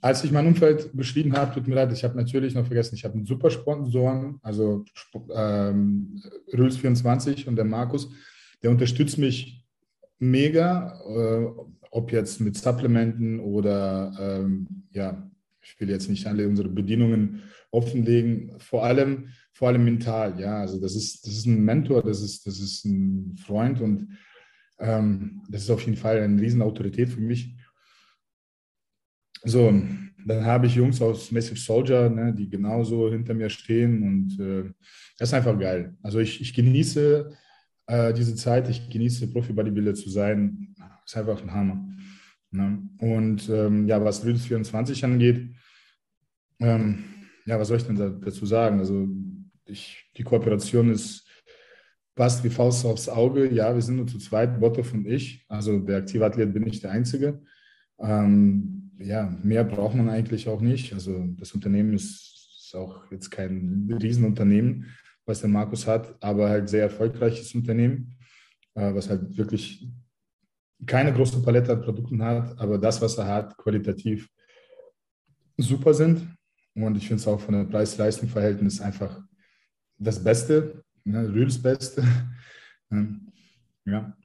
Als 0.01 0.24
ich 0.24 0.32
mein 0.32 0.47
Umfeld 0.47 0.97
beschrieben 0.97 1.36
habe, 1.36 1.55
tut 1.55 1.68
mir 1.68 1.76
leid, 1.76 1.93
ich 1.93 2.02
habe 2.02 2.16
natürlich 2.16 2.55
noch 2.55 2.66
vergessen, 2.66 2.97
ich 2.97 3.05
habe 3.05 3.14
einen 3.14 3.26
super 3.26 3.51
Sponsoren, 3.51 4.39
also 4.43 4.84
ähm, 5.32 6.20
Rüls24 6.52 7.47
und 7.47 7.56
der 7.56 7.64
Markus, 7.64 8.10
der 8.62 8.70
unterstützt 8.70 9.18
mich 9.18 9.64
mega, 10.18 10.98
äh, 11.06 11.47
ob 11.90 12.10
jetzt 12.10 12.40
mit 12.40 12.56
Supplementen 12.56 13.39
oder, 13.39 14.12
ähm, 14.18 14.66
ja, 14.90 15.30
ich 15.60 15.78
will 15.78 15.90
jetzt 15.90 16.09
nicht 16.09 16.26
alle 16.26 16.48
unsere 16.48 16.68
Bedienungen 16.68 17.43
offenlegen, 17.70 18.55
vor 18.59 18.84
allem, 18.84 19.28
vor 19.52 19.68
allem 19.68 19.84
mental, 19.84 20.39
ja, 20.40 20.60
also 20.60 20.80
das 20.80 20.97
ist, 20.97 21.26
das 21.26 21.34
ist 21.34 21.47
ein 21.47 21.64
Mentor, 21.64 22.02
das 22.02 22.22
ist, 22.22 22.47
das 22.47 22.59
ist 22.59 22.84
ein 22.84 23.36
Freund 23.36 23.80
und 23.80 24.16
ähm, 24.82 25.42
das 25.48 25.62
ist 25.62 25.70
auf 25.70 25.82
jeden 25.82 25.96
Fall 25.96 26.20
eine 26.20 26.40
Riesenautorität 26.40 27.09
für 27.09 27.20
mich 27.20 27.56
so, 29.44 29.72
dann 30.24 30.44
habe 30.44 30.66
ich 30.66 30.76
Jungs 30.76 31.02
aus 31.02 31.32
Massive 31.32 31.59
Soldier, 31.59 32.09
ne, 32.09 32.32
die 32.32 32.48
genauso 32.48 33.10
hinter 33.10 33.34
mir 33.34 33.50
stehen 33.50 34.02
und 34.02 34.38
äh, 34.38 34.70
das 35.18 35.30
ist 35.30 35.34
einfach 35.34 35.59
geil. 35.59 35.96
Also 36.02 36.20
ich, 36.20 36.40
ich 36.40 36.54
genieße 36.54 37.30
äh, 37.88 38.14
diese 38.14 38.36
Zeit, 38.36 38.68
ich 38.68 38.88
genieße 38.88 39.32
Profi-Bodybuilder 39.32 39.94
zu 39.94 40.10
sein. 40.10 40.74
Das 40.76 40.88
ist 41.06 41.16
einfach 41.16 41.42
ein 41.42 41.52
Hammer. 41.52 41.88
Ne? 42.52 42.88
Und 42.98 43.48
ähm, 43.48 43.88
ja, 43.88 44.02
was 44.04 44.24
Rüdes 44.24 44.46
24 44.46 45.04
angeht, 45.04 45.54
ähm, 46.60 47.04
ja, 47.44 47.59
was 47.59 47.68
soll 47.68 47.78
ich 47.78 47.86
denn 47.86 47.96
da, 47.96 48.10
dazu 48.10 48.46
sagen? 48.46 48.78
Also 48.78 49.09
ich, 49.64 50.09
die 50.16 50.22
Kooperation 50.22 50.90
ist 50.90 51.26
passt 52.14 52.44
wie 52.44 52.51
Faust 52.51 52.84
aufs 52.84 53.09
Auge. 53.09 53.52
Ja, 53.52 53.74
wir 53.74 53.82
sind 53.82 53.97
nur 53.97 54.06
zu 54.06 54.18
zweit, 54.18 54.60
Bottoff 54.60 54.93
und 54.93 55.06
ich. 55.06 55.44
Also 55.48 55.78
der 55.78 55.98
Aktivathlet 55.98 56.52
bin 56.52 56.66
ich 56.66 56.80
der 56.80 56.90
Einzige. 56.90 57.43
Ähm, 57.98 58.90
ja, 58.98 59.36
mehr 59.43 59.64
braucht 59.64 59.94
man 59.94 60.09
eigentlich 60.09 60.48
auch 60.48 60.60
nicht. 60.60 60.93
Also 60.93 61.24
das 61.39 61.52
Unternehmen 61.52 61.94
ist, 61.94 62.64
ist 62.64 62.74
auch 62.74 63.10
jetzt 63.10 63.30
kein 63.30 63.89
Riesenunternehmen, 64.01 64.86
was 65.24 65.40
der 65.40 65.51
Markus 65.51 65.86
hat, 65.86 66.14
aber 66.22 66.48
halt 66.48 66.68
sehr 66.68 66.82
erfolgreiches 66.82 67.55
Unternehmen, 67.55 68.16
äh, 68.74 68.94
was 68.94 69.09
halt 69.09 69.36
wirklich 69.36 69.89
keine 70.86 71.12
große 71.12 71.43
Palette 71.43 71.72
an 71.72 71.82
Produkten 71.82 72.22
hat, 72.22 72.59
aber 72.59 72.76
das, 72.78 73.01
was 73.01 73.16
er 73.16 73.26
hat, 73.26 73.56
qualitativ 73.56 74.28
super 75.56 75.94
sind. 75.94 76.28
Und 76.74 76.97
ich 76.97 77.06
finde 77.06 77.20
es 77.20 77.28
auch 77.28 77.40
von 77.40 77.55
der 77.55 77.64
Preis-Leistung-Verhältnis 77.64 78.80
einfach 78.80 79.20
das 79.98 80.22
Beste, 80.22 80.82
ne, 81.04 81.28
Rühls 81.28 81.60
Beste. 81.60 82.04
ja. 83.84 84.16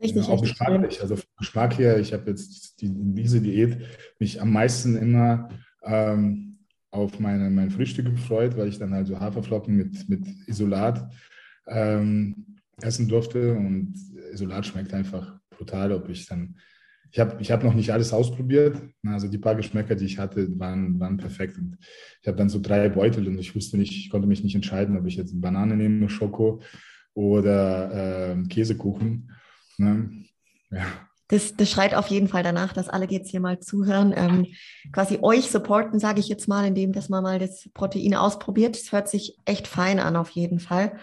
Richtig, 0.00 0.26
ja, 0.26 0.32
auch 0.32 0.42
geschmacklich. 0.42 1.00
Also 1.00 1.16
vom 1.16 1.30
Geschmack 1.38 1.78
her, 1.78 1.98
ich 1.98 2.12
habe 2.12 2.30
jetzt 2.30 2.80
die, 2.80 2.90
diese 2.90 3.40
Diät 3.40 3.78
mich 4.18 4.40
am 4.40 4.52
meisten 4.52 4.96
immer 4.96 5.48
ähm, 5.82 6.58
auf 6.90 7.18
meine, 7.18 7.50
mein 7.50 7.70
Frühstück 7.70 8.06
gefreut, 8.06 8.56
weil 8.56 8.68
ich 8.68 8.78
dann 8.78 8.92
also 8.92 9.18
Haferflocken 9.18 9.76
mit, 9.76 10.08
mit 10.08 10.26
Isolat 10.46 11.10
ähm, 11.66 12.58
essen 12.80 13.08
durfte. 13.08 13.54
Und 13.54 13.94
Isolat 14.32 14.66
schmeckt 14.66 14.92
einfach 14.94 15.38
brutal, 15.50 15.92
ob 15.92 16.08
ich 16.08 16.26
dann. 16.26 16.56
Ich 17.14 17.20
habe 17.20 17.36
ich 17.38 17.52
hab 17.52 17.62
noch 17.62 17.74
nicht 17.74 17.92
alles 17.92 18.12
ausprobiert. 18.12 18.76
Also 19.06 19.28
die 19.28 19.38
paar 19.38 19.54
Geschmäcker, 19.54 19.94
die 19.94 20.04
ich 20.04 20.18
hatte, 20.18 20.48
waren, 20.58 20.98
waren 20.98 21.16
perfekt. 21.16 21.56
Und 21.56 21.78
ich 22.20 22.26
habe 22.26 22.36
dann 22.36 22.48
so 22.48 22.60
drei 22.60 22.88
Beutel 22.88 23.28
und 23.28 23.38
ich 23.38 23.54
wusste 23.54 23.78
nicht, 23.78 23.92
ich 23.92 24.10
konnte 24.10 24.26
mich 24.26 24.42
nicht 24.42 24.56
entscheiden, 24.56 24.98
ob 24.98 25.06
ich 25.06 25.14
jetzt 25.14 25.40
Banane 25.40 25.76
nehme, 25.76 26.08
Schoko 26.08 26.60
oder 27.14 28.32
äh, 28.32 28.42
Käsekuchen. 28.48 29.30
Ne? 29.78 30.24
Ja. 30.72 30.86
Das, 31.28 31.54
das 31.54 31.70
schreit 31.70 31.94
auf 31.94 32.08
jeden 32.08 32.26
Fall 32.26 32.42
danach, 32.42 32.72
dass 32.72 32.88
alle 32.88 33.06
jetzt 33.08 33.30
hier 33.30 33.40
mal 33.40 33.60
zuhören, 33.60 34.12
ähm, 34.16 34.48
quasi 34.90 35.20
euch 35.22 35.52
supporten, 35.52 36.00
sage 36.00 36.18
ich 36.18 36.26
jetzt 36.26 36.48
mal, 36.48 36.66
indem 36.66 36.90
dass 36.90 37.10
man 37.10 37.22
mal 37.22 37.38
das 37.38 37.70
Protein 37.74 38.16
ausprobiert. 38.16 38.74
Das 38.74 38.90
hört 38.90 39.08
sich 39.08 39.38
echt 39.44 39.68
fein 39.68 40.00
an, 40.00 40.16
auf 40.16 40.30
jeden 40.30 40.58
Fall. 40.58 40.98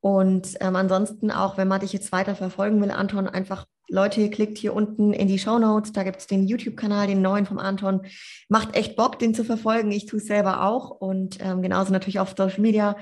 Und 0.00 0.56
ähm, 0.60 0.76
ansonsten 0.76 1.30
auch, 1.30 1.56
wenn 1.56 1.68
man 1.68 1.80
dich 1.80 1.92
jetzt 1.92 2.12
weiter 2.12 2.34
verfolgen 2.36 2.80
will, 2.80 2.90
Anton, 2.90 3.28
einfach 3.28 3.66
Leute, 3.88 4.28
klickt 4.30 4.58
hier 4.58 4.74
unten 4.74 5.12
in 5.12 5.28
die 5.28 5.38
Show 5.38 5.58
Notes. 5.58 5.92
Da 5.92 6.02
gibt 6.02 6.18
es 6.18 6.26
den 6.26 6.46
YouTube-Kanal, 6.46 7.06
den 7.06 7.22
neuen 7.22 7.46
vom 7.46 7.58
Anton. 7.58 8.02
Macht 8.48 8.76
echt 8.76 8.96
Bock, 8.96 9.18
den 9.18 9.34
zu 9.34 9.44
verfolgen. 9.44 9.92
Ich 9.92 10.06
tue 10.06 10.18
es 10.18 10.26
selber 10.26 10.64
auch. 10.64 10.90
Und 10.90 11.38
ähm, 11.40 11.62
genauso 11.62 11.92
natürlich 11.92 12.18
auf 12.18 12.34
Social 12.36 12.60
Media 12.60 12.96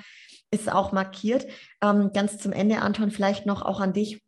ist 0.50 0.70
auch 0.70 0.92
markiert. 0.92 1.46
Ähm, 1.82 2.10
ganz 2.12 2.38
zum 2.38 2.52
Ende, 2.52 2.82
Anton, 2.82 3.10
vielleicht 3.10 3.46
noch 3.46 3.62
auch 3.62 3.80
an 3.80 3.92
dich 3.92 4.22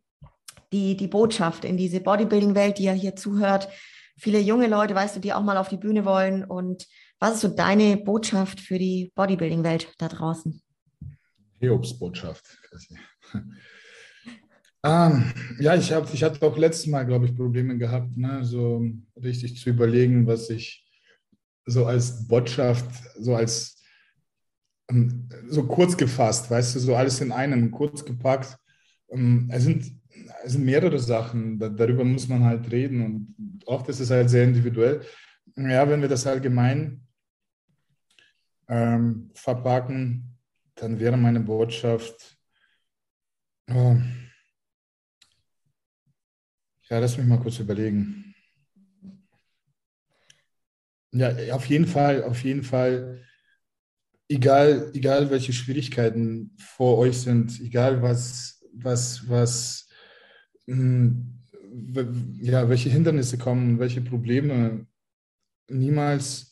die, 0.73 0.97
die 0.97 1.07
Botschaft 1.07 1.63
in 1.63 1.77
diese 1.77 2.01
Bodybuilding-Welt, 2.01 2.79
die 2.79 2.83
ja 2.83 2.93
hier 2.93 3.15
zuhört. 3.15 3.69
Viele 4.17 4.39
junge 4.39 4.67
Leute, 4.67 4.95
weißt 4.95 5.15
du, 5.15 5.19
die 5.19 5.33
auch 5.33 5.43
mal 5.43 5.57
auf 5.57 5.69
die 5.69 5.77
Bühne 5.77 6.05
wollen. 6.05 6.43
Und 6.43 6.87
was 7.19 7.35
ist 7.35 7.41
so 7.41 7.47
deine 7.49 7.97
Botschaft 7.97 8.59
für 8.59 8.79
die 8.79 9.11
Bodybuilding-Welt 9.15 9.93
da 9.97 10.07
draußen? 10.07 10.61
Hiobs 11.59 11.97
Botschaft. 11.97 12.57
Ähm, 14.83 15.33
ja, 15.59 15.75
ich, 15.75 15.91
hab, 15.91 16.13
ich 16.13 16.23
hatte 16.23 16.45
auch 16.45 16.57
letztes 16.57 16.87
Mal, 16.87 17.03
glaube 17.03 17.25
ich, 17.25 17.35
Probleme 17.35 17.77
gehabt, 17.77 18.15
ne, 18.15 18.45
so 18.45 18.85
richtig 19.21 19.57
zu 19.57 19.71
überlegen, 19.71 20.27
was 20.27 20.49
ich 20.49 20.87
so 21.65 21.85
als 21.85 22.25
Botschaft, 22.27 22.89
so 23.17 23.35
als 23.35 23.83
ähm, 24.89 25.27
so 25.49 25.63
kurz 25.63 25.97
gefasst, 25.97 26.49
weißt 26.49 26.75
du, 26.75 26.79
so 26.79 26.95
alles 26.95 27.19
in 27.21 27.31
einem, 27.31 27.71
kurz 27.71 28.05
gepackt. 28.05 28.57
Ähm, 29.09 29.49
es 29.51 29.63
sind, 29.63 29.91
es 30.43 30.53
sind 30.53 30.63
mehrere 30.63 30.99
Sachen, 30.99 31.59
darüber 31.59 32.05
muss 32.05 32.27
man 32.27 32.43
halt 32.43 32.71
reden 32.71 33.03
und 33.03 33.63
oft 33.65 33.89
ist 33.89 33.99
es 33.99 34.09
halt 34.09 34.29
sehr 34.29 34.45
individuell. 34.45 35.01
Ja, 35.55 35.89
wenn 35.89 36.01
wir 36.01 36.09
das 36.09 36.27
allgemein 36.27 37.01
ähm, 38.69 39.31
verpacken, 39.33 40.26
dann 40.77 40.99
wäre 40.99 41.17
meine 41.17 41.39
Botschaft, 41.39 42.37
oh, 43.69 43.97
ja, 46.89 46.99
lass 46.99 47.17
mich 47.17 47.27
mal 47.27 47.39
kurz 47.39 47.59
überlegen. 47.59 48.33
Ja, 51.11 51.33
auf 51.53 51.65
jeden 51.65 51.87
Fall, 51.87 52.23
auf 52.23 52.43
jeden 52.43 52.63
Fall, 52.63 53.23
egal, 54.29 54.91
egal 54.93 55.29
welche 55.29 55.53
Schwierigkeiten 55.53 56.55
vor 56.57 56.97
euch 56.97 57.17
sind, 57.19 57.59
egal 57.61 58.01
was, 58.01 58.63
was, 58.73 59.27
was, 59.27 59.87
hm, 60.67 61.33
ja, 62.41 62.69
welche 62.69 62.89
Hindernisse 62.89 63.37
kommen, 63.37 63.79
welche 63.79 64.01
Probleme, 64.01 64.85
niemals, 65.69 66.46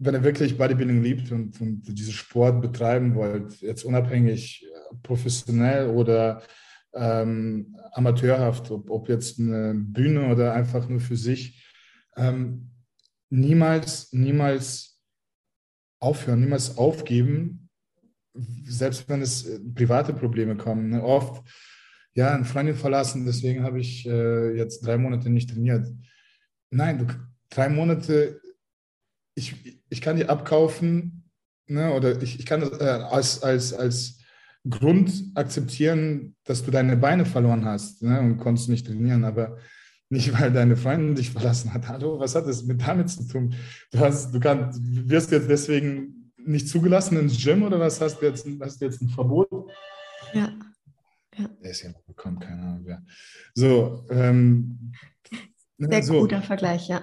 wenn 0.00 0.14
ihr 0.14 0.24
wirklich 0.24 0.56
Bodybuilding 0.56 1.02
liebt 1.02 1.30
und, 1.30 1.60
und 1.60 1.82
diesen 1.86 2.14
Sport 2.14 2.62
betreiben 2.62 3.14
wollt, 3.14 3.60
jetzt 3.60 3.84
unabhängig 3.84 4.64
äh, 4.64 4.96
professionell 5.02 5.88
oder 5.88 6.42
ähm, 6.94 7.76
amateurhaft, 7.92 8.70
ob, 8.70 8.90
ob, 8.90 9.08
jetzt 9.10 9.38
eine 9.38 9.74
Bühne 9.74 10.32
oder 10.32 10.54
einfach 10.54 10.88
nur 10.88 11.00
für 11.00 11.16
sich, 11.16 11.62
ähm, 12.16 12.70
niemals, 13.28 14.10
niemals 14.12 15.00
aufhören, 16.00 16.40
niemals 16.40 16.78
aufgeben, 16.78 17.68
selbst 18.64 19.06
wenn 19.06 19.20
es 19.20 19.46
äh, 19.46 19.60
private 19.74 20.14
Probleme 20.14 20.56
kommen. 20.56 20.88
Ne? 20.88 21.04
Oft, 21.04 21.46
ja, 22.14 22.34
eine 22.34 22.46
Freundin 22.46 22.74
verlassen, 22.74 23.26
deswegen 23.26 23.62
habe 23.64 23.80
ich 23.80 24.06
äh, 24.06 24.56
jetzt 24.56 24.80
drei 24.80 24.96
Monate 24.96 25.28
nicht 25.28 25.50
trainiert. 25.50 25.86
Nein, 26.70 26.98
du, 26.98 27.06
drei 27.50 27.68
Monate, 27.68 28.40
ich, 29.40 29.82
ich 29.88 30.00
kann 30.00 30.16
die 30.16 30.26
abkaufen, 30.26 31.24
ne? 31.66 31.92
oder 31.92 32.20
ich, 32.22 32.38
ich 32.38 32.46
kann 32.46 32.60
das 32.60 32.78
äh, 32.80 32.84
als, 32.84 33.42
als, 33.42 33.72
als 33.72 34.18
Grund 34.68 35.32
akzeptieren, 35.34 36.36
dass 36.44 36.62
du 36.62 36.70
deine 36.70 36.96
Beine 36.96 37.24
verloren 37.24 37.64
hast 37.64 38.02
ne? 38.02 38.20
und 38.20 38.36
konntest 38.38 38.68
nicht 38.68 38.86
trainieren, 38.86 39.24
aber 39.24 39.56
nicht, 40.10 40.38
weil 40.38 40.52
deine 40.52 40.76
Freundin 40.76 41.14
dich 41.14 41.30
verlassen 41.30 41.72
hat. 41.72 41.88
Hallo, 41.88 42.18
was 42.18 42.34
hat 42.34 42.46
das 42.46 42.64
mit 42.64 42.86
damit 42.86 43.08
zu 43.08 43.26
tun? 43.26 43.54
Du, 43.92 44.00
hast, 44.00 44.34
du 44.34 44.40
kannst, 44.40 44.80
wirst 44.82 45.30
jetzt 45.30 45.48
deswegen 45.48 46.32
nicht 46.36 46.68
zugelassen 46.68 47.18
ins 47.18 47.42
Gym 47.42 47.62
oder 47.62 47.78
was 47.80 48.00
hast 48.00 48.20
du 48.20 48.26
jetzt, 48.26 48.46
hast 48.60 48.80
du 48.80 48.84
jetzt 48.84 49.00
ein 49.00 49.08
Verbot? 49.08 49.48
Ja. 50.34 50.52
ja. 51.36 51.48
Der 51.62 51.70
ist 51.70 51.82
ja 51.82 51.90
bekommen, 52.06 52.38
keine 52.38 52.62
Ahnung 52.62 52.82
wer. 52.84 53.02
So, 53.54 54.04
ähm, 54.10 54.92
sehr 55.78 56.02
so. 56.02 56.20
guter 56.20 56.42
Vergleich, 56.42 56.88
ja. 56.88 57.02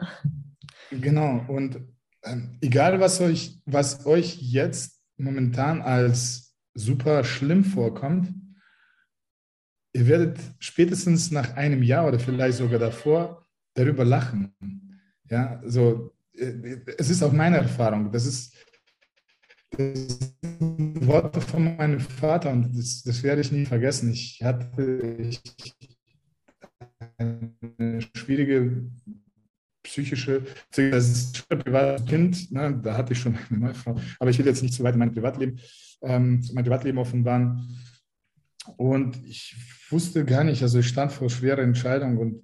Genau, 0.92 1.44
und 1.48 1.80
egal 2.62 3.00
was 3.00 3.22
euch, 3.22 3.60
was 3.66 4.06
euch 4.06 4.42
jetzt 4.42 5.02
momentan 5.18 5.82
als 5.82 6.56
super 6.74 7.24
schlimm 7.24 7.64
vorkommt, 7.64 8.34
ihr 9.94 10.08
werdet 10.08 10.40
spätestens 10.60 11.32
nach 11.32 11.56
einem 11.56 11.82
Jahr 11.84 12.08
oder 12.08 12.20
vielleicht 12.20 12.58
sogar 12.58 12.80
davor 12.80 13.46
darüber 13.74 14.06
lachen. 14.06 14.54
Ja, 15.30 15.62
so, 15.66 16.14
äh, 16.34 16.78
es 16.98 17.10
ist 17.10 17.24
auch 17.24 17.32
meine 17.32 17.58
Erfahrung. 17.58 18.12
Das 18.12 18.26
ist, 18.26 18.56
das 19.72 20.36
Worte 20.60 21.42
von 21.42 21.76
meinem 21.76 22.00
Vater 22.00 22.52
und 22.52 22.78
das, 22.78 23.04
das 23.04 23.22
werde 23.24 23.42
ich 23.42 23.52
nie 23.52 23.66
vergessen. 23.66 24.12
Ich 24.12 24.42
hatte 24.44 25.30
ich, 25.30 25.42
eine 27.18 28.02
schwierige 28.16 28.90
psychische, 29.88 30.44
das 30.76 31.10
ist 31.10 31.46
ein 31.50 31.60
privates 31.60 32.06
Kind, 32.06 32.52
ne, 32.52 32.80
da 32.84 32.96
hatte 32.98 33.14
ich 33.14 33.20
schon 33.20 33.38
eine 33.50 33.60
neue 33.60 33.74
Frau, 33.74 34.00
aber 34.20 34.30
ich 34.30 34.38
will 34.38 34.46
jetzt 34.46 34.62
nicht 34.62 34.74
zu 34.74 34.84
weit 34.84 34.94
in 34.94 35.00
mein 35.00 35.14
Privatleben, 35.14 35.60
ähm, 36.02 36.44
mein 36.54 36.64
Privatleben 36.64 36.98
offenbaren. 37.00 37.80
Und 38.76 39.18
ich 39.26 39.56
wusste 39.90 40.26
gar 40.26 40.44
nicht, 40.44 40.62
also 40.62 40.80
ich 40.80 40.88
stand 40.88 41.12
vor 41.12 41.30
schwerer 41.30 41.62
Entscheidung 41.62 42.18
und 42.18 42.44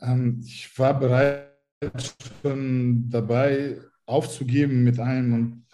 ähm, 0.00 0.42
ich 0.44 0.76
war 0.78 0.98
bereit, 0.98 1.48
schon 2.42 3.08
dabei 3.08 3.78
aufzugeben 4.06 4.84
mit 4.84 4.98
allem. 4.98 5.32
Und 5.32 5.66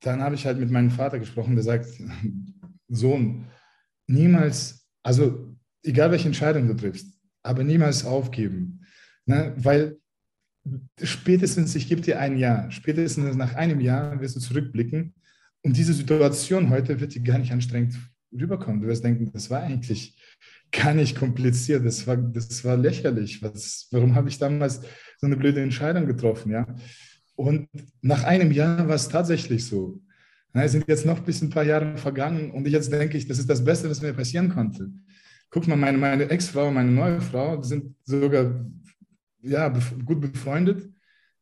dann 0.00 0.22
habe 0.22 0.34
ich 0.34 0.46
halt 0.46 0.58
mit 0.58 0.70
meinem 0.70 0.90
Vater 0.90 1.18
gesprochen, 1.18 1.54
der 1.54 1.64
sagt, 1.64 1.86
Sohn, 2.88 3.46
niemals, 4.06 4.86
also 5.02 5.54
egal 5.82 6.10
welche 6.10 6.28
Entscheidung 6.28 6.66
du 6.66 6.74
triffst, 6.74 7.18
aber 7.42 7.62
niemals 7.62 8.04
aufgeben. 8.04 8.80
Ne? 9.26 9.54
Weil 9.56 9.98
spätestens, 11.02 11.74
ich 11.74 11.88
gebe 11.88 12.00
dir 12.00 12.20
ein 12.20 12.36
Jahr, 12.36 12.70
spätestens 12.70 13.36
nach 13.36 13.54
einem 13.54 13.80
Jahr 13.80 14.20
wirst 14.20 14.36
du 14.36 14.40
zurückblicken 14.40 15.14
und 15.62 15.76
diese 15.76 15.92
Situation 15.92 16.70
heute 16.70 17.00
wird 17.00 17.14
dir 17.14 17.22
gar 17.22 17.38
nicht 17.38 17.52
anstrengend 17.52 17.96
rüberkommen. 18.32 18.80
Du 18.80 18.88
wirst 18.88 19.04
denken, 19.04 19.30
das 19.32 19.50
war 19.50 19.62
eigentlich 19.62 20.18
gar 20.72 20.94
nicht 20.94 21.16
kompliziert, 21.16 21.84
das 21.84 22.06
war, 22.06 22.16
das 22.16 22.64
war 22.64 22.76
lächerlich. 22.76 23.42
Was, 23.42 23.88
warum 23.90 24.14
habe 24.14 24.28
ich 24.28 24.38
damals 24.38 24.80
so 25.18 25.26
eine 25.26 25.36
blöde 25.36 25.62
Entscheidung 25.62 26.06
getroffen? 26.06 26.52
Ja? 26.52 26.66
Und 27.36 27.68
nach 28.02 28.24
einem 28.24 28.52
Jahr 28.52 28.88
war 28.88 28.94
es 28.94 29.08
tatsächlich 29.08 29.64
so. 29.66 30.00
es 30.52 30.72
sind 30.72 30.88
jetzt 30.88 31.06
noch 31.06 31.20
bis 31.20 31.42
ein 31.42 31.50
paar 31.50 31.64
Jahre 31.64 31.96
vergangen 31.96 32.50
und 32.50 32.66
jetzt 32.68 32.92
denke 32.92 33.18
ich, 33.18 33.26
das 33.26 33.38
ist 33.38 33.50
das 33.50 33.64
Beste, 33.64 33.88
was 33.88 34.02
mir 34.02 34.12
passieren 34.12 34.48
konnte. 34.48 34.90
Guck 35.50 35.68
mal, 35.68 35.76
meine, 35.76 35.98
meine 35.98 36.28
Ex-Frau, 36.30 36.70
meine 36.70 36.90
neue 36.90 37.20
Frau, 37.20 37.62
sind 37.62 37.94
sogar 38.04 38.66
ja, 39.44 39.68
gut 40.04 40.20
befreundet. 40.20 40.88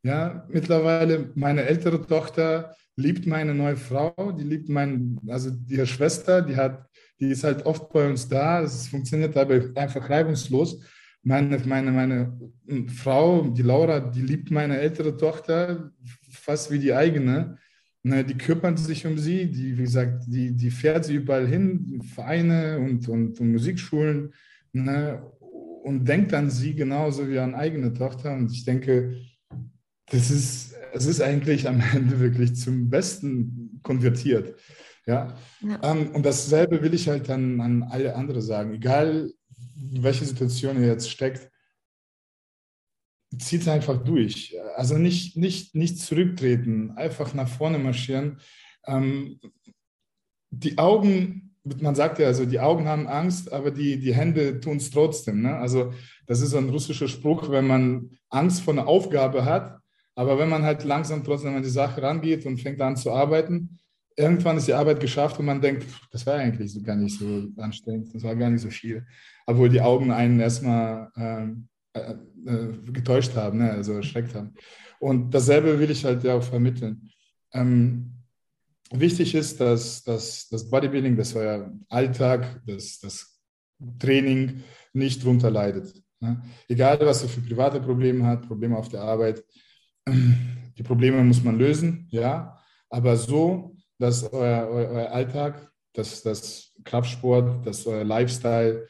Ja, 0.02 0.46
mittlerweile 0.48 1.30
meine 1.34 1.62
ältere 1.62 2.04
Tochter 2.04 2.74
liebt 2.96 3.26
meine 3.26 3.54
neue 3.54 3.76
Frau, 3.76 4.32
die 4.32 4.44
liebt 4.44 4.68
meine, 4.68 5.16
also 5.28 5.50
ihre 5.68 5.86
Schwester, 5.86 6.42
die 6.42 6.56
hat, 6.56 6.86
die 7.20 7.30
ist 7.30 7.44
halt 7.44 7.64
oft 7.64 7.88
bei 7.92 8.08
uns 8.08 8.28
da. 8.28 8.62
Es 8.62 8.88
funktioniert 8.88 9.36
aber 9.36 9.60
einfach 9.76 10.10
reibungslos. 10.10 10.82
Meine, 11.22 11.56
meine, 11.66 11.92
meine 11.92 12.36
Frau, 12.88 13.42
die 13.42 13.62
Laura, 13.62 14.00
die 14.00 14.22
liebt 14.22 14.50
meine 14.50 14.78
ältere 14.78 15.16
Tochter 15.16 15.92
fast 16.30 16.70
wie 16.72 16.80
die 16.80 16.92
eigene. 16.92 17.58
Ne, 18.04 18.24
die 18.24 18.36
kümmert 18.36 18.80
sich 18.80 19.06
um 19.06 19.16
sie, 19.16 19.46
die, 19.46 19.78
wie 19.78 19.82
gesagt, 19.82 20.24
die, 20.26 20.56
die 20.56 20.72
fährt 20.72 21.04
sie 21.04 21.14
überall 21.14 21.46
hin, 21.46 22.02
Vereine 22.02 22.80
und, 22.80 23.08
und, 23.08 23.38
und 23.38 23.52
Musikschulen. 23.52 24.34
Ne, 24.72 25.22
und 25.82 26.04
denkt 26.04 26.32
an 26.32 26.50
sie 26.50 26.74
genauso 26.74 27.28
wie 27.28 27.38
an 27.38 27.54
eigene 27.54 27.92
Tochter. 27.92 28.32
Und 28.32 28.50
ich 28.52 28.64
denke, 28.64 29.20
das 30.06 30.30
ist, 30.30 30.74
es 30.92 31.06
ist 31.06 31.20
eigentlich 31.20 31.68
am 31.68 31.80
Ende 31.94 32.20
wirklich 32.20 32.56
zum 32.56 32.88
Besten 32.88 33.80
konvertiert. 33.82 34.58
Ja. 35.06 35.36
ja. 35.60 35.90
Um, 35.90 35.98
ähm, 35.98 36.10
und 36.12 36.24
dasselbe 36.24 36.80
will 36.82 36.94
ich 36.94 37.08
halt 37.08 37.28
dann 37.28 37.60
an 37.60 37.82
alle 37.82 38.14
anderen 38.14 38.42
sagen. 38.42 38.74
Egal, 38.74 39.32
welche 39.74 40.24
Situation 40.24 40.80
ihr 40.80 40.86
jetzt 40.86 41.10
steckt, 41.10 41.50
zieht 43.38 43.62
es 43.62 43.68
einfach 43.68 44.02
durch. 44.04 44.56
Also 44.76 44.98
nicht, 44.98 45.36
nicht, 45.36 45.74
nicht 45.74 45.98
zurücktreten, 45.98 46.92
einfach 46.92 47.34
nach 47.34 47.48
vorne 47.48 47.78
marschieren. 47.78 48.38
Ähm, 48.86 49.40
die 50.50 50.78
Augen 50.78 51.51
man 51.64 51.94
sagt 51.94 52.18
ja, 52.18 52.26
also 52.26 52.44
die 52.44 52.60
Augen 52.60 52.88
haben 52.88 53.06
Angst, 53.06 53.52
aber 53.52 53.70
die, 53.70 53.98
die 53.98 54.14
Hände 54.14 54.60
tun 54.60 54.78
es 54.78 54.90
trotzdem. 54.90 55.42
Ne? 55.42 55.56
Also 55.56 55.92
das 56.26 56.40
ist 56.40 56.54
ein 56.54 56.68
russischer 56.68 57.08
Spruch, 57.08 57.50
wenn 57.50 57.66
man 57.66 58.10
Angst 58.30 58.62
vor 58.62 58.74
einer 58.74 58.88
Aufgabe 58.88 59.44
hat, 59.44 59.78
aber 60.14 60.38
wenn 60.38 60.48
man 60.48 60.64
halt 60.64 60.84
langsam 60.84 61.24
trotzdem 61.24 61.54
an 61.54 61.62
die 61.62 61.68
Sache 61.68 62.02
rangeht 62.02 62.44
und 62.46 62.60
fängt 62.60 62.80
an 62.80 62.96
zu 62.96 63.12
arbeiten, 63.12 63.78
irgendwann 64.16 64.58
ist 64.58 64.68
die 64.68 64.74
Arbeit 64.74 65.00
geschafft 65.00 65.38
und 65.38 65.46
man 65.46 65.60
denkt, 65.60 65.86
das 66.10 66.26
war 66.26 66.34
eigentlich 66.34 66.72
so 66.72 66.82
gar 66.82 66.96
nicht 66.96 67.18
so 67.18 67.48
anstrengend, 67.56 68.14
das 68.14 68.22
war 68.22 68.36
gar 68.36 68.50
nicht 68.50 68.62
so 68.62 68.70
viel. 68.70 69.06
Obwohl 69.46 69.68
die 69.68 69.80
Augen 69.80 70.10
einen 70.10 70.40
erstmal 70.40 71.10
ähm, 71.16 71.68
äh, 71.94 72.14
äh, 72.46 72.68
getäuscht 72.92 73.34
haben, 73.36 73.58
ne? 73.58 73.70
also 73.70 73.94
erschreckt 73.94 74.34
haben. 74.34 74.54
Und 74.98 75.32
dasselbe 75.32 75.78
will 75.78 75.90
ich 75.90 76.04
halt 76.04 76.22
ja 76.24 76.34
auch 76.34 76.42
vermitteln. 76.42 77.10
Ähm, 77.52 78.12
wichtig 78.92 79.34
ist, 79.34 79.60
dass, 79.60 80.02
dass 80.02 80.48
das 80.48 80.68
Bodybuilding, 80.68 81.16
dass 81.16 81.34
euer 81.34 81.72
Alltag, 81.88 82.60
dass 82.66 82.98
das 83.00 83.40
Training 83.98 84.62
nicht 84.92 85.24
drunter 85.24 85.50
leidet. 85.50 85.94
Ne? 86.20 86.42
Egal, 86.68 86.98
was 87.00 87.22
ihr 87.22 87.28
für 87.28 87.40
private 87.40 87.80
Probleme 87.80 88.24
habt, 88.24 88.46
Probleme 88.46 88.76
auf 88.76 88.88
der 88.88 89.02
Arbeit, 89.02 89.44
die 90.06 90.82
Probleme 90.82 91.22
muss 91.24 91.42
man 91.42 91.58
lösen, 91.58 92.06
ja, 92.10 92.58
aber 92.88 93.16
so, 93.16 93.76
dass 93.98 94.32
euer, 94.32 94.68
euer, 94.68 94.90
euer 94.90 95.10
Alltag, 95.10 95.70
dass 95.94 96.22
das 96.22 96.72
Kraftsport, 96.84 97.66
dass 97.66 97.86
euer 97.86 98.04
Lifestyle 98.04 98.88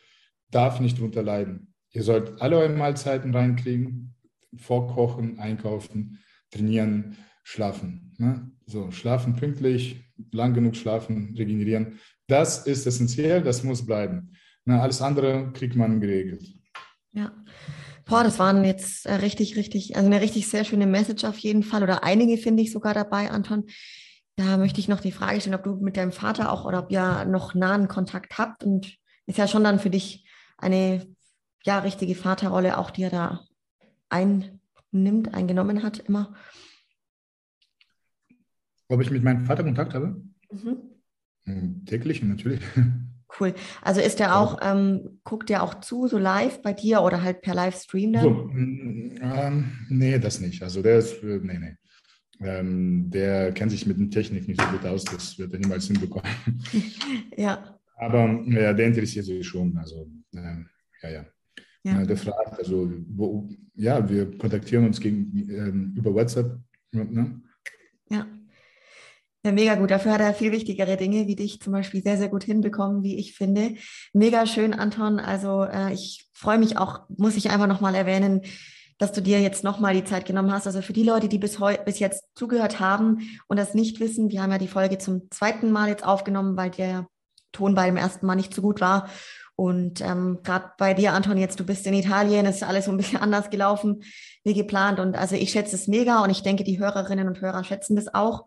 darf 0.50 0.80
nicht 0.80 0.98
drunter 0.98 1.22
leiden. 1.22 1.74
Ihr 1.90 2.02
sollt 2.02 2.40
alle 2.40 2.58
eure 2.58 2.70
Mahlzeiten 2.70 3.34
reinkriegen, 3.34 4.14
vorkochen, 4.56 5.38
einkaufen, 5.38 6.18
trainieren, 6.50 7.16
schlafen. 7.42 8.14
Ne? 8.18 8.50
So, 8.72 8.90
schlafen 8.90 9.36
pünktlich, 9.36 10.02
lang 10.30 10.54
genug 10.54 10.76
schlafen, 10.76 11.34
regenerieren. 11.36 12.00
Das 12.26 12.66
ist 12.66 12.86
essentiell, 12.86 13.42
das 13.42 13.62
muss 13.64 13.84
bleiben. 13.84 14.32
Ne? 14.64 14.80
Alles 14.80 15.02
andere 15.02 15.52
kriegt 15.52 15.76
man 15.76 16.00
geregelt. 16.00 16.42
Ja. 17.10 17.32
Boah, 18.06 18.24
das 18.24 18.38
waren 18.38 18.64
jetzt 18.64 19.04
äh, 19.04 19.16
richtig, 19.16 19.56
richtig, 19.56 19.94
also 19.94 20.06
eine 20.06 20.22
richtig 20.22 20.48
sehr 20.48 20.64
schöne 20.64 20.86
Message 20.86 21.24
auf 21.24 21.36
jeden 21.36 21.62
Fall 21.62 21.82
oder 21.82 22.02
einige 22.02 22.38
finde 22.38 22.62
ich 22.62 22.72
sogar 22.72 22.94
dabei, 22.94 23.30
Anton. 23.30 23.64
Da 24.36 24.56
möchte 24.56 24.80
ich 24.80 24.88
noch 24.88 25.00
die 25.00 25.12
Frage 25.12 25.42
stellen, 25.42 25.56
ob 25.56 25.64
du 25.64 25.74
mit 25.74 25.98
deinem 25.98 26.12
Vater 26.12 26.50
auch 26.50 26.64
oder 26.64 26.78
ob 26.78 26.90
ihr 26.90 27.26
noch 27.26 27.54
nahen 27.54 27.88
Kontakt 27.88 28.38
habt 28.38 28.64
und 28.64 28.96
ist 29.26 29.36
ja 29.36 29.46
schon 29.46 29.64
dann 29.64 29.80
für 29.80 29.90
dich 29.90 30.26
eine 30.56 31.06
ja 31.62 31.80
richtige 31.80 32.14
Vaterrolle 32.14 32.78
auch, 32.78 32.90
die 32.90 33.02
er 33.02 33.10
da 33.10 33.40
einnimmt, 34.08 35.34
eingenommen 35.34 35.82
hat 35.82 35.98
immer. 35.98 36.34
Ob 38.92 39.00
ich 39.00 39.10
mit 39.10 39.24
meinem 39.24 39.46
Vater 39.46 39.64
Kontakt 39.64 39.94
habe? 39.94 40.22
Mhm. 40.50 40.76
Hm, 41.44 41.84
täglich, 41.86 42.22
natürlich. 42.22 42.60
Cool. 43.40 43.54
Also 43.80 44.02
ist 44.02 44.18
der 44.18 44.36
auch, 44.36 44.58
ähm, 44.60 45.20
guckt 45.24 45.48
der 45.48 45.62
auch 45.62 45.80
zu, 45.80 46.06
so 46.06 46.18
live 46.18 46.60
bei 46.60 46.74
dir 46.74 47.00
oder 47.00 47.22
halt 47.22 47.40
per 47.40 47.54
Livestream 47.54 48.12
dann? 48.12 48.22
So, 48.22 48.50
ähm, 48.52 49.72
nee, 49.88 50.18
das 50.18 50.40
nicht. 50.40 50.62
Also 50.62 50.82
der 50.82 50.98
ist, 50.98 51.22
äh, 51.22 51.40
nee, 51.42 51.58
nee. 51.58 51.76
Ähm, 52.46 53.08
der 53.08 53.52
kennt 53.52 53.70
sich 53.70 53.86
mit 53.86 53.98
der 53.98 54.10
Technik 54.10 54.46
nicht 54.46 54.60
so 54.60 54.66
gut 54.66 54.84
aus, 54.84 55.04
das 55.04 55.38
wird 55.38 55.54
er 55.54 55.60
niemals 55.60 55.86
hinbekommen. 55.86 56.30
ja. 57.38 57.80
Aber 57.96 58.44
ja, 58.46 58.74
der 58.74 58.86
interessiert 58.88 59.24
sich 59.24 59.46
schon. 59.46 59.74
Also, 59.78 60.10
äh, 60.34 60.58
ja, 61.02 61.08
ja. 61.08 61.26
ja. 61.84 62.04
der 62.04 62.18
fragt, 62.18 62.58
also, 62.58 62.92
wo, 63.08 63.48
ja, 63.74 64.06
wir 64.06 64.36
kontaktieren 64.36 64.84
uns 64.84 65.00
gegen, 65.00 65.48
ähm, 65.48 65.94
über 65.96 66.12
WhatsApp. 66.12 66.60
Ne? 66.90 67.40
Ja. 68.10 68.26
Ja, 69.44 69.50
mega 69.50 69.74
gut. 69.74 69.90
Dafür 69.90 70.12
hat 70.12 70.20
er 70.20 70.34
viel 70.34 70.52
wichtigere 70.52 70.96
Dinge, 70.96 71.26
wie 71.26 71.34
dich 71.34 71.60
zum 71.60 71.72
Beispiel 71.72 72.00
sehr, 72.02 72.16
sehr 72.16 72.28
gut 72.28 72.44
hinbekommen, 72.44 73.02
wie 73.02 73.18
ich 73.18 73.34
finde. 73.34 73.74
Mega 74.12 74.46
schön, 74.46 74.72
Anton. 74.72 75.18
Also 75.18 75.64
äh, 75.64 75.92
ich 75.92 76.28
freue 76.32 76.58
mich 76.58 76.76
auch, 76.78 77.00
muss 77.08 77.36
ich 77.36 77.50
einfach 77.50 77.66
nochmal 77.66 77.96
erwähnen, 77.96 78.42
dass 78.98 79.10
du 79.10 79.20
dir 79.20 79.40
jetzt 79.40 79.64
nochmal 79.64 79.94
die 79.94 80.04
Zeit 80.04 80.26
genommen 80.26 80.52
hast. 80.52 80.68
Also 80.68 80.80
für 80.80 80.92
die 80.92 81.02
Leute, 81.02 81.28
die 81.28 81.38
bis, 81.38 81.58
bis 81.84 81.98
jetzt 81.98 82.24
zugehört 82.36 82.78
haben 82.78 83.18
und 83.48 83.56
das 83.56 83.74
nicht 83.74 83.98
wissen, 83.98 84.30
wir 84.30 84.40
haben 84.40 84.52
ja 84.52 84.58
die 84.58 84.68
Folge 84.68 84.98
zum 84.98 85.28
zweiten 85.30 85.72
Mal 85.72 85.88
jetzt 85.88 86.04
aufgenommen, 86.04 86.56
weil 86.56 86.70
der 86.70 87.08
Ton 87.50 87.74
bei 87.74 87.86
dem 87.86 87.96
ersten 87.96 88.26
Mal 88.26 88.36
nicht 88.36 88.54
so 88.54 88.62
gut 88.62 88.80
war. 88.80 89.08
Und 89.56 90.00
ähm, 90.00 90.38
gerade 90.44 90.72
bei 90.78 90.94
dir, 90.94 91.12
Anton, 91.12 91.36
jetzt 91.36 91.58
du 91.58 91.64
bist 91.64 91.86
in 91.86 91.94
Italien, 91.94 92.46
ist 92.46 92.62
alles 92.62 92.84
so 92.84 92.92
ein 92.92 92.96
bisschen 92.96 93.18
anders 93.20 93.50
gelaufen 93.50 94.04
wie 94.44 94.54
geplant. 94.54 95.00
Und 95.00 95.16
also 95.16 95.34
ich 95.34 95.50
schätze 95.50 95.74
es 95.74 95.88
mega 95.88 96.22
und 96.22 96.30
ich 96.30 96.44
denke, 96.44 96.62
die 96.62 96.78
Hörerinnen 96.78 97.26
und 97.26 97.40
Hörer 97.40 97.64
schätzen 97.64 97.96
das 97.96 98.14
auch. 98.14 98.46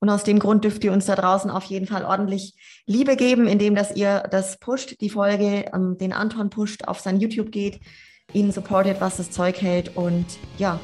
Und 0.00 0.08
aus 0.08 0.24
dem 0.24 0.38
Grund 0.38 0.64
dürft 0.64 0.82
ihr 0.82 0.92
uns 0.92 1.06
da 1.06 1.14
draußen 1.14 1.50
auf 1.50 1.64
jeden 1.64 1.86
Fall 1.86 2.04
ordentlich 2.04 2.54
Liebe 2.86 3.16
geben, 3.16 3.46
indem 3.46 3.74
dass 3.74 3.94
ihr 3.94 4.24
das 4.30 4.58
pusht, 4.58 5.00
die 5.00 5.10
Folge, 5.10 5.66
ähm, 5.74 5.98
den 5.98 6.12
Anton 6.12 6.48
pusht, 6.48 6.88
auf 6.88 7.00
sein 7.00 7.20
YouTube 7.20 7.52
geht, 7.52 7.80
ihn 8.32 8.50
supportet, 8.50 9.00
was 9.00 9.18
das 9.18 9.30
Zeug 9.30 9.60
hält. 9.60 9.96
Und 9.96 10.24
ja, 10.56 10.80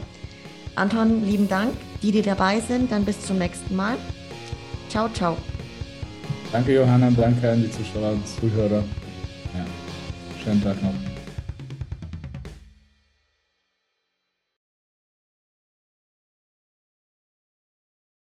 Anton, 0.74 1.24
lieben 1.24 1.48
Dank. 1.48 1.72
Die, 2.02 2.12
die 2.12 2.22
dabei 2.22 2.60
sind, 2.60 2.92
dann 2.92 3.06
bis 3.06 3.20
zum 3.22 3.38
nächsten 3.38 3.74
Mal. 3.74 3.96
Ciao, 4.90 5.08
ciao. 5.08 5.36
Danke, 6.52 6.74
Johanna. 6.74 7.10
Danke 7.10 7.50
an 7.50 7.62
die 7.62 7.70
Zuschauer 7.70 8.12
und 8.12 8.26
Zuhörer. 8.28 8.84
Ja, 9.54 9.64
schönen 10.44 10.62
Tag 10.62 10.80
noch. 10.82 11.05